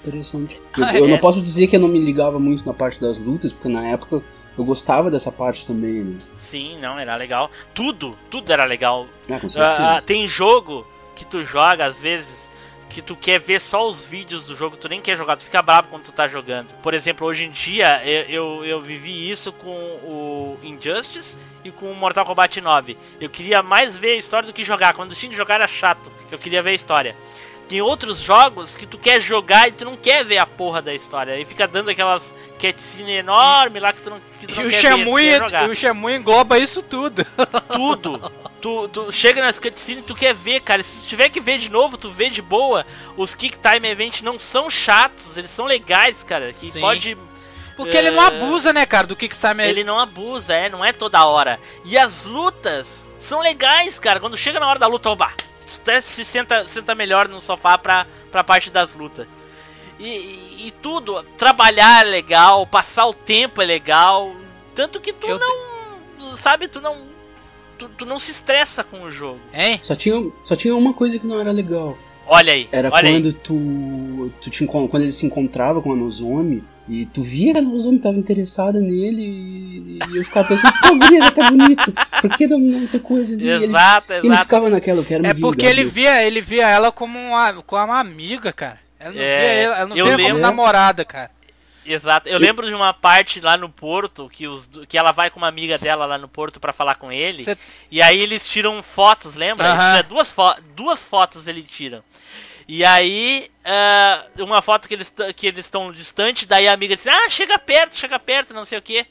interessante. 0.00 0.60
Eu, 0.76 0.84
Ah, 0.84 0.96
eu 0.98 1.04
é. 1.06 1.08
não 1.08 1.18
posso 1.18 1.40
dizer 1.42 1.66
que 1.66 1.76
eu 1.76 1.80
não 1.80 1.88
me 1.88 1.98
ligava 1.98 2.38
muito 2.38 2.64
na 2.66 2.74
parte 2.74 3.00
das 3.00 3.18
lutas, 3.18 3.52
porque 3.52 3.68
na 3.68 3.86
época 3.88 4.22
eu 4.56 4.64
gostava 4.64 5.10
dessa 5.10 5.30
parte 5.30 5.66
também, 5.66 6.02
né? 6.04 6.18
Sim, 6.36 6.78
não, 6.80 6.98
era 6.98 7.14
legal. 7.16 7.50
Tudo, 7.74 8.16
tudo 8.30 8.52
era 8.52 8.64
legal. 8.64 9.06
Ah, 9.30 9.38
com 9.38 9.48
certeza. 9.48 9.76
Ah, 9.78 10.00
tem 10.02 10.26
jogo 10.26 10.86
que 11.14 11.24
tu 11.24 11.44
joga 11.44 11.84
às 11.86 12.00
vezes 12.00 12.48
que 12.88 13.02
tu 13.02 13.14
quer 13.14 13.38
ver 13.38 13.60
só 13.60 13.86
os 13.86 14.06
vídeos 14.06 14.44
do 14.44 14.54
jogo, 14.56 14.74
tu 14.74 14.88
nem 14.88 14.98
quer 15.02 15.14
jogar, 15.14 15.36
tu 15.36 15.44
fica 15.44 15.60
bravo 15.60 15.88
quando 15.88 16.04
tu 16.04 16.12
tá 16.12 16.26
jogando. 16.26 16.68
Por 16.82 16.94
exemplo, 16.94 17.26
hoje 17.26 17.44
em 17.44 17.50
dia 17.50 18.02
eu, 18.02 18.24
eu, 18.30 18.64
eu 18.64 18.80
vivi 18.80 19.30
isso 19.30 19.52
com 19.52 19.68
o 19.70 20.56
Injustice 20.62 21.36
e 21.62 21.70
com 21.70 21.90
o 21.92 21.94
Mortal 21.94 22.24
Kombat 22.24 22.58
9. 22.62 22.96
Eu 23.20 23.28
queria 23.28 23.62
mais 23.62 23.94
ver 23.94 24.12
a 24.12 24.16
história 24.16 24.46
do 24.46 24.54
que 24.54 24.64
jogar. 24.64 24.94
Quando 24.94 25.14
tinha 25.14 25.28
que 25.28 25.36
jogar 25.36 25.56
era 25.56 25.68
chato, 25.68 26.10
eu 26.32 26.38
queria 26.38 26.62
ver 26.62 26.70
a 26.70 26.74
história. 26.74 27.14
Tem 27.68 27.82
outros 27.82 28.18
jogos 28.18 28.78
que 28.78 28.86
tu 28.86 28.96
quer 28.96 29.20
jogar 29.20 29.68
e 29.68 29.72
tu 29.72 29.84
não 29.84 29.94
quer 29.94 30.24
ver 30.24 30.38
a 30.38 30.46
porra 30.46 30.80
da 30.80 30.94
história. 30.94 31.34
Aí 31.34 31.44
fica 31.44 31.68
dando 31.68 31.90
aquelas 31.90 32.34
cutscene 32.58 33.12
enorme 33.12 33.78
lá 33.78 33.92
que 33.92 34.00
tu 34.00 34.08
não, 34.08 34.20
que 34.20 34.46
tu 34.46 34.52
E 34.52 34.56
não 34.56 34.66
o 34.66 34.70
quer 34.70 34.80
Shenmue, 34.80 35.22
ver, 35.22 35.32
quer 35.32 35.44
jogar 35.44 35.68
e 35.68 35.70
o 35.70 35.76
Shenmue 35.76 36.16
engloba 36.16 36.58
isso 36.58 36.82
tudo. 36.82 37.26
tudo. 37.68 38.32
Tu, 38.62 38.88
tu 38.88 39.12
chega 39.12 39.42
nas 39.42 39.58
cutscenes 39.58 40.06
tu 40.06 40.14
quer 40.14 40.34
ver, 40.34 40.60
cara. 40.60 40.82
Se 40.82 40.98
tu 40.98 41.06
tiver 41.06 41.28
que 41.28 41.40
ver 41.40 41.58
de 41.58 41.70
novo, 41.70 41.98
tu 41.98 42.10
vê 42.10 42.30
de 42.30 42.40
boa. 42.40 42.86
Os 43.18 43.34
Kick 43.34 43.58
Time 43.58 43.86
Event 43.86 44.22
não 44.22 44.38
são 44.38 44.70
chatos, 44.70 45.36
eles 45.36 45.50
são 45.50 45.66
legais, 45.66 46.22
cara. 46.24 46.52
Que 46.52 46.70
Sim. 46.70 46.80
pode. 46.80 47.18
Porque 47.76 47.96
ele 47.96 48.10
não 48.10 48.24
abusa, 48.24 48.72
né, 48.72 48.84
cara, 48.86 49.06
do 49.06 49.14
Kickstarter. 49.14 49.66
Ele 49.66 49.84
não 49.84 50.00
abusa, 50.00 50.54
é, 50.54 50.68
não 50.68 50.84
é 50.84 50.92
toda 50.92 51.24
hora. 51.24 51.60
E 51.84 51.96
as 51.96 52.24
lutas 52.24 53.06
são 53.20 53.40
legais, 53.40 53.98
cara. 53.98 54.18
Quando 54.18 54.36
chega 54.36 54.58
na 54.58 54.68
hora 54.68 54.80
da 54.80 54.86
luta, 54.88 55.10
oba, 55.10 55.32
até 55.76 56.00
se 56.00 56.24
senta, 56.24 56.66
senta 56.66 56.94
melhor 56.94 57.28
no 57.28 57.40
sofá 57.40 57.76
pra, 57.76 58.06
pra 58.30 58.42
parte 58.44 58.70
das 58.70 58.92
lutas. 58.94 59.26
E, 59.98 60.06
e- 60.08 60.66
e 60.68 60.70
tudo, 60.70 61.22
trabalhar 61.36 62.06
é 62.06 62.08
legal, 62.08 62.66
passar 62.66 63.06
o 63.06 63.14
tempo 63.14 63.60
é 63.60 63.64
legal. 63.66 64.34
Tanto 64.74 65.00
que 65.00 65.12
tu 65.12 65.26
Eu 65.26 65.38
não. 65.38 66.36
Sabe, 66.36 66.68
tu 66.68 66.80
não. 66.80 67.06
Tu, 67.78 67.88
tu 67.90 68.04
não 68.06 68.18
se 68.18 68.30
estressa 68.32 68.82
com 68.84 69.02
o 69.02 69.10
jogo. 69.10 69.40
Hein? 69.52 69.80
Só 69.82 69.94
tinha, 69.94 70.30
só 70.44 70.54
tinha 70.56 70.74
uma 70.74 70.92
coisa 70.92 71.18
que 71.18 71.26
não 71.26 71.38
era 71.40 71.50
legal. 71.52 71.96
Olha 72.26 72.52
aí, 72.52 72.68
Era 72.70 72.90
olha 72.92 73.08
aí. 73.08 73.14
quando 73.14 73.32
tu, 73.32 74.32
tu 74.40 74.50
te, 74.50 74.66
quando 74.66 75.02
ele 75.02 75.12
se 75.12 75.24
encontrava 75.26 75.80
com 75.80 75.92
a 75.92 75.96
Nozomi 75.96 76.62
e 76.88 77.06
tu 77.06 77.22
via 77.22 77.52
que 77.52 77.58
a 77.58 77.62
Nozomi 77.62 77.98
tava 77.98 78.16
interessada 78.16 78.80
nele 78.80 79.22
e, 79.22 79.98
e 80.08 80.16
eu 80.16 80.24
ficava 80.24 80.48
pensando, 80.48 80.72
pô, 80.80 80.94
guria, 80.96 81.30
tá 81.30 81.42
bonita, 81.50 81.92
por 82.20 82.30
que 82.36 82.46
não, 82.46 82.86
tem 82.86 83.00
coisa 83.00 83.34
ali? 83.34 83.46
Ele, 83.48 83.64
Exato, 83.64 84.12
ele 84.12 84.26
exato. 84.26 84.44
ficava 84.44 84.70
naquela, 84.70 85.00
eu 85.00 85.04
quero 85.04 85.22
me 85.22 85.28
É 85.30 85.34
porque 85.34 85.66
ele 85.66 85.84
via, 85.84 86.22
ele 86.24 86.40
via 86.40 86.68
ela 86.68 86.90
como 86.90 87.18
uma, 87.18 87.52
como 87.62 87.84
uma 87.84 88.00
amiga, 88.00 88.52
cara. 88.52 88.78
Ela 88.98 89.12
não 89.14 89.20
É, 89.20 89.38
via, 89.38 89.50
ela, 89.50 89.76
ela 89.76 89.86
não 89.88 89.96
eu 89.96 90.04
via 90.06 90.16
lembro- 90.16 90.32
como 90.32 90.40
namorada, 90.42 91.04
cara. 91.04 91.30
Exato. 91.86 92.28
Eu 92.28 92.38
lembro 92.38 92.66
de 92.66 92.74
uma 92.74 92.92
parte 92.92 93.40
lá 93.40 93.56
no 93.56 93.68
porto 93.70 94.28
que, 94.28 94.46
os, 94.46 94.68
que 94.86 94.98
ela 94.98 95.10
vai 95.10 95.30
com 95.30 95.38
uma 95.38 95.48
amiga 95.48 95.78
dela 95.78 96.04
lá 96.04 96.18
no 96.18 96.28
porto 96.28 96.60
pra 96.60 96.70
falar 96.72 96.96
com 96.96 97.10
ele. 97.10 97.44
Cê- 97.44 97.56
E 97.90 98.02
aí 98.02 98.18
eles 98.20 98.46
tiram 98.46 98.82
fotos, 98.82 99.34
lembra? 99.34 99.66
Ele 99.68 99.74
Aham. 99.78 99.90
tira 99.92 100.02
duas, 100.02 100.30
fo 100.30 100.54
duas 100.76 101.02
fotos 101.04 101.46
ele 101.48 101.62
tira. 101.62 102.04
E 102.68 102.84
aí, 102.84 103.50
ah, 103.64 104.22
uma 104.40 104.60
foto 104.60 104.86
que 104.86 104.94
eles 104.94 105.10
que 105.34 105.46
eles 105.46 105.64
estão 105.64 105.90
distante, 105.90 106.46
daí 106.46 106.68
a 106.68 106.74
amiga 106.74 106.94
diz: 106.94 107.06
"Ah, 107.06 107.30
chega 107.30 107.58
perto, 107.58 107.96
chega 107.96 108.18
perto, 108.18 108.52
não 108.52 108.66
sei 108.66 108.78
o 108.78 108.82
quê". 108.82 109.06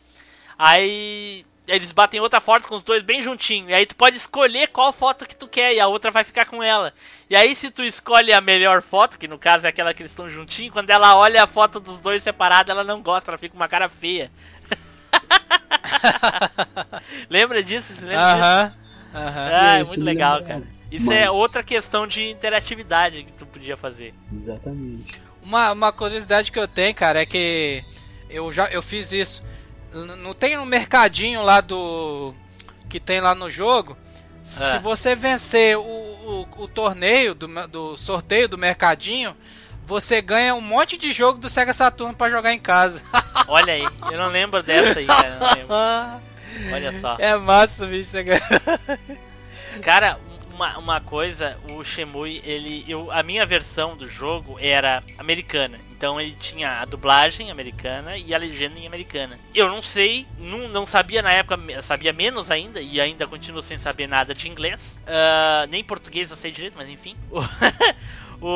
Aí 0.59 1.43
eles 1.67 1.91
batem 1.91 2.19
outra 2.19 2.39
foto 2.39 2.67
com 2.67 2.75
os 2.75 2.83
dois 2.83 3.01
bem 3.01 3.21
juntinho. 3.21 3.69
E 3.69 3.73
aí 3.73 3.85
tu 3.85 3.95
pode 3.95 4.15
escolher 4.15 4.67
qual 4.67 4.93
foto 4.93 5.25
que 5.25 5.35
tu 5.35 5.47
quer 5.47 5.73
e 5.73 5.79
a 5.79 5.87
outra 5.87 6.11
vai 6.11 6.23
ficar 6.23 6.45
com 6.45 6.61
ela. 6.61 6.93
E 7.29 7.35
aí 7.35 7.55
se 7.55 7.71
tu 7.71 7.83
escolhe 7.83 8.31
a 8.31 8.39
melhor 8.39 8.83
foto, 8.83 9.17
que 9.17 9.27
no 9.27 9.39
caso 9.39 9.65
é 9.65 9.69
aquela 9.69 9.93
que 9.93 10.03
eles 10.03 10.11
estão 10.11 10.29
juntinho, 10.29 10.71
quando 10.71 10.91
ela 10.91 11.17
olha 11.17 11.43
a 11.43 11.47
foto 11.47 11.79
dos 11.79 11.99
dois 11.99 12.21
separados, 12.21 12.69
ela 12.69 12.83
não 12.83 13.01
gosta, 13.01 13.31
ela 13.31 13.39
fica 13.39 13.53
com 13.53 13.59
uma 13.59 13.67
cara 13.67 13.89
feia. 13.89 14.31
lembra 17.27 17.63
disso? 17.63 17.91
Você 17.93 18.05
lembra 18.05 18.25
disso? 18.25 18.37
Aham. 18.37 18.73
Aham. 19.15 19.49
Ah, 19.51 19.79
é 19.79 19.83
muito 19.83 20.03
legal, 20.03 20.43
cara. 20.43 20.76
Isso 20.91 21.11
é 21.11 21.25
Mas- 21.27 21.35
outra 21.35 21.63
questão 21.63 22.07
de 22.07 22.29
interatividade 22.29 23.23
que 23.23 23.31
tu 23.33 23.45
podia 23.45 23.75
fazer. 23.75 24.13
Exatamente. 24.33 25.19
Uma, 25.41 25.71
uma 25.71 25.91
curiosidade 25.91 26.51
que 26.51 26.59
eu 26.59 26.67
tenho, 26.67 26.93
cara, 26.95 27.21
é 27.21 27.25
que 27.25 27.83
eu 28.29 28.51
já 28.53 28.65
eu 28.67 28.81
fiz 28.81 29.11
isso. 29.11 29.43
Não 29.93 30.33
tem 30.33 30.55
no 30.57 30.65
mercadinho 30.65 31.41
lá 31.43 31.59
do. 31.61 32.33
que 32.89 32.99
tem 32.99 33.19
lá 33.21 33.33
no 33.35 33.49
jogo. 33.49 33.97
Se 34.43 34.63
Ah. 34.63 34.79
você 34.79 35.13
vencer 35.15 35.77
o, 35.77 35.81
o, 35.81 36.47
o 36.57 36.67
torneio 36.69 37.35
do, 37.35 37.47
do 37.67 37.97
sorteio 37.97 38.47
do 38.47 38.57
mercadinho, 38.57 39.35
você 39.85 40.21
ganha 40.21 40.55
um 40.55 40.61
monte 40.61 40.97
de 40.97 41.11
jogo 41.11 41.37
do 41.39 41.49
Sega 41.49 41.73
Saturn 41.73 42.13
pra 42.15 42.29
jogar 42.29 42.53
em 42.53 42.59
casa. 42.59 43.01
Olha 43.47 43.73
aí, 43.73 43.83
eu 44.11 44.17
não 44.17 44.27
lembro 44.27 44.63
dessa 44.63 44.99
aí, 44.99 45.05
cara. 45.05 45.37
Não 45.39 45.53
lembro. 45.53 45.75
Olha 46.73 46.99
só. 47.01 47.15
É 47.19 47.35
massa, 47.35 47.85
bicho. 47.87 48.11
Cara, 49.81 50.19
uma, 50.57 50.77
uma 50.79 50.99
coisa, 50.99 51.55
o 51.71 51.83
Shemui, 51.83 52.41
ele. 52.43 52.83
Eu, 52.87 53.11
a 53.11 53.21
minha 53.21 53.45
versão 53.45 53.95
do 53.95 54.07
jogo 54.07 54.57
era 54.59 55.03
americana. 55.17 55.79
Então 55.91 56.19
ele 56.19 56.33
tinha 56.33 56.81
a 56.81 56.85
dublagem 56.85 57.51
americana 57.51 58.17
e 58.17 58.33
a 58.33 58.37
legenda 58.37 58.79
em 58.79 58.87
americana. 58.87 59.39
Eu 59.53 59.69
não 59.69 59.81
sei, 59.83 60.25
não, 60.37 60.67
não 60.67 60.85
sabia 60.85 61.21
na 61.21 61.31
época, 61.31 61.59
sabia 61.83 62.11
menos 62.11 62.49
ainda, 62.49 62.81
e 62.81 62.99
ainda 62.99 63.27
continuo 63.27 63.61
sem 63.61 63.77
saber 63.77 64.07
nada 64.07 64.33
de 64.33 64.49
inglês. 64.49 64.97
Ah, 65.05 65.65
nem 65.69 65.83
português 65.83 66.31
eu 66.31 66.35
sei 66.35 66.51
direito, 66.51 66.73
mas 66.75 66.89
enfim. 66.89 67.15
O- 68.41 68.47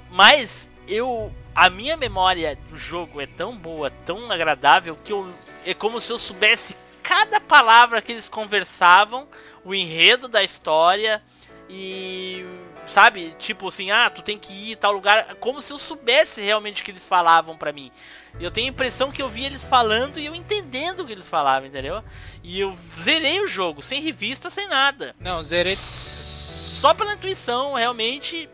mas 0.10 0.68
eu. 0.86 1.32
A 1.54 1.68
minha 1.68 1.96
memória 1.96 2.56
do 2.70 2.76
jogo 2.76 3.20
é 3.20 3.26
tão 3.26 3.56
boa, 3.56 3.90
tão 3.90 4.30
agradável, 4.30 4.96
que 5.04 5.12
eu. 5.12 5.28
É 5.66 5.74
como 5.74 6.00
se 6.00 6.12
eu 6.12 6.18
soubesse 6.18 6.76
cada 7.08 7.40
palavra 7.40 8.02
que 8.02 8.12
eles 8.12 8.28
conversavam, 8.28 9.26
o 9.64 9.74
enredo 9.74 10.28
da 10.28 10.44
história 10.44 11.22
e. 11.66 12.44
Sabe? 12.86 13.34
Tipo 13.38 13.68
assim, 13.68 13.90
ah, 13.90 14.10
tu 14.10 14.22
tem 14.22 14.38
que 14.38 14.52
ir 14.52 14.76
tal 14.76 14.92
lugar. 14.92 15.34
Como 15.36 15.60
se 15.62 15.72
eu 15.72 15.78
soubesse 15.78 16.42
realmente 16.42 16.80
o 16.80 16.84
que 16.84 16.90
eles 16.90 17.08
falavam 17.08 17.56
pra 17.56 17.72
mim. 17.72 17.90
Eu 18.38 18.50
tenho 18.50 18.66
a 18.66 18.70
impressão 18.70 19.10
que 19.10 19.22
eu 19.22 19.28
vi 19.28 19.44
eles 19.44 19.64
falando 19.64 20.18
e 20.18 20.26
eu 20.26 20.34
entendendo 20.34 21.00
o 21.00 21.06
que 21.06 21.12
eles 21.12 21.28
falavam, 21.28 21.68
entendeu? 21.68 22.02
E 22.42 22.60
eu 22.60 22.74
zerei 22.74 23.40
o 23.40 23.48
jogo, 23.48 23.82
sem 23.82 24.00
revista, 24.02 24.50
sem 24.50 24.68
nada. 24.68 25.14
Não, 25.18 25.42
zerei. 25.42 25.76
Só 25.76 26.94
pela 26.94 27.14
intuição, 27.14 27.74
realmente, 27.74 28.48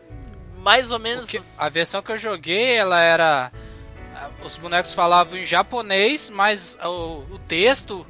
mais 0.57 0.91
ou 0.91 0.99
menos. 0.99 1.25
Porque 1.25 1.41
a 1.57 1.69
versão 1.69 2.01
que 2.01 2.11
eu 2.11 2.17
joguei, 2.17 2.75
ela 2.75 3.01
era. 3.01 3.51
Os 4.43 4.57
bonecos 4.57 4.93
falavam 4.93 5.37
em 5.37 5.45
japonês, 5.45 6.29
mas 6.29 6.77
o, 6.81 7.23
o 7.31 7.39
texto 7.47 8.05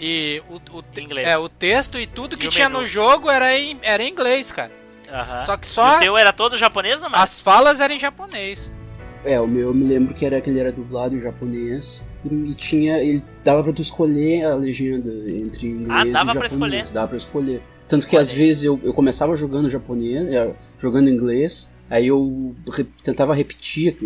e 0.00 0.42
o, 0.50 0.78
o, 0.78 0.82
te- 0.82 1.00
Inglês. 1.02 1.26
é, 1.26 1.36
o 1.38 1.48
texto 1.48 1.98
e 1.98 2.06
tudo 2.06 2.34
E 2.34 2.38
que 2.38 2.48
tinha 2.48 2.68
menu. 2.68 2.80
no 2.82 2.86
jogo 2.86 3.30
era 3.30 3.56
em, 3.58 3.78
era 3.82 4.02
em 4.02 4.10
inglês, 4.10 4.52
cara. 4.52 4.70
Aham. 5.10 5.42
Só 5.42 5.56
que 5.56 5.66
E 5.66 5.70
só 5.70 5.96
O 5.96 5.98
teu 6.00 6.16
era 6.16 6.32
todo 6.32 6.56
japonês, 6.56 7.00
não, 7.00 7.08
as 7.14 7.38
falas 7.40 7.80
eram 7.80 7.94
em 7.94 7.98
japonês. 7.98 8.70
É, 9.24 9.40
o 9.40 9.46
meu 9.46 9.68
eu 9.68 9.74
me 9.74 9.84
lembro 9.84 10.14
que 10.14 10.24
era 10.24 10.40
que 10.40 10.48
ele 10.50 10.60
era 10.60 10.70
dublado 10.70 11.16
em 11.16 11.20
japonês 11.20 12.06
e, 12.24 12.54
tinha. 12.54 12.98
Ele 12.98 13.22
dava 13.44 13.62
pra 13.64 13.72
tu 13.72 13.82
escolher 13.82 14.44
a 14.44 14.54
legenda 14.54 15.10
entre 15.32 15.68
inglês 15.68 15.88
Ah, 15.90 16.04
dava 16.04 16.30
e 16.30 16.34
pra 16.38 16.48
japonês. 16.48 16.52
escolher. 16.52 16.86
Dava 16.92 17.08
pra 17.08 17.16
escolher. 17.16 17.62
Tanto 17.88 18.06
que 18.06 18.14
Olha 18.16 18.22
às 18.22 18.30
vezes 18.32 18.64
eu, 18.64 18.78
eu 18.82 18.92
começava 18.92 19.34
jogando 19.36 19.70
japonês, 19.70 20.26
eh, 20.32 20.52
jogando 20.78 21.08
inglês, 21.08 21.72
aí 21.88 22.08
eu 22.08 22.54
re- 22.72 22.86
tentava 23.02 23.32
repetir, 23.34 23.96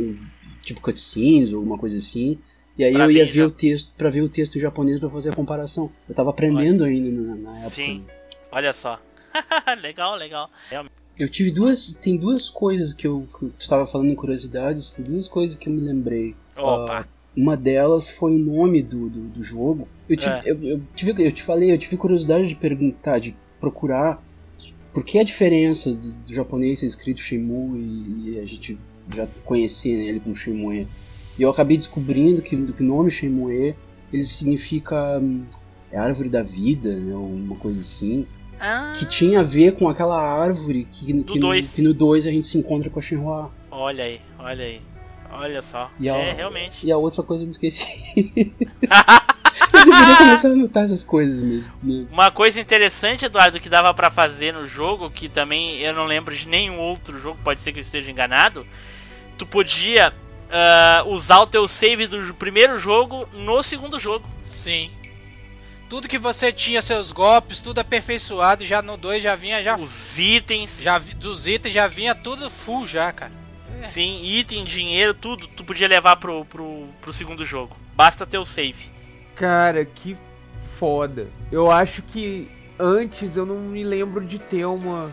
tipo 0.63 0.81
cutscenes 0.83 1.51
ou 1.51 1.57
alguma 1.59 1.79
coisa 1.79 1.97
assim. 1.99 2.39
E 2.81 2.85
aí 2.85 2.93
Pra 2.95 3.05
eu 3.05 3.11
ia 3.11 3.27
ver 3.27 3.33
já- 3.33 3.47
o 3.47 3.51
texto 3.51 3.93
para 3.95 4.09
ver 4.09 4.23
o 4.23 4.29
texto 4.29 4.57
em 4.57 4.61
japonês 4.61 4.99
pra 4.99 5.11
fazer 5.11 5.29
a 5.29 5.35
comparação. 5.35 5.91
Eu 6.09 6.15
tava 6.15 6.31
aprendendo 6.31 6.83
ainda 6.85 7.11
na, 7.11 7.35
na 7.37 7.59
época. 7.59 7.71
Sim. 7.75 8.05
Olha 8.51 8.73
só. 8.73 8.99
legal, 9.83 10.17
legal. 10.17 10.51
Eu 11.19 11.29
tive 11.29 11.51
duas. 11.51 11.93
Tem 11.93 12.17
duas 12.17 12.49
coisas 12.49 12.95
que 12.95 13.07
eu. 13.07 13.29
Que 13.39 13.47
tu 13.49 13.55
estava 13.61 13.87
falando 13.87 14.09
em 14.11 14.15
curiosidades, 14.15 14.91
tem 14.93 15.05
duas 15.05 15.29
coisas 15.29 15.57
que 15.59 15.69
eu 15.69 15.73
me 15.75 15.81
lembrei. 15.83 16.35
Opa. 16.57 17.01
Ah, 17.01 17.05
uma 17.37 17.55
delas 17.55 18.09
foi 18.09 18.33
o 18.35 18.39
nome 18.39 18.83
do, 18.83 19.11
do, 19.11 19.21
do 19.29 19.43
jogo. 19.43 19.87
Eu, 20.09 20.17
tive, 20.17 20.33
É. 20.35 20.43
eu, 20.47 20.63
eu 20.63 20.83
tive, 20.97 21.27
eu 21.27 21.31
te 21.31 21.43
falei, 21.43 21.71
eu 21.71 21.79
tive 21.79 21.99
curiosidade 21.99 22.49
de 22.49 22.55
perguntar, 22.57 23.19
de 23.19 23.37
procurar 23.61 24.25
por 24.95 25.05
que 25.05 25.19
a 25.19 25.23
diferença 25.23 25.93
do, 25.93 26.13
do 26.13 26.35
japonês 26.35 26.79
ser 26.81 26.87
escrito 26.87 27.21
Shenmue 27.21 27.79
e, 27.79 28.31
e 28.31 28.39
a 28.41 28.47
gente 28.47 28.79
já 29.15 29.29
conhecer 29.45 29.97
né, 29.99 30.05
ele 30.07 30.21
como 30.21 30.35
Shenmue. 30.35 30.89
E 31.41 31.43
eu 31.43 31.49
acabei 31.49 31.79
descobrindo 31.79 32.43
que, 32.43 32.51
que 32.55 32.83
o 32.83 32.87
nome 32.87 33.11
Shenmue 33.11 33.75
ele 34.13 34.25
significa 34.25 35.19
hum, 35.19 35.47
é 35.91 35.97
árvore 35.99 36.29
da 36.29 36.43
vida, 36.43 36.95
né, 36.95 37.15
uma 37.15 37.57
coisa 37.57 37.81
assim, 37.81 38.27
Ah, 38.61 38.93
que 38.99 39.07
tinha 39.07 39.41
a 39.41 39.43
ver 39.43 39.73
com 39.77 39.89
aquela 39.89 40.21
árvore 40.21 40.85
que, 40.93 41.11
Do 41.15 41.25
que, 41.33 41.39
no, 41.39 41.47
dois. 41.47 41.73
que 41.73 41.81
no 41.81 41.95
2 41.95 42.27
a 42.27 42.31
gente 42.31 42.47
se 42.47 42.59
encontra 42.59 42.91
com 42.91 42.99
a 42.99 43.03
Shenhua. 43.03 43.51
olha 43.71 44.05
aí, 44.05 44.21
olha 44.39 44.65
aí. 44.65 44.83
Olha 45.33 45.63
só. 45.63 45.91
E 45.99 46.11
a- 46.11 46.17
É, 46.17 46.33
realmente. 46.33 46.85
E 46.87 46.93
a 46.93 46.99
outra 46.99 47.23
coisa 47.23 47.43
eu 47.45 47.47
me 47.47 47.53
esqueci. 47.53 47.87
eu 49.73 49.85
deveria 49.85 50.17
começar 50.17 50.49
a 50.49 50.53
anotar 50.53 50.85
essas 50.85 51.05
coisas 51.05 51.41
mesmo. 51.41 51.73
né? 51.83 52.07
Uma 52.13 52.31
coisa 52.31 52.61
interessante, 52.61 53.25
Eduardo, 53.25 53.61
que 53.61 53.69
dava 53.69 53.95
pra 53.95 54.11
fazer 54.11 54.53
no 54.53 54.67
jogo, 54.67 55.09
que 55.11 55.29
também 55.29 55.79
eu 55.79 55.95
não 55.95 56.05
lembro 56.05 56.35
de 56.37 56.47
nenhum 56.49 56.79
outro 56.81 57.19
jogo, 57.19 57.39
pode 57.43 57.61
ser 57.61 57.73
que 57.73 57.79
eu 57.79 57.83
esteja 57.83 58.11
enganado. 58.11 58.67
Tu 59.39 59.47
podia 59.47 60.13
ah, 60.51 61.03
usar 61.07 61.41
o 61.41 61.47
teu 61.47 61.67
save 61.69 62.07
do 62.07 62.35
primeiro 62.35 62.79
jogo 62.79 63.29
no 63.33 63.63
segundo 63.63 63.99
jogo. 63.99 64.29
Sim. 64.43 64.91
Tudo 65.89 66.09
que 66.09 66.19
você 66.19 66.53
tinha, 66.53 66.81
seus 66.83 67.11
golpes, 67.11 67.61
tudo 67.61 67.81
aperfeiçoado, 67.81 68.65
já 68.65 68.81
no 68.81 68.97
2 68.97 69.23
já 69.23 69.35
vinha, 69.35 69.63
já, 69.63 69.77
Os 69.77 70.19
itens, 70.19 70.79
já 70.81 70.99
dos 70.99 71.49
itens 71.49 71.75
já 71.75 71.89
vinha 71.89 72.15
tudo 72.15 72.49
full 72.49 72.87
já, 72.87 73.13
cara. 73.13 73.33
sim, 73.83 74.25
item, 74.25 74.65
dinheiro, 74.65 75.15
tudo, 75.15 75.49
tu 75.49 75.65
podia 75.65 75.89
levar 75.89 76.17
pro, 76.17 76.45
pro, 76.45 76.87
pro 77.01 77.13
segundo 77.13 77.45
jogo. 77.45 77.77
Basta 77.97 78.25
ter 78.25 78.39
o 78.39 78.45
save. 78.45 78.89
Cara, 79.35 79.85
que 79.85 80.17
foda. 80.79 81.27
Eu 81.51 81.71
acho 81.71 82.03
que 82.03 82.49
antes 82.79 83.37
eu 83.37 83.45
não 83.45 83.57
me 83.57 83.83
lembro 83.83 84.25
de 84.25 84.39
ter 84.39 84.65
uma 84.65 85.13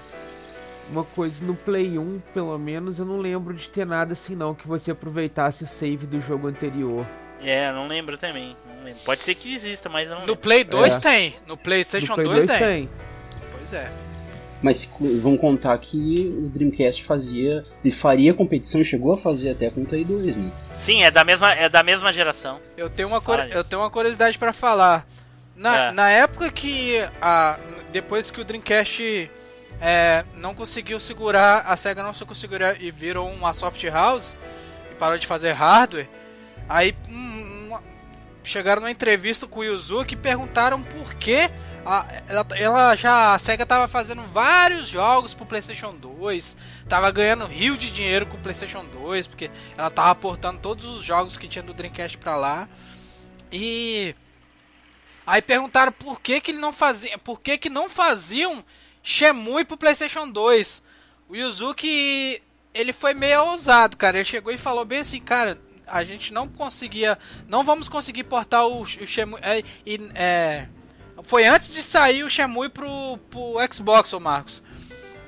uma 0.91 1.03
coisa 1.03 1.43
no 1.43 1.55
Play 1.55 1.97
1, 1.97 2.21
pelo 2.33 2.57
menos, 2.57 2.99
eu 2.99 3.05
não 3.05 3.19
lembro 3.19 3.53
de 3.53 3.67
ter 3.69 3.85
nada 3.85 4.13
assim 4.13 4.35
não 4.35 4.53
que 4.55 4.67
você 4.67 4.91
aproveitasse 4.91 5.63
o 5.63 5.67
save 5.67 6.05
do 6.05 6.19
jogo 6.21 6.47
anterior. 6.47 7.05
É, 7.41 7.71
não 7.71 7.87
lembro 7.87 8.17
também. 8.17 8.55
não 8.67 8.83
lembro. 8.83 9.01
Pode 9.05 9.21
ser 9.23 9.35
que 9.35 9.53
exista, 9.53 9.89
mas 9.89 10.05
eu 10.05 10.11
não 10.15 10.21
No 10.21 10.27
lembro. 10.27 10.37
Play 10.41 10.63
2 10.63 10.95
É. 10.95 10.99
tem, 10.99 11.35
no 11.47 11.55
PlayStation 11.57 12.07
no 12.15 12.15
Play 12.15 12.25
2 12.25 12.45
2 12.45 12.59
tem. 12.59 12.67
tem. 12.67 12.89
Pois 13.55 13.73
é. 13.73 13.91
Mas 14.59 14.77
se- 14.79 15.19
vamos 15.19 15.39
contar 15.39 15.77
que 15.77 16.33
o 16.35 16.49
Dreamcast 16.49 17.03
fazia. 17.03 17.63
Ele 17.85 17.93
faria 17.93 18.33
competição, 18.33 18.83
chegou 18.83 19.13
a 19.13 19.17
fazer 19.17 19.51
até 19.51 19.69
com 19.69 19.81
o 19.81 19.85
Play 19.85 20.03
2, 20.03 20.35
né? 20.35 20.51
Sim, 20.73 21.03
é 21.03 21.11
da 21.11 21.23
mesma, 21.23 21.53
é 21.53 21.69
da 21.69 21.83
mesma 21.83 22.11
geração. 22.11 22.59
Eu 22.75 22.89
tenho 22.89 23.07
uma, 23.07 23.19
nisso. 23.19 23.55
eu 23.55 23.63
tenho 23.63 23.81
uma 23.83 23.89
curiosidade 23.91 24.35
pra 24.39 24.51
falar. 24.51 25.05
Na, 25.55 25.89
É. 25.89 25.91
na 25.91 26.09
época 26.09 26.49
que 26.51 26.97
a, 27.21 27.59
depois 27.91 28.31
que 28.31 28.41
o 28.41 28.45
Dreamcast 28.45 29.29
é, 29.81 30.25
não 30.33 30.55
conseguiu 30.55 30.99
segurar, 30.99 31.59
a 31.67 31.77
Sega 31.77 32.01
não 32.01 32.09
conseguiu 32.11 32.35
segurar 32.35 32.81
e 32.81 32.89
virou 32.91 33.29
uma 33.29 33.53
soft 33.53 33.83
house 33.85 34.35
e 34.91 34.95
parou 34.95 35.17
de 35.17 35.27
fazer 35.27 35.51
hardware, 35.53 36.09
aí 36.67 36.95
hum, 37.07 37.67
uma- 37.67 37.83
chegaram 38.43 38.81
numa 38.81 38.91
entrevista 38.91 39.45
com 39.45 39.59
o 39.59 39.63
Yuzuki 39.63 40.13
e 40.13 40.17
perguntaram 40.17 40.81
por 40.81 41.13
que 41.15 41.49
a, 41.85 42.05
ela, 42.27 42.45
ela 42.55 42.95
já 42.95 43.33
a 43.33 43.39
Sega 43.39 43.65
tava 43.65 43.87
fazendo 43.87 44.21
vários 44.23 44.87
jogos 44.87 45.33
pro 45.33 45.45
PlayStation 45.45 45.95
2, 45.95 46.57
tava 46.89 47.09
ganhando 47.11 47.45
rio 47.45 47.77
de 47.77 47.89
dinheiro 47.91 48.25
com 48.25 48.35
o 48.35 48.41
PlayStation 48.41 48.83
2, 48.85 49.27
porque 49.27 49.49
ela 49.77 49.89
tava 49.89 50.09
aportando 50.11 50.59
todos 50.59 50.85
os 50.85 51.03
jogos 51.03 51.37
que 51.37 51.47
tinha 51.47 51.63
do 51.63 51.73
Dreamcast 51.73 52.17
pra 52.17 52.35
lá. 52.35 52.67
E 53.51 54.13
aí 55.25 55.41
perguntaram 55.41 55.91
por 55.93 56.19
que 56.19 56.41
que 56.41 56.51
ele 56.51 56.59
não 56.59 56.73
fazia, 56.73 57.17
por 57.19 57.39
que 57.39 57.57
que 57.57 57.69
não 57.69 57.87
faziam 57.87 58.63
Shenmue 59.07 59.63
pro 59.63 59.77
PlayStation 59.77 60.29
2. 60.29 60.83
O 61.29 61.35
Yuzuki 61.35 62.41
ele 62.73 62.91
foi 62.91 63.13
meio 63.13 63.41
ousado, 63.45 63.95
cara. 63.95 64.17
Ele 64.17 64.25
chegou 64.25 64.51
e 64.51 64.57
falou 64.57 64.83
bem 64.83 64.99
assim, 64.99 65.21
cara, 65.21 65.57
a 65.87 66.03
gente 66.03 66.33
não 66.33 66.45
conseguia, 66.45 67.17
não 67.47 67.63
vamos 67.63 67.87
conseguir 67.87 68.25
portar 68.25 68.67
o, 68.67 68.81
o 68.81 68.85
Shenmue 68.85 69.39
é, 69.41 69.63
e, 69.85 70.11
é, 70.13 70.67
foi 71.23 71.45
antes 71.45 71.73
de 71.73 71.81
sair 71.81 72.25
o 72.25 72.29
Shenmue 72.29 72.67
pro, 72.67 73.17
pro 73.31 73.55
Xbox, 73.73 74.11
ô 74.11 74.19
Marcos. 74.19 74.61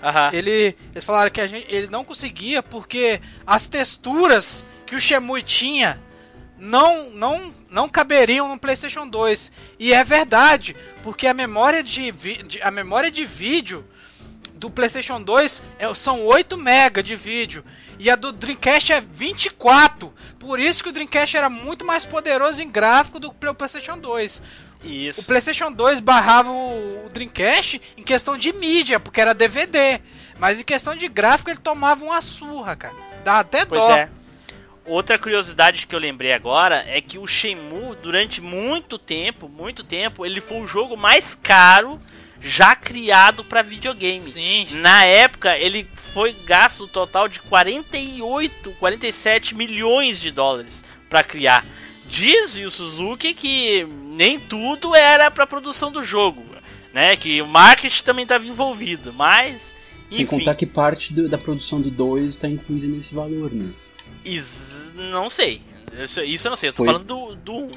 Aham. 0.03 0.31
Ele, 0.34 0.76
eles 0.91 1.06
falaram 1.06 1.31
que 1.31 1.39
a 1.39 1.47
gente, 1.47 1.73
ele 1.73 1.88
não 1.88 2.03
conseguia 2.03 2.61
porque 2.61 3.22
as 3.47 3.65
texturas 3.65 4.65
que 4.85 4.93
o 4.93 4.99
Shenmue 4.99 5.41
tinha 5.41 6.01
não, 6.60 7.10
não, 7.11 7.56
não 7.69 7.88
caberiam 7.88 8.49
no 8.49 8.60
PlayStation 8.60 9.07
2. 9.07 9.51
E 9.80 9.93
é 9.93 10.03
verdade, 10.03 10.76
porque 11.03 11.27
a 11.27 11.34
memória 11.34 11.81
de, 11.84 12.11
de- 12.11 12.61
a 12.61 12.71
memória 12.71 13.09
de 13.11 13.26
vídeo 13.26 13.85
do 14.55 14.69
PlayStation 14.69 15.21
2 15.21 15.63
é- 15.77 15.93
são 15.95 16.26
8 16.26 16.57
MB 16.57 17.01
de 17.03 17.15
vídeo 17.15 17.63
e 17.97 18.09
a 18.09 18.15
do 18.15 18.31
Dreamcast 18.31 18.91
é 18.93 19.01
24. 19.01 20.13
Por 20.38 20.59
isso 20.59 20.84
que 20.84 20.89
o 20.89 20.91
Dreamcast 20.91 21.35
era 21.38 21.49
muito 21.49 21.85
mais 21.85 22.05
poderoso 22.05 22.61
em 22.61 22.69
gráfico 22.69 23.19
do 23.19 23.31
que 23.31 23.47
o 23.47 23.53
PlayStation 23.55 23.97
2. 23.97 24.41
O 24.84 24.88
Isso. 24.88 25.26
PlayStation 25.26 25.71
2 25.71 25.99
barrava 25.99 26.49
o, 26.51 27.05
o 27.05 27.09
Dreamcast 27.09 27.81
em 27.97 28.03
questão 28.03 28.38
de 28.38 28.53
mídia, 28.53 28.99
porque 28.99 29.19
era 29.19 29.34
DVD. 29.34 29.99
Mas 30.38 30.59
em 30.59 30.63
questão 30.63 30.95
de 30.95 31.07
gráfico 31.09 31.49
ele 31.49 31.59
tomava 31.59 32.03
uma 32.05 32.21
surra, 32.21 32.76
cara. 32.77 32.95
Dá 33.26 33.39
até 33.39 33.65
Pois 33.65 33.81
dó. 33.81 33.91
é. 33.91 34.09
Outra 34.90 35.18
curiosidade 35.20 35.86
que 35.86 35.95
eu 35.95 35.99
lembrei 35.99 36.34
agora 36.34 36.84
é 36.88 36.99
que 36.99 37.20
o 37.20 37.28
Shenmue, 37.28 37.95
durante 38.02 38.41
muito 38.41 38.98
tempo, 38.98 39.48
muito 39.48 39.84
tempo, 39.84 40.26
ele 40.26 40.41
foi 40.41 40.57
o 40.61 40.68
jogo 40.68 40.98
mais 40.98 41.36
caro 41.36 41.99
já 42.41 42.76
criado 42.76 43.44
para 43.44 43.61
videogame. 43.61 44.20
Sim. 44.20 44.68
Na 44.78 45.03
época, 45.06 45.57
ele 45.57 45.88
foi 45.94 46.34
gasto 46.45 46.86
um 46.86 46.88
total 46.88 47.28
de 47.28 47.40
48, 47.41 48.72
47 48.80 49.56
milhões 49.56 50.20
de 50.20 50.32
dólares 50.32 50.84
para 51.10 51.24
criar. 51.24 51.66
Diz 52.07 52.56
o 52.56 52.72
Suzuki 52.72 53.34
que 53.36 53.84
nem 53.84 54.40
tudo 54.40 54.95
era 54.95 55.30
para 55.30 55.45
produção 55.45 55.91
do 55.91 56.03
jogo, 56.03 56.44
né? 56.94 57.16
Que 57.16 57.41
o 57.41 57.48
marketing 57.48 58.03
também 58.03 58.24
estava 58.24 58.48
envolvido, 58.48 59.14
mas 59.14 59.61
Sem 60.10 60.22
enfim, 60.24 60.26
contar 60.40 60.56
que 60.56 60.66
parte 60.66 61.14
do- 61.14 61.30
da 61.30 61.38
produção 61.38 61.80
do 61.80 61.91
2 61.91 62.34
está 62.34 62.48
incluída 62.48 62.88
nesse 62.88 63.14
valor, 63.14 63.52
né? 63.53 63.70
is- 64.26 64.57
não 64.99 65.30
sei. 65.30 65.61
Isso, 66.26 66.47
eu 66.47 66.49
não 66.49 66.57
sei. 66.57 66.69
Eu 66.69 66.73
tô 66.73 66.77
Foi. 66.77 66.88
falando 66.88 67.05
do, 67.05 67.35
do 67.35 67.53
1. 67.53 67.71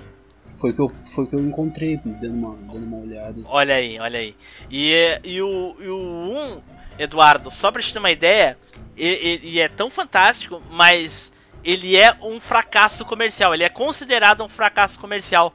Foi 0.57 0.73
que 0.73 0.81
eu, 0.81 0.93
foi 1.05 1.27
que 1.27 1.35
eu 1.35 1.41
encontrei 1.41 1.97
dando 2.05 2.35
uma, 2.35 2.55
dando 2.57 2.85
uma 2.85 2.99
olhada. 2.99 3.41
Olha 3.47 3.75
aí, 3.75 3.99
olha 3.99 4.19
aí. 4.19 4.37
E, 4.71 4.93
e 5.25 5.43
o, 5.43 5.77
e 5.81 5.89
o 5.89 5.97
1, 5.97 6.63
Eduardo, 6.99 7.51
só 7.51 7.71
pra 7.71 7.83
te 7.83 7.93
ter 7.93 7.99
uma 7.99 8.11
ideia, 8.11 8.59
ele, 8.97 9.41
ele 9.43 9.61
é 9.61 9.69
tão 9.69 9.91
fantástico, 9.91 10.63
mas 10.71 11.33
ele 11.65 11.97
é 11.97 12.15
um 12.21 12.41
fracasso 12.41 13.05
comercial. 13.05 13.55
Ele 13.55 13.65
é 13.65 13.69
considerado 13.69 14.45
um 14.45 14.49
fracasso 14.49 15.01
comercial 15.01 15.55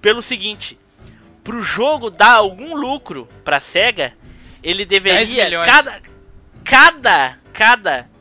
pelo 0.00 0.20
seguinte: 0.20 0.78
pro 1.42 1.62
jogo 1.62 2.10
dar 2.10 2.34
algum 2.34 2.74
lucro 2.76 3.28
pra 3.44 3.60
SEGA, 3.60 4.12
ele 4.62 4.84
10 4.84 4.88
deveria. 4.88 5.62
Cada. 5.64 6.02
Cada. 6.64 7.38
Cada 7.52 8.13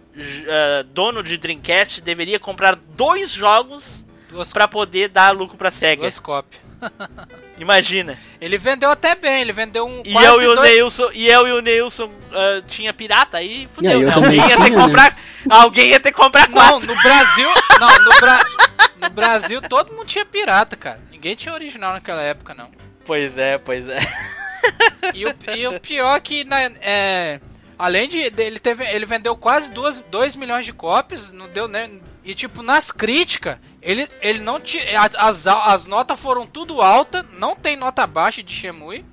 ah, 0.48 0.84
dono 0.94 1.24
de 1.24 1.38
Dreamcast 1.38 2.02
deveria 2.02 2.40
comprar 2.40 2.76
dois 2.76 3.32
jogos 3.32 4.06
pra 4.52 4.68
poder 4.68 5.10
dar 5.10 5.32
lucro 5.32 5.58
pra 5.58 5.72
SEGA. 5.72 6.02
duas 6.02 6.20
cópias. 6.20 6.62
Imagina. 7.58 8.18
Ele 8.42 8.58
vendeu 8.58 8.90
até 8.90 9.14
bem, 9.16 9.42
ele 9.42 9.54
vendeu 9.54 9.86
um 9.86 10.02
E 10.04 10.14
eu 10.14 10.42
e 10.42 10.48
o 10.48 10.56
dois- 10.56 10.70
Neilson, 10.72 11.10
e 11.14 11.28
eu 11.28 11.48
e 11.48 11.52
o 11.52 11.62
Neilson 11.62 12.12
ah, 12.32 12.62
tinha 12.68 12.92
pirata, 12.94 13.38
aí 13.38 13.70
fudeu. 13.74 13.92
E 13.92 13.94
aí 13.94 14.02
eu 14.02 14.08
né? 14.08 14.14
também 14.16 14.40
alguém 14.40 14.50
ia 14.50 14.50
ter 14.50 14.58
que 14.58 14.66
tinha, 14.66 14.78
né? 14.78 14.84
comprar. 14.86 15.20
Alguém 15.50 15.88
ia 15.90 16.00
ter 16.00 16.12
que 16.12 16.18
comprar 16.18 16.48
Não, 16.50 16.54
quatro. 16.56 16.88
no 16.96 17.02
Brasil. 17.02 17.48
Não, 17.80 18.00
no, 18.06 18.20
Bra... 18.20 18.40
no 19.04 19.10
Brasil 19.12 19.62
todo 19.62 19.94
mundo 19.94 20.06
tinha 20.08 20.26
pirata, 20.26 20.76
cara. 20.76 21.00
Ninguém 21.12 21.36
tinha 21.36 21.54
original 21.54 21.94
naquela 21.94 22.22
época, 22.24 22.54
não. 22.56 22.70
Pois 23.06 23.38
é, 23.38 23.58
pois 23.60 23.88
é. 23.88 24.00
E 25.14 25.26
o, 25.26 25.36
e 25.56 25.68
o 25.68 25.80
pior 25.80 26.20
que 26.22 26.44
na- 26.46 26.72
é, 26.82 27.40
além 27.78 28.08
de 28.08 28.18
ele 28.20 28.60
teve, 28.60 28.84
ele 28.86 29.06
vendeu 29.06 29.36
quase 29.36 29.70
2 29.72 30.36
milhões 30.36 30.66
de 30.66 30.74
cópias, 30.74 31.32
não 31.32 31.48
deu 31.48 31.68
né? 31.68 31.90
E 32.24 32.34
tipo 32.34 32.62
nas 32.64 32.92
críticas, 32.92 33.58
ele, 33.82 34.08
ele 34.22 34.40
não 34.40 34.60
tinha 34.60 34.84
as, 35.18 35.46
as 35.48 35.86
notas 35.86 36.20
foram 36.20 36.46
tudo 36.46 36.82
alta, 36.82 37.26
não 37.34 37.56
tem 37.56 37.76
nota 37.76 38.08
baixa 38.08 38.42
de 38.42 38.54
Shemui. 38.54 39.04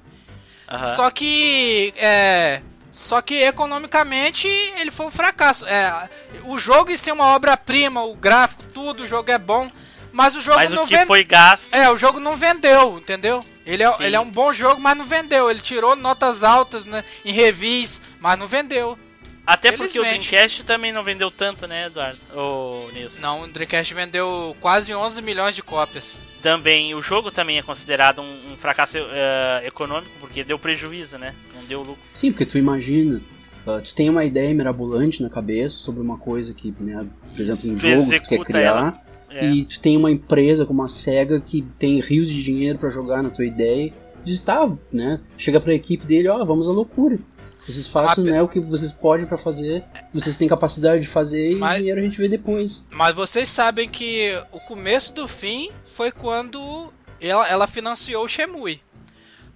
Aham. 0.68 0.94
Só 0.94 1.10
que 1.10 1.92
é, 1.96 2.62
só 2.92 3.20
que 3.20 3.34
economicamente 3.42 4.46
ele 4.46 4.90
foi 4.92 5.06
um 5.06 5.10
fracasso. 5.10 5.66
É, 5.66 6.08
o 6.44 6.58
jogo 6.58 6.90
em 6.92 6.96
si 6.96 7.10
é 7.10 7.12
uma 7.12 7.34
obra-prima, 7.34 8.04
o 8.04 8.14
gráfico, 8.14 8.62
tudo, 8.72 9.02
o 9.02 9.06
jogo 9.06 9.30
é 9.32 9.38
bom, 9.38 9.68
mas 10.12 10.36
o 10.36 10.40
jogo 10.40 10.58
Mas 10.58 10.72
não 10.72 10.84
o 10.84 10.86
que 10.86 10.94
vende- 10.94 11.06
foi 11.08 11.24
gasto. 11.24 11.74
é, 11.74 11.90
o 11.90 11.96
jogo 11.96 12.20
não 12.20 12.36
vendeu, 12.36 12.98
entendeu? 12.98 13.40
Ele 13.66 13.82
é, 13.82 13.92
Sim. 13.92 14.04
ele 14.04 14.16
é 14.16 14.20
um 14.20 14.30
bom 14.30 14.52
jogo, 14.52 14.80
mas 14.80 14.96
não 14.96 15.04
vendeu. 15.04 15.50
Ele 15.50 15.60
tirou 15.60 15.94
notas 15.96 16.42
altas 16.44 16.86
né, 16.86 17.04
em 17.24 17.32
revis, 17.32 18.00
mas 18.20 18.38
não 18.38 18.46
vendeu. 18.46 18.98
Até 19.46 19.72
porque 19.72 19.98
o. 19.98 20.02
Dreamcast 20.02 20.64
também 20.64 20.92
não 20.92 21.02
vendeu 21.02 21.30
tanto, 21.30 21.66
né, 21.66 21.86
Eduardo? 21.86 22.18
Ô, 22.34 22.88
Nilson. 22.92 23.20
Não, 23.20 23.42
o 23.42 23.48
Dreamcast 23.48 23.92
vendeu 23.94 24.56
quase 24.60 24.94
11 24.94 25.20
milhões 25.22 25.56
de 25.56 25.62
cópias. 25.62 26.20
Também, 26.40 26.94
o 26.94 27.02
jogo 27.02 27.30
também 27.30 27.58
é 27.58 27.62
considerado 27.62 28.20
um, 28.22 28.52
um 28.52 28.56
fracasso 28.56 28.96
eh, 28.98 29.62
econômico, 29.66 30.12
porque 30.20 30.44
deu 30.44 30.58
prejuízo, 30.58 31.18
né? 31.18 31.34
Não 31.54 31.64
deu 31.64 31.80
lucro. 31.80 31.98
Sim, 32.14 32.30
porque 32.30 32.46
tu 32.46 32.58
imagina, 32.58 33.20
ah, 33.66 33.80
tu 33.82 33.94
tem 33.94 34.08
uma 34.08 34.24
ideia 34.24 34.54
mirabolante 34.54 35.22
na 35.22 35.28
cabeça 35.28 35.76
sobre 35.76 36.00
uma 36.00 36.16
coisa 36.16 36.54
que, 36.54 36.74
né, 36.78 37.06
por 37.32 37.40
exemplo, 37.40 37.70
um 37.70 37.74
Tu 37.74 37.80
jogo 37.80 38.10
que 38.10 38.20
tu 38.20 38.28
quer 38.28 38.44
criar, 38.44 38.60
ela. 38.60 39.02
É. 39.30 39.46
e 39.46 39.64
tu 39.64 39.80
tem 39.80 39.96
uma 39.96 40.10
empresa 40.10 40.66
como 40.66 40.82
a 40.82 40.88
SEGA 40.88 41.40
que 41.40 41.62
tem 41.78 42.00
rios 42.00 42.28
de 42.28 42.42
dinheiro 42.42 42.78
pra 42.78 42.88
jogar 42.88 43.22
na 43.22 43.30
tua 43.30 43.44
ideia, 43.44 43.92
diz, 44.24 44.40
tá, 44.40 44.70
né, 44.92 45.20
chega 45.36 45.60
pra 45.60 45.74
equipe 45.74 46.06
dele, 46.06 46.28
ó, 46.28 46.44
vamos 46.44 46.68
à 46.68 46.72
loucura. 46.72 47.18
Vocês 47.66 47.86
façam, 47.86 48.24
pe- 48.24 48.30
né, 48.30 48.42
o 48.42 48.48
que 48.48 48.58
vocês 48.58 48.90
podem 48.92 49.26
pra 49.26 49.36
fazer, 49.36 49.84
vocês 50.12 50.36
têm 50.38 50.48
capacidade 50.48 51.02
de 51.02 51.08
fazer 51.08 51.52
e 51.52 51.56
Mas- 51.56 51.74
o 51.74 51.78
dinheiro 51.78 52.00
a 52.00 52.02
gente 52.04 52.18
vê 52.18 52.28
depois. 52.28 52.84
Mas 52.90 53.14
vocês 53.14 53.48
sabem 53.48 53.88
que 53.88 54.32
o 54.50 54.58
começo 54.60 55.12
do 55.12 55.28
fim 55.28 55.70
foi 55.94 56.10
quando 56.10 56.92
ela, 57.20 57.46
ela 57.48 57.66
financiou 57.66 58.24
o 58.24 58.28
Shemui. 58.28 58.80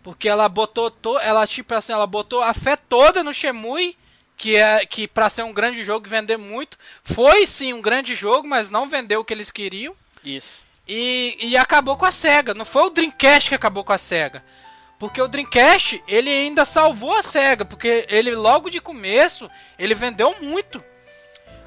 Porque 0.02 0.28
ela 0.28 0.48
botou 0.48 0.90
to, 0.90 1.18
ela 1.18 1.46
tipo 1.46 1.74
assim, 1.74 1.92
ela 1.92 2.06
botou 2.06 2.42
a 2.42 2.52
fé 2.52 2.76
toda 2.76 3.24
no 3.24 3.32
Shemui, 3.32 3.96
que 4.36 4.54
é 4.56 4.84
que 4.84 5.08
para 5.08 5.30
ser 5.30 5.42
um 5.44 5.52
grande 5.52 5.82
jogo 5.82 6.06
e 6.06 6.10
vender 6.10 6.36
muito, 6.36 6.76
foi 7.02 7.46
sim 7.46 7.72
um 7.72 7.80
grande 7.80 8.14
jogo, 8.14 8.46
mas 8.46 8.68
não 8.68 8.88
vendeu 8.88 9.20
o 9.20 9.24
que 9.24 9.32
eles 9.32 9.50
queriam. 9.50 9.94
Isso. 10.22 10.66
E, 10.86 11.36
e 11.40 11.56
acabou 11.56 11.96
com 11.96 12.04
a 12.04 12.12
SEGA. 12.12 12.52
Não 12.52 12.66
foi 12.66 12.82
o 12.82 12.90
Dreamcast 12.90 13.48
que 13.48 13.54
acabou 13.54 13.82
com 13.82 13.92
a 13.94 13.98
SEGA. 13.98 14.44
Porque 14.98 15.20
o 15.20 15.28
Dreamcast, 15.28 16.02
ele 16.06 16.30
ainda 16.30 16.64
salvou 16.64 17.14
a 17.14 17.22
SEGA. 17.22 17.64
Porque 17.64 18.06
ele, 18.08 18.34
logo 18.34 18.70
de 18.70 18.80
começo, 18.80 19.50
ele 19.78 19.94
vendeu 19.94 20.34
muito. 20.40 20.82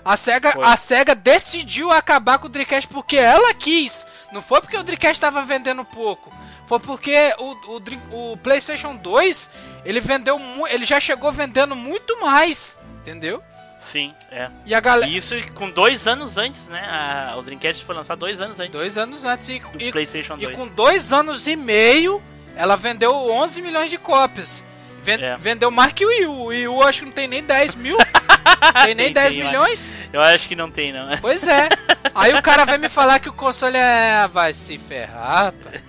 A 0.04 0.16
SEGA, 0.16 0.52
Foi. 0.54 0.64
a 0.64 0.78
SEGA 0.78 1.14
decidiu 1.14 1.91
acabar 1.91 2.38
com 2.40 2.45
o 2.48 2.49
Dreamcast 2.49 2.88
porque 2.88 3.18
ela 3.18 3.54
quis. 3.54 4.08
Não 4.32 4.41
foi 4.41 4.62
porque 4.62 4.78
o 4.78 4.84
Dreamcast 4.84 5.16
estava 5.18 5.44
vendendo 5.44 5.84
pouco. 5.84 6.34
Foi 6.68 6.80
porque 6.80 7.34
o, 7.38 7.52
o, 7.78 8.32
o 8.34 8.38
PlayStation 8.38 8.95
2, 8.95 9.49
ele 9.86 9.99
vendeu 10.02 10.40
ele 10.70 10.86
já 10.86 10.99
chegou 10.99 11.32
vendendo 11.32 11.76
muito 11.76 12.20
mais. 12.22 12.78
Entendeu? 13.02 13.41
Sim, 13.80 14.14
é. 14.32 14.49
E 14.66 14.74
a 14.74 14.80
galera. 14.80 15.10
E 15.10 15.16
isso 15.16 15.36
com 15.54 15.70
dois 15.70 16.08
anos 16.08 16.38
antes, 16.38 16.68
né? 16.68 16.80
A- 16.90 17.36
o 17.38 17.41
Dreamcast 17.41 17.86
foi 17.86 17.95
lançado 17.95 18.20
dois 18.20 18.41
anos 18.41 18.60
antes 18.60 18.72
Dois 18.72 18.98
anos 18.98 19.24
antes. 19.24 19.48
E, 19.49 19.60
do 19.60 19.82
e- 19.82 19.91
PlayStation 19.91 20.36
E 20.36 20.45
2. 20.45 20.58
com 20.58 20.68
dois 20.68 21.14
anos 21.14 21.48
e 21.48 21.56
meio, 21.56 22.22
ela 22.57 22.75
vendeu 22.75 23.13
11 23.13 23.61
milhões 23.61 23.89
de 23.89 23.97
cópias. 23.97 24.63
É. 25.05 25.38
Vendeu 25.38 25.71
mais 25.71 25.93
que 25.93 26.03
o 26.05 26.09
Wii 26.09 26.25
U. 26.25 26.31
O 26.31 26.45
Wii 26.47 26.67
U 26.67 26.84
acho 26.84 26.99
que 26.99 27.05
não 27.05 27.13
tem 27.13 27.27
nem 27.27 27.41
10 27.41 27.75
mil. 27.75 27.97
tem 28.84 28.93
nem 28.93 29.13
Tem, 29.13 29.13
10 29.13 29.34
tem, 29.34 29.43
milhões. 29.43 29.93
Eu 30.11 30.21
acho 30.21 30.49
que 30.49 30.55
não 30.55 30.69
tem, 30.69 30.91
não. 30.91 31.05
Pois 31.21 31.47
é. 31.47 31.69
Aí 32.13 32.34
o 32.34 32.41
cara 32.41 32.65
vem 32.65 32.77
me 32.77 32.89
falar 32.89 33.19
que 33.19 33.29
o 33.29 33.34
console 33.34 33.77
é. 33.77 34.27
Vai 34.27 34.53
se 34.53 34.77
ferrar, 34.77 35.53
rapaz. 35.53 35.81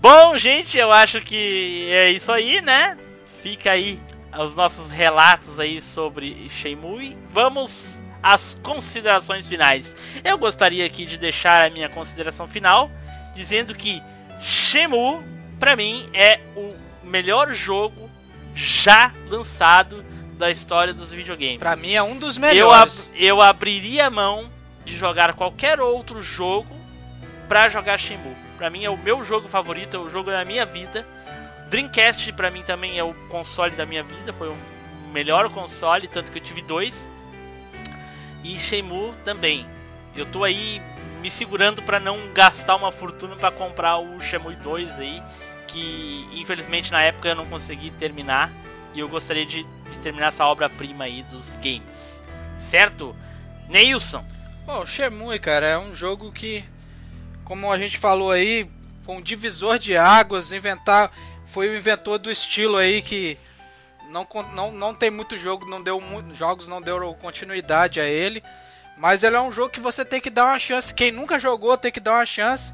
Bom, 0.00 0.38
gente, 0.38 0.78
eu 0.78 0.92
acho 0.92 1.20
que 1.20 1.88
é 1.90 2.10
isso 2.10 2.30
aí, 2.30 2.60
né? 2.60 2.96
Fica 3.42 3.72
aí 3.72 4.00
os 4.44 4.54
nossos 4.54 4.90
relatos 4.90 5.58
aí 5.58 5.80
sobre 5.80 6.48
Shenmue. 6.48 7.16
Vamos 7.30 8.00
às 8.22 8.54
considerações 8.62 9.46
finais. 9.48 9.94
Eu 10.24 10.36
gostaria 10.38 10.84
aqui 10.86 11.06
de 11.06 11.16
deixar 11.18 11.64
a 11.66 11.70
minha 11.70 11.88
consideração 11.88 12.46
final 12.48 12.90
dizendo 13.34 13.74
que 13.74 14.02
Shenmue 14.40 15.22
para 15.58 15.74
mim 15.76 16.08
é 16.12 16.40
o 16.56 16.74
melhor 17.04 17.52
jogo 17.52 18.08
já 18.54 19.12
lançado 19.28 20.04
da 20.36 20.50
história 20.50 20.94
dos 20.94 21.10
videogames. 21.12 21.58
Pra 21.58 21.74
mim 21.76 21.92
é 21.94 22.02
um 22.02 22.16
dos 22.16 22.36
Eu, 22.36 22.40
melhores. 22.42 23.06
ab- 23.12 23.18
eu 23.24 23.40
abriria 23.42 24.08
mão 24.10 24.50
de 24.84 24.96
jogar 24.96 25.34
qualquer 25.34 25.80
outro 25.80 26.22
jogo 26.22 26.74
pra 27.48 27.68
jogar 27.68 27.98
Shenmue. 27.98 28.36
Pra 28.56 28.70
mim 28.70 28.84
é 28.84 28.90
o 28.90 28.96
meu 28.96 29.24
jogo 29.24 29.48
favorito, 29.48 29.96
é 29.96 30.00
o 30.00 30.10
jogo 30.10 30.30
da 30.30 30.44
minha 30.44 30.64
vida. 30.66 31.06
Dreamcast 31.70 32.32
pra 32.32 32.50
mim 32.50 32.62
também 32.62 32.98
é 32.98 33.04
o 33.04 33.14
console 33.28 33.74
da 33.74 33.84
minha 33.84 34.02
vida, 34.02 34.32
foi 34.32 34.48
o 34.48 34.56
melhor 35.12 35.50
console, 35.50 36.08
tanto 36.08 36.32
que 36.32 36.38
eu 36.38 36.42
tive 36.42 36.62
dois. 36.62 36.94
E 38.42 38.58
Shenmue 38.58 39.12
também. 39.24 39.66
Eu 40.16 40.26
tô 40.26 40.44
aí 40.44 40.80
me 41.20 41.30
segurando 41.30 41.82
pra 41.82 42.00
não 42.00 42.32
gastar 42.32 42.76
uma 42.76 42.92
fortuna 42.92 43.36
pra 43.36 43.50
comprar 43.50 43.98
o 43.98 44.20
Shenmue 44.20 44.56
2 44.56 44.98
aí, 44.98 45.22
que 45.66 46.26
infelizmente 46.32 46.90
na 46.90 47.02
época 47.02 47.28
eu 47.28 47.34
não 47.34 47.46
consegui 47.46 47.90
terminar 47.90 48.50
e 48.94 49.00
eu 49.00 49.08
gostaria 49.08 49.44
de, 49.44 49.62
de 49.64 49.98
terminar 50.00 50.28
essa 50.28 50.46
obra-prima 50.46 51.04
aí 51.04 51.22
dos 51.24 51.50
games. 51.56 52.22
Certo? 52.58 53.14
Neilson. 53.68 54.24
Bom, 54.66 54.82
o 54.82 54.86
Shemui, 54.86 55.38
cara, 55.38 55.66
é 55.66 55.78
um 55.78 55.94
jogo 55.94 56.30
que, 56.30 56.64
como 57.44 57.72
a 57.72 57.78
gente 57.78 57.96
falou 57.96 58.30
aí, 58.30 58.66
foi 59.02 59.16
um 59.16 59.22
divisor 59.22 59.78
de 59.78 59.96
águas, 59.96 60.52
inventar, 60.52 61.10
foi 61.48 61.68
o 61.68 61.76
inventor 61.76 62.18
do 62.18 62.30
estilo 62.30 62.76
aí 62.76 63.02
que 63.02 63.38
não, 64.08 64.26
não, 64.54 64.72
não 64.72 64.94
tem 64.94 65.10
muito 65.10 65.36
jogo, 65.36 65.68
não 65.68 65.82
deu 65.82 66.02
jogos 66.34 66.68
não 66.68 66.80
deu 66.80 67.14
continuidade 67.14 68.00
a 68.00 68.04
ele, 68.04 68.42
mas 68.96 69.22
ele 69.22 69.36
é 69.36 69.40
um 69.40 69.52
jogo 69.52 69.70
que 69.70 69.80
você 69.80 70.04
tem 70.04 70.20
que 70.20 70.30
dar 70.30 70.46
uma 70.46 70.58
chance. 70.58 70.94
Quem 70.94 71.12
nunca 71.12 71.38
jogou 71.38 71.76
tem 71.76 71.92
que 71.92 72.00
dar 72.00 72.14
uma 72.14 72.26
chance. 72.26 72.72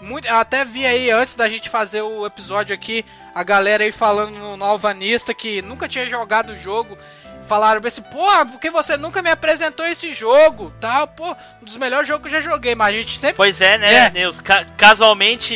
Muito, 0.00 0.28
até 0.28 0.64
vi 0.64 0.86
aí 0.86 1.10
antes 1.10 1.34
da 1.34 1.48
gente 1.48 1.70
fazer 1.70 2.02
o 2.02 2.26
episódio 2.26 2.74
aqui, 2.74 3.04
a 3.34 3.42
galera 3.42 3.82
aí 3.82 3.90
falando 3.90 4.56
no 4.56 4.64
Alvanista 4.64 5.32
que 5.32 5.62
nunca 5.62 5.88
tinha 5.88 6.06
jogado 6.06 6.50
o 6.50 6.56
jogo. 6.56 6.98
Falaram 7.46 7.80
assim, 7.86 8.02
porra, 8.02 8.44
por 8.44 8.58
que 8.60 8.70
você 8.70 8.96
nunca 8.96 9.22
me 9.22 9.30
apresentou 9.30 9.86
esse 9.86 10.12
jogo? 10.12 10.72
Tal, 10.80 11.06
pô, 11.06 11.30
um 11.62 11.64
dos 11.64 11.76
melhores 11.76 12.08
jogos 12.08 12.28
que 12.28 12.34
eu 12.34 12.42
já 12.42 12.50
joguei, 12.50 12.74
mas 12.74 12.88
a 12.88 12.98
gente 12.98 13.18
sempre. 13.18 13.36
Pois 13.36 13.60
é, 13.60 13.78
né, 13.78 13.94
É. 13.94 14.10
Neus? 14.10 14.40
Ca- 14.40 14.64
casualmente, 14.76 15.54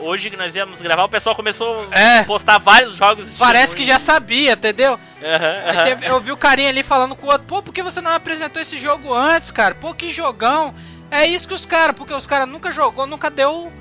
hoje 0.00 0.28
que 0.30 0.36
nós 0.36 0.54
íamos 0.54 0.82
gravar, 0.82 1.04
o 1.04 1.08
pessoal 1.08 1.34
começou 1.34 1.88
a 1.90 1.98
É, 1.98 2.24
postar 2.24 2.58
vários 2.58 2.94
jogos 2.94 3.32
de 3.32 3.38
parece 3.38 3.68
Shenmue. 3.72 3.76
que 3.80 3.84
já 3.92 3.98
sabia, 3.98 4.52
entendeu? 4.52 4.98
Aham. 5.22 5.84
teve- 5.84 6.06
eu 6.06 6.20
vi 6.20 6.32
o 6.32 6.36
carinha 6.36 6.68
ali 6.68 6.82
falando 6.82 7.16
com 7.16 7.26
o 7.26 7.30
outro, 7.30 7.46
pô, 7.46 7.62
por 7.62 7.72
que 7.72 7.82
você 7.82 8.00
não 8.02 8.10
apresentou 8.10 8.60
esse 8.60 8.78
jogo 8.78 9.12
antes, 9.14 9.50
cara? 9.50 9.74
Pô, 9.74 9.94
que 9.94 10.12
jogão. 10.12 10.74
É 11.10 11.24
isso 11.26 11.48
que 11.48 11.54
os 11.54 11.64
caras, 11.64 11.96
porque 11.96 12.12
os 12.12 12.26
caras 12.26 12.46
nunca 12.48 12.70
jogou, 12.70 13.06
nunca 13.06 13.30
deu 13.30 13.72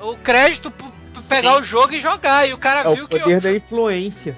o 0.00 0.16
crédito 0.16 0.70
pra 0.70 0.88
pegar 1.28 1.52
Sim. 1.54 1.60
o 1.60 1.62
jogo 1.62 1.92
e 1.94 2.00
jogar. 2.00 2.48
E 2.48 2.52
o 2.52 2.58
cara 2.58 2.80
É 2.90 2.94
viu 2.94 3.04
o 3.04 3.08
que. 3.08 3.18
poder 3.20 3.34
eu- 3.36 3.40
da 3.40 3.52
influência. 3.52 4.36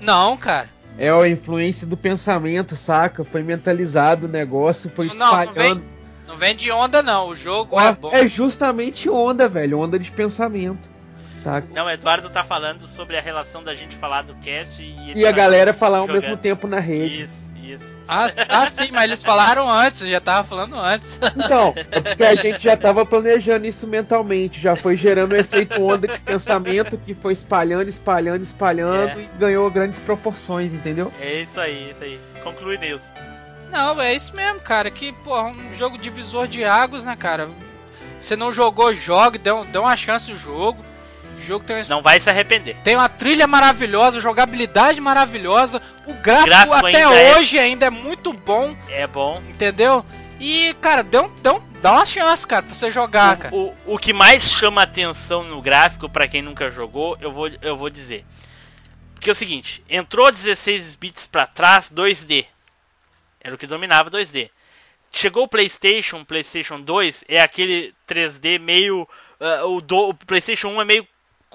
Não, 0.00 0.36
cara. 0.36 0.68
É 0.98 1.10
a 1.10 1.28
influência 1.28 1.86
do 1.86 1.96
pensamento, 1.96 2.74
saca? 2.76 3.22
Foi 3.24 3.42
mentalizado 3.42 4.26
o 4.26 4.28
negócio, 4.28 4.90
foi 4.94 5.06
Não, 5.08 5.14
não 5.16 5.42
espalhando. 5.42 5.82
Não 6.26 6.36
vem 6.36 6.56
de 6.56 6.70
onda, 6.72 7.02
não. 7.02 7.28
O 7.28 7.34
jogo 7.36 7.76
Ó, 7.76 7.80
é 7.80 7.92
bom. 7.92 8.10
é 8.12 8.26
justamente 8.28 9.08
onda, 9.08 9.48
velho. 9.48 9.78
Onda 9.78 9.98
de 9.98 10.10
pensamento. 10.10 10.88
Saca? 11.42 11.68
Não, 11.72 11.86
o 11.86 11.90
Eduardo 11.90 12.28
tá 12.30 12.42
falando 12.42 12.86
sobre 12.88 13.16
a 13.16 13.20
relação 13.20 13.62
da 13.62 13.74
gente 13.74 13.94
falar 13.96 14.22
do 14.22 14.34
cast 14.36 14.82
e, 14.82 15.12
E 15.14 15.24
a 15.24 15.30
tá 15.30 15.36
galera 15.36 15.72
falar 15.72 15.98
ao 15.98 16.06
jogando. 16.06 16.22
mesmo 16.22 16.36
tempo 16.36 16.66
na 16.66 16.80
rede. 16.80 17.22
Isso, 17.24 17.45
isso. 17.74 17.84
Ah, 18.08 18.28
ah, 18.48 18.66
sim, 18.66 18.90
mas 18.92 19.04
eles 19.04 19.22
falaram 19.22 19.68
antes, 19.70 20.02
eu 20.02 20.08
já 20.08 20.20
tava 20.20 20.46
falando 20.46 20.76
antes. 20.76 21.18
Então, 21.36 21.74
é 21.90 22.00
porque 22.00 22.24
a 22.24 22.34
gente 22.34 22.62
já 22.62 22.76
tava 22.76 23.04
planejando 23.04 23.66
isso 23.66 23.86
mentalmente, 23.86 24.60
já 24.60 24.76
foi 24.76 24.96
gerando 24.96 25.32
um 25.34 25.36
efeito 25.36 25.80
onda 25.82 26.06
de 26.08 26.18
pensamento 26.20 26.96
que 26.98 27.14
foi 27.14 27.32
espalhando, 27.32 27.88
espalhando, 27.88 28.42
espalhando 28.42 29.18
É. 29.18 29.22
e 29.22 29.38
ganhou 29.38 29.70
grandes 29.70 29.98
proporções, 30.00 30.72
entendeu? 30.72 31.12
É 31.20 31.42
isso 31.42 31.60
aí, 31.60 31.90
isso 31.90 32.02
aí. 32.04 32.20
Conclui, 32.42 32.78
Neilson. 32.78 33.12
Não, 33.70 34.00
é 34.00 34.14
isso 34.14 34.34
mesmo, 34.36 34.60
cara. 34.60 34.90
Que, 34.90 35.12
porra, 35.12 35.48
um 35.50 35.74
jogo 35.74 35.98
divisor 35.98 36.46
de 36.46 36.64
águas, 36.64 37.02
né, 37.02 37.16
cara? 37.16 37.48
Você 38.20 38.36
não 38.36 38.52
jogou, 38.52 38.94
jogue, 38.94 39.38
um- 39.50 39.64
dê 39.64 39.78
uma 39.78 39.96
chance 39.96 40.32
o 40.32 40.36
jogo. 40.36 40.82
O 41.46 41.48
jogo 41.48 41.64
tem 41.64 41.76
uma, 41.76 41.84
Não 41.88 42.02
vai 42.02 42.18
se 42.18 42.28
arrepender. 42.28 42.76
tem 42.82 42.96
uma 42.96 43.08
trilha 43.08 43.46
maravilhosa, 43.46 44.20
jogabilidade 44.20 45.00
maravilhosa. 45.00 45.80
O 46.04 46.12
gráfico, 46.14 46.48
Gráfico 46.48 46.74
até 46.74 47.04
ainda 47.04 47.14
é- 47.14 47.36
hoje 47.38 47.56
ainda 47.58 47.86
é 47.86 47.90
muito 47.90 48.32
bom, 48.32 48.76
É 48.88 49.06
bom. 49.06 49.40
entendeu? 49.48 50.04
E, 50.40 50.74
cara, 50.80 51.04
dê, 51.04 51.20
um, 51.20 51.28
dê, 51.36 51.50
um, 51.50 51.60
dá 51.80 51.92
uma 51.92 52.04
chance, 52.04 52.44
cara, 52.44 52.64
pra 52.64 52.74
você 52.74 52.90
jogar, 52.90 53.36
cara. 53.36 53.54
O, 53.54 53.68
o, 53.86 53.94
o 53.94 53.98
que 53.98 54.12
mais 54.12 54.42
chama 54.50 54.82
atenção 54.82 55.44
no 55.44 55.62
gráfico, 55.62 56.08
pra 56.08 56.26
quem 56.26 56.42
nunca 56.42 56.68
jogou, 56.68 57.16
eu 57.20 57.30
vou, 57.30 57.48
eu 57.62 57.76
vou 57.76 57.88
dizer. 57.88 58.24
Porque 59.14 59.30
é 59.30 59.32
o 59.32 59.36
seguinte, 59.36 59.84
entrou 59.88 60.30
16 60.32 60.96
bits 60.96 61.26
pra 61.28 61.46
trás, 61.46 61.88
2D. 61.90 62.44
Era 63.40 63.54
o 63.54 63.58
que 63.58 63.68
dominava 63.68 64.10
2D. 64.10 64.50
Chegou 65.12 65.44
o 65.44 65.48
PlayStation, 65.48 66.24
PlayStation 66.24 66.80
2 66.80 67.22
é 67.28 67.40
aquele 67.40 67.94
3D 68.06 68.58
meio 68.58 69.08
ah, 69.40 69.64
o, 69.64 69.80
do, 69.80 70.08
o 70.08 70.14
PlayStation 70.14 70.68
1 70.70 70.80
é 70.80 70.84
meio 70.84 71.08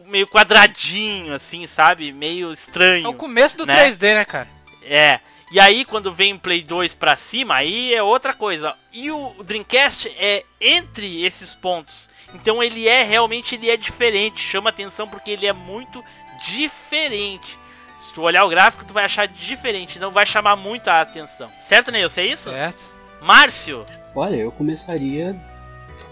meio 0.06 0.28
quadradinho 0.28 1.34
assim, 1.34 1.66
sabe? 1.68 2.12
Meio 2.12 2.52
estranho. 2.52 3.06
É 3.06 3.10
o 3.10 3.14
começo 3.14 3.58
do 3.58 3.66
né? 3.66 3.88
3D, 3.88 4.16
né, 4.16 4.26
cara? 4.26 4.48
É. 4.84 5.20
E 5.52 5.60
aí, 5.60 5.84
quando 5.84 6.14
vem 6.14 6.34
o 6.34 6.40
Play 6.40 6.64
2 6.64 6.94
pra 6.94 7.18
cima, 7.18 7.56
aí 7.56 7.94
é 7.94 8.02
outra 8.02 8.34
coisa. 8.34 8.74
E 8.94 9.12
o 9.12 9.36
Dreamcast 9.44 10.08
é 10.18 10.46
entre 10.62 11.26
esses 11.26 11.54
pontos. 11.54 12.10
Então 12.34 12.64
ele 12.64 12.88
é 12.88 13.04
realmente 13.04 13.56
ele 13.56 13.70
é 13.70 13.76
diferente, 13.76 14.40
chama 14.40 14.70
atenção 14.70 15.08
porque 15.08 15.32
ele 15.32 15.46
é 15.46 15.52
muito 15.52 16.02
diferente. 16.46 17.60
Se 18.00 18.14
tu 18.14 18.22
olhar 18.22 18.46
o 18.46 18.50
gráfico, 18.50 18.86
tu 18.86 18.94
vai 18.94 19.04
achar 19.04 19.28
diferente, 19.28 20.00
não 20.00 20.12
vai 20.12 20.26
chamar 20.26 20.56
muito 20.56 20.88
a 20.88 21.02
atenção. 21.02 21.50
Certo, 21.68 21.92
Neilson? 21.92 22.22
É 22.22 22.26
isso? 22.26 22.50
Certo. 22.50 22.84
Márcio? 23.22 23.86
Olha, 24.16 24.36
eu 24.36 24.52
começaria, 24.52 25.36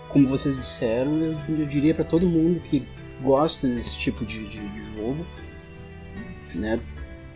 como 0.10 0.28
vocês 0.28 0.56
disseram, 0.56 1.18
eu, 1.18 1.60
eu 1.60 1.66
diria 1.66 1.95
pra 1.95 2.03
todo 2.03 2.28
mundo 2.28 2.60
que 2.60 2.86
gosta 3.22 3.68
desse 3.68 3.98
tipo 3.98 4.26
de, 4.26 4.46
de- 4.48 4.68
de 4.68 4.84
jogo, 4.98 5.26
né, 6.56 6.80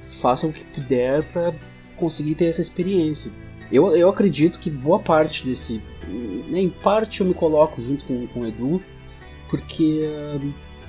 faça 0.10 0.48
o 0.48 0.54
que 0.54 0.64
puder 0.64 1.24
pra 1.24 1.54
conseguir 1.98 2.36
ter 2.36 2.46
essa 2.46 2.62
experiência. 2.62 3.32
Eu, 3.72 3.96
eu 3.96 4.10
acredito 4.10 4.60
que 4.60 4.70
boa 4.70 5.00
parte 5.00 5.46
desse, 5.46 5.82
né, 6.50 6.60
em 6.60 6.70
parte 6.70 7.22
eu 7.22 7.28
me 7.28 7.34
coloco 7.34 7.82
junto 7.82 8.06
com, 8.06 8.28
com 8.28 8.42
o 8.42 8.48
Edu, 8.48 8.82
porque 9.50 10.02
ah, 10.06 10.40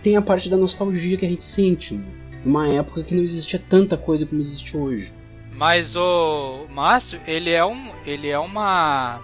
tem 0.03 0.17
a 0.17 0.23
parte 0.23 0.49
da 0.49 0.57
nostalgia 0.57 1.17
que 1.17 1.25
a 1.25 1.29
gente 1.29 1.45
sente, 1.45 1.95
né? 1.95 2.05
numa 2.45 2.69
época 2.69 3.03
que 3.03 3.15
não 3.15 3.23
existia 3.23 3.59
tanta 3.59 3.97
coisa 3.97 4.27
como 4.27 4.41
existe 4.41 4.77
hoje. 4.77 5.13
Mas 5.53 5.95
o 5.97 6.67
Márcio, 6.69 7.21
ele 7.27 7.51
é 7.51 7.65
um. 7.65 7.93
Ele 8.05 8.29
é 8.29 8.39
uma. 8.39 9.21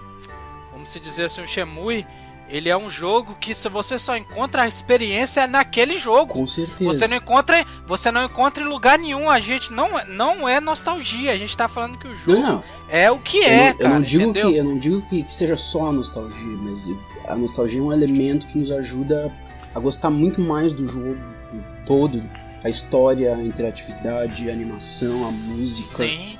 Vamos 0.72 0.88
se 0.90 1.00
dizer 1.00 1.24
assim, 1.24 1.42
o 1.42 1.46
Shemui. 1.46 2.06
Ele 2.50 2.68
é 2.68 2.76
um 2.76 2.90
jogo 2.90 3.36
que 3.40 3.54
se 3.54 3.68
você 3.68 3.98
só 3.98 4.16
encontra 4.16 4.62
a 4.62 4.68
experiência 4.68 5.46
naquele 5.46 5.98
jogo. 5.98 6.32
Com 6.34 6.46
certeza. 6.46 6.84
Você 6.84 7.06
não 7.06 7.16
encontra, 7.16 7.64
você 7.86 8.10
não 8.10 8.24
encontra 8.24 8.62
em 8.62 8.66
lugar 8.66 8.98
nenhum. 8.98 9.30
A 9.30 9.38
gente 9.38 9.72
não, 9.72 9.88
não 10.08 10.48
é 10.48 10.60
nostalgia. 10.60 11.32
A 11.32 11.38
gente 11.38 11.56
tá 11.56 11.68
falando 11.68 11.96
que 11.98 12.08
o 12.08 12.14
jogo 12.14 12.40
Não, 12.40 12.52
não. 12.56 12.64
é 12.88 13.10
o 13.10 13.18
que 13.18 13.38
Eu 13.38 13.44
é, 13.44 13.56
não, 13.58 13.66
eu 13.66 13.74
cara. 13.78 13.94
não 13.94 14.02
digo 14.02 14.22
entendeu? 14.24 14.50
que 14.50 14.56
eu 14.56 14.64
não 14.64 14.78
digo 14.78 15.02
que, 15.02 15.22
que 15.22 15.32
seja 15.34 15.56
só 15.56 15.86
a 15.88 15.92
nostalgia, 15.92 16.56
mas 16.58 16.88
a 17.28 17.36
nostalgia 17.36 17.78
é 17.78 17.82
um 17.82 17.92
elemento 17.92 18.46
que 18.46 18.58
nos 18.58 18.70
ajuda 18.72 19.32
a 19.74 19.78
gostar 19.78 20.10
muito 20.10 20.40
mais 20.40 20.72
do 20.72 20.86
jogo 20.86 21.16
todo, 21.86 22.22
a 22.64 22.68
história, 22.68 23.34
a 23.34 23.42
interatividade, 23.44 24.50
a 24.50 24.52
animação, 24.52 25.08
a 25.28 25.30
música. 25.30 26.04
Sim. 26.04 26.36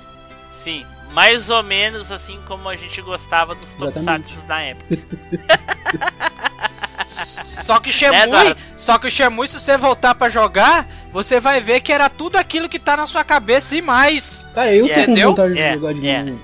Sim, 0.65 0.85
mais 1.12 1.51
ou 1.51 1.62
menos 1.62 2.11
assim 2.12 2.39
como 2.47 2.69
a 2.69 2.77
gente 2.77 3.01
gostava 3.03 3.55
dos. 3.55 3.74
Tokusatsu 3.74 4.47
na 4.47 4.62
época. 4.62 4.99
Só 7.07 7.81
que 7.81 7.89
Né, 7.89 7.93
Shemui, 7.93 8.19
Eduardo? 8.23 8.57
só 8.77 8.99
que 8.99 9.07
o 9.07 9.11
Shemui, 9.11 9.49
se 9.49 9.59
você 9.59 9.77
voltar 9.77 10.15
pra 10.15 10.28
jogar, 10.31 10.89
você 11.12 11.41
vai 11.41 11.61
ver 11.61 11.81
que 11.81 11.93
era 11.93 12.09
tudo 12.09 12.37
aquilo 12.37 12.69
que 12.69 12.78
tá 12.78 12.97
na 12.97 13.07
sua 13.07 13.24
cabeça 13.24 13.74
e 13.77 13.82
mais. 13.82 14.47
Cara, 14.55 14.73
eu 14.74 14.87
tô 14.87 14.95
com 14.95 15.01
Entendeu? 15.01 15.28
vontade 15.31 15.55
de 15.55 15.61
É, 15.61 15.74
jogar 15.74 15.95
de 15.95 16.07
é. 16.07 16.23
novo. 16.23 16.41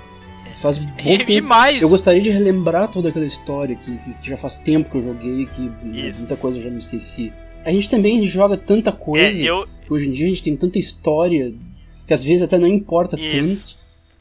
Faz 0.54 0.78
bom 0.78 0.90
E, 1.04 1.14
e 1.14 1.24
tempo. 1.24 1.46
mais. 1.46 1.82
Eu 1.82 1.88
gostaria 1.88 2.20
de 2.22 2.30
relembrar 2.30 2.88
toda 2.88 3.10
aquela 3.10 3.26
história 3.26 3.76
que, 3.76 3.96
que 3.96 4.28
já 4.28 4.36
faz 4.36 4.56
tempo 4.56 4.90
que 4.90 4.96
eu 4.96 5.02
joguei, 5.02 5.46
que 5.46 5.60
né, 5.60 6.08
Isso. 6.08 6.20
muita 6.20 6.36
coisa 6.36 6.58
eu 6.58 6.62
já 6.64 6.70
me 6.70 6.78
esqueci. 6.78 7.32
A 7.64 7.70
gente 7.70 7.90
também 7.90 8.26
joga 8.26 8.56
tanta 8.56 8.90
É, 8.90 8.92
coisa, 8.92 9.44
eu, 9.44 9.68
que 9.86 9.92
hoje 9.92 10.08
em 10.08 10.12
dia 10.12 10.26
a 10.26 10.28
gente 10.30 10.42
tem 10.42 10.56
tanta 10.56 10.78
história, 10.78 11.52
que 12.06 12.14
às 12.14 12.24
vezes 12.24 12.42
até 12.42 12.58
não 12.58 12.66
importa 12.66 13.16
Isso. 13.20 13.76
tanto, 13.76 13.76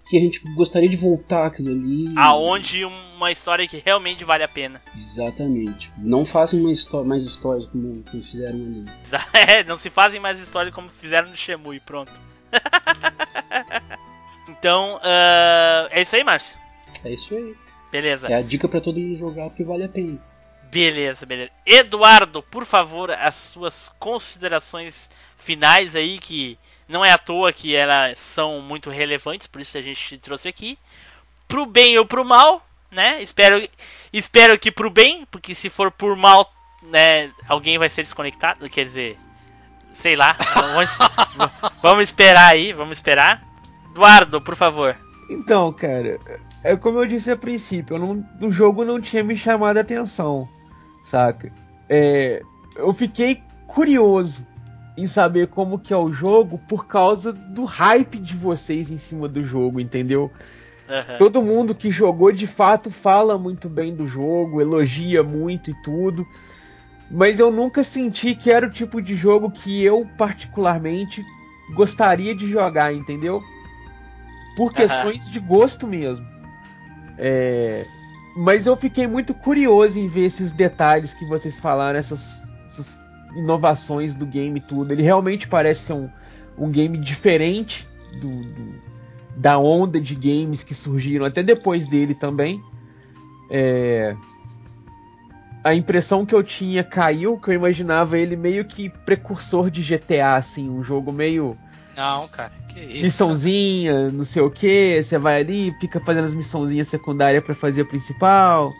que 0.07 0.17
a 0.17 0.19
gente 0.19 0.39
gostaria 0.53 0.87
de 0.87 0.95
voltar 0.97 1.47
aquilo 1.47 1.69
ali. 1.71 2.13
aonde 2.15 2.85
uma 2.85 3.31
história 3.31 3.67
que 3.67 3.81
realmente 3.83 4.23
vale 4.23 4.43
a 4.43 4.47
pena. 4.47 4.81
Exatamente. 4.95 5.91
Não 5.97 6.23
façam 6.25 6.59
uma 6.59 6.71
histó- 6.71 7.03
mais 7.03 7.23
histórias 7.23 7.65
como, 7.65 8.03
como 8.09 8.21
fizeram 8.21 8.55
ali. 8.55 8.85
É, 9.33 9.63
não 9.63 9.77
se 9.77 9.89
fazem 9.89 10.19
mais 10.19 10.39
histórias 10.39 10.73
como 10.73 10.89
fizeram 10.89 11.29
no 11.29 11.35
Shemui, 11.35 11.79
pronto. 11.79 12.11
então, 14.49 14.99
ah, 15.03 15.87
é 15.91 16.01
isso 16.01 16.15
aí, 16.15 16.23
Márcio. 16.23 16.57
É 17.03 17.11
isso 17.13 17.35
aí. 17.35 17.55
Beleza. 17.91 18.27
É 18.27 18.35
a 18.35 18.41
dica 18.41 18.67
pra 18.67 18.81
todo 18.81 18.99
mundo 18.99 19.15
jogar 19.15 19.49
porque 19.49 19.63
vale 19.63 19.83
a 19.83 19.89
pena. 19.89 20.19
Beleza, 20.71 21.25
beleza. 21.25 21.51
Eduardo, 21.65 22.43
por 22.43 22.65
favor, 22.65 23.09
as 23.11 23.35
suas 23.35 23.89
considerações 23.99 25.09
finais 25.37 25.95
aí, 25.95 26.17
que 26.19 26.57
não 26.87 27.03
é 27.03 27.11
à 27.11 27.17
toa 27.17 27.51
que 27.51 27.75
elas 27.75 28.17
são 28.19 28.61
muito 28.61 28.89
relevantes, 28.89 29.47
por 29.47 29.61
isso 29.61 29.77
a 29.77 29.81
gente 29.81 29.99
te 30.07 30.17
trouxe 30.17 30.47
aqui. 30.47 30.77
Pro 31.47 31.65
bem 31.65 31.97
ou 31.97 32.05
pro 32.05 32.25
mal, 32.25 32.65
né? 32.91 33.21
Espero, 33.21 33.67
espero 34.11 34.57
que 34.59 34.71
pro 34.71 34.89
bem, 34.89 35.25
porque 35.29 35.53
se 35.55 35.69
for 35.69 35.91
por 35.91 36.15
mal, 36.15 36.51
né, 36.83 37.31
alguém 37.47 37.77
vai 37.77 37.89
ser 37.89 38.03
desconectado, 38.03 38.67
quer 38.69 38.85
dizer, 38.85 39.17
sei 39.93 40.15
lá. 40.15 40.35
Vamos, 40.53 40.89
vamos 41.81 42.03
esperar 42.05 42.47
aí, 42.51 42.73
vamos 42.73 42.97
esperar. 42.97 43.43
Eduardo, 43.91 44.41
por 44.41 44.55
favor. 44.55 44.95
Então, 45.29 45.71
cara, 45.73 46.19
é 46.63 46.75
como 46.75 46.99
eu 46.99 47.05
disse 47.07 47.31
a 47.31 47.37
princípio, 47.37 47.97
não- 47.97 48.23
o 48.41 48.51
jogo 48.51 48.83
não 48.83 48.99
tinha 49.01 49.23
me 49.23 49.35
chamado 49.37 49.77
a 49.77 49.81
atenção, 49.81 50.47
saca? 51.05 51.51
É, 51.89 52.41
eu 52.75 52.93
fiquei 52.93 53.41
curioso 53.67 54.45
em 54.97 55.07
saber 55.07 55.47
como 55.47 55.79
que 55.79 55.93
é 55.93 55.97
o 55.97 56.13
jogo 56.13 56.57
por 56.69 56.87
causa 56.87 57.33
do 57.33 57.65
hype 57.65 58.17
de 58.17 58.35
vocês 58.35 58.89
em 58.89 58.97
cima 58.97 59.27
do 59.27 59.43
jogo, 59.45 59.79
entendeu? 59.79 60.31
Aham. 60.87 61.17
Todo 61.17 61.41
mundo 61.41 61.75
que 61.75 61.89
jogou 61.89 62.31
de 62.31 62.47
fato 62.47 62.89
fala 62.91 63.37
muito 63.37 63.67
bem 63.67 63.93
do 63.93 64.07
jogo, 64.07 64.61
elogia 64.61 65.23
muito 65.23 65.71
e 65.71 65.73
tudo. 65.83 66.25
Mas 67.09 67.39
eu 67.39 67.51
nunca 67.51 67.83
senti 67.83 68.35
que 68.35 68.49
era 68.49 68.67
o 68.67 68.69
tipo 68.69 69.01
de 69.01 69.15
jogo 69.15 69.51
que 69.51 69.83
eu 69.83 70.07
particularmente 70.17 71.23
gostaria 71.75 72.35
de 72.35 72.49
jogar, 72.49 72.93
entendeu? 72.93 73.43
Por 74.55 74.73
questões 74.73 75.29
de 75.29 75.39
gosto 75.39 75.87
mesmo. 75.87 76.25
É, 77.17 77.85
Mas 78.35 78.65
eu 78.65 78.75
fiquei 78.75 79.07
muito 79.07 79.33
curioso 79.33 79.99
em 79.99 80.07
ver 80.07 80.25
esses 80.25 80.51
detalhes 80.51 81.13
que 81.13 81.25
vocês 81.25 81.59
falaram, 81.59 81.97
essas, 81.99 82.43
essas 82.71 82.99
inovações 83.35 84.15
do 84.15 84.25
game 84.25 84.57
e 84.59 84.61
tudo. 84.61 84.91
Ele 84.91 85.03
realmente 85.03 85.47
parece 85.47 85.81
ser 85.81 85.93
um, 85.93 86.09
um 86.57 86.69
game 86.71 86.97
diferente 86.97 87.87
do- 88.21 88.43
do, 88.43 88.73
da 89.35 89.57
onda 89.57 89.99
de 89.99 90.15
games 90.15 90.63
que 90.63 90.73
surgiram 90.73 91.25
até 91.25 91.43
depois 91.43 91.87
dele 91.87 92.15
também. 92.15 92.61
É, 93.49 94.15
A 95.63 95.73
impressão 95.73 96.25
que 96.25 96.33
eu 96.35 96.43
tinha 96.43 96.83
caiu, 96.83 97.37
que 97.39 97.49
eu 97.49 97.53
imaginava 97.53 98.17
ele 98.19 98.35
meio 98.35 98.65
que 98.65 98.89
precursor 98.89 99.69
de 99.71 99.81
GTA, 99.81 100.35
assim, 100.35 100.69
um 100.69 100.83
jogo 100.83 101.11
meio 101.11 101.57
Não, 101.97 102.27
cara, 102.27 102.51
que 102.69 102.79
isso. 102.79 103.01
missãozinha, 103.01 104.09
não 104.09 104.23
sei 104.25 104.41
o 104.43 104.49
que, 104.51 105.01
você 105.01 105.17
vai 105.17 105.41
ali, 105.41 105.71
fica 105.79 105.99
fazendo 105.99 106.25
as 106.25 106.35
missãozinhas 106.35 106.87
secundárias 106.87 107.43
pra 107.43 107.55
fazer 107.55 107.81
a 107.81 107.85
principal, 107.85 108.73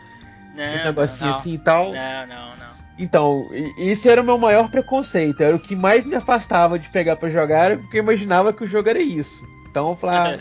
um 0.54 0.56
Não, 0.56 0.84
negocinho 0.86 1.30
não. 1.32 1.40
assim 1.40 1.54
e 1.56 1.60
tal. 1.60 1.92
não, 1.92 2.28
não, 2.28 2.56
não. 2.58 2.65
Então, 2.98 3.50
esse 3.78 4.08
era 4.08 4.22
o 4.22 4.26
meu 4.26 4.38
maior 4.38 4.70
preconceito, 4.70 5.42
era 5.42 5.56
o 5.56 5.60
que 5.60 5.76
mais 5.76 6.06
me 6.06 6.16
afastava 6.16 6.80
de 6.80 6.90
pegar 6.90 7.18
pra 7.18 7.30
jogar, 7.30 7.78
porque 7.78 7.98
eu 7.98 8.04
imaginava 8.04 8.54
que 8.54 8.64
o 8.64 8.68
jogo 8.68 8.88
era 8.90 9.02
isso. 9.02 9.44
Então, 9.70 9.90
eu 9.90 9.96
falava, 9.98 10.38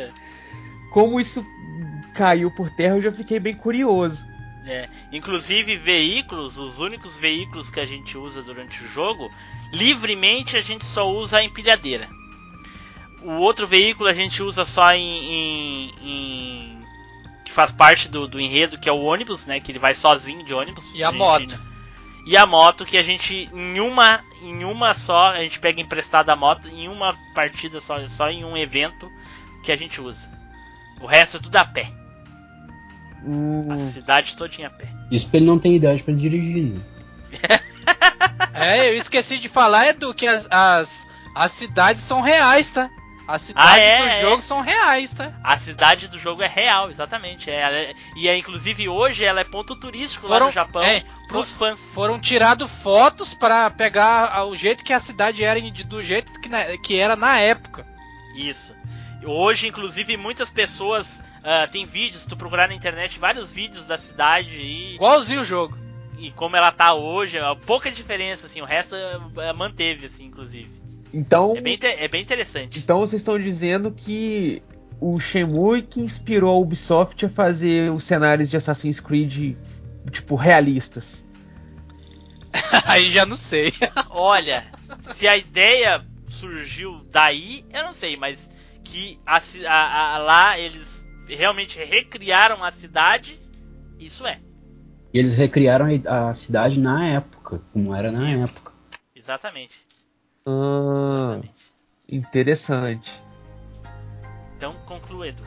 como 0.92 1.18
isso 1.20 1.44
caiu 2.14 2.50
por 2.52 2.70
terra, 2.70 2.96
eu 2.96 3.02
já 3.02 3.12
fiquei 3.12 3.40
bem 3.40 3.56
curioso. 3.56 4.24
É, 4.66 4.88
inclusive 5.12 5.76
veículos, 5.76 6.56
os 6.56 6.78
únicos 6.78 7.16
veículos 7.16 7.68
que 7.70 7.80
a 7.80 7.84
gente 7.84 8.16
usa 8.16 8.40
durante 8.42 8.82
o 8.82 8.88
jogo, 8.88 9.28
livremente 9.72 10.56
a 10.56 10.60
gente 10.60 10.86
só 10.86 11.10
usa 11.10 11.38
a 11.38 11.44
empilhadeira. 11.44 12.08
O 13.22 13.32
outro 13.32 13.66
veículo 13.66 14.08
a 14.08 14.14
gente 14.14 14.42
usa 14.42 14.64
só 14.64 14.92
em, 14.94 15.02
em- 15.02 15.94
em- 16.02 16.78
que 17.44 17.52
faz 17.52 17.72
parte 17.72 18.08
do, 18.08 18.26
do 18.28 18.40
enredo, 18.40 18.78
que 18.78 18.88
é 18.88 18.92
o 18.92 19.04
ônibus, 19.04 19.44
né? 19.44 19.60
Que 19.60 19.72
ele 19.72 19.78
vai 19.78 19.94
sozinho 19.94 20.42
de 20.44 20.54
ônibus. 20.54 20.84
E 20.94 21.02
a 21.02 21.08
gente- 21.08 21.18
moto? 21.18 21.60
E 22.26 22.36
a 22.36 22.46
moto 22.46 22.84
que 22.84 22.96
a 22.96 23.02
gente 23.02 23.50
em 23.52 23.80
uma 23.80 24.24
em 24.42 24.64
uma 24.64 24.94
só 24.94 25.32
a 25.32 25.40
gente 25.40 25.60
pega 25.60 25.80
emprestada 25.80 26.32
a 26.32 26.36
moto 26.36 26.68
em 26.68 26.88
uma 26.88 27.14
partida 27.34 27.80
só, 27.80 28.06
só 28.08 28.30
em 28.30 28.44
um 28.44 28.56
evento 28.56 29.10
que 29.62 29.70
a 29.70 29.76
gente 29.76 30.00
usa. 30.00 30.28
O 31.00 31.06
resto 31.06 31.36
é 31.36 31.40
tudo 31.40 31.56
a 31.56 31.64
pé. 31.64 31.92
Hum, 33.24 33.68
A 33.70 33.90
cidade 33.90 34.36
todinha 34.36 34.68
a 34.68 34.70
pé. 34.70 34.88
Isso 35.10 35.26
porque 35.26 35.38
ele 35.38 35.46
não 35.46 35.58
tem 35.58 35.76
idade 35.76 36.02
pra 36.02 36.14
dirigir. 36.14 36.74
Né? 36.74 36.80
É, 38.52 38.88
eu 38.88 38.96
esqueci 38.96 39.38
de 39.38 39.48
falar, 39.48 39.88
Edu, 39.88 40.14
que 40.14 40.26
as, 40.26 40.46
as, 40.48 41.06
as 41.34 41.52
cidades 41.52 42.02
são 42.02 42.20
reais, 42.20 42.70
tá? 42.70 42.88
As 43.26 43.42
cidades 43.42 43.70
Ah, 43.72 43.78
é, 43.78 43.98
do 43.98 44.04
é. 44.06 44.20
jogo 44.20 44.42
são 44.42 44.60
reais, 44.60 45.14
tá? 45.14 45.32
A 45.42 45.58
cidade 45.58 46.08
do 46.08 46.18
jogo 46.18 46.42
é 46.42 46.46
real, 46.46 46.90
exatamente. 46.90 47.50
É, 47.50 47.54
é- 47.90 47.94
e 48.16 48.28
é, 48.28 48.36
inclusive 48.36 48.88
hoje 48.88 49.24
ela 49.24 49.40
é 49.40 49.44
ponto 49.44 49.74
turístico 49.76 50.26
lá 50.26 50.34
Foram- 50.34 50.46
no 50.46 50.52
Japão 50.52 50.82
é, 50.82 51.02
pros 51.26 51.52
fãs. 51.54 51.80
Foram 51.94 52.20
tirados 52.20 52.70
fotos 52.82 53.32
pra 53.32 53.70
pegar 53.70 54.30
a- 54.30 54.44
o 54.44 54.54
jeito 54.54 54.84
que 54.84 54.92
a 54.92 55.00
cidade 55.00 55.42
era, 55.42 55.58
do 55.60 56.02
jeito 56.02 56.38
que, 56.40 56.48
na- 56.48 56.76
que 56.76 56.98
era 56.98 57.16
na 57.16 57.38
época. 57.38 57.86
Isso. 58.36 58.74
Hoje, 59.24 59.68
inclusive, 59.68 60.16
muitas 60.18 60.50
pessoas 60.50 61.22
ah, 61.42 61.66
tem 61.66 61.84
vídeos, 61.86 62.22
se 62.22 62.28
tu 62.28 62.36
procurar 62.36 62.68
na 62.68 62.74
internet, 62.74 63.18
vários 63.18 63.52
vídeos 63.52 63.84
da 63.86 63.96
cidade 63.98 64.56
e, 64.60 64.94
Igualzinho 64.96 65.40
o 65.42 65.44
jogo. 65.44 65.76
e 66.18 66.30
como 66.30 66.56
ela 66.56 66.72
tá 66.72 66.94
hoje, 66.94 67.36
é 67.38 67.54
pouca 67.66 67.90
diferença, 67.90 68.46
assim, 68.46 68.60
o 68.62 68.64
resto 68.66 68.94
ah, 68.96 69.52
manteve, 69.54 70.06
assim, 70.06 70.24
inclusive. 70.24 70.83
Então, 71.14 71.56
É 71.56 71.60
bem, 71.60 71.78
é 71.82 72.08
bem 72.08 72.22
interessante. 72.22 72.78
então 72.78 72.98
vocês 73.00 73.20
estão 73.20 73.38
dizendo 73.38 73.90
que 73.92 74.62
o 75.00 75.18
Shenmue 75.20 75.82
que 75.82 76.00
inspirou 76.00 76.54
a 76.54 76.58
Ubisoft 76.58 77.24
a 77.26 77.28
fazer 77.28 77.92
os 77.92 78.04
cenários 78.04 78.48
de 78.50 78.56
Assassin's 78.56 79.00
Creed, 79.00 79.56
tipo, 80.10 80.34
realistas? 80.36 81.24
Aí 82.86 83.10
já 83.10 83.26
não 83.26 83.36
sei. 83.36 83.72
Olha, 84.10 84.64
se 85.16 85.26
a 85.26 85.36
ideia 85.36 86.04
surgiu 86.28 87.04
daí, 87.10 87.64
eu 87.72 87.82
não 87.82 87.92
sei, 87.92 88.16
mas 88.16 88.48
que 88.82 89.18
a 89.26 89.40
a- 89.66 90.14
a- 90.14 90.18
lá 90.18 90.58
eles 90.58 91.06
realmente 91.26 91.78
recriaram 91.78 92.62
a 92.62 92.70
cidade, 92.72 93.38
isso 93.98 94.26
é. 94.26 94.40
E 95.12 95.18
eles 95.18 95.34
recriaram 95.34 95.86
a 96.06 96.28
a 96.30 96.34
cidade 96.34 96.78
na 96.80 97.06
época, 97.06 97.60
como 97.72 97.94
era 97.94 98.10
na 98.12 98.32
Isso. 98.32 98.44
época. 98.44 98.72
Exatamente. 99.14 99.74
Ah, 100.46 101.40
interessante. 102.08 103.10
Então, 104.56 104.74
conclua, 104.86 105.28
Edu. 105.28 105.42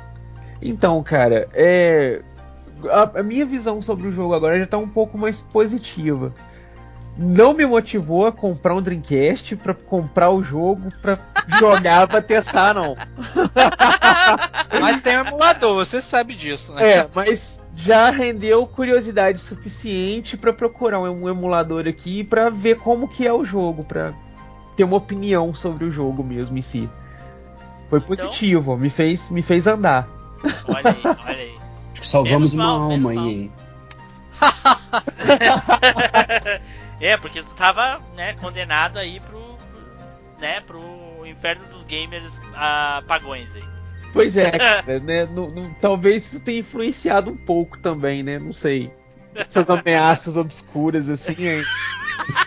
Então, 0.61 1.01
cara, 1.03 1.47
é. 1.53 2.21
A, 2.89 3.19
a 3.19 3.23
minha 3.23 3.45
visão 3.45 3.81
sobre 3.81 4.07
o 4.07 4.11
jogo 4.11 4.33
agora 4.33 4.59
já 4.59 4.67
tá 4.67 4.77
um 4.77 4.87
pouco 4.89 5.17
mais 5.17 5.41
positiva. 5.41 6.33
Não 7.17 7.53
me 7.53 7.65
motivou 7.65 8.27
a 8.27 8.31
comprar 8.31 8.75
um 8.75 8.81
Dreamcast 8.81 9.55
pra 9.55 9.73
comprar 9.73 10.29
o 10.29 10.43
jogo 10.43 10.89
pra 11.01 11.17
jogar 11.59 12.07
pra 12.07 12.21
testar, 12.21 12.75
não. 12.75 12.95
Mas 14.79 15.01
tem 15.01 15.17
um 15.17 15.25
emulador, 15.25 15.73
você 15.83 15.99
sabe 15.99 16.35
disso, 16.35 16.73
né? 16.73 16.97
É, 16.97 17.09
mas 17.15 17.59
já 17.75 18.11
rendeu 18.11 18.67
curiosidade 18.67 19.39
suficiente 19.39 20.37
pra 20.37 20.53
procurar 20.53 20.99
um 20.99 21.23
um 21.23 21.29
emulador 21.29 21.87
aqui 21.87 22.23
pra 22.23 22.49
ver 22.51 22.77
como 22.77 23.07
que 23.07 23.25
é 23.25 23.33
o 23.33 23.43
jogo, 23.43 23.83
pra 23.83 24.13
ter 24.77 24.83
uma 24.85 24.95
opinião 24.97 25.53
sobre 25.53 25.83
o 25.83 25.91
jogo 25.91 26.23
mesmo 26.23 26.57
em 26.57 26.61
si. 26.61 26.89
Foi 27.89 27.99
Então- 27.99 28.15
positivo, 28.27 28.77
me 28.77 28.89
fez 28.89 29.29
me 29.29 29.41
fez 29.41 29.67
andar. 29.67 30.07
Olha 30.67 30.91
aí, 30.91 31.01
olha 31.03 31.37
aí. 31.37 31.55
Acho 31.91 32.01
que 32.01 32.07
salvamos 32.07 32.53
Menos 32.53 32.55
mal, 32.55 32.77
uma 32.77 32.93
alma 32.93 33.09
menos 33.09 33.27
aí. 33.27 33.51
é, 37.01 37.17
porque 37.17 37.41
tu 37.41 37.51
tava, 37.55 37.99
né, 38.15 38.33
condenado 38.33 38.97
aí 38.97 39.19
pro, 39.21 39.39
pro, 39.39 40.39
né, 40.39 40.61
pro 40.61 40.79
inferno 41.25 41.65
dos 41.71 41.83
gamers 41.85 42.31
ah, 42.55 43.01
pagões 43.07 43.47
aí. 43.55 43.63
Pois 44.13 44.37
é, 44.37 44.51
cara, 44.57 44.99
né? 44.99 45.25
não- 45.25 45.49
não- 45.49 45.73
talvez 45.81 46.27
isso 46.27 46.39
tenha 46.39 46.59
influenciado 46.59 47.31
um 47.31 47.37
pouco 47.37 47.79
também, 47.79 48.21
né? 48.21 48.37
Não 48.37 48.53
sei. 48.53 48.91
Essas 49.37 49.69
ameaças 49.69 50.35
obscuras, 50.35 51.09
assim, 51.09 51.35
hein? 51.47 51.63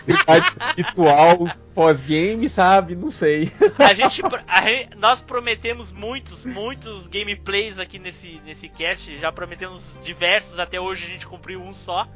Espiritual 0.07 1.47
pós-game, 1.73 2.49
sabe? 2.49 2.95
Não 2.95 3.11
sei. 3.11 3.51
A 3.79 3.93
gente, 3.93 4.21
a 4.47 4.61
gen- 4.61 4.89
nós 4.97 5.21
prometemos 5.21 5.91
muitos, 5.91 6.45
muitos 6.45 7.07
gameplays 7.07 7.79
aqui 7.79 7.97
nesse, 7.97 8.41
nesse 8.45 8.67
cast. 8.69 9.17
Já 9.17 9.31
prometemos 9.31 9.97
diversos, 10.03 10.59
até 10.59 10.79
hoje 10.79 11.05
a 11.05 11.07
gente 11.07 11.27
cumpriu 11.27 11.61
um 11.61 11.73
só, 11.73 12.07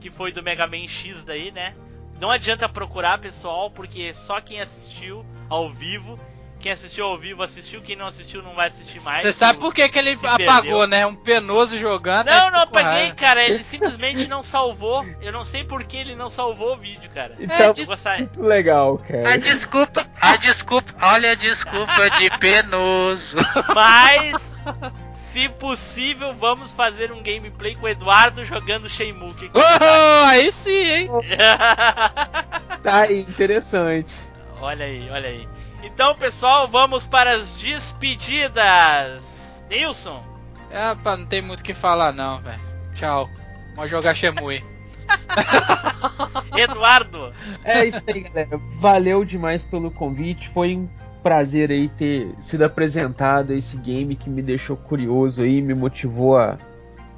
que 0.00 0.10
foi 0.10 0.32
do 0.32 0.42
Mega 0.42 0.66
Man 0.66 0.86
X 0.88 1.22
daí, 1.24 1.50
né? 1.50 1.74
Não 2.20 2.30
adianta 2.30 2.68
procurar, 2.68 3.18
pessoal, 3.18 3.70
porque 3.70 4.14
só 4.14 4.40
quem 4.40 4.60
assistiu 4.60 5.24
ao 5.48 5.72
vivo, 5.72 6.18
quem 6.62 6.72
assistiu 6.72 7.04
ao 7.06 7.18
vivo 7.18 7.42
assistiu, 7.42 7.82
quem 7.82 7.96
não 7.96 8.06
assistiu 8.06 8.42
não 8.42 8.54
vai 8.54 8.68
assistir 8.68 9.00
mais. 9.02 9.22
Você 9.22 9.32
sabe 9.32 9.58
por 9.58 9.74
que, 9.74 9.88
que 9.88 9.98
ele 9.98 10.12
apagou, 10.22 10.46
perdeu. 10.62 10.86
né? 10.86 11.04
Um 11.04 11.14
penoso 11.14 11.76
jogando. 11.76 12.26
Não, 12.26 12.50
não 12.52 12.60
apaguei, 12.60 13.10
cara. 13.12 13.42
Ele 13.44 13.64
simplesmente 13.64 14.28
não 14.28 14.42
salvou. 14.42 15.04
Eu 15.20 15.32
não 15.32 15.44
sei 15.44 15.64
por 15.64 15.82
que 15.84 15.96
ele 15.96 16.14
não 16.14 16.30
salvou 16.30 16.74
o 16.74 16.76
vídeo, 16.76 17.10
cara. 17.12 17.34
Então, 17.38 17.58
Eu 17.58 17.72
des- 17.74 17.88
gostaria- 17.88 18.20
muito 18.20 18.42
legal, 18.42 18.96
cara. 18.98 19.32
A 19.32 19.36
desculpa, 19.36 20.06
a 20.20 20.36
desculpa, 20.36 20.94
olha 21.02 21.32
a 21.32 21.34
desculpa 21.34 22.08
de 22.18 22.30
penoso. 22.38 23.36
Mas, 23.74 24.34
se 25.32 25.48
possível, 25.48 26.32
vamos 26.32 26.72
fazer 26.72 27.10
um 27.10 27.22
gameplay 27.22 27.74
com 27.74 27.86
o 27.86 27.88
Eduardo 27.88 28.44
jogando 28.44 28.88
Shenmue. 28.88 29.34
Que 29.34 29.50
Oh, 29.52 30.24
aí 30.26 30.50
sim, 30.52 30.70
hein? 30.84 31.10
Tá 32.82 33.02
aí, 33.02 33.20
interessante. 33.20 34.14
olha 34.60 34.84
aí, 34.86 35.08
olha 35.10 35.28
aí. 35.28 35.48
Então, 35.82 36.14
pessoal, 36.14 36.68
vamos 36.68 37.04
para 37.04 37.32
as 37.32 37.60
despedidas. 37.60 39.22
Nilson, 39.68 40.22
É, 40.70 40.94
pá, 40.94 41.16
não 41.16 41.26
tem 41.26 41.42
muito 41.42 41.60
o 41.60 41.64
que 41.64 41.74
falar 41.74 42.12
não, 42.12 42.40
velho. 42.40 42.60
Tchau. 42.94 43.28
Vamos 43.74 43.90
jogar 43.90 44.14
Shemui. 44.14 44.62
Eduardo, 46.56 47.32
É 47.64 47.84
isso 47.84 48.00
aí, 48.06 48.20
galera. 48.20 48.60
Valeu 48.78 49.24
demais 49.24 49.64
pelo 49.64 49.90
convite. 49.90 50.48
Foi 50.50 50.76
um 50.76 50.88
prazer 51.22 51.70
aí 51.70 51.88
ter 51.88 52.34
sido 52.40 52.62
apresentado 52.64 53.52
a 53.52 53.56
esse 53.56 53.76
game 53.76 54.16
que 54.16 54.30
me 54.30 54.42
deixou 54.42 54.76
curioso 54.76 55.42
aí, 55.42 55.60
me 55.60 55.74
motivou 55.74 56.38
a 56.38 56.56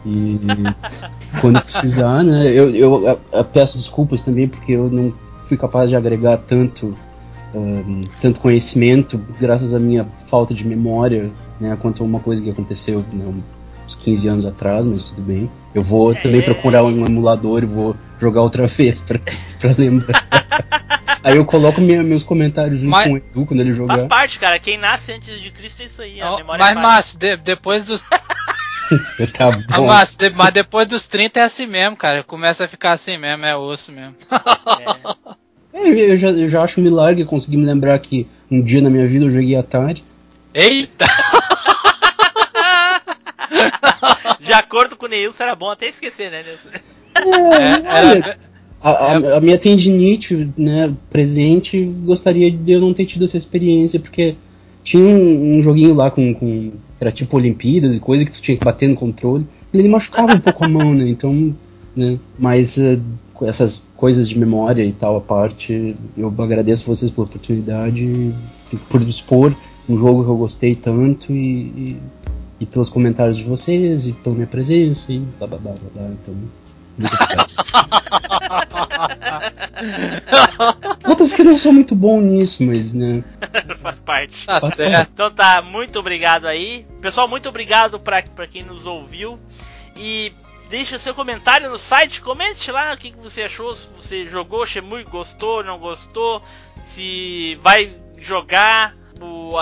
E 0.05 0.39
quando 1.39 1.61
precisar, 1.61 2.23
né, 2.23 2.47
eu, 2.49 2.69
eu, 2.75 3.07
eu- 3.07 3.19
eu 3.31 3.45
peço 3.45 3.77
desculpas 3.77 4.21
também 4.21 4.47
porque 4.47 4.73
eu 4.73 4.89
não 4.89 5.13
fui 5.47 5.55
capaz 5.57 5.89
de 5.89 5.95
agregar 5.95 6.37
tanto, 6.39 6.97
tanto 8.21 8.39
conhecimento, 8.39 9.17
graças 9.39 9.73
à 9.73 9.79
minha 9.79 10.05
falta 10.27 10.53
de 10.53 10.65
memória, 10.65 11.29
né, 11.59 11.77
quanto 11.81 12.03
a 12.03 12.05
uma 12.05 12.19
coisa 12.19 12.41
que 12.41 12.49
aconteceu 12.49 13.03
né, 13.13 13.25
uns 13.85 13.95
15 13.95 14.27
anos 14.27 14.45
atrás, 14.45 14.85
mas 14.85 15.05
tudo 15.05 15.21
bem. 15.21 15.49
Eu 15.73 15.83
vou 15.83 16.11
É, 16.13 16.15
também 16.15 16.39
é. 16.39 16.43
procurar 16.43 16.83
um 16.83 17.05
emulador 17.05 17.63
e 17.63 17.65
vou 17.65 17.95
jogar 18.19 18.41
outra 18.41 18.65
vez 18.67 19.01
pra, 19.01 19.19
pra 19.59 19.73
lembrar. 19.77 20.25
Aí 21.23 21.37
eu 21.37 21.45
coloco 21.45 21.81
minha- 21.81 22.03
meus 22.03 22.23
comentários 22.23 22.79
junto 22.81 22.91
Mas- 22.91 23.07
com 23.07 23.13
o 23.13 23.17
Edu 23.17 23.45
quando 23.47 23.59
ele 23.61 23.73
Faz 23.73 23.77
jogar. 24.01 24.07
parte, 24.07 24.39
cara. 24.39 24.59
Quem 24.59 24.77
nasce 24.77 25.11
antes 25.11 25.39
de 25.41 25.49
Cristo 25.49 25.81
é 25.81 25.85
isso 25.85 26.01
aí. 26.03 26.21
A 26.21 26.31
Ó, 26.33 26.37
memória 26.37 26.63
mas, 26.63 26.73
falha. 26.75 26.87
Márcio, 26.87 27.17
de- 27.19 27.37
depois 27.37 27.85
dos. 27.85 28.03
Tá 29.35 29.49
Ah. 29.71 29.81
Márcio, 29.81 30.19
de- 30.19 30.29
mas 30.29 30.53
depois 30.53 30.87
dos 30.87 31.07
30 31.07 31.39
é 31.39 31.43
assim 31.43 31.65
mesmo, 31.65 31.95
cara. 31.97 32.23
Começa 32.23 32.65
a 32.65 32.67
ficar 32.67 32.91
assim 32.91 33.17
mesmo, 33.17 33.43
é 33.43 33.55
osso 33.57 33.91
mesmo. 33.91 34.13
É. 34.31 35.35
É, 35.75 35.89
Eu 36.11 36.17
já, 36.17 36.31
eu 36.31 36.47
já 36.49 36.63
acho 36.63 36.79
um 36.79 36.83
milagre 36.83 37.25
conseguir 37.25 37.57
me 37.57 37.65
lembrar 37.65 37.99
que 37.99 38.25
um 38.49 38.61
dia 38.61 38.81
na 38.81 38.89
minha 38.89 39.05
vida 39.05 39.25
eu 39.25 39.29
joguei 39.29 39.55
Atari. 39.55 40.01
Eita! 40.53 41.05
De 44.39 44.53
acordo 44.53 44.95
com 44.95 45.05
o 45.05 45.09
Neilson, 45.09 45.43
era 45.43 45.55
bom 45.55 45.69
até 45.69 45.89
esquecer, 45.89 46.31
né, 46.31 46.43
Neilson? 46.43 46.69
É, 47.53 48.17
era- 48.19 48.37
A, 48.81 48.89
a- 48.91 49.37
a 49.37 49.41
minha 49.41 49.57
tendinite, 49.57 50.47
né, 50.57 50.93
presente, 51.09 51.83
gostaria 52.05 52.51
de 52.51 52.71
eu 52.71 52.79
não 52.79 52.93
ter 52.93 53.05
tido 53.05 53.25
essa 53.25 53.37
experiência, 53.37 53.99
porque 53.99 54.35
tinha 54.83 55.03
um, 55.03 55.57
um 55.57 55.61
joguinho 55.63 55.95
lá 55.95 56.11
com, 56.11 56.33
com. 56.35 56.71
Era 57.01 57.11
tipo 57.11 57.35
Olimpíadas 57.35 57.95
e 57.95 57.99
coisa 57.99 58.23
que 58.23 58.31
tu 58.31 58.41
tinha 58.41 58.55
que 58.57 58.63
bater 58.63 58.87
no 58.87 58.95
controle. 58.95 59.45
e 59.73 59.77
Ele 59.79 59.87
machucava 59.89 60.33
um 60.33 60.39
pouco 60.39 60.63
a 60.63 60.69
mão, 60.69 60.93
né? 60.93 61.09
Então 61.09 61.53
né? 61.95 62.19
Mas 62.37 62.77
com 63.33 63.45
essas 63.45 63.87
coisas 63.95 64.27
de 64.27 64.39
memória 64.39 64.83
e 64.83 64.91
tal 64.91 65.17
à 65.17 65.21
parte, 65.21 65.95
eu 66.17 66.33
agradeço 66.39 66.85
vocês 66.85 67.11
pela 67.11 67.27
oportunidade, 67.27 68.33
por 68.89 69.01
expor 69.01 69.55
um 69.87 69.97
jogo 69.97 70.23
que 70.23 70.29
eu 70.29 70.37
gostei 70.37 70.73
tanto 70.75 71.31
e, 71.31 71.35
e, 71.37 72.01
e 72.61 72.65
pelos 72.65 72.89
comentários 72.89 73.37
de 73.37 73.43
vocês 73.43 74.07
e 74.07 74.13
pela 74.13 74.35
minha 74.35 74.47
presença 74.47 75.11
e 75.11 75.19
blá 75.19 75.47
blá 75.47 75.57
blá 75.59 75.73
blá. 75.73 75.89
blá. 75.93 76.11
Então, 76.21 76.33
muito 76.97 77.13
obrigado. 77.13 77.49
Outras 81.07 81.33
que 81.33 81.41
eu 81.41 81.45
não 81.45 81.57
sou 81.57 81.73
muito 81.73 81.95
bom 81.95 82.21
nisso, 82.21 82.63
mas 82.63 82.93
né. 82.93 83.23
Faz 83.81 83.99
parte. 83.99 84.45
Tá 84.45 84.59
Faz 84.59 84.75
certo. 84.75 85.11
Então 85.13 85.29
tá, 85.29 85.61
muito 85.61 85.99
obrigado 85.99 86.45
aí. 86.45 86.85
Pessoal, 87.01 87.27
muito 87.27 87.49
obrigado 87.49 87.99
pra, 87.99 88.23
pra 88.23 88.47
quem 88.47 88.63
nos 88.63 88.85
ouviu. 88.85 89.37
E 89.97 90.33
deixa 90.69 90.99
seu 90.99 91.13
comentário 91.13 91.69
no 91.69 91.77
site, 91.77 92.21
comente 92.21 92.71
lá 92.71 92.93
o 92.93 92.97
que, 92.97 93.11
que 93.11 93.17
você 93.17 93.43
achou, 93.43 93.75
se 93.75 93.87
você 93.89 94.27
jogou 94.27 94.65
Shemui, 94.65 95.03
gostou, 95.03 95.63
não 95.63 95.77
gostou, 95.77 96.41
se 96.87 97.57
vai 97.61 97.95
jogar, 98.17 98.95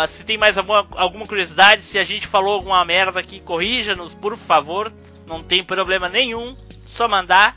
se 0.07 0.23
tem 0.23 0.37
mais 0.37 0.57
alguma, 0.57 0.87
alguma 0.95 1.27
curiosidade, 1.27 1.81
se 1.81 1.99
a 1.99 2.03
gente 2.03 2.27
falou 2.27 2.53
alguma 2.53 2.83
merda 2.85 3.19
aqui, 3.19 3.39
corrija-nos, 3.39 4.13
por 4.13 4.37
favor, 4.37 4.91
não 5.27 5.43
tem 5.43 5.63
problema 5.63 6.09
nenhum, 6.09 6.55
só 6.85 7.07
mandar. 7.07 7.55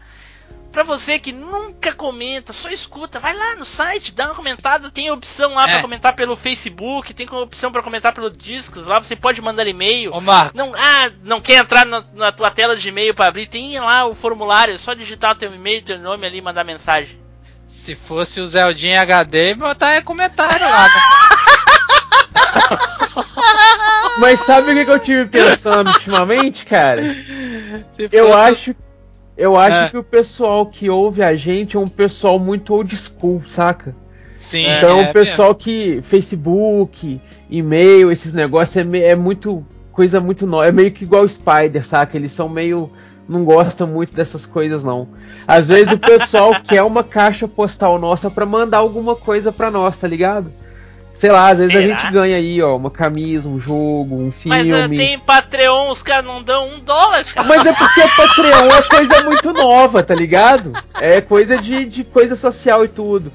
Pra 0.76 0.84
você 0.84 1.18
que 1.18 1.32
nunca 1.32 1.90
comenta, 1.94 2.52
só 2.52 2.68
escuta, 2.68 3.18
vai 3.18 3.34
lá 3.34 3.56
no 3.56 3.64
site, 3.64 4.12
dá 4.12 4.26
uma 4.26 4.34
comentada, 4.34 4.90
tem 4.90 5.10
opção 5.10 5.54
lá 5.54 5.64
É. 5.64 5.68
pra 5.70 5.80
comentar 5.80 6.14
pelo 6.14 6.36
Facebook, 6.36 7.14
tem 7.14 7.26
opção 7.30 7.72
pra 7.72 7.82
comentar 7.82 8.12
pelo 8.12 8.28
Discos, 8.28 8.86
lá 8.86 8.98
você 8.98 9.16
pode 9.16 9.40
mandar 9.40 9.66
e-mail. 9.66 10.12
Ô 10.12 10.20
Marcos, 10.20 10.52
Não, 10.54 10.74
ah, 10.76 11.10
não 11.22 11.40
quer 11.40 11.54
entrar 11.62 11.86
na, 11.86 12.04
na 12.12 12.30
tua 12.30 12.50
tela 12.50 12.76
de 12.76 12.86
e-mail 12.90 13.14
pra 13.14 13.28
abrir? 13.28 13.46
Tem 13.46 13.80
lá 13.80 14.04
o 14.04 14.12
formulário, 14.12 14.74
é 14.74 14.78
só 14.78 14.92
digitar 14.92 15.32
o 15.32 15.34
teu 15.36 15.50
e-mail, 15.50 15.80
teu 15.80 15.98
nome 15.98 16.26
ali 16.26 16.36
e 16.36 16.42
mandar 16.42 16.62
mensagem. 16.62 17.18
se 17.66 17.94
fosse 17.94 18.38
o 18.38 18.46
Zeldinho 18.46 19.00
HD, 19.00 19.54
botar 19.54 19.86
aí 19.88 20.02
comentário 20.02 20.68
lá, 20.68 20.88
né? 20.88 21.00
Mas 24.20 24.40
sabe 24.44 24.72
o 24.72 24.84
que, 24.84 24.90
eu 24.90 24.98
tive 24.98 25.24
pensando 25.24 25.88
ultimamente, 25.88 26.66
cara? 26.66 27.02
Se 27.94 28.10
Eu 28.12 28.36
acho. 28.36 28.76
Eu 29.36 29.56
acho 29.56 29.76
É. 29.86 29.88
que 29.90 29.98
o 29.98 30.02
pessoal 30.02 30.66
que 30.66 30.88
ouve 30.88 31.22
a 31.22 31.34
gente 31.36 31.76
é 31.76 31.80
um 31.80 31.86
pessoal 31.86 32.38
muito 32.38 32.72
old 32.74 32.96
school, 32.96 33.42
saca? 33.48 33.94
Sim, 34.34 34.66
Então 34.66 35.00
é 35.00 35.10
o 35.10 35.12
pessoal 35.12 35.54
que. 35.54 36.00
Facebook, 36.02 37.20
e-mail, 37.48 38.10
esses 38.12 38.32
negócios 38.32 38.76
é, 38.76 38.98
é 39.10 39.14
muito. 39.16 39.64
coisa 39.92 40.20
muito 40.20 40.46
nova. 40.46 40.66
É 40.68 40.72
meio 40.72 40.90
que 40.92 41.04
igual 41.04 41.26
Spider, 41.28 41.86
saca? 41.86 42.16
Eles 42.16 42.32
são 42.32 42.48
meio. 42.48 42.90
não 43.28 43.44
gostam 43.44 43.86
muito 43.88 44.14
dessas 44.14 44.46
coisas, 44.46 44.84
não. 44.84 45.08
Às 45.48 45.66
vezes 45.66 45.92
o 45.92 45.98
pessoal 45.98 46.52
quer 46.62 46.82
uma 46.82 47.02
caixa 47.02 47.48
postal 47.48 47.98
nossa 47.98 48.30
pra 48.30 48.46
mandar 48.46 48.78
alguma 48.78 49.16
coisa 49.16 49.50
pra 49.50 49.68
nós, 49.70 49.96
tá 49.98 50.06
ligado? 50.06 50.50
Sei 51.16 51.30
lá, 51.30 51.48
às 51.48 51.58
vezes 51.58 51.74
a 51.74 51.80
Será? 51.80 51.98
gente 51.98 52.12
ganha 52.12 52.36
aí, 52.36 52.62
ó, 52.62 52.76
uma 52.76 52.90
camisa, 52.90 53.48
um 53.48 53.58
jogo, 53.58 54.16
um 54.16 54.30
filme. 54.30 54.70
Mas 54.70 54.84
ah, 54.84 54.88
tem 54.88 55.18
Patreon, 55.18 55.90
os 55.90 56.02
caras 56.02 56.26
não 56.26 56.42
dão 56.42 56.68
um 56.68 56.80
dólar, 56.80 57.24
cara. 57.24 57.48
Mas 57.48 57.64
é 57.64 57.72
porque 57.72 58.02
Patreon 58.16 58.68
é 58.70 58.82
coisa 58.82 59.22
muito 59.24 59.52
nova, 59.54 60.02
tá 60.02 60.14
ligado? 60.14 60.72
É 61.00 61.20
coisa 61.22 61.56
de, 61.56 61.86
de 61.86 62.04
coisa 62.04 62.36
social 62.36 62.84
e 62.84 62.88
tudo. 62.88 63.32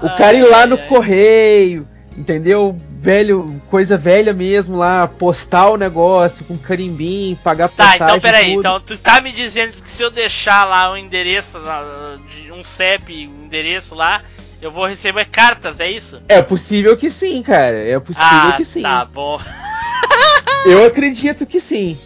O 0.00 0.06
Ai, 0.06 0.18
cara 0.18 0.36
ir 0.36 0.42
lá 0.44 0.60
ai, 0.60 0.66
no 0.66 0.76
ai. 0.76 0.86
correio, 0.88 1.88
entendeu? 2.16 2.74
Velho, 3.00 3.60
coisa 3.68 3.96
velha 3.96 4.32
mesmo 4.32 4.76
lá, 4.76 5.08
postar 5.08 5.70
o 5.70 5.76
negócio 5.76 6.44
com 6.44 6.56
carimbinho, 6.58 7.34
pagar 7.36 7.68
Tá, 7.68 7.74
passagem 7.84 8.06
então 8.06 8.20
peraí, 8.20 8.48
tudo. 8.50 8.58
então 8.60 8.80
tu 8.80 8.96
tá 8.98 9.20
me 9.20 9.32
dizendo 9.32 9.72
que 9.82 9.88
se 9.88 10.02
eu 10.02 10.10
deixar 10.10 10.64
lá 10.64 10.92
o 10.92 10.96
endereço, 10.96 11.56
ah, 11.66 12.16
de 12.28 12.52
um 12.52 12.62
CEP, 12.62 13.26
um 13.26 13.46
endereço 13.46 13.94
lá, 13.96 14.22
eu 14.62 14.70
vou 14.70 14.86
receber 14.86 15.26
cartas, 15.26 15.78
é 15.80 15.90
isso? 15.90 16.22
É 16.28 16.40
possível 16.40 16.96
que 16.96 17.10
sim, 17.10 17.42
cara. 17.42 17.76
É 17.82 17.98
possível 17.98 18.26
Ah, 18.28 18.54
que 18.56 18.64
sim. 18.64 18.80
tá 18.82 19.04
bom. 19.04 19.38
Eu 20.64 20.86
acredito 20.86 21.44
que 21.44 21.60
sim. 21.60 21.98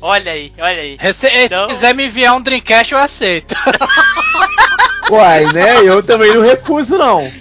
Olha 0.00 0.30
aí, 0.32 0.52
olha 0.58 0.80
aí. 0.82 0.96
Rece- 1.00 1.28
Então- 1.34 1.68
Se 1.68 1.74
quiser 1.74 1.94
me 1.94 2.06
enviar 2.06 2.34
um 2.36 2.40
Dreamcast, 2.40 2.92
eu 2.92 2.98
aceito. 2.98 3.54
Uai, 5.10 5.44
né? 5.52 5.78
Eu 5.82 6.00
também 6.02 6.32
não 6.32 6.42
recuso, 6.42 6.96
não. 6.96 7.28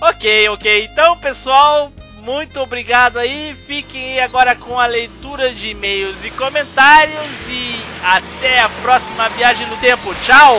Ok, 0.00 0.48
ok. 0.50 0.88
Então, 0.90 1.16
pessoal, 1.18 1.92
muito 2.22 2.60
obrigado 2.60 3.18
aí. 3.18 3.56
Fiquem 3.66 4.20
agora 4.20 4.54
com 4.54 4.78
a 4.78 4.86
leitura 4.86 5.52
de 5.52 5.70
e-mails 5.70 6.16
e 6.24 6.30
comentários. 6.30 7.16
E 7.48 7.74
até 8.02 8.60
a 8.60 8.68
próxima 8.68 9.28
viagem 9.30 9.66
no 9.66 9.76
tempo. 9.76 10.14
Tchau! 10.22 10.58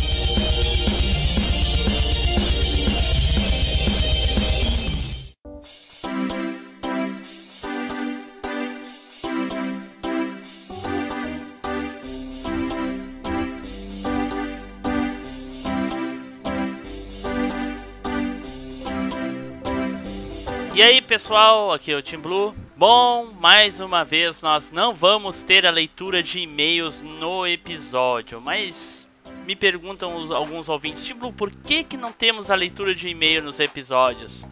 pessoal, 21.11 21.73
aqui 21.73 21.91
é 21.91 21.97
o 21.97 22.01
Tim 22.01 22.19
Blue. 22.19 22.55
Bom, 22.77 23.33
mais 23.37 23.81
uma 23.81 24.05
vez 24.05 24.41
nós 24.41 24.71
não 24.71 24.95
vamos 24.95 25.43
ter 25.43 25.65
a 25.65 25.69
leitura 25.69 26.23
de 26.23 26.39
e-mails 26.39 27.01
no 27.01 27.45
episódio, 27.45 28.39
mas 28.39 29.05
me 29.45 29.53
perguntam 29.53 30.15
os- 30.15 30.31
alguns 30.31 30.69
ouvintes, 30.69 31.03
Tim 31.03 31.15
Blue, 31.15 31.33
por 31.33 31.51
que, 31.51 31.83
que 31.83 31.97
não 31.97 32.13
temos 32.13 32.49
a 32.49 32.55
leitura 32.55 32.95
de 32.95 33.09
e-mail 33.09 33.43
nos 33.43 33.59
episódios? 33.59 34.47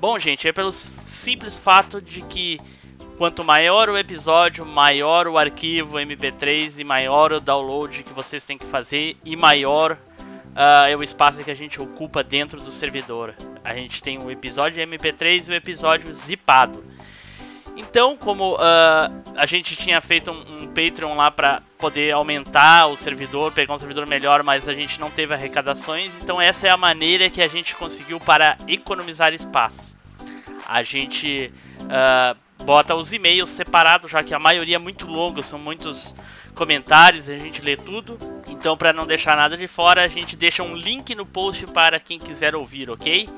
Bom, 0.00 0.16
gente, 0.16 0.46
é 0.46 0.52
pelo 0.52 0.70
simples 0.70 1.58
fato 1.58 2.00
de 2.00 2.22
que 2.22 2.60
Quanto 3.18 3.42
maior 3.42 3.88
o 3.88 3.96
episódio, 3.96 4.64
maior 4.64 5.26
o 5.26 5.38
arquivo 5.38 5.96
MP3 5.96 6.74
e 6.78 6.84
maior 6.84 7.32
o 7.32 7.40
download 7.40 8.02
que 8.02 8.12
vocês 8.12 8.44
têm 8.44 8.58
que 8.58 8.66
fazer 8.66 9.16
e 9.24 9.34
maior 9.34 9.96
ah, 10.54 10.88
é 10.88 10.94
o 10.94 11.02
espaço 11.02 11.42
que 11.42 11.50
a 11.50 11.54
gente 11.54 11.80
ocupa 11.80 12.22
dentro 12.22 12.60
do 12.60 12.70
servidor. 12.70 13.34
A 13.66 13.74
gente 13.74 14.00
tem 14.00 14.16
o 14.16 14.30
episódio 14.30 14.80
MP3 14.80 15.48
e 15.48 15.50
o 15.50 15.54
episódio 15.54 16.14
zipado. 16.14 16.84
Então, 17.76 18.16
como 18.16 18.56
ah, 18.60 19.10
a 19.34 19.44
gente 19.44 19.74
tinha 19.74 20.00
feito 20.00 20.30
um, 20.30 20.62
um 20.62 20.66
Patreon 20.68 21.16
lá 21.16 21.32
para 21.32 21.60
poder 21.76 22.12
aumentar 22.12 22.86
o 22.86 22.96
servidor, 22.96 23.50
pegar 23.50 23.74
um 23.74 23.78
servidor 23.78 24.06
melhor, 24.06 24.44
mas 24.44 24.68
a 24.68 24.72
gente 24.72 25.00
não 25.00 25.10
teve 25.10 25.34
arrecadações, 25.34 26.12
então 26.22 26.40
essa 26.40 26.68
é 26.68 26.70
a 26.70 26.76
maneira 26.76 27.28
que 27.28 27.42
a 27.42 27.48
gente 27.48 27.74
conseguiu 27.74 28.20
para 28.20 28.56
economizar 28.68 29.34
espaço. 29.34 29.96
A 30.64 30.84
gente 30.84 31.52
ah, 31.90 32.36
bota 32.62 32.94
os 32.94 33.12
e-mails 33.12 33.50
separados, 33.50 34.12
já 34.12 34.22
que 34.22 34.32
a 34.32 34.38
maioria 34.38 34.76
é 34.76 34.78
muito 34.78 35.08
longa, 35.08 35.42
são 35.42 35.58
muitos 35.58 36.14
comentários, 36.54 37.28
a 37.28 37.36
gente 37.36 37.60
lê 37.62 37.76
tudo. 37.76 38.16
Então, 38.46 38.76
para 38.76 38.92
não 38.92 39.06
deixar 39.06 39.36
nada 39.36 39.56
de 39.56 39.66
fora, 39.66 40.04
a 40.04 40.06
gente 40.06 40.36
deixa 40.36 40.62
um 40.62 40.76
link 40.76 41.16
no 41.16 41.26
post 41.26 41.66
para 41.66 41.98
quem 41.98 42.16
quiser 42.16 42.54
ouvir, 42.54 42.88
ok? 42.88 43.28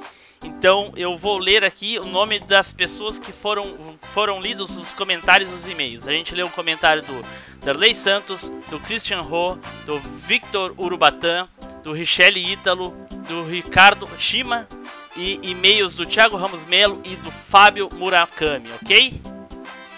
Então, 0.42 0.92
eu 0.96 1.16
vou 1.16 1.38
ler 1.38 1.64
aqui 1.64 1.98
o 1.98 2.04
nome 2.04 2.38
das 2.38 2.72
pessoas 2.72 3.18
que 3.18 3.32
foram, 3.32 3.98
foram 4.14 4.40
lidos 4.40 4.76
os 4.76 4.94
comentários 4.94 5.50
dos 5.50 5.66
e-mails. 5.66 6.06
A 6.06 6.12
gente 6.12 6.34
leu 6.34 6.46
o 6.46 6.50
comentário 6.50 7.02
do 7.02 7.24
Darley 7.64 7.94
Santos, 7.94 8.50
do 8.70 8.78
Christian 8.80 9.20
Ro, 9.20 9.58
do 9.84 9.98
Victor 10.26 10.74
Urubatã, 10.78 11.48
do 11.82 11.92
Richelle 11.92 12.52
Ítalo, 12.52 12.94
do 13.26 13.44
Ricardo 13.44 14.08
Shima 14.18 14.68
e 15.16 15.40
e-mails 15.42 15.94
do 15.94 16.06
Thiago 16.06 16.36
Ramos 16.36 16.64
Melo 16.64 17.00
e 17.04 17.16
do 17.16 17.30
Fábio 17.30 17.88
Murakami, 17.92 18.70
ok? 18.80 19.20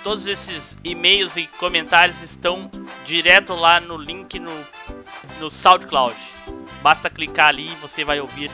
Todos 0.03 0.25
esses 0.25 0.79
e-mails 0.83 1.37
e 1.37 1.47
comentários 1.59 2.23
estão 2.23 2.71
direto 3.05 3.55
lá 3.55 3.79
no 3.79 3.99
link 3.99 4.39
no, 4.39 4.67
no 5.39 5.51
SoundCloud. 5.51 6.17
Basta 6.83 7.11
clicar 7.11 7.49
ali 7.49 7.71
e 7.71 7.75
você 7.77 8.03
vai 8.03 8.19
ouvir 8.19 8.51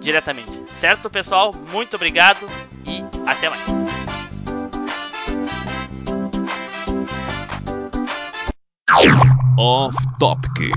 diretamente. 0.00 0.59
Certo, 0.80 1.10
pessoal? 1.10 1.52
Muito 1.70 1.94
obrigado 1.96 2.46
e 2.86 3.02
até 3.28 3.48
mais. 3.50 3.60
Off 9.58 9.96
Topic. 10.18 10.70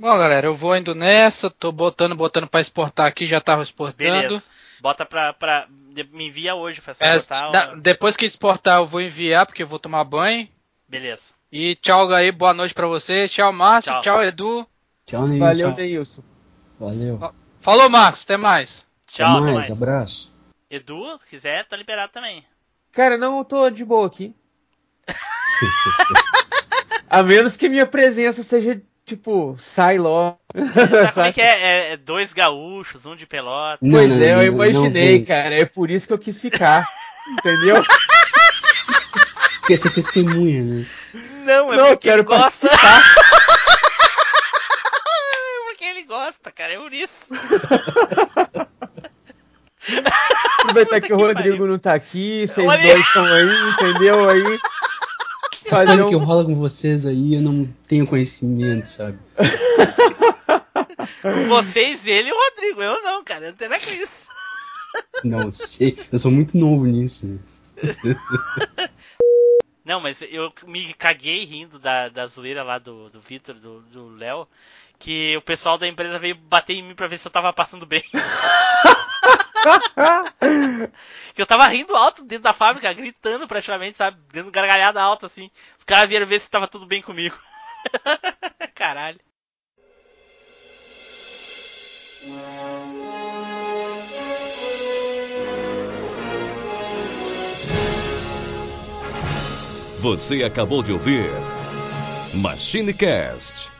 Bom, 0.00 0.18
galera, 0.18 0.46
eu 0.46 0.54
vou 0.54 0.76
indo 0.76 0.94
nessa, 0.94 1.50
tô 1.50 1.70
botando, 1.70 2.14
botando 2.14 2.46
pra 2.46 2.60
exportar 2.60 3.06
aqui, 3.06 3.26
já 3.26 3.40
tava 3.40 3.62
exportando. 3.62 3.96
Beleza. 3.98 4.42
Bota 4.80 5.04
pra, 5.04 5.32
pra. 5.32 5.66
Me 6.12 6.26
envia 6.28 6.54
hoje, 6.54 6.80
faz 6.80 6.96
É, 7.00 7.18
botar. 7.18 7.50
da- 7.50 7.74
depois 7.74 8.16
que 8.16 8.24
exportar, 8.24 8.78
eu 8.78 8.86
vou 8.86 9.00
enviar, 9.00 9.44
porque 9.44 9.62
eu 9.62 9.66
vou 9.66 9.78
tomar 9.78 10.04
banho. 10.04 10.48
Beleza. 10.88 11.24
E 11.52 11.74
tchau 11.74 12.10
aí, 12.12 12.30
boa 12.32 12.54
noite 12.54 12.72
pra 12.72 12.86
vocês. 12.86 13.30
Tchau, 13.30 13.52
Márcio. 13.52 13.92
Tchau. 13.94 14.02
Tchau, 14.02 14.22
Edu. 14.22 14.66
Tchau, 15.04 15.26
Nilson. 15.28 15.44
Valeu, 15.46 15.76
Neilson. 15.76 16.22
Valeu. 16.78 17.34
Falou, 17.60 17.88
Marcos. 17.90 18.22
Até 18.22 18.36
mais. 18.36 18.84
Tchau, 19.06 19.26
até 19.26 19.36
até 19.36 19.44
mais, 19.44 19.56
mais. 19.56 19.70
abraço. 19.70 20.32
Edu, 20.70 21.18
se 21.20 21.28
quiser, 21.28 21.64
tá 21.66 21.76
liberado 21.76 22.12
também. 22.12 22.44
Cara, 22.92 23.18
não, 23.18 23.38
eu 23.38 23.44
tô 23.44 23.68
de 23.70 23.84
boa 23.84 24.06
aqui. 24.06 24.34
A 27.08 27.22
menos 27.24 27.56
que 27.56 27.68
minha 27.68 27.86
presença 27.86 28.42
seja, 28.44 28.80
tipo, 29.04 29.56
sai 29.58 29.98
logo. 29.98 30.38
Sabe 30.54 31.12
como 31.12 31.26
é 31.26 31.32
que 31.32 31.40
é? 31.40 31.60
É- 31.60 31.92
é 31.92 31.96
dois 31.96 32.32
gaúchos, 32.32 33.04
um 33.04 33.16
de 33.16 33.26
pelota. 33.26 33.78
Não, 33.82 33.98
Pois 33.98 34.08
não, 34.08 34.22
é, 34.22 34.34
eu 34.34 34.42
imaginei, 34.42 35.18
não, 35.18 35.24
cara. 35.26 35.58
É 35.60 35.64
por 35.64 35.90
isso 35.90 36.06
que 36.06 36.12
eu 36.12 36.18
quis 36.18 36.40
ficar. 36.40 36.86
Entendeu? 37.38 37.82
Porque 39.60 39.76
você 39.76 39.88
é 39.88 39.90
testemunha, 39.90 40.60
né? 40.64 40.86
Não, 41.44 41.72
é 41.72 41.76
Não, 41.76 41.86
eu 41.86 41.96
porque 41.96 42.08
quero 42.08 42.24
gosta. 42.24 42.68
participar. 42.68 43.02
Gosta, 46.30 46.50
cara, 46.52 46.72
é 46.74 46.78
por 46.78 46.92
isso. 46.92 47.12
Aproveitar 50.60 51.00
que 51.00 51.06
que 51.08 51.12
o 51.12 51.16
Rodrigo 51.16 51.56
pariu. 51.56 51.66
não 51.66 51.78
tá 51.78 51.94
aqui, 51.94 52.46
vocês 52.46 52.66
Olha- 52.66 52.82
dois 52.82 53.00
estão 53.06 53.24
aí, 53.24 53.48
entendeu? 53.72 54.28
Aí. 54.30 54.58
Essa 55.62 55.76
Fazer 55.76 55.86
coisa 55.86 56.06
um- 56.06 56.08
que 56.10 56.14
rola 56.16 56.44
com 56.44 56.54
vocês 56.54 57.06
aí, 57.06 57.34
eu 57.34 57.40
não 57.42 57.66
tenho 57.86 58.06
conhecimento, 58.06 58.86
sabe? 58.88 59.18
Com 61.22 61.48
vocês, 61.48 62.04
ele 62.06 62.28
e 62.28 62.32
o 62.32 62.36
Rodrigo. 62.36 62.82
Eu 62.82 63.02
não, 63.02 63.22
cara, 63.24 63.46
eu 63.46 63.50
não 63.50 63.56
tenho 63.56 63.70
nada 63.70 63.84
com 63.84 63.90
isso. 63.90 64.26
Não 65.24 65.50
sei, 65.50 65.96
eu 66.12 66.18
sou 66.18 66.30
muito 66.30 66.56
novo 66.56 66.84
nisso. 66.86 67.26
né? 67.26 67.38
Não, 69.84 70.00
mas 70.00 70.18
eu 70.22 70.52
me 70.66 70.92
caguei 70.94 71.44
rindo 71.44 71.78
da, 71.78 72.08
da 72.08 72.26
zoeira 72.26 72.62
lá 72.62 72.78
do, 72.78 73.08
do 73.10 73.20
Vitor, 73.20 73.54
do 73.54 73.80
do 73.82 74.08
Léo, 74.16 74.46
que 75.00 75.34
o 75.34 75.42
pessoal 75.42 75.78
da 75.78 75.88
empresa 75.88 76.18
veio 76.18 76.34
bater 76.36 76.74
em 76.74 76.82
mim 76.82 76.94
pra 76.94 77.06
ver 77.06 77.18
se 77.18 77.26
eu 77.26 77.32
tava 77.32 77.50
passando 77.54 77.86
bem. 77.86 78.04
que 81.34 81.40
eu 81.40 81.46
tava 81.46 81.66
rindo 81.66 81.96
alto 81.96 82.22
dentro 82.22 82.44
da 82.44 82.52
fábrica, 82.52 82.92
gritando 82.92 83.48
praticamente, 83.48 83.96
sabe? 83.96 84.20
Dando 84.30 84.50
gargalhada 84.50 85.02
alta 85.02 85.26
assim. 85.26 85.50
Os 85.78 85.84
caras 85.84 86.06
vieram 86.06 86.26
ver 86.26 86.38
se 86.38 86.50
tava 86.50 86.68
tudo 86.68 86.84
bem 86.86 87.00
comigo. 87.00 87.36
Caralho. 88.76 89.18
Você 99.96 100.44
acabou 100.44 100.82
de 100.82 100.92
ouvir 100.92 101.30
MachineCast. 102.34 103.79